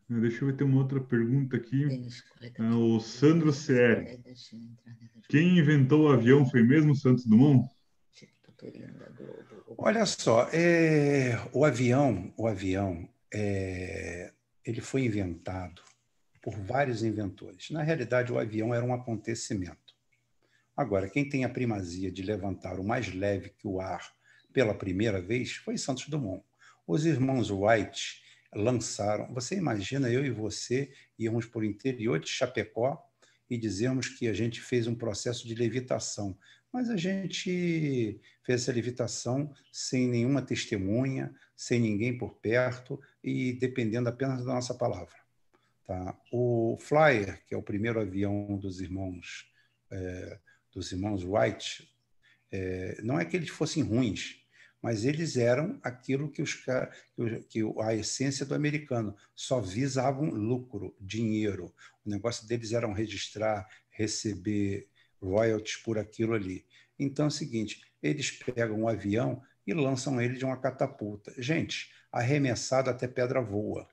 Deixa 0.09 0.43
eu 0.43 0.49
ver, 0.49 0.57
tem 0.57 0.66
uma 0.66 0.78
outra 0.78 1.01
pergunta 1.01 1.57
aqui. 1.57 1.85
É 2.57 2.74
o 2.74 2.99
Sandro 2.99 3.53
CR. 3.53 4.20
Quem 5.28 5.59
inventou 5.59 6.07
o 6.07 6.12
avião 6.12 6.45
foi 6.45 6.65
mesmo 6.65 6.97
Santos 6.97 7.24
Dumont? 7.24 7.65
Olha 9.78 10.05
só, 10.05 10.49
é, 10.53 11.39
o 11.53 11.65
avião, 11.65 12.35
o 12.36 12.49
avião, 12.49 13.09
é, 13.32 14.32
ele 14.65 14.81
foi 14.81 15.05
inventado 15.05 15.81
por 16.45 16.55
vários 16.61 17.03
inventores. 17.03 17.71
Na 17.71 17.83
realidade, 17.83 18.31
o 18.31 18.39
avião 18.39 18.75
era 18.75 18.85
um 18.85 18.93
acontecimento. 18.93 19.95
Agora, 20.77 21.09
quem 21.09 21.27
tem 21.27 21.43
a 21.43 21.49
primazia 21.49 22.12
de 22.12 22.23
levantar 22.23 22.79
o 22.79 22.85
mais 22.85 23.15
leve 23.15 23.49
que 23.49 23.66
o 23.66 23.81
ar 23.81 24.15
pela 24.53 24.75
primeira 24.75 25.23
vez 25.23 25.53
foi 25.53 25.79
Santos 25.79 26.07
Dumont. 26.07 26.45
Os 26.87 27.07
irmãos 27.07 27.51
Wright 27.51 28.23
lançaram. 28.55 29.33
Você 29.33 29.57
imagina 29.57 30.11
eu 30.11 30.23
e 30.23 30.31
você 30.31 30.93
íamos 31.19 31.47
por 31.47 31.65
interior 31.65 32.21
de 32.21 32.29
Chapecó 32.29 33.03
e 33.49 33.57
dizemos 33.57 34.11
que 34.11 34.29
a 34.29 34.35
gente 34.35 34.61
fez 34.61 34.87
um 34.87 34.95
processo 34.95 35.49
de 35.49 35.55
levitação, 35.55 36.37
mas 36.71 36.91
a 36.91 36.97
gente 36.99 38.21
fez 38.43 38.61
essa 38.61 38.73
levitação 38.73 39.51
sem 39.73 40.07
nenhuma 40.07 40.43
testemunha, 40.43 41.35
sem 41.57 41.81
ninguém 41.81 42.19
por 42.19 42.35
perto 42.35 43.01
e 43.23 43.55
dependendo 43.55 44.11
apenas 44.11 44.45
da 44.45 44.53
nossa 44.53 44.75
palavra. 44.75 45.24
Tá? 45.86 46.19
O 46.32 46.78
Flyer, 46.81 47.44
que 47.47 47.55
é 47.55 47.59
o 47.59 47.62
primeiro 47.62 48.01
avião 48.01 48.56
dos 48.56 48.81
irmãos 48.81 49.52
é, 49.90 50.39
dos 50.73 50.90
irmãos 50.90 51.24
Wright, 51.24 51.89
é, 52.51 53.01
não 53.02 53.19
é 53.19 53.24
que 53.24 53.36
eles 53.36 53.48
fossem 53.48 53.82
ruins, 53.82 54.40
mas 54.82 55.05
eles 55.05 55.36
eram 55.36 55.78
aquilo 55.82 56.31
que, 56.31 56.43
os, 56.43 56.55
que 57.48 57.61
a 57.81 57.94
essência 57.94 58.44
do 58.44 58.55
americano, 58.55 59.16
só 59.35 59.61
visavam 59.61 60.28
lucro, 60.31 60.94
dinheiro. 61.01 61.74
O 62.05 62.11
negócio 62.11 62.47
deles 62.47 62.73
era 62.73 62.93
registrar, 62.93 63.66
receber 63.89 64.89
royalties 65.23 65.77
por 65.77 65.98
aquilo 65.98 66.35
ali. 66.35 66.66
Então 66.98 67.27
é 67.27 67.28
o 67.28 67.31
seguinte, 67.31 67.82
eles 68.02 68.31
pegam 68.31 68.81
um 68.81 68.89
avião 68.89 69.43
e 69.66 69.73
lançam 69.73 70.20
ele 70.20 70.36
de 70.36 70.44
uma 70.44 70.61
catapulta. 70.61 71.32
Gente, 71.39 71.90
arremessado 72.12 72.90
até 72.90 73.09
pedra 73.09 73.40
voa. 73.40 73.89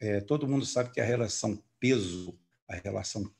É, 0.00 0.20
todo 0.20 0.48
mundo 0.48 0.64
sabe 0.64 0.90
que 0.90 1.00
a 1.00 1.04
relação 1.04 1.62
peso, 1.78 2.38
a 2.68 2.76
relação 2.76 3.30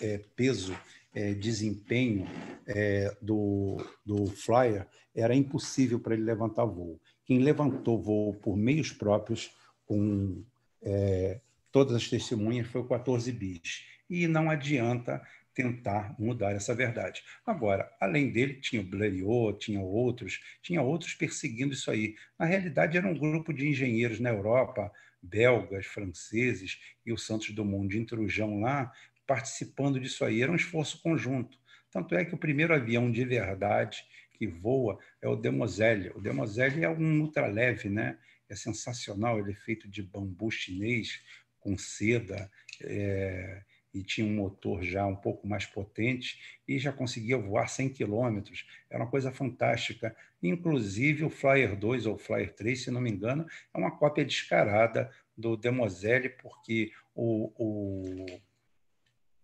é, 0.00 0.18
peso 0.34 0.76
é, 1.14 1.34
desempenho 1.34 2.26
é, 2.66 3.14
do, 3.20 3.76
do 4.04 4.26
Flyer 4.26 4.86
era 5.14 5.34
impossível 5.34 5.98
para 6.00 6.14
ele 6.14 6.24
levantar 6.24 6.64
voo. 6.64 7.00
Quem 7.24 7.38
levantou 7.38 8.00
voo 8.00 8.34
por 8.34 8.56
meios 8.56 8.92
próprios, 8.92 9.50
com 9.86 10.42
é, 10.82 11.40
todas 11.72 11.96
as 11.96 12.08
testemunhas, 12.08 12.66
foi 12.68 12.80
o 12.80 12.88
14 12.88 13.32
bis. 13.32 13.84
E 14.08 14.28
não 14.28 14.48
adianta 14.50 15.20
tentar 15.54 16.14
mudar 16.18 16.52
essa 16.52 16.74
verdade. 16.74 17.22
Agora, 17.46 17.90
além 17.98 18.30
dele, 18.30 18.60
tinha 18.60 18.82
o 18.82 18.84
Blériot, 18.84 19.58
tinha 19.58 19.80
outros, 19.80 20.38
tinha 20.62 20.82
outros 20.82 21.14
perseguindo 21.14 21.72
isso 21.72 21.90
aí. 21.90 22.14
Na 22.38 22.44
realidade, 22.44 22.98
era 22.98 23.08
um 23.08 23.18
grupo 23.18 23.54
de 23.54 23.66
engenheiros 23.66 24.20
na 24.20 24.28
Europa, 24.28 24.92
belgas, 25.22 25.86
franceses, 25.86 26.78
e 27.04 27.12
o 27.12 27.18
Santos 27.18 27.50
Dumont 27.50 27.88
de 27.88 27.98
Intrujão 27.98 28.60
lá, 28.60 28.92
participando 29.26 29.98
disso 29.98 30.24
aí. 30.24 30.42
Era 30.42 30.52
um 30.52 30.56
esforço 30.56 31.00
conjunto. 31.02 31.58
Tanto 31.90 32.14
é 32.14 32.24
que 32.24 32.34
o 32.34 32.38
primeiro 32.38 32.74
avião 32.74 33.10
de 33.10 33.24
verdade 33.24 34.04
que 34.32 34.46
voa 34.46 34.98
é 35.20 35.28
o 35.28 35.36
Demoselle. 35.36 36.10
O 36.14 36.20
Demoselle 36.20 36.84
é 36.84 36.90
um 36.90 37.20
ultraleve, 37.22 37.88
né? 37.88 38.18
É 38.48 38.54
sensacional. 38.54 39.38
Ele 39.38 39.52
é 39.52 39.54
feito 39.54 39.88
de 39.88 40.02
bambu 40.02 40.50
chinês 40.50 41.22
com 41.58 41.76
seda 41.76 42.50
é, 42.82 43.62
e 43.96 44.02
tinha 44.02 44.26
um 44.26 44.34
motor 44.34 44.82
já 44.82 45.06
um 45.06 45.16
pouco 45.16 45.46
mais 45.46 45.64
potente 45.66 46.58
e 46.66 46.78
já 46.78 46.92
conseguia 46.92 47.38
voar 47.38 47.68
100 47.68 47.90
quilômetros. 47.90 48.66
Era 48.90 49.02
uma 49.02 49.10
coisa 49.10 49.30
fantástica. 49.30 50.14
Inclusive 50.42 51.24
o 51.24 51.30
Flyer 51.30 51.76
2 51.76 52.06
ou 52.06 52.18
Flyer 52.18 52.52
3, 52.54 52.84
se 52.84 52.90
não 52.90 53.00
me 53.00 53.10
engano, 53.10 53.46
é 53.72 53.78
uma 53.78 53.90
cópia 53.90 54.24
descarada 54.24 55.10
do 55.36 55.56
Demoselle, 55.56 56.28
porque 56.28 56.92
o, 57.14 57.52
o 57.56 58.26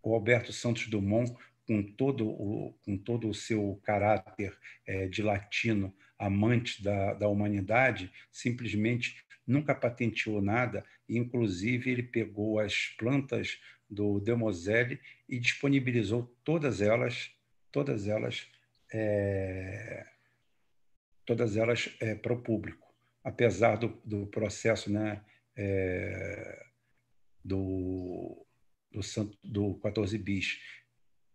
o 0.02 0.14
Alberto 0.14 0.52
Santos 0.52 0.88
Dumont, 0.88 1.32
com 1.66 1.82
todo 1.82 2.28
o, 2.28 2.74
com 2.84 2.98
todo 2.98 3.28
o 3.28 3.34
seu 3.34 3.80
caráter 3.84 4.56
é, 4.84 5.06
de 5.06 5.22
latino, 5.22 5.94
amante 6.18 6.82
da, 6.82 7.14
da 7.14 7.28
humanidade, 7.28 8.10
simplesmente 8.30 9.24
nunca 9.46 9.74
patenteou 9.74 10.40
nada, 10.40 10.84
e 11.08 11.16
inclusive 11.16 11.90
ele 11.90 12.02
pegou 12.02 12.58
as 12.58 12.94
plantas 12.98 13.60
do 13.93 14.19
Demoselle 14.19 14.98
e 15.28 15.39
disponibilizou 15.39 16.35
todas 16.43 16.81
elas, 16.81 17.31
todas 17.70 18.09
elas, 18.09 18.48
é, 18.93 20.06
todas 21.27 21.56
elas 21.56 21.94
é, 22.01 22.14
para 22.14 22.32
o 22.32 22.43
público, 22.43 22.93
apesar 23.23 23.77
do, 23.77 23.89
do 24.05 24.27
processo, 24.27 24.90
né, 24.90 25.23
é, 25.55 26.64
do, 27.44 28.47
do, 28.90 29.01
do 29.44 29.74
14 29.74 30.16
bis 30.19 30.59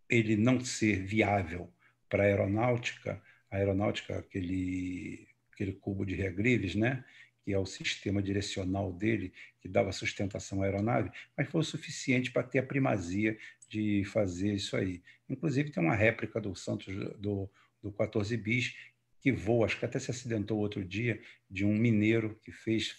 ele 0.10 0.36
não 0.38 0.60
ser 0.60 1.04
viável 1.04 1.72
para 2.10 2.24
a 2.24 2.26
aeronáutica, 2.26 3.22
a 3.52 3.58
aeronáutica, 3.58 4.20
aquele, 4.20 5.28
aquele 5.52 5.74
cubo 5.74 6.06
de 6.06 6.16
Regrives, 6.16 6.76
né? 6.76 7.04
Que 7.48 7.53
é 7.53 7.57
o 7.57 7.65
sistema 7.65 8.22
direcional 8.22 8.91
dele, 8.91 9.32
que 9.61 9.69
dava 9.69 9.94
sustentação 9.94 10.61
à 10.61 10.65
aeronave, 10.65 11.10
mas 11.38 11.48
foi 11.48 11.61
o 11.61 11.64
suficiente 11.64 12.30
para 12.30 12.44
ter 12.44 12.60
a 12.60 12.64
primazia 12.64 13.38
de 13.69 14.03
fazer 14.03 14.53
isso 14.53 14.76
aí. 14.76 15.02
Inclusive, 15.30 15.72
tem 15.72 15.82
uma 15.82 15.95
réplica 15.95 16.41
do 16.41 16.53
Santos 16.53 16.94
do, 17.18 17.49
do 17.82 17.90
14 17.90 18.36
bis 18.36 18.76
que 19.22 19.32
voa, 19.32 19.65
acho 19.65 19.80
que 19.80 19.86
até 19.86 19.98
se 19.98 20.11
acidentou 20.11 20.60
outro 20.60 20.84
dia, 20.84 21.22
de 21.49 21.64
um 21.64 21.74
mineiro 21.74 22.38
que 22.44 22.52
fez 22.52 22.94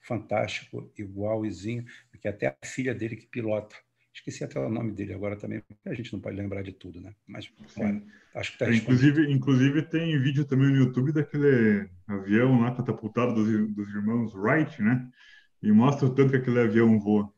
fantástico, 0.00 0.92
igualzinho, 0.98 1.86
que 2.20 2.26
até 2.26 2.48
a 2.48 2.66
filha 2.66 2.92
dele 2.92 3.14
que 3.14 3.28
pilota. 3.28 3.76
Esqueci 4.12 4.42
até 4.42 4.58
o 4.58 4.68
nome 4.68 4.92
dele 4.92 5.14
agora 5.14 5.36
também, 5.36 5.60
porque 5.60 5.88
a 5.88 5.94
gente 5.94 6.12
não 6.12 6.20
pode 6.20 6.36
lembrar 6.36 6.62
de 6.62 6.72
tudo, 6.72 7.00
né? 7.00 7.14
Mas 7.26 7.50
olha, 7.78 8.02
acho 8.34 8.50
que 8.50 8.64
está 8.64 8.72
é, 8.72 8.76
inclusive, 8.76 9.30
inclusive 9.32 9.82
tem 9.82 10.20
vídeo 10.20 10.44
também 10.44 10.68
no 10.68 10.76
YouTube 10.76 11.12
daquele 11.12 11.88
avião 12.08 12.60
lá 12.60 12.74
catapultado 12.74 13.34
dos, 13.34 13.74
dos 13.74 13.88
irmãos 13.88 14.34
Wright, 14.34 14.82
né? 14.82 15.08
E 15.62 15.70
mostra 15.70 16.06
o 16.06 16.14
tanto 16.14 16.30
que 16.30 16.38
aquele 16.38 16.60
avião 16.60 16.98
voa. 16.98 17.32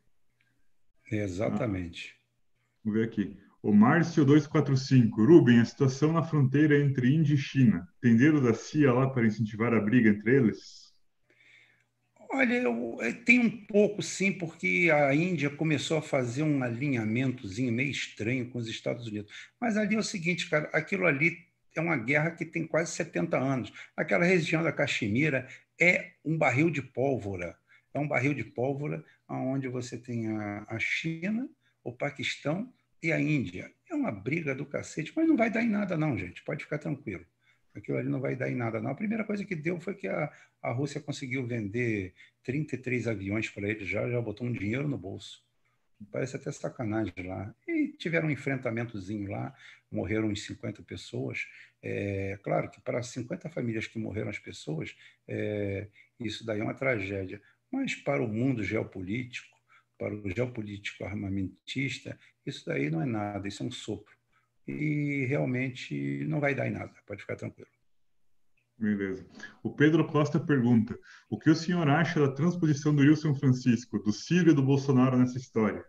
Exatamente. 1.10 2.14
Ah, 2.16 2.80
vamos 2.84 2.98
ver 2.98 3.06
aqui. 3.06 3.36
O 3.62 3.72
Márcio 3.72 4.24
245. 4.24 5.24
Rubem, 5.24 5.60
a 5.60 5.64
situação 5.64 6.12
na 6.12 6.22
fronteira 6.22 6.76
entre 6.80 7.14
Índia 7.14 7.34
e 7.34 7.38
China. 7.38 7.86
Tem 8.00 8.16
dedo 8.16 8.40
da 8.40 8.54
CIA 8.54 8.92
lá 8.92 9.08
para 9.08 9.26
incentivar 9.26 9.72
a 9.72 9.80
briga 9.80 10.10
entre 10.10 10.34
eles? 10.34 10.81
Olha, 12.34 12.54
eu, 12.54 12.98
eu, 13.02 13.24
tem 13.24 13.38
um 13.38 13.50
pouco 13.66 14.02
sim, 14.02 14.32
porque 14.32 14.90
a 14.90 15.14
Índia 15.14 15.50
começou 15.50 15.98
a 15.98 16.02
fazer 16.02 16.42
um 16.42 16.62
alinhamentozinho 16.62 17.70
meio 17.70 17.90
estranho 17.90 18.48
com 18.48 18.58
os 18.58 18.68
Estados 18.68 19.06
Unidos. 19.06 19.30
Mas 19.60 19.76
ali 19.76 19.96
é 19.96 19.98
o 19.98 20.02
seguinte, 20.02 20.48
cara, 20.48 20.70
aquilo 20.72 21.06
ali 21.06 21.36
é 21.76 21.80
uma 21.80 21.96
guerra 21.96 22.30
que 22.30 22.46
tem 22.46 22.66
quase 22.66 22.92
70 22.92 23.36
anos. 23.38 23.70
Aquela 23.94 24.24
região 24.24 24.62
da 24.62 24.72
Caxemira 24.72 25.46
é 25.78 26.12
um 26.24 26.38
barril 26.38 26.70
de 26.70 26.80
pólvora. 26.80 27.54
É 27.92 27.98
um 27.98 28.08
barril 28.08 28.32
de 28.32 28.44
pólvora 28.44 29.04
onde 29.28 29.68
você 29.68 29.98
tem 29.98 30.28
a, 30.28 30.64
a 30.68 30.78
China, 30.78 31.46
o 31.84 31.92
Paquistão 31.92 32.72
e 33.02 33.12
a 33.12 33.20
Índia. 33.20 33.70
É 33.90 33.94
uma 33.94 34.10
briga 34.10 34.54
do 34.54 34.64
cacete, 34.64 35.12
mas 35.14 35.28
não 35.28 35.36
vai 35.36 35.50
dar 35.50 35.62
em 35.62 35.68
nada, 35.68 35.98
não, 35.98 36.16
gente. 36.16 36.42
Pode 36.44 36.64
ficar 36.64 36.78
tranquilo 36.78 37.26
aquilo 37.74 37.98
ali 37.98 38.08
não 38.08 38.20
vai 38.20 38.36
dar 38.36 38.50
em 38.50 38.54
nada, 38.54 38.80
não. 38.80 38.90
A 38.90 38.94
primeira 38.94 39.24
coisa 39.24 39.44
que 39.44 39.54
deu 39.54 39.80
foi 39.80 39.94
que 39.94 40.08
a, 40.08 40.32
a 40.62 40.72
Rússia 40.72 41.00
conseguiu 41.00 41.46
vender 41.46 42.14
33 42.44 43.08
aviões 43.08 43.48
para 43.48 43.68
eles 43.68 43.88
já, 43.88 44.08
já 44.08 44.20
botou 44.20 44.46
um 44.46 44.52
dinheiro 44.52 44.88
no 44.88 44.98
bolso. 44.98 45.42
Parece 46.10 46.36
até 46.36 46.50
sacanagem 46.50 47.14
lá. 47.24 47.54
E 47.66 47.88
tiveram 47.96 48.28
um 48.28 48.30
enfrentamentozinho 48.30 49.30
lá, 49.30 49.54
morreram 49.90 50.28
uns 50.28 50.44
50 50.44 50.82
pessoas. 50.82 51.46
É, 51.80 52.38
claro 52.42 52.70
que 52.70 52.80
para 52.80 53.02
50 53.02 53.48
famílias 53.48 53.86
que 53.86 53.98
morreram 53.98 54.30
as 54.30 54.38
pessoas, 54.38 54.96
é, 55.28 55.88
isso 56.18 56.44
daí 56.44 56.60
é 56.60 56.62
uma 56.62 56.74
tragédia. 56.74 57.40
Mas 57.70 57.94
para 57.94 58.22
o 58.22 58.28
mundo 58.28 58.62
geopolítico, 58.62 59.56
para 59.96 60.14
o 60.14 60.28
geopolítico 60.28 61.04
armamentista, 61.04 62.18
isso 62.44 62.66
daí 62.66 62.90
não 62.90 63.00
é 63.00 63.06
nada, 63.06 63.46
isso 63.46 63.62
é 63.62 63.66
um 63.66 63.70
sopro 63.70 64.12
e 64.66 65.24
realmente 65.26 66.24
não 66.24 66.40
vai 66.40 66.54
dar 66.54 66.68
em 66.68 66.72
nada, 66.72 66.92
pode 67.06 67.22
ficar 67.22 67.36
tranquilo. 67.36 67.70
Beleza. 68.78 69.24
O 69.62 69.70
Pedro 69.70 70.06
Costa 70.06 70.40
pergunta: 70.40 70.98
o 71.30 71.38
que 71.38 71.50
o 71.50 71.54
senhor 71.54 71.88
acha 71.88 72.20
da 72.20 72.32
transposição 72.34 72.94
do 72.94 73.02
Rio 73.02 73.16
São 73.16 73.34
Francisco, 73.34 73.98
do 73.98 74.12
Ciro 74.12 74.50
e 74.50 74.54
do 74.54 74.62
Bolsonaro 74.62 75.16
nessa 75.16 75.38
história? 75.38 75.84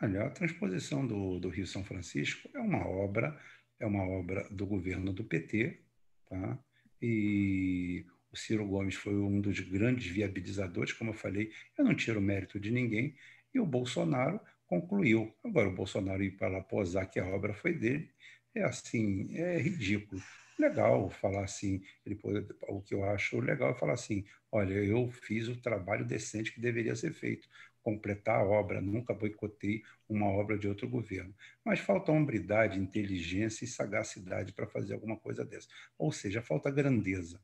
Olha, 0.00 0.24
a 0.24 0.30
transposição 0.30 1.06
do, 1.06 1.40
do 1.40 1.48
Rio 1.48 1.66
São 1.66 1.84
Francisco 1.84 2.48
é 2.54 2.60
uma 2.60 2.86
obra, 2.86 3.38
é 3.80 3.86
uma 3.86 4.04
obra 4.04 4.48
do 4.50 4.64
governo 4.64 5.12
do 5.12 5.24
PT, 5.24 5.82
tá? 6.26 6.58
E 7.02 8.06
o 8.32 8.36
Ciro 8.36 8.66
Gomes 8.66 8.94
foi 8.94 9.14
um 9.14 9.40
dos 9.40 9.58
grandes 9.60 10.06
viabilizadores, 10.06 10.92
como 10.92 11.10
eu 11.10 11.14
falei, 11.14 11.50
eu 11.76 11.84
não 11.84 11.94
tiro 11.94 12.20
mérito 12.20 12.60
de 12.60 12.70
ninguém, 12.70 13.16
e 13.52 13.58
o 13.58 13.66
Bolsonaro 13.66 14.40
concluiu. 14.68 15.34
Agora, 15.42 15.68
o 15.68 15.74
Bolsonaro 15.74 16.22
ir 16.22 16.36
para 16.36 16.48
lá 16.48 16.60
posar 16.60 17.10
que 17.10 17.18
a 17.18 17.26
obra 17.26 17.54
foi 17.54 17.72
dele, 17.72 18.08
é 18.54 18.62
assim, 18.62 19.34
é 19.36 19.58
ridículo. 19.58 20.22
Legal 20.58 21.08
falar 21.08 21.44
assim, 21.44 21.82
ele 22.04 22.16
pode, 22.16 22.46
o 22.68 22.82
que 22.82 22.94
eu 22.94 23.04
acho 23.04 23.40
legal 23.40 23.70
é 23.70 23.74
falar 23.74 23.94
assim, 23.94 24.24
olha, 24.52 24.74
eu 24.74 25.10
fiz 25.10 25.48
o 25.48 25.60
trabalho 25.60 26.04
decente 26.04 26.52
que 26.52 26.60
deveria 26.60 26.94
ser 26.96 27.12
feito, 27.12 27.48
completar 27.82 28.40
a 28.40 28.44
obra, 28.44 28.80
nunca 28.80 29.14
boicotei 29.14 29.82
uma 30.08 30.26
obra 30.26 30.58
de 30.58 30.68
outro 30.68 30.88
governo. 30.88 31.34
Mas 31.64 31.80
falta 31.80 32.12
hombridade, 32.12 32.78
inteligência 32.78 33.64
e 33.64 33.68
sagacidade 33.68 34.52
para 34.52 34.66
fazer 34.66 34.94
alguma 34.94 35.16
coisa 35.16 35.44
dessa. 35.44 35.68
Ou 35.96 36.12
seja, 36.12 36.42
falta 36.42 36.70
grandeza. 36.70 37.40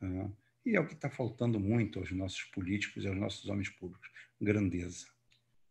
Né? 0.00 0.30
E 0.66 0.76
é 0.76 0.80
o 0.80 0.86
que 0.86 0.94
está 0.94 1.10
faltando 1.10 1.58
muito 1.58 1.98
aos 1.98 2.12
nossos 2.12 2.44
políticos 2.44 3.04
e 3.04 3.08
aos 3.08 3.16
nossos 3.16 3.48
homens 3.48 3.70
públicos, 3.70 4.08
grandeza. 4.40 5.13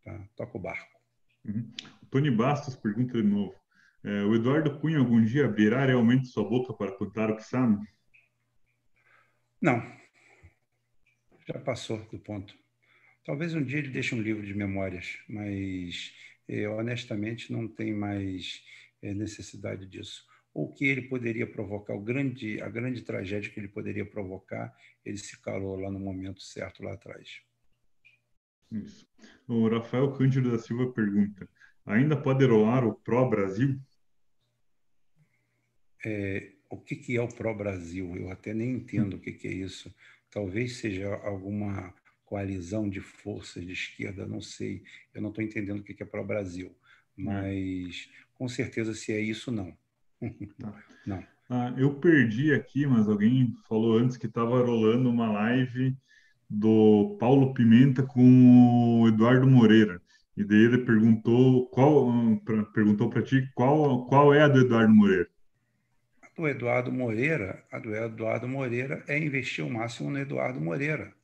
Tá? 0.04 0.28
Toca 0.36 0.58
o 0.58 0.60
barco. 0.60 1.00
Uhum. 1.44 1.72
Tony 2.10 2.30
Bastos 2.30 2.76
pergunta 2.76 3.20
de 3.20 3.26
novo. 3.26 3.54
É, 4.04 4.22
o 4.22 4.34
Eduardo 4.34 4.78
Cunha 4.78 4.98
algum 4.98 5.24
dia 5.24 5.46
abrirá 5.46 5.84
realmente 5.84 6.28
sua 6.28 6.46
boca 6.46 6.74
para 6.74 6.92
contar 6.92 7.30
o 7.30 7.36
que 7.36 7.42
sabe? 7.42 7.86
Não. 9.60 9.82
Já 11.46 11.58
passou 11.58 11.98
do 12.10 12.18
ponto. 12.18 12.54
Talvez 13.24 13.54
um 13.54 13.64
dia 13.64 13.78
ele 13.78 13.88
deixe 13.88 14.14
um 14.14 14.20
livro 14.20 14.44
de 14.44 14.52
memórias, 14.52 15.18
mas 15.26 16.14
eu 16.46 16.76
honestamente 16.76 17.50
não 17.50 17.66
tenho 17.66 17.96
mais 17.96 18.62
é, 19.00 19.14
necessidade 19.14 19.86
disso. 19.86 20.26
O 20.52 20.70
que 20.70 20.84
ele 20.84 21.02
poderia 21.08 21.46
provocar, 21.46 21.94
o 21.94 22.00
grande, 22.00 22.60
a 22.60 22.68
grande 22.68 23.02
tragédia 23.02 23.50
que 23.50 23.58
ele 23.58 23.68
poderia 23.68 24.04
provocar, 24.04 24.74
ele 25.04 25.16
se 25.16 25.40
calou 25.40 25.76
lá 25.76 25.90
no 25.90 25.98
momento 25.98 26.42
certo 26.42 26.82
lá 26.82 26.92
atrás. 26.92 27.40
Isso. 28.74 29.06
O 29.46 29.68
Rafael 29.68 30.12
Cândido 30.12 30.50
da 30.50 30.58
Silva 30.58 30.92
pergunta: 30.92 31.48
ainda 31.86 32.16
pode 32.16 32.44
rolar 32.44 32.84
o 32.84 32.94
pró-Brasil? 32.94 33.80
É, 36.04 36.52
o 36.68 36.76
que, 36.76 36.96
que 36.96 37.16
é 37.16 37.22
o 37.22 37.28
pró-Brasil? 37.28 38.16
Eu 38.16 38.30
até 38.30 38.52
nem 38.52 38.72
entendo 38.72 39.14
o 39.14 39.20
que, 39.20 39.32
que 39.32 39.46
é 39.46 39.52
isso. 39.52 39.94
Talvez 40.30 40.78
seja 40.78 41.14
alguma 41.14 41.94
coalizão 42.24 42.88
de 42.88 43.00
forças 43.00 43.64
de 43.64 43.72
esquerda, 43.72 44.26
não 44.26 44.40
sei. 44.40 44.82
Eu 45.14 45.22
não 45.22 45.28
estou 45.28 45.44
entendendo 45.44 45.80
o 45.80 45.84
que, 45.84 45.94
que 45.94 46.02
é 46.02 46.06
pró-Brasil. 46.06 46.76
Mas, 47.16 48.10
com 48.34 48.48
certeza, 48.48 48.92
se 48.92 49.12
é 49.12 49.20
isso, 49.20 49.52
não. 49.52 49.76
Tá. 50.58 50.84
não. 51.06 51.24
Ah, 51.48 51.74
eu 51.76 51.94
perdi 52.00 52.52
aqui, 52.52 52.86
mas 52.86 53.06
alguém 53.06 53.54
falou 53.68 53.98
antes 53.98 54.16
que 54.16 54.26
estava 54.26 54.64
rolando 54.64 55.10
uma 55.10 55.30
live 55.30 55.96
do 56.48 57.16
Paulo 57.18 57.54
Pimenta 57.54 58.02
com 58.02 59.02
o 59.02 59.08
Eduardo 59.08 59.46
Moreira. 59.46 60.00
E 60.36 60.44
daí 60.44 60.64
ele 60.64 60.78
perguntou 60.78 61.68
qual 61.68 62.10
pra, 62.44 62.64
perguntou 62.64 63.08
para 63.08 63.22
ti 63.22 63.48
qual 63.54 64.06
qual 64.06 64.34
é 64.34 64.42
a 64.42 64.48
do 64.48 64.60
Eduardo 64.60 64.92
Moreira. 64.92 65.28
A 66.22 66.28
do 66.36 66.48
Eduardo 66.48 66.92
Moreira, 66.92 67.64
a 67.70 67.78
do 67.78 67.94
Eduardo 67.94 68.48
Moreira 68.48 69.04
é 69.06 69.16
investir 69.18 69.64
o 69.64 69.70
máximo 69.70 70.10
no 70.10 70.18
Eduardo 70.18 70.60
Moreira. 70.60 71.14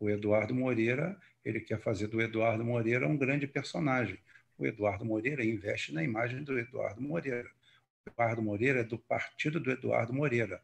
O 0.00 0.10
Eduardo 0.10 0.54
Moreira, 0.54 1.16
ele 1.44 1.60
quer 1.60 1.80
fazer 1.80 2.08
do 2.08 2.20
Eduardo 2.20 2.64
Moreira 2.64 3.06
um 3.06 3.16
grande 3.16 3.46
personagem. 3.46 4.18
O 4.56 4.66
Eduardo 4.66 5.04
Moreira 5.04 5.44
investe 5.44 5.94
na 5.94 6.02
imagem 6.02 6.42
do 6.42 6.58
Eduardo 6.58 7.00
Moreira. 7.00 7.48
O 8.04 8.10
Eduardo 8.10 8.42
Moreira 8.42 8.80
é 8.80 8.84
do 8.84 8.98
partido 8.98 9.60
do 9.60 9.70
Eduardo 9.70 10.12
Moreira. 10.12 10.60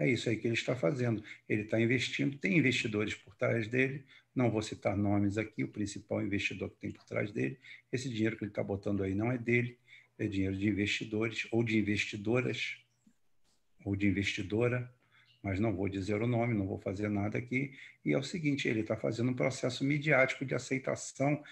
É 0.00 0.08
isso 0.08 0.30
aí 0.30 0.36
que 0.38 0.46
ele 0.46 0.54
está 0.54 0.74
fazendo. 0.74 1.22
Ele 1.46 1.60
está 1.60 1.78
investindo, 1.78 2.38
tem 2.38 2.56
investidores 2.56 3.14
por 3.14 3.36
trás 3.36 3.68
dele, 3.68 4.02
não 4.34 4.50
vou 4.50 4.62
citar 4.62 4.96
nomes 4.96 5.36
aqui, 5.36 5.62
o 5.62 5.68
principal 5.68 6.22
investidor 6.22 6.70
que 6.70 6.76
tem 6.78 6.90
por 6.90 7.04
trás 7.04 7.30
dele. 7.30 7.58
Esse 7.92 8.08
dinheiro 8.08 8.34
que 8.34 8.44
ele 8.44 8.50
está 8.50 8.62
botando 8.62 9.02
aí 9.02 9.14
não 9.14 9.30
é 9.30 9.36
dele, 9.36 9.78
é 10.18 10.26
dinheiro 10.26 10.56
de 10.56 10.66
investidores 10.66 11.46
ou 11.52 11.62
de 11.62 11.78
investidoras 11.78 12.78
ou 13.84 13.94
de 13.94 14.06
investidora, 14.06 14.90
mas 15.42 15.60
não 15.60 15.76
vou 15.76 15.86
dizer 15.86 16.22
o 16.22 16.26
nome, 16.26 16.54
não 16.54 16.66
vou 16.66 16.78
fazer 16.78 17.10
nada 17.10 17.36
aqui. 17.36 17.74
E 18.02 18.14
é 18.14 18.18
o 18.18 18.22
seguinte: 18.22 18.66
ele 18.66 18.80
está 18.80 18.96
fazendo 18.96 19.30
um 19.30 19.34
processo 19.34 19.84
midiático 19.84 20.46
de 20.46 20.54
aceitação 20.54 21.42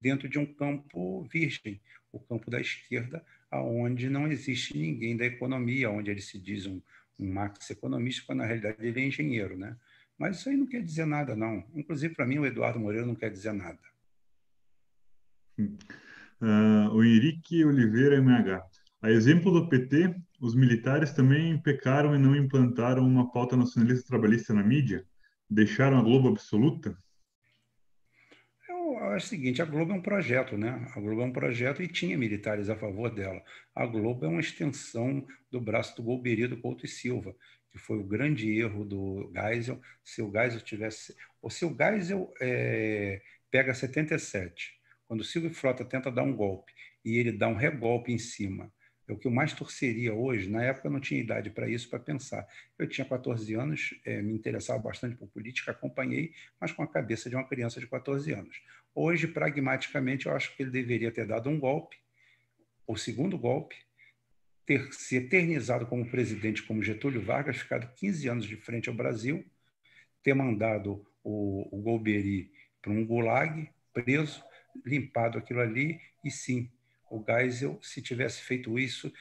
dentro 0.00 0.30
de 0.30 0.38
um 0.38 0.46
campo 0.46 1.24
virgem, 1.24 1.78
o 2.10 2.18
campo 2.18 2.50
da 2.50 2.58
esquerda, 2.58 3.22
aonde 3.50 4.08
não 4.08 4.32
existe 4.32 4.78
ninguém 4.78 5.14
da 5.14 5.26
economia, 5.26 5.90
onde 5.90 6.10
ele 6.10 6.22
se 6.22 6.38
diz 6.38 6.64
um, 6.64 6.80
um 7.18 7.32
marx-economista, 7.32 8.24
quando 8.26 8.38
na 8.40 8.46
realidade 8.46 8.76
ele 8.86 9.00
é 9.00 9.06
engenheiro, 9.06 9.56
né? 9.56 9.76
Mas 10.18 10.38
isso 10.38 10.48
aí 10.48 10.56
não 10.56 10.66
quer 10.66 10.82
dizer 10.82 11.06
nada, 11.06 11.36
não. 11.36 11.64
Inclusive, 11.74 12.14
para 12.14 12.26
mim, 12.26 12.38
o 12.38 12.46
Eduardo 12.46 12.80
Moreira 12.80 13.06
não 13.06 13.14
quer 13.14 13.30
dizer 13.30 13.52
nada. 13.52 13.78
Uh, 15.58 16.90
o 16.92 17.04
Henrique 17.04 17.64
Oliveira 17.64 18.16
MH. 18.16 18.62
A 19.00 19.10
exemplo 19.10 19.52
do 19.52 19.68
PT, 19.68 20.14
os 20.40 20.54
militares 20.54 21.12
também 21.12 21.60
pecaram 21.60 22.14
e 22.14 22.18
não 22.18 22.34
implantaram 22.34 23.06
uma 23.06 23.30
pauta 23.30 23.56
nacionalista 23.56 24.06
trabalhista 24.08 24.52
na 24.52 24.62
mídia? 24.62 25.04
Deixaram 25.48 25.98
a 25.98 26.02
Globo 26.02 26.28
absoluta? 26.28 26.96
Acho 29.00 29.26
o 29.26 29.28
seguinte, 29.28 29.62
a 29.62 29.64
Globo 29.64 29.92
é 29.92 29.94
um 29.94 30.02
projeto, 30.02 30.58
né? 30.58 30.84
A 30.94 31.00
Globo 31.00 31.22
é 31.22 31.24
um 31.24 31.32
projeto 31.32 31.80
e 31.80 31.86
tinha 31.86 32.18
militares 32.18 32.68
a 32.68 32.76
favor 32.76 33.14
dela. 33.14 33.40
A 33.72 33.86
Globo 33.86 34.24
é 34.24 34.28
uma 34.28 34.40
extensão 34.40 35.24
do 35.50 35.60
braço 35.60 35.94
do 35.96 36.02
Golbery 36.02 36.48
do 36.48 36.56
Couto 36.60 36.84
e 36.84 36.88
Silva, 36.88 37.34
que 37.70 37.78
foi 37.78 37.98
o 37.98 38.04
grande 38.04 38.50
erro 38.58 38.84
do 38.84 39.32
Geisel. 39.32 39.80
Se 40.02 40.20
o 40.20 40.32
Geisel 40.32 40.60
tivesse... 40.62 41.14
Ou 41.40 41.48
se 41.48 41.64
o 41.64 41.76
Geisel 41.76 42.32
é, 42.40 43.22
pega 43.50 43.72
77, 43.72 44.74
quando 45.06 45.20
o 45.20 45.24
Silvio 45.24 45.54
Frota 45.54 45.84
tenta 45.84 46.10
dar 46.10 46.24
um 46.24 46.34
golpe 46.34 46.72
e 47.04 47.18
ele 47.18 47.30
dá 47.30 47.46
um 47.46 47.54
regolpe 47.54 48.12
em 48.12 48.18
cima 48.18 48.72
é 49.08 49.12
o 49.12 49.16
que 49.16 49.26
eu 49.26 49.30
mais 49.30 49.54
torceria 49.54 50.12
hoje. 50.12 50.50
Na 50.50 50.62
época 50.62 50.86
eu 50.86 50.92
não 50.92 51.00
tinha 51.00 51.18
idade 51.18 51.48
para 51.48 51.68
isso, 51.68 51.88
para 51.88 51.98
pensar. 51.98 52.46
Eu 52.78 52.86
tinha 52.86 53.06
14 53.06 53.54
anos, 53.54 53.98
é, 54.04 54.20
me 54.20 54.34
interessava 54.34 54.78
bastante 54.78 55.16
por 55.16 55.26
política, 55.28 55.70
acompanhei, 55.70 56.34
mas 56.60 56.72
com 56.72 56.82
a 56.82 56.86
cabeça 56.86 57.30
de 57.30 57.34
uma 57.34 57.48
criança 57.48 57.80
de 57.80 57.86
14 57.86 58.32
anos. 58.32 58.60
Hoje, 59.00 59.28
pragmaticamente, 59.28 60.26
eu 60.26 60.34
acho 60.34 60.56
que 60.56 60.62
ele 60.64 60.72
deveria 60.72 61.12
ter 61.12 61.24
dado 61.24 61.48
um 61.48 61.56
golpe, 61.56 61.96
o 62.84 62.96
segundo 62.96 63.38
golpe, 63.38 63.76
ter 64.66 64.92
se 64.92 65.14
eternizado 65.14 65.86
como 65.86 66.10
presidente, 66.10 66.64
como 66.64 66.82
Getúlio 66.82 67.22
Vargas, 67.22 67.58
ficado 67.58 67.94
15 67.94 68.28
anos 68.28 68.44
de 68.44 68.56
frente 68.56 68.88
ao 68.88 68.94
Brasil, 68.96 69.46
ter 70.20 70.34
mandado 70.34 71.08
o, 71.22 71.68
o 71.70 71.80
Golbery 71.80 72.50
para 72.82 72.90
um 72.90 73.06
gulag, 73.06 73.70
preso, 73.92 74.42
limpado 74.84 75.38
aquilo 75.38 75.60
ali, 75.60 76.00
e 76.24 76.30
sim, 76.32 76.68
o 77.10 77.24
Geisel, 77.24 77.78
se 77.82 78.02
tivesse 78.02 78.42
feito 78.42 78.78
isso, 78.78 79.12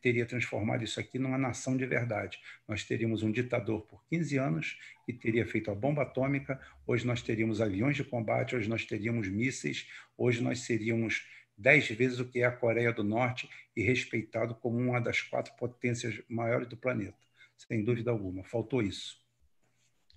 teria 0.00 0.24
transformado 0.26 0.84
isso 0.84 1.00
aqui 1.00 1.18
numa 1.18 1.38
nação 1.38 1.76
de 1.76 1.84
verdade. 1.86 2.38
Nós 2.66 2.84
teríamos 2.84 3.22
um 3.22 3.32
ditador 3.32 3.82
por 3.82 4.04
15 4.06 4.36
anos 4.38 4.78
que 5.04 5.12
teria 5.12 5.46
feito 5.46 5.70
a 5.70 5.74
bomba 5.74 6.02
atômica, 6.02 6.60
hoje 6.86 7.06
nós 7.06 7.22
teríamos 7.22 7.60
aviões 7.60 7.96
de 7.96 8.04
combate, 8.04 8.54
hoje 8.54 8.68
nós 8.68 8.84
teríamos 8.84 9.28
mísseis, 9.28 9.88
hoje 10.16 10.42
nós 10.42 10.60
seríamos 10.60 11.26
dez 11.56 11.88
vezes 11.88 12.18
o 12.18 12.24
que 12.24 12.40
é 12.40 12.44
a 12.44 12.52
Coreia 12.52 12.92
do 12.92 13.04
Norte 13.04 13.48
e 13.76 13.82
respeitado 13.82 14.54
como 14.54 14.78
uma 14.78 15.00
das 15.00 15.22
quatro 15.22 15.52
potências 15.54 16.20
maiores 16.28 16.68
do 16.68 16.76
planeta. 16.76 17.18
Sem 17.56 17.84
dúvida 17.84 18.10
alguma. 18.10 18.42
Faltou 18.44 18.82
isso. 18.82 19.22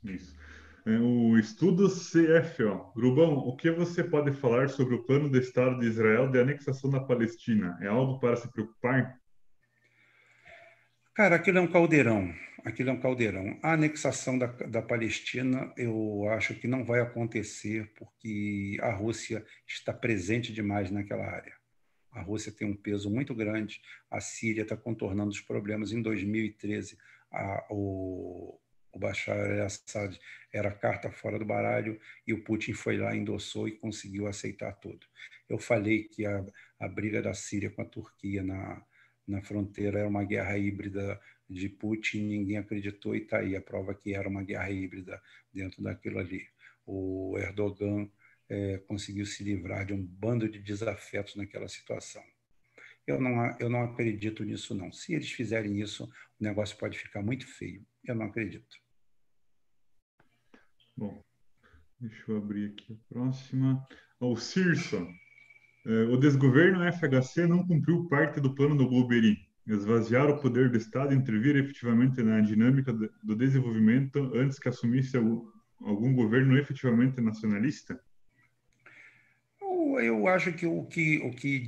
Isso. 0.03 0.35
É, 0.87 0.97
o 0.99 1.37
estudo 1.37 1.89
CFO. 1.89 2.93
Rubão, 2.95 3.39
o 3.39 3.57
que 3.57 3.69
você 3.69 4.01
pode 4.01 4.31
falar 4.31 4.69
sobre 4.69 4.95
o 4.95 5.03
plano 5.03 5.29
do 5.29 5.37
Estado 5.37 5.77
de 5.79 5.85
Israel 5.85 6.31
de 6.31 6.39
anexação 6.39 6.89
da 6.89 7.01
Palestina? 7.01 7.77
É 7.81 7.87
algo 7.87 8.21
para 8.21 8.37
se 8.37 8.49
preocupar? 8.49 9.19
Cara, 11.13 11.35
aquilo 11.35 11.57
é 11.57 11.61
um 11.61 11.67
caldeirão. 11.67 12.33
Aquilo 12.63 12.89
é 12.89 12.93
um 12.93 13.01
caldeirão. 13.01 13.59
A 13.61 13.73
anexação 13.73 14.39
da, 14.39 14.45
da 14.45 14.81
Palestina, 14.81 15.73
eu 15.75 16.25
acho 16.29 16.55
que 16.55 16.69
não 16.69 16.85
vai 16.85 17.01
acontecer 17.01 17.91
porque 17.97 18.77
a 18.79 18.93
Rússia 18.93 19.45
está 19.67 19.91
presente 19.91 20.53
demais 20.53 20.89
naquela 20.89 21.25
área. 21.25 21.53
A 22.13 22.21
Rússia 22.21 22.49
tem 22.49 22.65
um 22.65 22.75
peso 22.75 23.09
muito 23.09 23.35
grande. 23.35 23.81
A 24.09 24.21
Síria 24.21 24.61
está 24.61 24.77
contornando 24.77 25.31
os 25.31 25.41
problemas. 25.41 25.91
Em 25.91 26.01
2013, 26.01 26.97
a, 27.29 27.65
o, 27.69 28.57
o 28.91 28.99
Bashar 28.99 29.37
al-Assad 29.37 30.17
era 30.51 30.71
carta 30.71 31.11
fora 31.11 31.37
do 31.37 31.45
baralho 31.45 31.99
e 32.25 32.33
o 32.33 32.43
Putin 32.43 32.73
foi 32.73 32.97
lá, 32.97 33.15
endossou 33.15 33.67
e 33.67 33.77
conseguiu 33.77 34.27
aceitar 34.27 34.73
tudo. 34.73 35.05
Eu 35.47 35.59
falei 35.59 36.03
que 36.03 36.25
a, 36.25 36.45
a 36.79 36.87
briga 36.87 37.21
da 37.21 37.33
Síria 37.33 37.69
com 37.69 37.81
a 37.81 37.85
Turquia 37.85 38.43
na, 38.43 38.81
na 39.27 39.41
fronteira 39.41 39.99
era 39.99 40.07
uma 40.07 40.23
guerra 40.23 40.57
híbrida 40.57 41.19
de 41.49 41.69
Putin, 41.69 42.23
ninguém 42.23 42.57
acreditou 42.57 43.15
e 43.15 43.19
está 43.19 43.39
aí 43.39 43.55
a 43.55 43.61
prova 43.61 43.93
que 43.93 44.13
era 44.13 44.27
uma 44.27 44.43
guerra 44.43 44.69
híbrida 44.69 45.21
dentro 45.53 45.81
daquilo 45.81 46.19
ali. 46.19 46.47
O 46.85 47.37
Erdogan 47.37 48.09
é, 48.49 48.77
conseguiu 48.79 49.25
se 49.25 49.43
livrar 49.43 49.85
de 49.85 49.93
um 49.93 50.03
bando 50.03 50.47
de 50.49 50.59
desafetos 50.59 51.35
naquela 51.35 51.67
situação. 51.67 52.23
Eu 53.05 53.21
não, 53.21 53.57
eu 53.57 53.69
não 53.69 53.83
acredito 53.83 54.43
nisso, 54.43 54.75
não. 54.75 54.91
Se 54.91 55.13
eles 55.13 55.31
fizerem 55.31 55.79
isso, 55.79 56.05
o 56.39 56.43
negócio 56.43 56.77
pode 56.77 56.97
ficar 56.97 57.21
muito 57.21 57.47
feio. 57.47 57.85
Eu 58.07 58.15
não 58.15 58.27
acredito. 58.27 58.77
Bom, 60.95 61.21
deixa 61.99 62.31
eu 62.31 62.37
abrir 62.37 62.71
aqui 62.71 62.93
a 62.93 63.13
próxima. 63.13 63.85
O 64.19 64.35
Cirso. 64.37 65.05
É, 65.85 66.03
o 66.03 66.17
desgoverno 66.17 66.81
FHC 66.91 67.45
não 67.45 67.65
cumpriu 67.67 68.07
parte 68.07 68.39
do 68.39 68.55
plano 68.55 68.75
do 68.75 68.87
Blueberry. 68.87 69.37
Esvaziar 69.67 70.29
o 70.29 70.39
poder 70.39 70.71
do 70.71 70.77
Estado 70.77 71.13
e 71.13 71.17
intervir 71.17 71.57
efetivamente 71.57 72.23
na 72.23 72.39
dinâmica 72.39 72.93
do 72.93 73.35
desenvolvimento 73.35 74.19
antes 74.33 74.57
que 74.57 74.69
assumisse 74.69 75.17
algum 75.17 76.15
governo 76.15 76.57
efetivamente 76.57 77.19
nacionalista? 77.19 78.01
Eu 79.99 80.27
acho 80.27 80.53
que 80.53 80.65
o 80.65 80.85
que 80.85 81.19
o 81.19 81.31
que 81.31 81.67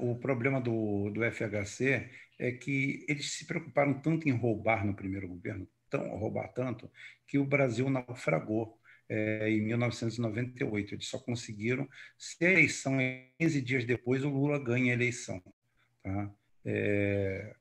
o 0.00 0.16
problema 0.16 0.60
do, 0.60 1.10
do 1.10 1.24
FHC 1.30 2.10
é 2.38 2.52
que 2.52 3.04
eles 3.08 3.32
se 3.32 3.44
preocuparam 3.44 3.94
tanto 4.00 4.28
em 4.28 4.32
roubar 4.32 4.84
no 4.84 4.94
primeiro 4.94 5.28
governo, 5.28 5.68
tão 5.90 6.08
roubar 6.16 6.48
tanto, 6.48 6.90
que 7.26 7.38
o 7.38 7.44
Brasil 7.44 7.90
naufragou 7.90 8.78
é, 9.08 9.50
em 9.50 9.60
1998. 9.62 10.94
Eles 10.94 11.06
só 11.06 11.18
conseguiram, 11.18 11.88
se 12.16 12.44
a 12.44 12.50
eleição, 12.50 12.96
15 13.38 13.60
dias 13.60 13.84
depois, 13.84 14.24
o 14.24 14.30
Lula 14.30 14.58
ganha 14.58 14.92
a 14.92 14.94
eleição, 14.94 15.42
tá? 16.02 16.30
É, 16.64 17.54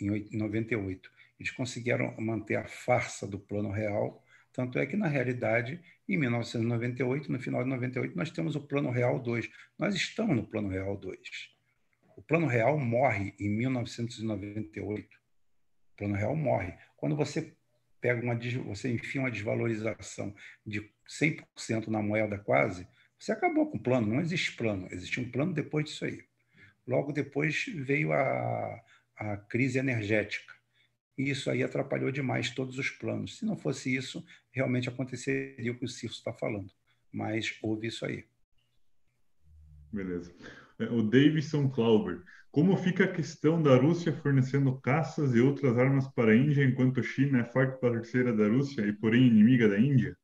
em 0.00 0.36
98. 0.36 1.10
Eles 1.38 1.52
conseguiram 1.52 2.14
manter 2.18 2.56
a 2.56 2.66
farsa 2.66 3.26
do 3.26 3.38
Plano 3.38 3.70
Real, 3.70 4.23
tanto 4.54 4.78
é 4.78 4.86
que, 4.86 4.96
na 4.96 5.08
realidade, 5.08 5.80
em 6.08 6.16
1998, 6.16 7.30
no 7.30 7.40
final 7.40 7.64
de 7.64 7.70
98, 7.70 8.16
nós 8.16 8.30
temos 8.30 8.54
o 8.54 8.60
Plano 8.60 8.88
Real 8.88 9.18
2. 9.18 9.50
Nós 9.76 9.96
estamos 9.96 10.36
no 10.36 10.46
Plano 10.46 10.68
Real 10.68 10.96
2. 10.96 11.18
O 12.16 12.22
Plano 12.22 12.46
Real 12.46 12.78
morre 12.78 13.34
em 13.40 13.48
1998. 13.50 15.04
O 15.04 15.96
Plano 15.96 16.14
Real 16.14 16.36
morre. 16.36 16.72
Quando 16.96 17.16
você 17.16 17.52
pega 18.00 18.22
uma 18.22 18.38
você 18.66 18.92
enfia 18.92 19.22
uma 19.22 19.30
desvalorização 19.30 20.32
de 20.64 20.88
100% 21.08 21.88
na 21.88 22.00
moeda 22.00 22.38
quase, 22.38 22.86
você 23.18 23.32
acabou 23.32 23.68
com 23.68 23.76
o 23.76 23.82
plano. 23.82 24.06
Não 24.06 24.20
existe 24.20 24.52
plano. 24.52 24.86
Existe 24.92 25.20
um 25.20 25.28
plano 25.28 25.52
depois 25.52 25.86
disso 25.86 26.04
aí. 26.04 26.22
Logo 26.86 27.10
depois 27.10 27.64
veio 27.74 28.12
a, 28.12 28.80
a 29.16 29.36
crise 29.36 29.80
energética. 29.80 30.54
E 31.16 31.30
isso 31.30 31.50
aí 31.50 31.62
atrapalhou 31.62 32.10
demais 32.10 32.50
todos 32.50 32.78
os 32.78 32.90
planos. 32.90 33.38
Se 33.38 33.46
não 33.46 33.56
fosse 33.56 33.94
isso, 33.94 34.24
realmente 34.52 34.88
aconteceria 34.88 35.70
o 35.70 35.78
que 35.78 35.84
o 35.84 35.88
Circo 35.88 36.16
está 36.16 36.32
falando. 36.32 36.70
Mas 37.12 37.56
houve 37.62 37.86
isso 37.86 38.04
aí. 38.04 38.24
Beleza. 39.92 40.34
É, 40.78 40.84
o 40.86 41.02
Davidson 41.02 41.68
Clauber. 41.70 42.22
Como 42.50 42.76
fica 42.76 43.04
a 43.04 43.12
questão 43.12 43.60
da 43.62 43.76
Rússia 43.76 44.12
fornecendo 44.12 44.80
caças 44.80 45.34
e 45.34 45.40
outras 45.40 45.76
armas 45.76 46.06
para 46.08 46.32
a 46.32 46.36
Índia, 46.36 46.64
enquanto 46.64 47.00
a 47.00 47.02
China 47.02 47.40
é 47.40 47.44
forte 47.44 47.80
parceira 47.80 48.32
da 48.32 48.46
Rússia 48.48 48.82
e, 48.82 48.92
porém, 48.92 49.26
inimiga 49.26 49.68
da 49.68 49.78
Índia? 49.78 50.16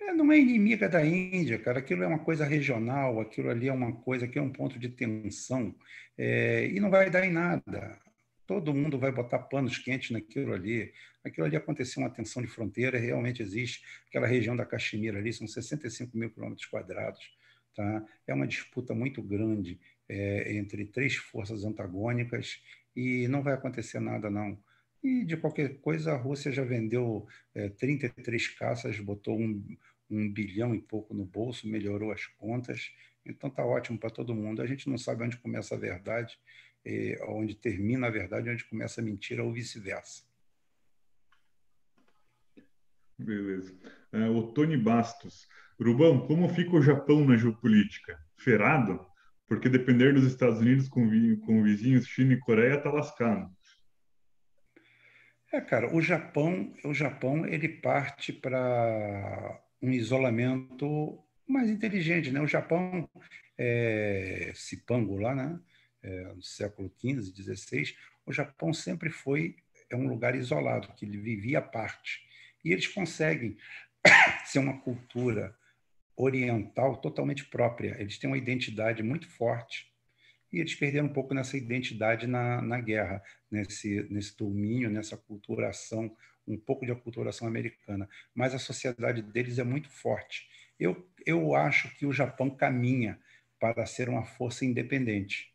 É, 0.00 0.12
não 0.12 0.30
é 0.32 0.38
inimiga 0.38 0.88
da 0.88 1.04
Índia, 1.04 1.58
cara. 1.58 1.78
Aquilo 1.78 2.02
é 2.02 2.06
uma 2.06 2.18
coisa 2.18 2.44
regional, 2.44 3.20
aquilo 3.20 3.48
ali 3.48 3.68
é 3.68 3.72
uma 3.72 3.92
coisa 3.92 4.26
que 4.26 4.38
é 4.38 4.42
um 4.42 4.50
ponto 4.50 4.78
de 4.78 4.88
tensão 4.88 5.74
é, 6.18 6.68
e 6.68 6.80
não 6.80 6.90
vai 6.90 7.10
dar 7.10 7.24
em 7.24 7.32
nada. 7.32 7.98
Todo 8.46 8.74
mundo 8.74 8.98
vai 8.98 9.10
botar 9.10 9.38
panos 9.38 9.78
quentes 9.78 10.10
naquilo 10.10 10.52
ali. 10.52 10.92
Aquilo 11.24 11.46
ali 11.46 11.56
aconteceu 11.56 12.02
uma 12.02 12.10
tensão 12.10 12.42
de 12.42 12.48
fronteira, 12.48 12.98
realmente 12.98 13.42
existe. 13.42 13.82
Aquela 14.08 14.26
região 14.26 14.54
da 14.54 14.66
Caxemira 14.66 15.18
ali 15.18 15.32
são 15.32 15.46
65 15.46 16.16
mil 16.16 16.30
quilômetros 16.30 16.66
quadrados 16.66 17.24
Tá? 17.74 18.04
É 18.26 18.32
uma 18.32 18.46
disputa 18.46 18.94
muito 18.94 19.20
grande 19.22 19.80
é, 20.08 20.56
entre 20.56 20.86
três 20.86 21.16
forças 21.16 21.64
antagônicas 21.64 22.62
e 22.94 23.26
não 23.28 23.42
vai 23.42 23.54
acontecer 23.54 23.98
nada, 23.98 24.30
não. 24.30 24.58
E, 25.02 25.24
de 25.24 25.36
qualquer 25.36 25.80
coisa, 25.80 26.12
a 26.12 26.16
Rússia 26.16 26.52
já 26.52 26.64
vendeu 26.64 27.26
é, 27.54 27.68
33 27.68 28.48
caças, 28.48 28.98
botou 29.00 29.38
um, 29.38 29.76
um 30.08 30.32
bilhão 30.32 30.74
e 30.74 30.80
pouco 30.80 31.12
no 31.12 31.24
bolso, 31.24 31.68
melhorou 31.68 32.12
as 32.12 32.26
contas, 32.26 32.92
então 33.26 33.50
está 33.50 33.66
ótimo 33.66 33.98
para 33.98 34.10
todo 34.10 34.34
mundo. 34.34 34.62
A 34.62 34.66
gente 34.66 34.88
não 34.88 34.96
sabe 34.96 35.24
onde 35.24 35.36
começa 35.38 35.74
a 35.74 35.78
verdade, 35.78 36.38
é, 36.84 37.18
onde 37.28 37.54
termina 37.54 38.06
a 38.06 38.10
verdade, 38.10 38.50
onde 38.50 38.64
começa 38.64 39.00
a 39.00 39.04
mentira, 39.04 39.42
ou 39.42 39.52
vice-versa. 39.52 40.22
Beleza. 43.18 43.74
É, 44.12 44.28
o 44.28 44.52
Tony 44.52 44.76
Bastos. 44.76 45.46
Rubão, 45.80 46.26
como 46.26 46.48
fica 46.48 46.76
o 46.76 46.82
Japão 46.82 47.24
na 47.24 47.36
geopolítica? 47.36 48.24
ferrado, 48.44 49.04
porque 49.46 49.68
depender 49.68 50.12
dos 50.12 50.24
Estados 50.24 50.60
Unidos 50.60 50.88
com, 50.88 51.08
com 51.40 51.62
vizinhos 51.62 52.06
China 52.06 52.34
e 52.34 52.40
Coreia 52.40 52.80
tá 52.80 52.90
lascado. 52.90 53.50
É, 55.52 55.60
cara, 55.60 55.94
o 55.94 56.00
Japão, 56.00 56.74
o 56.84 56.92
Japão 56.92 57.46
ele 57.46 57.68
parte 57.68 58.32
para 58.32 59.62
um 59.80 59.90
isolamento 59.90 61.18
mais 61.46 61.70
inteligente, 61.70 62.30
né? 62.30 62.40
O 62.40 62.46
Japão, 62.46 63.08
é, 63.56 64.50
Cipango 64.54 65.16
lá, 65.16 65.34
né? 65.34 65.58
É, 66.04 66.34
no 66.34 66.42
século 66.42 66.92
XV, 67.00 67.32
XVI, 67.34 67.94
o 68.26 68.32
Japão 68.32 68.74
sempre 68.74 69.08
foi 69.08 69.56
é 69.88 69.96
um 69.96 70.06
lugar 70.06 70.34
isolado, 70.34 70.92
que 70.94 71.04
ele 71.04 71.18
vivia 71.18 71.58
à 71.58 71.62
parte. 71.62 72.22
E 72.64 72.72
eles 72.72 72.86
conseguem 72.86 73.56
ser 74.44 74.58
uma 74.58 74.80
cultura 74.80 75.56
oriental 76.16 76.96
totalmente 76.96 77.44
própria. 77.46 77.96
Eles 77.98 78.18
têm 78.18 78.28
uma 78.28 78.38
identidade 78.38 79.02
muito 79.02 79.28
forte 79.28 79.92
e 80.52 80.60
eles 80.60 80.74
perderam 80.74 81.06
um 81.06 81.12
pouco 81.12 81.34
nessa 81.34 81.56
identidade 81.56 82.26
na, 82.26 82.62
na 82.62 82.80
guerra, 82.80 83.22
nesse, 83.50 84.06
nesse 84.10 84.36
domínio, 84.36 84.90
nessa 84.90 85.16
culturação, 85.16 86.14
um 86.46 86.56
pouco 86.56 86.86
de 86.86 86.92
aculturação 86.92 87.48
americana. 87.48 88.08
Mas 88.34 88.54
a 88.54 88.58
sociedade 88.58 89.22
deles 89.22 89.58
é 89.58 89.64
muito 89.64 89.90
forte. 89.90 90.48
Eu, 90.78 91.08
eu 91.26 91.54
acho 91.54 91.92
que 91.96 92.06
o 92.06 92.12
Japão 92.12 92.50
caminha 92.50 93.18
para 93.58 93.84
ser 93.86 94.08
uma 94.08 94.24
força 94.24 94.64
independente. 94.64 95.53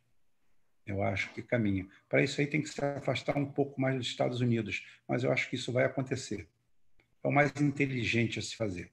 Eu 0.90 1.04
acho 1.04 1.34
que 1.34 1.42
caminha. 1.42 1.88
Para 2.08 2.24
isso 2.24 2.42
aí 2.42 2.48
tem 2.48 2.62
que 2.62 2.70
se 2.70 2.84
afastar 2.84 3.38
um 3.38 3.46
pouco 3.46 3.80
mais 3.80 3.96
dos 3.96 4.08
Estados 4.08 4.42
Unidos, 4.42 4.86
mas 5.08 5.24
eu 5.24 5.32
acho 5.32 5.50
que 5.50 5.56
isso 5.56 5.72
vai 5.72 5.86
acontecer. 5.86 6.48
É 7.24 7.28
o 7.28 7.32
mais 7.32 7.52
inteligente 7.60 8.40
a 8.40 8.42
se 8.42 8.56
fazer. 8.56 8.92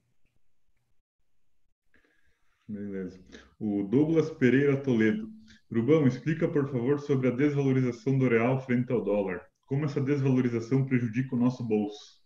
Beleza. 2.67 3.19
O 3.59 3.83
Douglas 3.83 4.29
Pereira 4.31 4.75
Toledo. 4.77 5.31
Rubão, 5.71 6.07
explica, 6.07 6.47
por 6.47 6.71
favor, 6.71 6.99
sobre 6.99 7.27
a 7.27 7.31
desvalorização 7.31 8.17
do 8.17 8.27
real 8.27 8.59
frente 8.59 8.91
ao 8.91 9.03
dólar. 9.03 9.45
Como 9.65 9.85
essa 9.85 9.99
desvalorização 9.99 10.85
prejudica 10.85 11.35
o 11.35 11.39
nosso 11.39 11.63
bolso? 11.63 12.17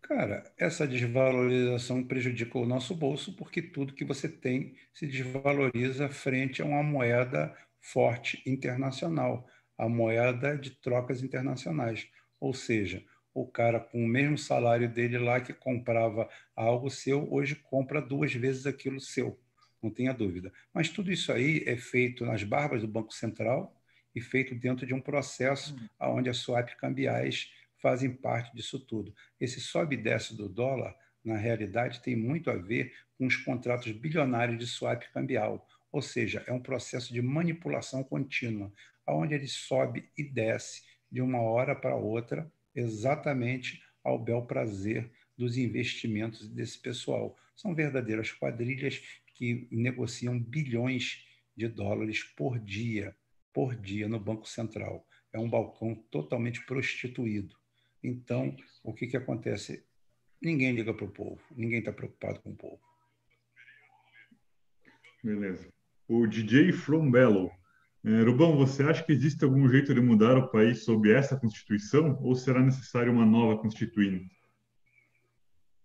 Cara, 0.00 0.42
essa 0.58 0.86
desvalorização 0.86 2.02
prejudica 2.02 2.58
o 2.58 2.66
nosso 2.66 2.94
bolso 2.94 3.36
porque 3.36 3.62
tudo 3.62 3.94
que 3.94 4.04
você 4.04 4.28
tem 4.28 4.74
se 4.92 5.06
desvaloriza 5.06 6.08
frente 6.08 6.60
a 6.60 6.64
uma 6.64 6.82
moeda 6.82 7.56
forte 7.82 8.42
internacional, 8.46 9.46
a 9.76 9.88
moeda 9.88 10.56
de 10.56 10.70
trocas 10.70 11.22
internacionais. 11.22 12.08
Ou 12.40 12.54
seja, 12.54 13.04
o 13.34 13.46
cara 13.46 13.80
com 13.80 14.02
o 14.02 14.08
mesmo 14.08 14.38
salário 14.38 14.88
dele 14.88 15.18
lá 15.18 15.40
que 15.40 15.52
comprava 15.52 16.28
algo 16.54 16.88
seu, 16.88 17.30
hoje 17.32 17.56
compra 17.56 18.00
duas 18.00 18.32
vezes 18.32 18.66
aquilo 18.66 19.00
seu, 19.00 19.38
não 19.82 19.90
tenha 19.90 20.14
dúvida. 20.14 20.52
Mas 20.72 20.88
tudo 20.88 21.10
isso 21.10 21.32
aí 21.32 21.64
é 21.66 21.76
feito 21.76 22.24
nas 22.24 22.44
barbas 22.44 22.82
do 22.82 22.88
Banco 22.88 23.12
Central 23.12 23.74
e 24.14 24.20
feito 24.20 24.54
dentro 24.54 24.86
de 24.86 24.94
um 24.94 25.00
processo 25.00 25.74
uhum. 25.74 26.16
onde 26.16 26.30
as 26.30 26.38
swap 26.38 26.68
cambiais 26.76 27.50
fazem 27.78 28.12
parte 28.12 28.54
disso 28.54 28.78
tudo. 28.78 29.12
Esse 29.40 29.60
sobe 29.60 29.96
e 29.96 29.98
desce 29.98 30.36
do 30.36 30.48
dólar, 30.48 30.94
na 31.24 31.36
realidade, 31.36 32.02
tem 32.02 32.16
muito 32.16 32.50
a 32.50 32.56
ver 32.56 32.92
com 33.16 33.26
os 33.26 33.36
contratos 33.36 33.90
bilionários 33.92 34.58
de 34.58 34.66
swap 34.66 35.02
cambial, 35.12 35.66
ou 35.92 36.00
seja, 36.00 36.42
é 36.46 36.52
um 36.52 36.62
processo 36.62 37.12
de 37.12 37.20
manipulação 37.20 38.02
contínua, 38.02 38.72
onde 39.06 39.34
ele 39.34 39.46
sobe 39.46 40.08
e 40.16 40.24
desce 40.24 40.82
de 41.10 41.20
uma 41.20 41.40
hora 41.42 41.76
para 41.76 41.94
outra 41.94 42.50
exatamente 42.74 43.82
ao 44.02 44.18
bel 44.18 44.46
prazer 44.46 45.12
dos 45.36 45.58
investimentos 45.58 46.48
desse 46.48 46.80
pessoal. 46.80 47.36
São 47.54 47.74
verdadeiras 47.74 48.32
quadrilhas 48.32 49.02
que 49.34 49.68
negociam 49.70 50.40
bilhões 50.40 51.26
de 51.54 51.68
dólares 51.68 52.22
por 52.22 52.58
dia, 52.58 53.14
por 53.52 53.76
dia 53.76 54.08
no 54.08 54.18
Banco 54.18 54.48
Central. 54.48 55.06
É 55.30 55.38
um 55.38 55.48
balcão 55.48 55.94
totalmente 56.10 56.64
prostituído. 56.64 57.54
Então, 58.02 58.56
o 58.82 58.94
que, 58.94 59.06
que 59.06 59.16
acontece? 59.16 59.84
Ninguém 60.40 60.72
liga 60.72 60.92
para 60.92 61.04
o 61.04 61.10
povo, 61.10 61.40
ninguém 61.54 61.78
está 61.78 61.92
preocupado 61.92 62.40
com 62.40 62.50
o 62.50 62.56
povo. 62.56 62.80
Beleza. 65.22 65.72
O 66.14 66.26
DJ 66.26 66.72
From 66.72 67.10
Bello 67.10 67.50
é, 68.04 68.22
Rubão, 68.22 68.54
você 68.54 68.82
acha 68.82 69.02
que 69.02 69.12
existe 69.12 69.42
algum 69.44 69.66
jeito 69.66 69.94
de 69.94 70.00
mudar 70.02 70.36
o 70.36 70.50
país 70.50 70.84
sob 70.84 71.10
essa 71.10 71.40
Constituição 71.40 72.18
ou 72.22 72.34
será 72.34 72.60
necessário 72.60 73.10
uma 73.10 73.24
nova 73.24 73.58
Constituinte? 73.58 74.30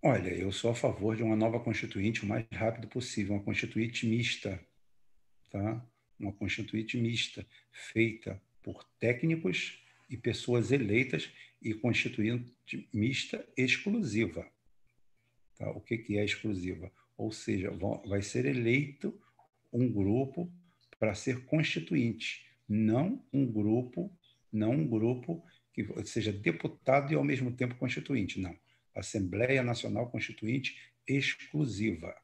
Olha, 0.03 0.27
eu 0.27 0.51
sou 0.51 0.71
a 0.71 0.75
favor 0.75 1.15
de 1.15 1.23
uma 1.23 1.37
nova 1.37 1.61
Constituinte 1.61 2.25
o 2.25 2.27
mais 2.27 2.45
rápido 2.51 2.89
possível, 2.89 3.35
uma 3.35 3.43
Constituinte 3.43 4.05
mista, 4.05 4.59
tá? 5.49 5.81
Uma 6.19 6.33
Constituinte 6.33 6.97
mista, 6.97 7.47
feita 7.71 8.41
por 8.61 8.83
técnicos 8.99 9.81
e 10.09 10.17
pessoas 10.17 10.73
eleitas 10.73 11.31
e 11.61 11.73
Constituinte 11.73 12.89
mista 12.93 13.47
exclusiva. 13.55 14.45
Tá? 15.57 15.71
O 15.71 15.79
que, 15.79 15.97
que 15.97 16.17
é 16.17 16.25
exclusiva? 16.25 16.91
Ou 17.17 17.31
seja, 17.31 17.71
vai 18.05 18.21
ser 18.21 18.45
eleito 18.45 19.17
um 19.77 19.91
grupo 19.91 20.51
para 20.99 21.13
ser 21.13 21.45
constituinte, 21.45 22.45
não 22.67 23.23
um 23.31 23.45
grupo, 23.45 24.11
não 24.51 24.71
um 24.71 24.87
grupo 24.87 25.43
que 25.73 25.85
seja 26.05 26.33
deputado 26.33 27.13
e 27.13 27.15
ao 27.15 27.23
mesmo 27.23 27.51
tempo 27.55 27.75
constituinte, 27.75 28.39
não. 28.39 28.57
Assembleia 28.95 29.61
Nacional 29.61 30.09
Constituinte 30.09 30.75
exclusiva. 31.07 32.15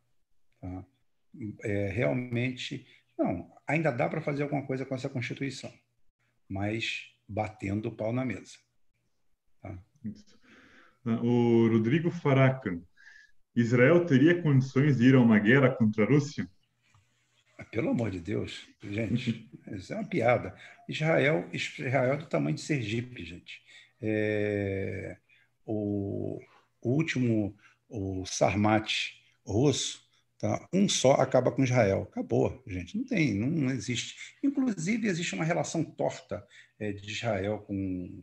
Tá? 0.59 0.85
É, 1.63 1.89
realmente, 1.89 2.87
não, 3.17 3.51
ainda 3.67 3.91
dá 3.91 4.09
para 4.09 4.21
fazer 4.21 4.43
alguma 4.43 4.65
coisa 4.65 4.85
com 4.85 4.95
essa 4.95 5.09
Constituição, 5.09 5.71
mas 6.49 7.15
batendo 7.27 7.89
o 7.89 7.95
pau 7.95 8.11
na 8.11 8.25
mesa. 8.25 8.57
Tá? 9.61 9.77
O 11.21 11.67
Rodrigo 11.67 12.09
Faraca, 12.09 12.81
Israel 13.55 14.05
teria 14.05 14.41
condições 14.41 14.97
de 14.97 15.09
ir 15.09 15.15
a 15.15 15.21
uma 15.21 15.37
guerra 15.37 15.69
contra 15.69 16.03
a 16.03 16.07
Rússia? 16.07 16.49
Pelo 17.73 17.89
amor 17.89 18.11
de 18.11 18.19
Deus, 18.19 18.67
gente, 18.83 19.49
isso 19.73 19.91
é 19.91 19.95
uma 19.95 20.07
piada. 20.07 20.55
Israel, 20.87 21.49
Israel 21.51 22.13
é 22.13 22.17
do 22.17 22.27
tamanho 22.27 22.55
de 22.55 22.61
Sergipe, 22.61 23.25
gente. 23.25 23.63
É, 23.99 25.17
o, 25.65 26.39
o, 26.79 26.89
último, 26.91 27.57
o 27.89 28.27
Sarmat 28.27 28.93
russo, 29.43 30.07
tá? 30.37 30.69
um 30.71 30.87
só 30.87 31.13
acaba 31.13 31.51
com 31.51 31.63
Israel. 31.63 32.03
Acabou, 32.03 32.61
gente. 32.67 32.95
Não 32.95 33.05
tem, 33.05 33.33
não, 33.33 33.71
existe. 33.71 34.35
Inclusive, 34.43 35.07
existe 35.07 35.33
uma 35.33 35.43
relação 35.43 35.83
torta 35.83 36.45
é, 36.77 36.91
de 36.91 37.09
Israel 37.09 37.57
com, 37.65 38.21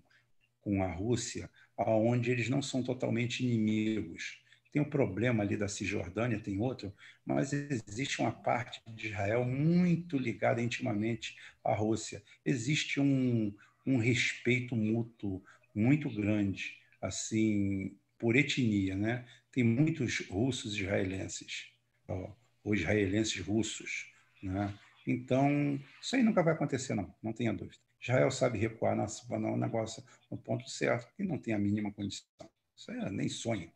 com 0.61 0.81
a 0.81 0.93
Rússia, 0.93 1.51
onde 1.77 2.31
eles 2.31 2.49
não 2.49 2.63
são 2.63 2.85
totalmente 2.85 3.45
inimigos. 3.45 4.41
Tem 4.73 4.81
um 4.81 4.89
problema 4.89 5.43
ali 5.43 5.57
da 5.57 5.69
Cisjordânia, 5.69 6.39
tem 6.39 6.61
outro, 6.61 6.95
mas 7.25 7.53
existe 7.53 8.21
uma 8.21 8.31
parte 8.31 8.81
de 8.89 9.09
Israel 9.09 9.45
muito 9.45 10.17
ligada 10.17 10.63
intimamente 10.63 11.37
à 11.65 11.75
Rússia. 11.75 12.23
Existe 12.45 13.01
um, 13.01 13.53
um 13.85 13.97
respeito 13.99 14.77
mútuo 14.77 15.43
muito 15.75 16.09
grande, 16.09 16.79
assim, 17.03 17.97
por 18.19 18.37
etnia, 18.37 18.95
né? 18.95 19.27
Tem 19.51 19.65
muitos 19.65 20.21
russos 20.29 20.77
israelenses, 20.77 21.73
ou 22.63 22.75
israelenses 22.75 23.41
russos, 23.41 24.13
né? 24.43 24.73
Então, 25.07 25.81
isso 26.01 26.15
aí 26.15 26.23
nunca 26.23 26.43
vai 26.43 26.55
acontecer, 26.55 26.95
não, 26.95 27.13
não 27.23 27.33
tenha 27.33 27.53
dúvida. 27.53 27.79
Israel 28.01 28.31
sabe 28.31 28.59
recuar 28.59 28.97
no 28.97 29.57
negócio 29.57 30.03
no 30.31 30.39
ponto 30.39 30.69
certo 30.71 31.13
e 31.19 31.25
não 31.25 31.39
tem 31.39 31.55
a 31.55 31.59
mínima 31.59 31.93
condição. 31.93 32.27
Isso 32.77 32.91
aí 32.91 32.99
é 32.99 33.11
nem 33.11 33.29
sonho. 33.29 33.71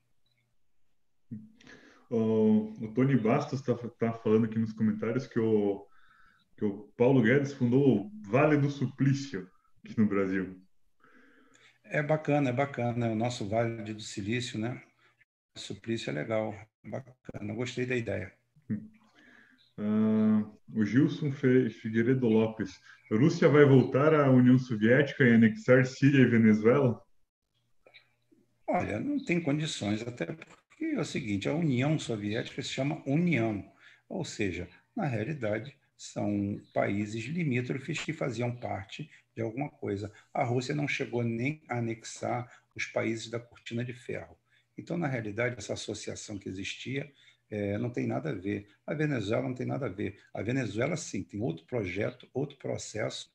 O, 2.10 2.72
o 2.80 2.92
Tony 2.94 3.16
Bastos 3.16 3.60
está 3.60 3.74
tá 3.74 4.12
falando 4.12 4.44
aqui 4.44 4.58
nos 4.58 4.72
comentários 4.72 5.26
que 5.26 5.40
o, 5.40 5.86
que 6.56 6.64
o 6.64 6.92
Paulo 6.96 7.22
Guedes 7.22 7.52
fundou 7.52 7.98
o 7.98 8.10
Vale 8.30 8.56
do 8.56 8.70
Suplício 8.70 9.48
aqui 9.84 9.98
no 9.98 10.06
Brasil. 10.06 10.60
É 11.84 12.02
bacana, 12.02 12.50
é 12.50 12.52
bacana. 12.52 13.10
O 13.10 13.14
nosso 13.14 13.48
Vale 13.48 13.92
do 13.92 14.00
Silício, 14.00 14.58
né? 14.58 14.82
O 15.56 15.60
suplício 15.60 16.10
é 16.10 16.12
legal, 16.12 16.52
é 16.84 16.88
bacana. 16.88 17.54
Gostei 17.54 17.86
da 17.86 17.96
ideia. 17.96 18.32
Uh, 19.76 20.56
o 20.72 20.84
Gilson 20.84 21.32
Figueiredo 21.32 22.26
Lopes. 22.28 22.80
A 23.10 23.16
Rússia 23.16 23.48
vai 23.48 23.64
voltar 23.64 24.14
à 24.14 24.30
União 24.30 24.58
Soviética 24.58 25.24
e 25.24 25.34
anexar 25.34 25.84
Síria 25.84 26.22
e 26.22 26.28
Venezuela? 26.28 27.00
Olha, 28.66 28.98
não 28.98 29.22
tem 29.24 29.40
condições, 29.40 30.02
até 30.02 30.26
porque 30.26 30.63
que 30.90 30.96
é 30.96 31.00
o 31.00 31.04
seguinte: 31.04 31.48
a 31.48 31.54
União 31.54 31.98
Soviética 31.98 32.62
se 32.62 32.70
chama 32.70 33.02
União, 33.06 33.64
ou 34.08 34.24
seja, 34.24 34.68
na 34.96 35.06
realidade, 35.06 35.76
são 35.96 36.60
países 36.72 37.24
limítrofes 37.24 37.98
que 38.00 38.12
faziam 38.12 38.54
parte 38.54 39.10
de 39.34 39.42
alguma 39.42 39.68
coisa. 39.70 40.12
A 40.32 40.44
Rússia 40.44 40.74
não 40.74 40.86
chegou 40.88 41.22
nem 41.22 41.62
a 41.68 41.78
anexar 41.78 42.48
os 42.74 42.86
países 42.86 43.30
da 43.30 43.40
cortina 43.40 43.84
de 43.84 43.92
ferro. 43.92 44.36
Então, 44.76 44.96
na 44.96 45.06
realidade, 45.06 45.56
essa 45.58 45.72
associação 45.74 46.38
que 46.38 46.48
existia 46.48 47.12
É, 47.50 47.78
não 47.78 47.90
tem 47.90 48.06
nada 48.06 48.30
a 48.30 48.34
ver. 48.34 48.66
A 48.86 48.94
Venezuela 48.94 49.46
não 49.46 49.54
tem 49.54 49.66
nada 49.66 49.86
a 49.86 49.88
ver. 49.88 50.18
A 50.32 50.42
Venezuela, 50.42 50.96
sim, 50.96 51.22
tem 51.22 51.40
outro 51.40 51.64
projeto, 51.66 52.26
outro 52.32 52.56
processo, 52.56 53.30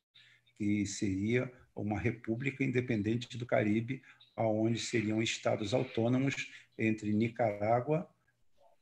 que 0.58 0.84
seria 0.84 1.50
uma 1.74 1.98
república 1.98 2.64
independente 2.64 3.38
do 3.38 3.46
Caribe, 3.46 4.02
onde 4.36 4.78
seriam 4.78 5.22
estados 5.22 5.72
autônomos 5.72 6.34
entre 6.80 7.12
Nicarágua, 7.12 8.08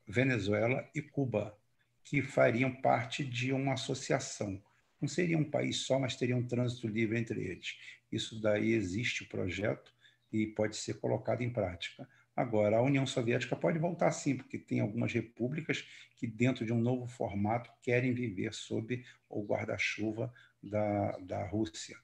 Venezuela 0.06 0.88
e 0.94 1.02
Cuba, 1.02 1.58
que 2.04 2.22
fariam 2.22 2.72
parte 2.80 3.24
de 3.24 3.52
uma 3.52 3.74
associação. 3.74 4.62
Não 5.00 5.08
seria 5.08 5.36
um 5.36 5.44
país 5.44 5.78
só, 5.78 5.98
mas 5.98 6.16
teria 6.16 6.36
um 6.36 6.46
trânsito 6.46 6.88
livre 6.88 7.18
entre 7.18 7.42
eles. 7.42 7.76
Isso 8.10 8.40
daí 8.40 8.72
existe 8.72 9.22
o 9.22 9.28
projeto 9.28 9.92
e 10.32 10.46
pode 10.46 10.76
ser 10.76 10.94
colocado 10.94 11.42
em 11.42 11.50
prática. 11.50 12.08
Agora, 12.34 12.76
a 12.76 12.82
União 12.82 13.04
Soviética 13.04 13.56
pode 13.56 13.78
voltar 13.78 14.12
sim, 14.12 14.36
porque 14.36 14.58
tem 14.58 14.80
algumas 14.80 15.12
repúblicas 15.12 15.84
que, 16.16 16.26
dentro 16.26 16.64
de 16.64 16.72
um 16.72 16.80
novo 16.80 17.06
formato, 17.06 17.70
querem 17.82 18.14
viver 18.14 18.54
sob 18.54 19.04
o 19.28 19.44
guarda-chuva 19.44 20.32
da, 20.62 21.18
da 21.18 21.44
Rússia. 21.46 21.96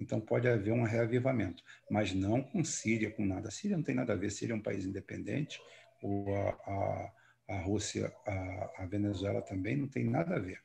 Então, 0.00 0.20
pode 0.20 0.48
haver 0.48 0.72
um 0.72 0.82
reavivamento, 0.82 1.62
mas 1.90 2.14
não 2.14 2.42
com 2.42 2.64
Síria, 2.64 3.10
com 3.10 3.24
nada. 3.24 3.48
A 3.48 3.50
Síria 3.50 3.76
não 3.76 3.84
tem 3.84 3.94
nada 3.94 4.14
a 4.14 4.16
ver, 4.16 4.30
Síria 4.30 4.54
é 4.54 4.56
um 4.56 4.62
país 4.62 4.86
independente, 4.86 5.60
ou 6.02 6.34
a, 6.34 6.50
a, 6.50 7.12
a 7.50 7.60
Rússia, 7.60 8.10
a, 8.26 8.82
a, 8.82 8.86
Venezuela 8.86 9.42
também 9.42 9.76
não 9.76 9.86
tem 9.86 10.04
nada 10.04 10.36
a 10.36 10.38
ver. 10.38 10.60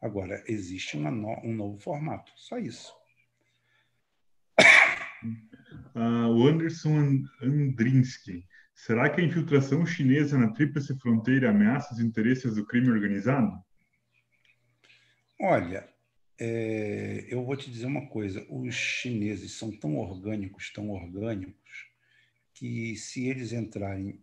Agora, 0.00 0.42
existe 0.46 0.96
no, 0.96 1.10
um 1.42 1.54
novo 1.54 1.78
formato, 1.78 2.30
só 2.36 2.58
isso. 2.58 2.94
Uh, 5.94 6.28
o 6.28 6.46
Anderson 6.46 7.24
Andrinsky. 7.42 8.46
Será 8.74 9.08
que 9.08 9.20
a 9.20 9.24
infiltração 9.24 9.86
chinesa 9.86 10.38
na 10.38 10.52
tríplice 10.52 10.96
fronteira 10.98 11.50
ameaça 11.50 11.94
os 11.94 12.00
interesses 12.00 12.54
do 12.54 12.66
crime 12.66 12.90
organizado? 12.90 13.50
Olha, 15.40 15.88
é, 16.38 17.26
eu 17.28 17.44
vou 17.44 17.56
te 17.56 17.70
dizer 17.70 17.86
uma 17.86 18.06
coisa: 18.08 18.46
os 18.50 18.74
chineses 18.74 19.52
são 19.52 19.70
tão 19.70 19.96
orgânicos, 19.96 20.70
tão 20.72 20.90
orgânicos, 20.90 21.88
que 22.52 22.96
se 22.96 23.26
eles 23.26 23.52
entrarem 23.52 24.22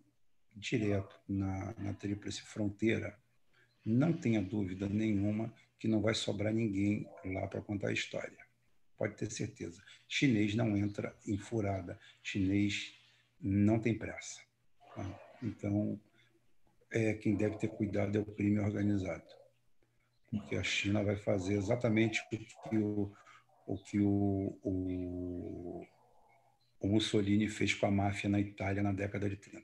direto 0.56 1.20
na, 1.28 1.74
na 1.78 1.94
tríplice 1.94 2.42
fronteira, 2.42 3.18
não 3.84 4.14
tenha 4.14 4.42
dúvida 4.42 4.88
nenhuma 4.88 5.54
que 5.80 5.88
não 5.88 6.02
vai 6.02 6.14
sobrar 6.14 6.54
ninguém 6.54 7.08
lá 7.26 7.48
para 7.48 7.62
contar 7.62 7.90
a 7.90 7.94
história. 7.94 8.38
Pode 8.98 9.16
ter 9.16 9.32
certeza. 9.32 9.84
Chinês 10.08 10.56
não 10.56 10.78
entra 10.78 11.18
em 11.26 11.38
furada. 11.38 12.00
Chinês 12.22 12.94
não 13.42 13.80
tem 13.80 13.98
pressa. 13.98 14.40
Tá? 14.96 15.20
Então, 15.42 16.00
é, 16.92 17.16
quem 17.16 17.36
deve 17.36 17.58
ter 17.58 17.70
cuidado 17.70 18.18
é 18.18 18.22
o 18.22 18.26
crime 18.26 18.60
organizado 18.60 19.43
porque 20.34 20.56
a 20.56 20.64
China 20.64 21.04
vai 21.04 21.16
fazer 21.16 21.54
exatamente 21.54 22.22
o 22.22 22.30
que 22.70 22.78
o, 22.78 23.12
o, 23.68 23.78
que 23.78 24.00
o, 24.00 24.60
o, 24.64 25.86
o 26.80 26.88
Mussolini 26.88 27.48
fez 27.48 27.74
com 27.76 27.86
a 27.86 27.92
máfia 27.92 28.30
na 28.30 28.40
Itália 28.40 28.82
na 28.82 28.92
década 28.92 29.30
de 29.30 29.38
30. 29.38 29.64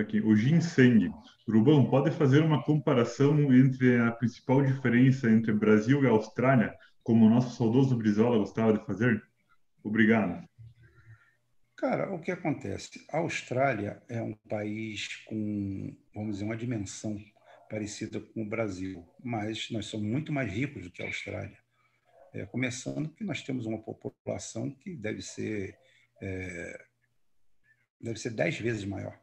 Aqui, 0.00 0.20
o 0.20 0.34
ginseng. 0.34 1.12
Rubão, 1.46 1.88
pode 1.88 2.10
fazer 2.10 2.42
uma 2.42 2.64
comparação 2.64 3.54
entre 3.54 4.00
a 4.00 4.10
principal 4.10 4.64
diferença 4.64 5.30
entre 5.30 5.52
Brasil 5.52 6.02
e 6.02 6.06
Austrália, 6.06 6.74
como 7.02 7.26
o 7.26 7.30
nosso 7.30 7.56
saudoso 7.56 7.96
Brizola 7.96 8.38
gostava 8.38 8.72
de 8.72 8.84
fazer? 8.86 9.22
Obrigado. 9.84 10.42
Cara, 11.76 12.12
o 12.12 12.18
que 12.18 12.32
acontece? 12.32 13.04
A 13.12 13.18
Austrália 13.18 14.02
é 14.08 14.22
um 14.22 14.34
país 14.48 15.22
com, 15.26 15.94
vamos 16.14 16.32
dizer, 16.32 16.44
uma 16.46 16.56
dimensão 16.56 17.16
parecida 17.74 18.20
com 18.20 18.42
o 18.42 18.48
Brasil, 18.48 19.04
mas 19.20 19.68
nós 19.68 19.86
somos 19.86 20.06
muito 20.06 20.32
mais 20.32 20.48
ricos 20.52 20.84
do 20.84 20.92
que 20.92 21.02
a 21.02 21.06
Austrália. 21.06 21.58
É, 22.32 22.46
começando 22.46 23.08
que 23.08 23.24
nós 23.24 23.42
temos 23.42 23.66
uma 23.66 23.78
população 23.82 24.70
que 24.70 24.94
deve 24.94 25.20
ser 25.20 25.76
é, 26.22 26.86
deve 28.00 28.16
ser 28.20 28.30
dez 28.30 28.56
vezes 28.56 28.84
maior, 28.84 29.20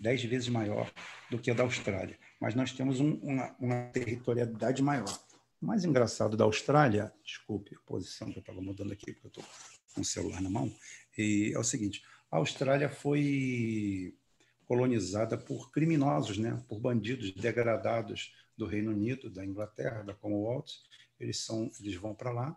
dez 0.00 0.24
vezes 0.24 0.48
maior 0.48 0.90
do 1.30 1.38
que 1.38 1.50
a 1.50 1.54
da 1.54 1.62
Austrália. 1.62 2.18
Mas 2.40 2.54
nós 2.54 2.72
temos 2.72 2.98
um, 2.98 3.16
uma, 3.16 3.54
uma 3.60 3.90
territorialidade 3.92 4.82
maior. 4.82 5.20
O 5.60 5.66
mais 5.66 5.84
engraçado 5.84 6.38
da 6.38 6.44
Austrália, 6.44 7.12
desculpe 7.22 7.76
a 7.76 7.80
posição 7.80 8.32
que 8.32 8.38
eu 8.38 8.40
estava 8.40 8.62
mudando 8.62 8.92
aqui, 8.92 9.12
porque 9.12 9.26
eu 9.26 9.42
estou 9.42 9.44
com 9.94 10.00
o 10.00 10.04
celular 10.04 10.40
na 10.40 10.48
mão, 10.48 10.74
é 11.18 11.58
o 11.58 11.64
seguinte: 11.64 12.02
a 12.30 12.38
Austrália 12.38 12.88
foi 12.88 14.16
colonizada 14.70 15.36
por 15.36 15.72
criminosos, 15.72 16.38
né? 16.38 16.56
por 16.68 16.78
bandidos 16.78 17.32
degradados 17.32 18.32
do 18.56 18.66
Reino 18.66 18.92
Unido, 18.92 19.28
da 19.28 19.44
Inglaterra, 19.44 20.04
da 20.04 20.14
Commonwealth. 20.14 20.68
Eles, 21.18 21.38
são, 21.38 21.68
eles 21.80 21.96
vão 21.96 22.14
para 22.14 22.30
lá 22.30 22.56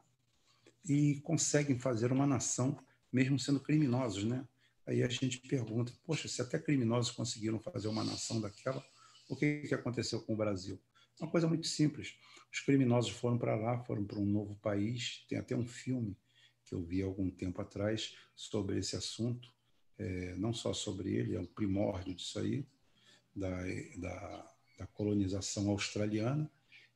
e 0.88 1.19
conseguem 1.22 1.80
fazer 1.80 2.11
uma 2.11 2.27
nação, 2.27 2.77
mesmo 3.11 3.40
sendo 3.40 3.60
criminosos. 3.60 4.26
Né? 4.26 4.48
Aí 4.85 5.02
a 5.02 5.07
gente 5.07 5.40
pergunta, 5.40 5.91
poxa, 6.03 6.27
se 6.27 6.40
até 6.40 6.60
criminosos 6.60 7.10
conseguiram 7.10 7.60
fazer 7.60 7.88
uma 7.88 8.03
nação 8.03 8.40
daquela, 8.40 8.85
o 9.27 9.35
que, 9.35 9.61
que 9.61 9.73
aconteceu 9.73 10.22
com 10.22 10.35
o 10.35 10.38
Brasil? 10.38 10.80
Uma 11.19 11.31
coisa 11.31 11.48
muito 11.48 11.65
simples. 11.65 12.15
Os 12.52 12.60
criminosos 12.60 13.10
foram 13.10 13.40
para 13.40 13.56
lá, 13.56 13.84
foram 13.85 14.06
para 14.06 14.19
um 14.19 14.26
novo 14.27 14.56
país. 14.57 15.26
Tem 15.27 15.40
até 15.40 15.56
um 15.56 15.65
filme 15.65 16.15
que 16.64 16.76
eu 16.76 16.84
vi 16.84 17.02
algum 17.02 17.31
tempo 17.31 17.60
atrás 17.60 18.15
sobre 18.35 18.77
esse 18.77 18.95
assunto 18.95 19.52
é, 19.97 20.33
não 20.35 20.53
só 20.53 20.73
sobre 20.73 21.13
ele, 21.13 21.35
é 21.35 21.39
o 21.39 21.47
primórdio 21.47 22.13
disso 22.13 22.39
aí, 22.39 22.65
da, 23.35 23.49
da, 23.97 24.53
da 24.79 24.87
colonização 24.87 25.69
australiana. 25.69 26.49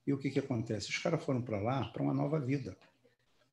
E 0.06 0.14
o 0.14 0.18
que, 0.18 0.30
que 0.30 0.40
acontece? 0.40 0.90
Os 0.90 0.98
caras 0.98 1.24
foram 1.24 1.42
para 1.42 1.60
lá 1.60 1.86
para 1.90 2.04
uma 2.04 2.14
nova 2.14 2.40
vida. 2.40 2.78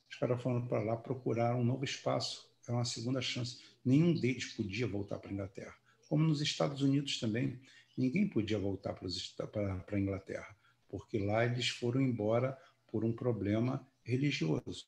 Os 0.08 0.16
caras 0.16 0.40
foram 0.40 0.66
para 0.66 0.82
lá 0.82 0.96
procurar 0.96 1.56
um 1.56 1.64
novo 1.64 1.84
espaço, 1.84 2.48
é 2.68 2.72
uma 2.72 2.84
segunda 2.84 3.20
chance. 3.20 3.60
Nenhum 3.84 4.14
deles 4.14 4.52
podia 4.52 4.86
voltar 4.86 5.18
para 5.18 5.30
a 5.30 5.32
Inglaterra. 5.32 5.74
Como 6.08 6.24
nos 6.24 6.40
Estados 6.40 6.82
Unidos 6.82 7.18
também, 7.18 7.60
ninguém 7.96 8.28
podia 8.28 8.58
voltar 8.58 8.94
para 8.94 9.84
a 9.90 10.00
Inglaterra, 10.00 10.56
porque 10.88 11.18
lá 11.18 11.44
eles 11.44 11.68
foram 11.68 12.00
embora 12.00 12.56
por 12.90 13.04
um 13.04 13.12
problema 13.12 13.86
religioso. 14.04 14.86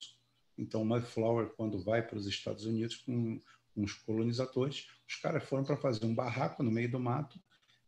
Então, 0.57 0.85
Mayflower, 0.85 1.49
quando 1.57 1.83
vai 1.83 2.07
para 2.07 2.17
os 2.17 2.27
Estados 2.27 2.65
Unidos 2.65 2.97
com 2.97 3.41
uns 3.77 3.93
colonizadores, 3.93 4.89
os 5.07 5.17
caras 5.17 5.45
foram 5.45 5.65
para 5.65 5.77
fazer 5.77 6.05
um 6.07 6.15
barraco 6.15 6.63
no 6.63 6.71
meio 6.71 6.91
do 6.91 6.99
mato 6.99 7.39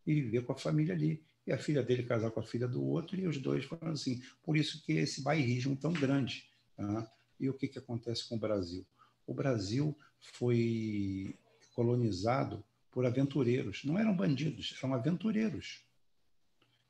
e 0.05 0.13
viver 0.13 0.45
com 0.45 0.53
a 0.53 0.57
família 0.57 0.93
ali. 0.93 1.23
E 1.47 1.51
a 1.51 1.57
filha 1.57 1.81
dele 1.81 2.03
casar 2.03 2.29
com 2.29 2.39
a 2.39 2.43
filha 2.43 2.67
do 2.67 2.83
outro, 2.83 3.19
e 3.19 3.25
os 3.25 3.37
dois 3.37 3.65
foram 3.65 3.91
assim. 3.91 4.21
Por 4.43 4.55
isso 4.55 4.83
que 4.83 4.93
esse 4.93 5.21
bairrismo 5.21 5.75
tão 5.75 5.91
grande. 5.91 6.47
Tá? 6.75 7.11
E 7.39 7.49
o 7.49 7.53
que, 7.53 7.67
que 7.67 7.79
acontece 7.79 8.27
com 8.29 8.35
o 8.35 8.39
Brasil? 8.39 8.85
O 9.25 9.33
Brasil 9.33 9.97
foi 10.19 11.35
colonizado 11.73 12.63
por 12.91 13.05
aventureiros. 13.05 13.83
Não 13.83 13.97
eram 13.97 14.15
bandidos, 14.15 14.75
eram 14.77 14.93
aventureiros. 14.93 15.83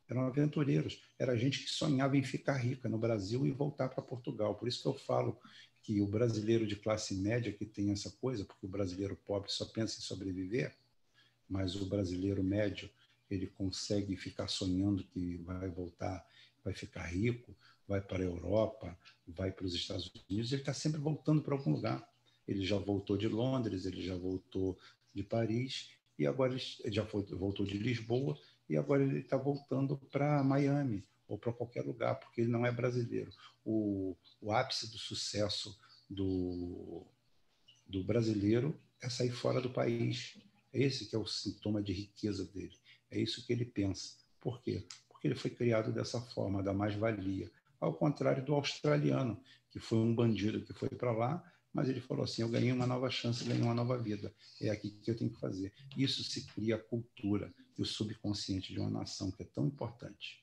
Eram 0.09 0.25
aventureiros. 0.25 1.01
Era 1.17 1.37
gente 1.37 1.63
que 1.63 1.69
sonhava 1.69 2.17
em 2.17 2.23
ficar 2.23 2.57
rica 2.57 2.89
no 2.89 2.97
Brasil 2.97 3.45
e 3.45 3.51
voltar 3.51 3.89
para 3.89 4.03
Portugal. 4.03 4.55
Por 4.55 4.67
isso 4.67 4.81
que 4.81 4.87
eu 4.87 4.95
falo 4.95 5.39
que 5.81 6.01
o 6.01 6.07
brasileiro 6.07 6.67
de 6.67 6.75
classe 6.75 7.15
média 7.15 7.51
que 7.51 7.65
tem 7.65 7.91
essa 7.91 8.11
coisa, 8.11 8.45
porque 8.45 8.65
o 8.65 8.69
brasileiro 8.69 9.15
pobre 9.15 9.51
só 9.51 9.65
pensa 9.65 9.97
em 9.97 10.01
sobreviver, 10.01 10.75
mas 11.49 11.75
o 11.75 11.85
brasileiro 11.85 12.43
médio 12.43 12.89
ele 13.29 13.47
consegue 13.47 14.15
ficar 14.15 14.47
sonhando 14.47 15.03
que 15.03 15.37
vai 15.37 15.69
voltar, 15.69 16.25
vai 16.63 16.73
ficar 16.73 17.03
rico, 17.03 17.55
vai 17.87 18.01
para 18.01 18.19
a 18.19 18.25
Europa, 18.25 18.97
vai 19.27 19.51
para 19.51 19.65
os 19.65 19.73
Estados 19.73 20.11
Unidos, 20.29 20.51
ele 20.51 20.61
está 20.61 20.73
sempre 20.73 20.99
voltando 20.99 21.41
para 21.41 21.55
algum 21.55 21.71
lugar. 21.71 22.07
Ele 22.47 22.65
já 22.65 22.77
voltou 22.77 23.17
de 23.17 23.27
Londres, 23.27 23.85
ele 23.85 24.01
já 24.01 24.15
voltou 24.15 24.77
de 25.13 25.23
Paris, 25.23 25.89
e 26.17 26.27
agora 26.27 26.53
ele 26.53 26.91
já 26.91 27.03
voltou 27.03 27.65
de 27.65 27.77
Lisboa, 27.77 28.37
e 28.67 28.77
agora 28.77 29.03
ele 29.03 29.19
está 29.19 29.37
voltando 29.37 29.97
para 30.11 30.43
Miami, 30.43 31.03
ou 31.29 31.37
para 31.37 31.53
qualquer 31.53 31.85
lugar, 31.85 32.15
porque 32.19 32.41
ele 32.41 32.49
não 32.49 32.65
é 32.65 32.71
brasileiro. 32.71 33.31
O, 33.63 34.17
o 34.41 34.51
ápice 34.51 34.89
do 34.89 34.97
sucesso 34.97 35.79
do, 36.09 37.05
do 37.87 38.03
brasileiro 38.03 38.77
é 39.01 39.07
sair 39.09 39.31
fora 39.31 39.61
do 39.61 39.69
país. 39.69 40.37
É 40.73 40.81
esse 40.81 41.05
que 41.05 41.15
é 41.15 41.19
o 41.19 41.27
sintoma 41.27 41.81
de 41.81 41.93
riqueza 41.93 42.43
dele. 42.45 42.75
É 43.11 43.21
isso 43.21 43.45
que 43.45 43.53
ele 43.53 43.63
pensa. 43.63 44.17
Por 44.41 44.59
quê? 44.61 44.85
Porque 45.07 45.27
ele 45.27 45.35
foi 45.35 45.51
criado 45.51 45.93
dessa 45.93 46.19
forma, 46.19 46.63
da 46.63 46.73
mais-valia. 46.73 47.51
Ao 47.79 47.93
contrário 47.93 48.43
do 48.43 48.55
australiano, 48.55 49.39
que 49.69 49.79
foi 49.79 49.99
um 49.99 50.13
bandido 50.13 50.65
que 50.65 50.73
foi 50.73 50.89
para 50.89 51.11
lá, 51.11 51.43
mas 51.71 51.87
ele 51.87 52.01
falou 52.01 52.23
assim: 52.23 52.41
eu 52.41 52.49
ganhei 52.49 52.71
uma 52.71 52.87
nova 52.87 53.09
chance, 53.09 53.43
ganhei 53.43 53.61
uma 53.61 53.73
nova 53.73 53.97
vida. 53.97 54.33
É 54.59 54.69
aqui 54.71 54.89
que 54.89 55.11
eu 55.11 55.15
tenho 55.15 55.31
que 55.31 55.39
fazer. 55.39 55.71
Isso 55.95 56.23
se 56.23 56.45
cria 56.47 56.75
a 56.75 56.79
cultura 56.79 57.53
e 57.77 57.81
o 57.81 57.85
subconsciente 57.85 58.73
de 58.73 58.79
uma 58.79 58.89
nação, 58.89 59.31
que 59.31 59.43
é 59.43 59.45
tão 59.45 59.67
importante. 59.67 60.41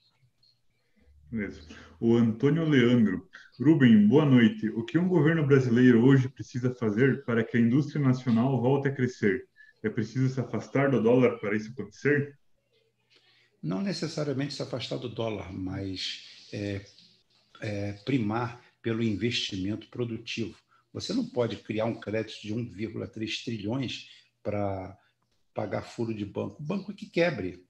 Mesmo. 1.30 1.64
O 2.00 2.14
Antônio 2.14 2.68
Leandro. 2.68 3.28
Rubem, 3.58 4.06
boa 4.06 4.24
noite. 4.24 4.68
O 4.70 4.84
que 4.84 4.98
um 4.98 5.08
governo 5.08 5.46
brasileiro 5.46 6.04
hoje 6.04 6.28
precisa 6.28 6.74
fazer 6.74 7.24
para 7.24 7.42
que 7.42 7.56
a 7.56 7.60
indústria 7.60 8.00
nacional 8.00 8.60
volte 8.60 8.88
a 8.88 8.94
crescer? 8.94 9.48
É 9.82 9.88
preciso 9.88 10.32
se 10.32 10.40
afastar 10.40 10.90
do 10.90 11.02
dólar 11.02 11.38
para 11.38 11.56
isso 11.56 11.70
acontecer? 11.70 12.38
Não 13.62 13.82
necessariamente 13.82 14.54
se 14.54 14.62
afastar 14.62 14.98
do 14.98 15.08
dólar, 15.08 15.52
mas 15.52 16.48
é, 16.52 16.84
é, 17.60 17.92
primar 18.04 18.60
pelo 18.82 19.02
investimento 19.02 19.88
produtivo. 19.88 20.56
Você 20.92 21.12
não 21.12 21.26
pode 21.26 21.56
criar 21.56 21.86
um 21.86 21.98
crédito 21.98 22.40
de 22.42 22.54
1,3 22.54 23.44
trilhões 23.44 24.08
para 24.42 24.96
pagar 25.52 25.82
furo 25.82 26.14
de 26.14 26.24
banco. 26.24 26.62
O 26.62 26.64
banco 26.64 26.94
que 26.94 27.10
quebre. 27.10 27.64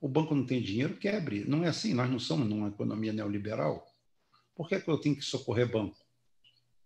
O 0.00 0.08
banco 0.08 0.34
não 0.34 0.46
tem 0.46 0.62
dinheiro, 0.62 0.96
quebre. 0.96 1.44
Não 1.44 1.64
é 1.64 1.68
assim. 1.68 1.94
Nós 1.94 2.10
não 2.10 2.18
somos 2.18 2.48
numa 2.48 2.68
economia 2.68 3.12
neoliberal. 3.12 3.86
Por 4.54 4.68
que, 4.68 4.76
é 4.76 4.80
que 4.80 4.88
eu 4.88 4.98
tenho 4.98 5.16
que 5.16 5.24
socorrer 5.24 5.70
banco? 5.70 5.96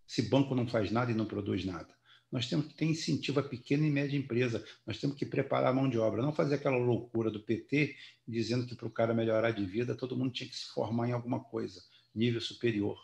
Se 0.07 0.23
banco 0.23 0.55
não 0.55 0.67
faz 0.67 0.91
nada 0.91 1.11
e 1.11 1.15
não 1.15 1.27
produz 1.27 1.65
nada. 1.65 1.95
Nós 2.31 2.49
temos 2.49 2.67
que 2.67 2.75
ter 2.75 2.87
incentivo 2.87 3.41
a 3.41 3.43
pequena 3.43 3.87
e 3.87 3.91
média 3.91 4.17
empresa. 4.17 4.65
Nós 4.87 4.99
temos 4.99 5.17
que 5.17 5.27
preparar 5.27 5.71
a 5.71 5.75
mão 5.75 5.89
de 5.89 5.99
obra. 5.99 6.23
Não 6.23 6.33
fazer 6.33 6.55
aquela 6.55 6.79
loucura 6.79 7.31
do 7.31 7.41
PT 7.41 7.95
dizendo 8.27 8.67
que 8.67 8.75
para 8.75 8.87
o 8.87 8.91
cara 8.91 9.13
melhorar 9.13 9.51
de 9.51 9.67
vida, 9.67 9.95
todo 9.95 10.17
mundo 10.17 10.33
tinha 10.33 10.49
que 10.49 10.57
se 10.57 10.67
formar 10.73 11.09
em 11.09 11.13
alguma 11.13 11.45
coisa, 11.45 11.83
nível 12.15 12.41
superior. 12.41 12.99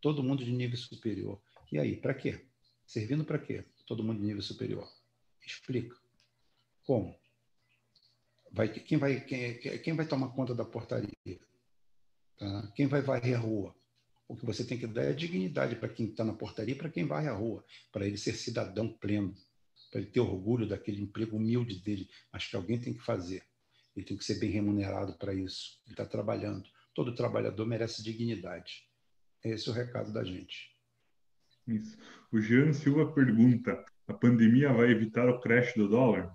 Todo 0.00 0.22
mundo 0.22 0.44
de 0.44 0.50
nível 0.50 0.76
superior. 0.76 1.40
E 1.70 1.78
aí, 1.78 1.96
para 1.96 2.12
quê? 2.12 2.44
Servindo 2.84 3.24
para 3.24 3.38
quê? 3.38 3.64
Todo 3.86 4.02
mundo 4.02 4.18
de 4.18 4.26
nível 4.26 4.42
superior. 4.42 4.88
Explica. 5.46 5.96
Como? 6.84 7.16
Vai, 8.52 8.68
quem, 8.68 8.98
vai, 8.98 9.20
quem, 9.20 9.58
quem 9.58 9.94
vai 9.94 10.06
tomar 10.06 10.28
conta 10.28 10.54
da 10.54 10.64
portaria? 10.64 11.40
Tá? 12.38 12.72
Quem 12.74 12.86
vai 12.86 13.00
varrer 13.00 13.36
a 13.36 13.40
rua? 13.40 13.74
O 14.28 14.36
que 14.36 14.44
você 14.44 14.64
tem 14.64 14.78
que 14.78 14.86
dar 14.86 15.04
é 15.04 15.12
dignidade 15.12 15.76
para 15.76 15.88
quem 15.88 16.06
está 16.06 16.24
na 16.24 16.34
portaria, 16.34 16.76
para 16.76 16.90
quem 16.90 17.06
vai 17.06 17.28
à 17.28 17.32
rua, 17.32 17.64
para 17.90 18.06
ele 18.06 18.18
ser 18.18 18.34
cidadão 18.34 18.92
pleno, 18.92 19.34
para 19.90 20.00
ele 20.00 20.10
ter 20.10 20.20
orgulho 20.20 20.68
daquele 20.68 21.00
emprego 21.00 21.36
humilde 21.36 21.80
dele, 21.80 22.08
mas 22.32 22.46
que 22.46 22.56
alguém 22.56 22.80
tem 22.80 22.92
que 22.92 23.02
fazer. 23.02 23.42
Ele 23.96 24.06
tem 24.06 24.16
que 24.16 24.24
ser 24.24 24.38
bem 24.38 24.50
remunerado 24.50 25.14
para 25.18 25.34
isso. 25.34 25.80
Ele 25.84 25.94
está 25.94 26.06
trabalhando. 26.06 26.68
Todo 26.94 27.14
trabalhador 27.14 27.66
merece 27.66 28.02
dignidade. 28.02 28.86
Esse 29.44 29.68
é 29.68 29.72
o 29.72 29.74
recado 29.74 30.12
da 30.12 30.24
gente. 30.24 30.74
Isso. 31.66 31.96
O 32.30 32.40
Jean 32.40 32.72
Silva 32.72 33.12
pergunta: 33.12 33.84
a 34.06 34.14
pandemia 34.14 34.72
vai 34.72 34.90
evitar 34.90 35.28
o 35.28 35.40
crash 35.40 35.74
do 35.74 35.88
dólar? 35.88 36.34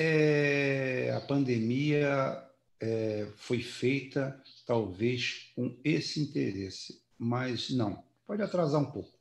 É, 0.00 1.12
a 1.12 1.20
pandemia 1.20 2.40
é, 2.78 3.26
foi 3.34 3.60
feita 3.60 4.40
talvez 4.64 5.52
com 5.56 5.76
esse 5.82 6.20
interesse, 6.20 7.02
mas 7.18 7.70
não. 7.70 8.04
Pode 8.24 8.40
atrasar 8.40 8.80
um 8.80 8.92
pouco, 8.92 9.18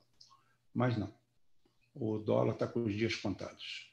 mas 0.72 0.96
não. 0.96 1.12
O 1.96 2.20
dólar 2.20 2.54
está 2.54 2.68
com 2.68 2.84
os 2.84 2.94
dias 2.94 3.16
contados. 3.16 3.92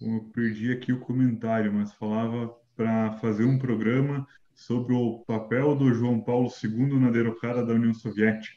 Eu 0.00 0.30
perdi 0.32 0.70
aqui 0.70 0.92
o 0.92 1.00
comentário, 1.00 1.72
mas 1.72 1.92
falava 1.94 2.56
para 2.76 3.18
fazer 3.18 3.44
um 3.44 3.58
programa 3.58 4.24
sobre 4.54 4.94
o 4.94 5.18
papel 5.26 5.74
do 5.74 5.92
João 5.92 6.20
Paulo 6.20 6.48
II 6.62 7.00
na 7.00 7.10
derrocada 7.10 7.66
da 7.66 7.72
União 7.72 7.92
Soviética. 7.92 8.56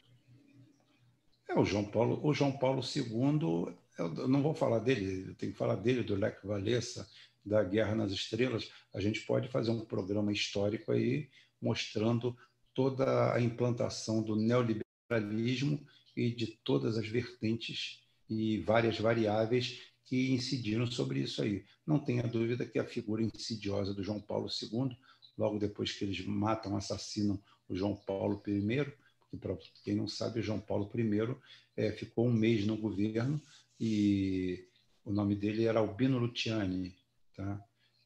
É, 1.48 1.58
o 1.58 1.64
João 1.64 1.84
Paulo, 1.84 2.20
o 2.24 2.32
João 2.32 2.52
Paulo 2.52 2.82
II, 2.82 3.74
eu 3.98 4.28
não 4.28 4.42
vou 4.42 4.54
falar 4.54 4.80
dele, 4.80 5.26
eu 5.28 5.34
tenho 5.34 5.52
que 5.52 5.58
falar 5.58 5.76
dele, 5.76 6.02
do 6.02 6.14
Lech 6.14 6.38
Walesa, 6.44 7.08
da 7.44 7.62
Guerra 7.62 7.94
nas 7.94 8.12
Estrelas, 8.12 8.70
a 8.94 9.00
gente 9.00 9.20
pode 9.20 9.48
fazer 9.48 9.70
um 9.70 9.84
programa 9.84 10.32
histórico 10.32 10.92
aí 10.92 11.28
mostrando 11.60 12.36
toda 12.72 13.32
a 13.32 13.40
implantação 13.40 14.22
do 14.22 14.34
neoliberalismo 14.34 15.86
e 16.16 16.30
de 16.30 16.46
todas 16.64 16.96
as 16.96 17.06
vertentes 17.06 18.02
e 18.28 18.58
várias 18.58 18.98
variáveis 18.98 19.80
que 20.04 20.32
incidiram 20.32 20.86
sobre 20.86 21.20
isso 21.20 21.42
aí. 21.42 21.64
Não 21.86 21.98
tenha 21.98 22.22
dúvida 22.22 22.66
que 22.66 22.78
a 22.78 22.84
figura 22.84 23.22
insidiosa 23.22 23.94
do 23.94 24.02
João 24.02 24.20
Paulo 24.20 24.48
II, 24.48 24.96
logo 25.36 25.58
depois 25.58 25.92
que 25.92 26.04
eles 26.04 26.24
matam, 26.24 26.76
assassinam 26.76 27.40
o 27.68 27.74
João 27.74 27.96
Paulo 27.96 28.42
I, 28.46 28.92
porque 29.18 29.36
para 29.36 29.56
quem 29.82 29.94
não 29.94 30.08
sabe, 30.08 30.40
o 30.40 30.42
João 30.42 30.60
Paulo 30.60 30.90
I 30.94 31.36
é, 31.76 31.92
ficou 31.92 32.26
um 32.26 32.32
mês 32.32 32.66
no 32.66 32.76
governo 32.76 33.40
e 33.78 34.68
o 35.04 35.12
nome 35.12 35.34
dele 35.34 35.64
era 35.64 35.80
Albino 35.80 36.18
Luciani, 36.18 36.96
tá? 37.36 37.62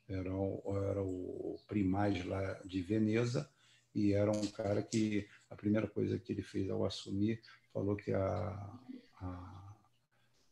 Era 0.09 0.35
o, 0.35 0.63
era 0.91 1.03
o 1.03 1.59
primaz 1.67 2.25
lá 2.25 2.55
de 2.65 2.81
Veneza 2.81 3.49
e 3.95 4.13
era 4.13 4.31
um 4.31 4.47
cara 4.47 4.83
que 4.83 5.29
a 5.51 5.57
primeira 5.57 5.87
coisa 5.87 6.19
que 6.19 6.33
ele 6.33 6.43
fez 6.43 6.71
ao 6.71 6.85
assumir 6.85 7.43
falou 7.73 7.95
que 7.95 8.13
a, 8.13 8.81
a, 9.21 9.77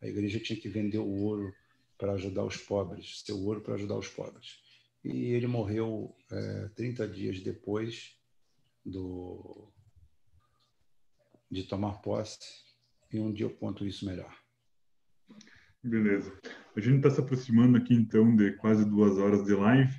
a 0.03 0.07
igreja 0.07 0.39
tinha 0.41 0.61
que 0.61 0.69
vender 0.69 0.99
o 0.99 1.23
ouro 1.23 1.55
para 1.97 2.13
ajudar 2.13 2.45
os 2.45 2.59
pobres, 2.59 3.23
seu 3.25 3.39
ouro 3.43 3.63
para 3.63 3.75
ajudar 3.75 3.97
os 3.97 4.09
pobres. 4.09 4.61
E 5.03 5.33
ele 5.33 5.47
morreu 5.47 6.15
é, 6.31 6.69
30 6.75 7.09
dias 7.09 7.41
depois 7.41 8.19
do, 8.85 9.73
de 11.51 11.65
tomar 11.65 12.03
posse, 12.03 12.39
e 13.13 13.19
um 13.19 13.33
dia 13.33 13.47
eu 13.47 13.51
conto 13.51 13.87
isso 13.87 14.05
melhor. 14.05 14.46
Beleza. 15.87 16.37
A 16.75 16.81
gente 16.81 16.97
está 16.97 17.11
se 17.11 17.21
aproximando 17.21 17.79
aqui, 17.79 17.95
então, 17.95 18.35
de 18.35 18.53
quase 18.57 18.85
duas 18.85 19.17
horas 19.19 19.45
de 19.45 19.55
live. 19.55 19.95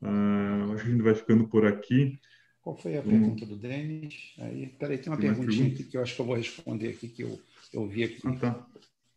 Uh, 0.00 0.72
acho 0.72 0.84
que 0.84 0.88
a 0.88 0.92
gente 0.92 1.02
vai 1.02 1.14
ficando 1.14 1.48
por 1.48 1.66
aqui. 1.66 2.20
Qual 2.62 2.76
foi 2.76 2.96
a 2.96 3.02
pergunta 3.02 3.44
do 3.44 3.56
Denis? 3.56 4.34
Aí, 4.38 4.68
peraí, 4.68 4.98
tem 4.98 5.12
uma 5.12 5.18
tem 5.18 5.34
perguntinha 5.34 5.72
aqui 5.72 5.84
que 5.84 5.96
eu 5.96 6.02
acho 6.02 6.14
que 6.14 6.20
eu 6.20 6.26
vou 6.26 6.36
responder 6.36 6.88
aqui, 6.90 7.08
que 7.08 7.22
eu, 7.22 7.40
eu 7.72 7.86
vi 7.88 8.04
aqui. 8.04 8.20
Ah, 8.24 8.36
tá. 8.36 8.66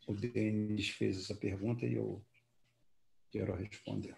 O 0.07 0.13
Denis 0.13 0.89
fez 0.89 1.17
essa 1.17 1.35
pergunta 1.35 1.85
e 1.85 1.93
eu 1.93 2.23
quero 3.31 3.55
responder. 3.55 4.15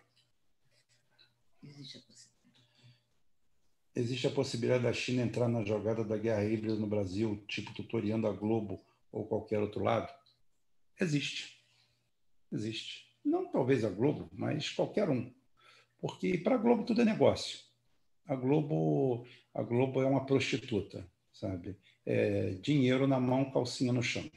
Existe 3.94 4.28
a 4.28 4.32
possibilidade 4.32 4.84
da 4.84 4.94
China 4.94 5.22
entrar 5.22 5.50
na 5.50 5.64
jogada 5.66 6.04
da 6.04 6.18
guerra 6.18 6.46
híbrida 6.46 6.76
no 6.76 6.88
Brasil, 6.88 7.44
tipo 7.48 7.74
tutoriando 7.74 8.28
a 8.28 8.32
Globo 8.32 8.82
ou 9.12 9.28
qualquer 9.28 9.60
outro 9.60 9.84
lado? 9.84 10.12
Existe. 11.00 11.61
Existe. 12.52 13.06
Não 13.24 13.52
talvez 13.52 13.86
a 13.86 13.90
Globo, 13.90 14.30
mas 14.34 14.70
qualquer 14.70 15.10
um. 15.10 15.32
Porque 16.00 16.38
para 16.40 16.56
a 16.56 16.58
Globo 16.58 16.84
tudo 16.84 17.02
é 17.02 17.06
negócio. 17.06 17.60
A 18.26 18.36
Globo, 18.36 19.26
a 19.54 19.62
Globo 19.62 20.02
é 20.02 20.06
uma 20.06 20.26
prostituta, 20.26 21.08
sabe? 21.32 21.78
É 22.06 22.52
dinheiro 22.56 23.08
na 23.08 23.20
mão, 23.20 23.52
calcinha 23.52 23.94
no 23.94 24.02
chão. 24.02 24.30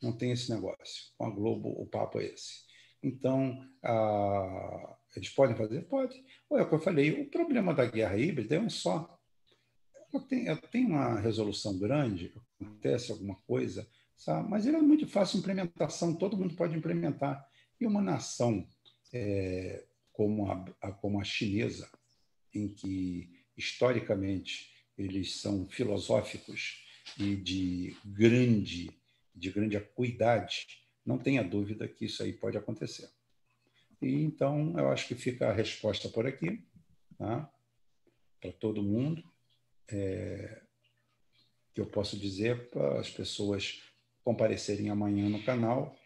Não 0.00 0.16
tem 0.16 0.32
esse 0.32 0.50
negócio. 0.50 1.12
Com 1.16 1.26
a 1.26 1.30
Globo, 1.30 1.68
o 1.68 1.86
papo 1.86 2.20
é 2.20 2.26
esse. 2.26 2.64
Então, 3.02 3.68
a... 3.82 4.96
eles 5.16 5.30
podem 5.30 5.56
fazer? 5.56 5.82
Pode. 5.82 6.24
Olha, 6.48 6.60
é 6.60 6.64
o 6.64 6.68
que 6.68 6.74
eu 6.74 6.80
falei, 6.80 7.20
o 7.20 7.30
problema 7.30 7.74
da 7.74 7.84
guerra 7.84 8.16
híbrida 8.16 8.56
é 8.56 8.60
um 8.60 8.70
só. 8.70 9.18
Tem 10.70 10.84
uma 10.84 11.18
resolução 11.18 11.78
grande, 11.78 12.34
acontece 12.60 13.10
alguma 13.10 13.34
coisa, 13.46 13.88
sabe? 14.16 14.48
mas 14.48 14.66
ele 14.66 14.76
é 14.76 14.82
muito 14.82 15.06
fácil 15.06 15.34
de 15.34 15.40
implementação, 15.40 16.14
todo 16.14 16.36
mundo 16.36 16.54
pode 16.54 16.76
implementar. 16.76 17.46
E 17.80 17.86
uma 17.86 18.00
nação 18.00 18.66
é, 19.12 19.84
como, 20.12 20.50
a, 20.50 20.64
a, 20.80 20.92
como 20.92 21.20
a 21.20 21.24
chinesa, 21.24 21.90
em 22.54 22.68
que 22.68 23.30
historicamente 23.56 24.70
eles 24.96 25.40
são 25.40 25.66
filosóficos 25.68 26.84
e 27.18 27.34
de 27.36 27.96
grande, 28.04 28.90
de 29.34 29.50
grande 29.50 29.76
acuidade, 29.76 30.66
não 31.04 31.18
tenha 31.18 31.42
dúvida 31.42 31.88
que 31.88 32.04
isso 32.04 32.22
aí 32.22 32.32
pode 32.32 32.56
acontecer. 32.56 33.10
E 34.00 34.22
então 34.22 34.78
eu 34.78 34.88
acho 34.88 35.08
que 35.08 35.14
fica 35.14 35.48
a 35.48 35.52
resposta 35.52 36.08
por 36.08 36.26
aqui, 36.26 36.62
tá? 37.18 37.50
para 38.40 38.52
todo 38.52 38.82
mundo. 38.82 39.22
É, 39.88 40.62
que 41.74 41.80
eu 41.80 41.86
posso 41.86 42.18
dizer 42.18 42.68
para 42.70 43.00
as 43.00 43.10
pessoas 43.10 43.82
comparecerem 44.24 44.90
amanhã 44.90 45.28
no 45.28 45.42
canal. 45.42 45.96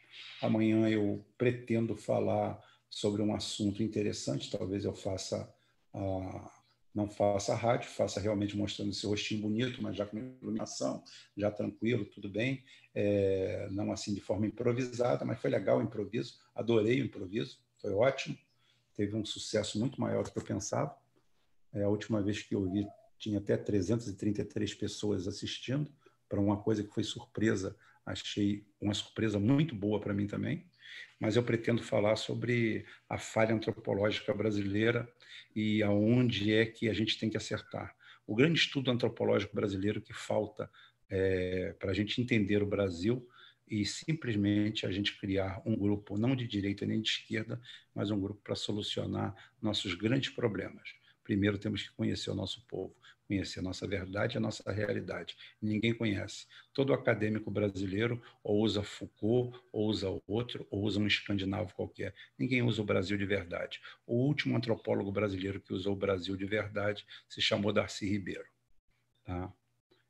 Amanhã 0.41 0.89
eu 0.89 1.25
pretendo 1.37 1.97
falar 1.97 2.61
sobre 2.89 3.21
um 3.23 3.35
assunto 3.35 3.83
interessante, 3.83 4.51
talvez 4.51 4.85
eu 4.85 4.95
faça 4.95 5.53
não 6.95 7.11
faça 7.11 7.55
rádio, 7.55 7.91
faça 7.91 8.19
realmente 8.19 8.57
mostrando 8.57 8.91
esse 8.91 9.07
rostinho 9.07 9.43
bonito, 9.43 9.83
mas 9.83 9.97
já 9.97 10.07
com 10.07 10.17
iluminação, 10.17 11.05
já 11.37 11.51
tranquilo, 11.51 12.07
tudo 12.07 12.27
bem, 12.27 12.65
é, 12.95 13.69
não 13.71 13.93
assim 13.93 14.15
de 14.15 14.21
forma 14.23 14.47
improvisada, 14.47 15.23
mas 15.23 15.39
foi 15.39 15.51
legal 15.51 15.79
o 15.79 15.83
improviso, 15.83 16.39
adorei 16.55 17.03
o 17.03 17.05
improviso, 17.05 17.59
foi 17.83 17.93
ótimo, 17.93 18.39
teve 18.95 19.15
um 19.15 19.27
sucesso 19.27 19.79
muito 19.79 20.01
maior 20.01 20.25
do 20.25 20.33
que 20.33 20.39
eu 20.39 20.45
pensava. 20.45 20.97
É, 21.75 21.83
a 21.83 21.89
última 21.89 22.23
vez 22.23 22.43
que 22.43 22.55
eu 22.55 22.65
vi 22.71 22.87
tinha 23.19 23.39
até 23.39 23.59
333 23.59 24.73
pessoas 24.75 25.29
assistindo 25.29 25.93
para 26.27 26.41
uma 26.41 26.57
coisa 26.63 26.83
que 26.83 26.93
foi 26.93 27.05
surpresa 27.05 27.77
achei 28.07 28.65
uma 28.81 28.95
surpresa 28.95 29.39
muito 29.39 29.75
boa 29.75 30.01
para 30.01 30.15
mim 30.15 30.27
também, 30.27 30.65
mas 31.21 31.35
eu 31.37 31.43
pretendo 31.43 31.83
falar 31.83 32.17
sobre 32.17 32.87
a 33.09 33.19
falha 33.19 33.55
antropológica 33.55 34.33
brasileira 34.33 35.13
e 35.55 35.83
aonde 35.83 36.53
é 36.53 36.65
que 36.65 36.89
a 36.89 36.95
gente 36.95 37.19
tem 37.19 37.29
que 37.29 37.37
acertar. 37.37 37.95
O 38.27 38.35
grande 38.35 38.59
estudo 38.59 38.91
antropológico 38.91 39.55
brasileiro 39.55 40.01
que 40.01 40.13
falta 40.13 40.71
é, 41.11 41.75
para 41.79 41.91
a 41.91 41.95
gente 41.95 42.21
entender 42.21 42.63
o 42.63 42.67
Brasil 42.67 43.27
e 43.69 43.85
simplesmente 43.85 44.87
a 44.87 44.93
gente 44.93 45.19
criar 45.19 45.61
um 45.67 45.77
grupo 45.77 46.17
não 46.17 46.37
de 46.37 46.47
direita 46.47 46.87
nem 46.87 47.01
de 47.01 47.09
esquerda, 47.09 47.61
mas 47.95 48.11
um 48.11 48.21
grupo 48.21 48.41
para 48.43 48.55
solucionar 48.55 49.35
nossos 49.61 49.95
grandes 49.95 50.31
problemas. 50.31 50.89
Primeiro 51.27 51.59
temos 51.59 51.83
que 51.83 51.93
conhecer 51.97 52.31
o 52.31 52.37
nosso 52.37 52.65
povo, 52.69 52.95
conhecer 53.27 53.59
a 53.59 53.63
nossa 53.63 53.85
verdade, 53.85 54.37
a 54.37 54.41
nossa 54.41 54.71
realidade. 54.71 55.37
Ninguém 55.61 55.93
conhece. 55.93 56.47
Todo 56.73 56.93
acadêmico 56.95 57.51
brasileiro 57.51 58.23
ou 58.45 58.61
usa 58.61 58.81
Foucault, 58.85 59.61
ou 59.73 59.89
usa 59.89 60.07
outro, 60.29 60.65
ou 60.71 60.85
usa 60.85 61.01
um 61.01 61.07
escandinavo 61.09 61.75
qualquer. 61.75 62.15
Ninguém 62.39 62.63
usa 62.63 62.81
o 62.81 62.85
Brasil 62.85 63.19
de 63.19 63.27
verdade. 63.27 63.81
O 64.07 64.25
último 64.25 64.57
antropólogo 64.57 65.11
brasileiro 65.11 65.61
que 65.61 65.75
usou 65.75 65.95
o 65.95 65.99
Brasil 65.99 66.37
de 66.37 66.47
verdade 66.47 67.05
se 67.29 67.43
chamou 67.43 67.73
Darcy 67.73 68.09
Ribeiro. 68.09 68.47
Tá? 69.25 69.53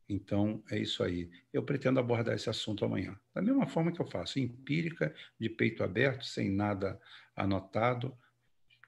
Então, 0.06 0.62
é 0.70 0.78
isso 0.78 1.02
aí. 1.02 1.30
Eu 1.50 1.62
pretendo 1.62 1.98
abordar 1.98 2.34
esse 2.34 2.50
assunto 2.50 2.84
amanhã. 2.84 3.18
Da 3.34 3.40
mesma 3.40 3.66
forma 3.66 3.90
que 3.90 4.02
eu 4.02 4.06
faço, 4.06 4.38
empírica, 4.38 5.14
de 5.40 5.48
peito 5.48 5.82
aberto, 5.82 6.26
sem 6.26 6.50
nada 6.50 7.00
anotado, 7.34 8.14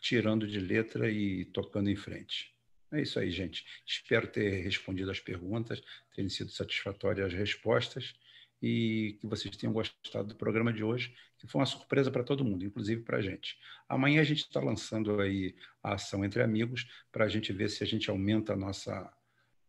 tirando 0.01 0.47
de 0.47 0.61
letra 0.61 1.11
e 1.11 1.45
tocando 1.47 1.91
em 1.91 1.97
frente. 1.97 2.55
É 2.93 3.03
isso 3.03 3.19
aí, 3.19 3.31
gente. 3.31 3.65
Espero 3.87 4.27
ter 4.27 4.62
respondido 4.62 5.11
as 5.11 5.20
perguntas, 5.20 5.83
terem 6.15 6.29
sido 6.29 6.51
satisfatórias 6.51 7.27
as 7.27 7.33
respostas 7.35 8.15
e 8.62 9.19
que 9.20 9.27
vocês 9.27 9.57
tenham 9.57 9.73
gostado 9.73 10.29
do 10.29 10.35
programa 10.35 10.73
de 10.73 10.83
hoje, 10.83 11.15
que 11.39 11.47
foi 11.47 11.61
uma 11.61 11.66
surpresa 11.66 12.11
para 12.11 12.25
todo 12.25 12.45
mundo, 12.45 12.65
inclusive 12.65 13.03
para 13.03 13.19
a 13.19 13.23
gente. 13.23 13.57
Amanhã 13.89 14.20
a 14.20 14.25
gente 14.25 14.41
está 14.41 14.61
lançando 14.61 15.20
aí 15.20 15.55
a 15.83 15.95
ação 15.95 16.25
entre 16.25 16.43
amigos 16.43 16.89
para 17.12 17.25
a 17.25 17.29
gente 17.29 17.53
ver 17.53 17.69
se 17.69 17.85
a 17.85 17.87
gente 17.87 18.11
aumenta 18.11 18.55
a 18.55 18.57
nossa, 18.57 19.12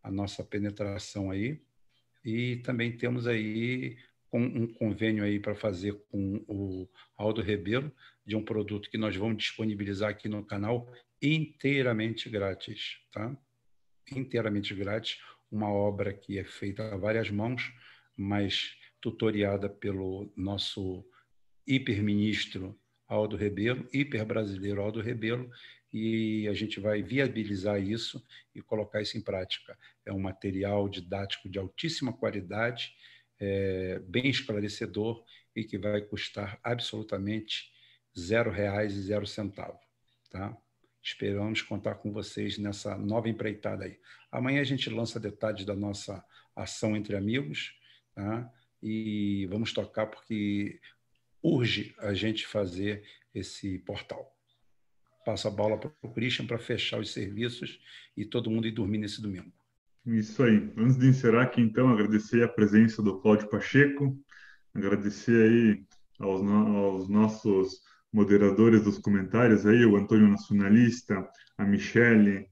a 0.01 0.09
nossa 0.09 0.43
penetração 0.43 1.29
aí. 1.29 1.61
E 2.23 2.57
também 2.57 2.97
temos 2.97 3.27
aí 3.27 3.97
um 4.31 4.67
convênio 4.67 5.23
aí 5.23 5.39
para 5.39 5.55
fazer 5.55 5.93
com 6.09 6.43
o 6.47 6.87
Aldo 7.17 7.41
Rebelo 7.41 7.91
de 8.29 8.35
um 8.35 8.45
produto 8.45 8.91
que 8.91 8.97
nós 8.97 9.15
vamos 9.15 9.37
disponibilizar 9.37 10.11
aqui 10.11 10.29
no 10.29 10.45
canal 10.45 10.87
inteiramente 11.19 12.29
grátis, 12.29 12.99
tá? 13.11 13.35
Inteiramente 14.15 14.75
grátis, 14.75 15.17
uma 15.51 15.71
obra 15.71 16.13
que 16.13 16.37
é 16.37 16.43
feita 16.43 16.93
a 16.93 16.95
várias 16.95 17.31
mãos, 17.31 17.73
mas 18.15 18.77
tutoriada 19.01 19.67
pelo 19.67 20.31
nosso 20.37 21.03
hiperministro 21.65 22.79
Aldo 23.07 23.35
Rebelo, 23.35 23.87
hiperbrasileiro 23.91 24.79
Aldo 24.79 25.01
Rebelo, 25.01 25.49
e 25.91 26.47
a 26.47 26.53
gente 26.53 26.79
vai 26.79 27.01
viabilizar 27.01 27.81
isso 27.81 28.23
e 28.53 28.61
colocar 28.61 29.01
isso 29.01 29.17
em 29.17 29.21
prática. 29.21 29.75
É 30.05 30.13
um 30.13 30.19
material 30.19 30.87
didático 30.87 31.49
de 31.49 31.57
altíssima 31.57 32.13
qualidade, 32.13 32.93
é, 33.39 33.97
bem 34.05 34.29
esclarecedor 34.29 35.23
e 35.55 35.63
que 35.63 35.79
vai 35.79 35.99
custar 36.01 36.59
absolutamente 36.63 37.78
zero 38.19 38.51
reais 38.51 38.93
e 38.93 39.01
zero 39.01 39.25
centavo, 39.25 39.79
tá? 40.29 40.55
Esperamos 41.01 41.61
contar 41.61 41.95
com 41.95 42.11
vocês 42.11 42.57
nessa 42.57 42.97
nova 42.97 43.29
empreitada 43.29 43.85
aí. 43.85 43.97
Amanhã 44.31 44.61
a 44.61 44.65
gente 44.65 44.89
lança 44.89 45.19
detalhes 45.19 45.65
da 45.65 45.75
nossa 45.75 46.23
ação 46.55 46.95
entre 46.95 47.15
amigos, 47.15 47.73
tá? 48.13 48.51
E 48.81 49.47
vamos 49.49 49.73
tocar 49.73 50.07
porque 50.07 50.79
urge 51.41 51.95
a 51.99 52.13
gente 52.13 52.45
fazer 52.45 53.03
esse 53.33 53.79
portal. 53.79 54.35
Passo 55.25 55.47
a 55.47 55.51
bola 55.51 55.77
para 55.77 55.91
o 56.01 56.13
Christian 56.13 56.45
para 56.45 56.57
fechar 56.57 56.99
os 56.99 57.11
serviços 57.11 57.79
e 58.15 58.25
todo 58.25 58.49
mundo 58.49 58.67
ir 58.67 58.71
dormir 58.71 58.97
nesse 58.97 59.21
domingo. 59.21 59.51
Isso 60.05 60.43
aí. 60.43 60.71
Antes 60.77 60.97
de 60.97 61.07
encerrar 61.07 61.43
aqui, 61.43 61.61
então, 61.61 61.89
agradecer 61.89 62.43
a 62.43 62.47
presença 62.47 63.01
do 63.01 63.19
Cláudio 63.19 63.49
Pacheco, 63.49 64.17
agradecer 64.73 65.49
aí 65.49 65.85
aos, 66.19 66.41
no 66.41 66.77
aos 66.77 67.09
nossos 67.09 67.81
moderadores 68.11 68.83
dos 68.83 68.97
comentários 68.97 69.65
aí, 69.65 69.85
o 69.85 69.95
Antônio 69.95 70.27
Nacionalista, 70.27 71.27
a 71.57 71.65
Michele, 71.65 72.47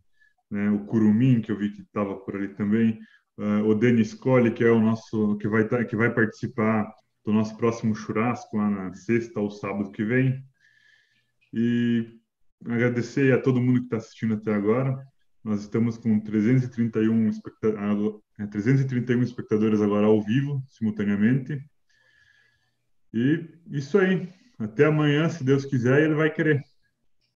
né, 0.49 0.69
o 0.69 0.85
Curumim, 0.85 1.41
que 1.41 1.51
eu 1.51 1.57
vi 1.57 1.71
que 1.71 1.81
estava 1.81 2.15
por 2.15 2.35
ali 2.35 2.49
também, 2.49 2.99
uh, 3.37 3.63
o 3.65 3.75
Denis 3.75 4.13
Colli, 4.13 4.51
que 4.51 4.63
é 4.63 4.71
o 4.71 4.79
nosso, 4.79 5.37
que 5.37 5.47
vai, 5.47 5.67
tá, 5.67 5.83
que 5.83 5.95
vai 5.95 6.13
participar 6.13 6.91
do 7.25 7.33
nosso 7.33 7.57
próximo 7.57 7.93
churrasco 7.93 8.57
lá 8.57 8.69
na 8.69 8.93
sexta 8.93 9.39
ou 9.39 9.51
sábado 9.51 9.91
que 9.91 10.03
vem. 10.03 10.43
E 11.53 12.19
agradecer 12.65 13.33
a 13.33 13.41
todo 13.41 13.61
mundo 13.61 13.79
que 13.79 13.85
está 13.85 13.97
assistindo 13.97 14.35
até 14.35 14.53
agora. 14.53 14.97
Nós 15.43 15.61
estamos 15.61 15.97
com 15.97 16.19
331, 16.19 17.29
especta 17.29 17.73
331 18.51 19.23
espectadores 19.23 19.81
agora 19.81 20.07
ao 20.07 20.21
vivo, 20.21 20.63
simultaneamente. 20.67 21.59
E 23.13 23.45
isso 23.71 23.97
aí. 23.97 24.29
Até 24.59 24.85
amanhã, 24.85 25.29
se 25.29 25.43
Deus 25.43 25.65
quiser, 25.65 26.01
ele 26.03 26.13
vai 26.15 26.31
querer. 26.31 26.63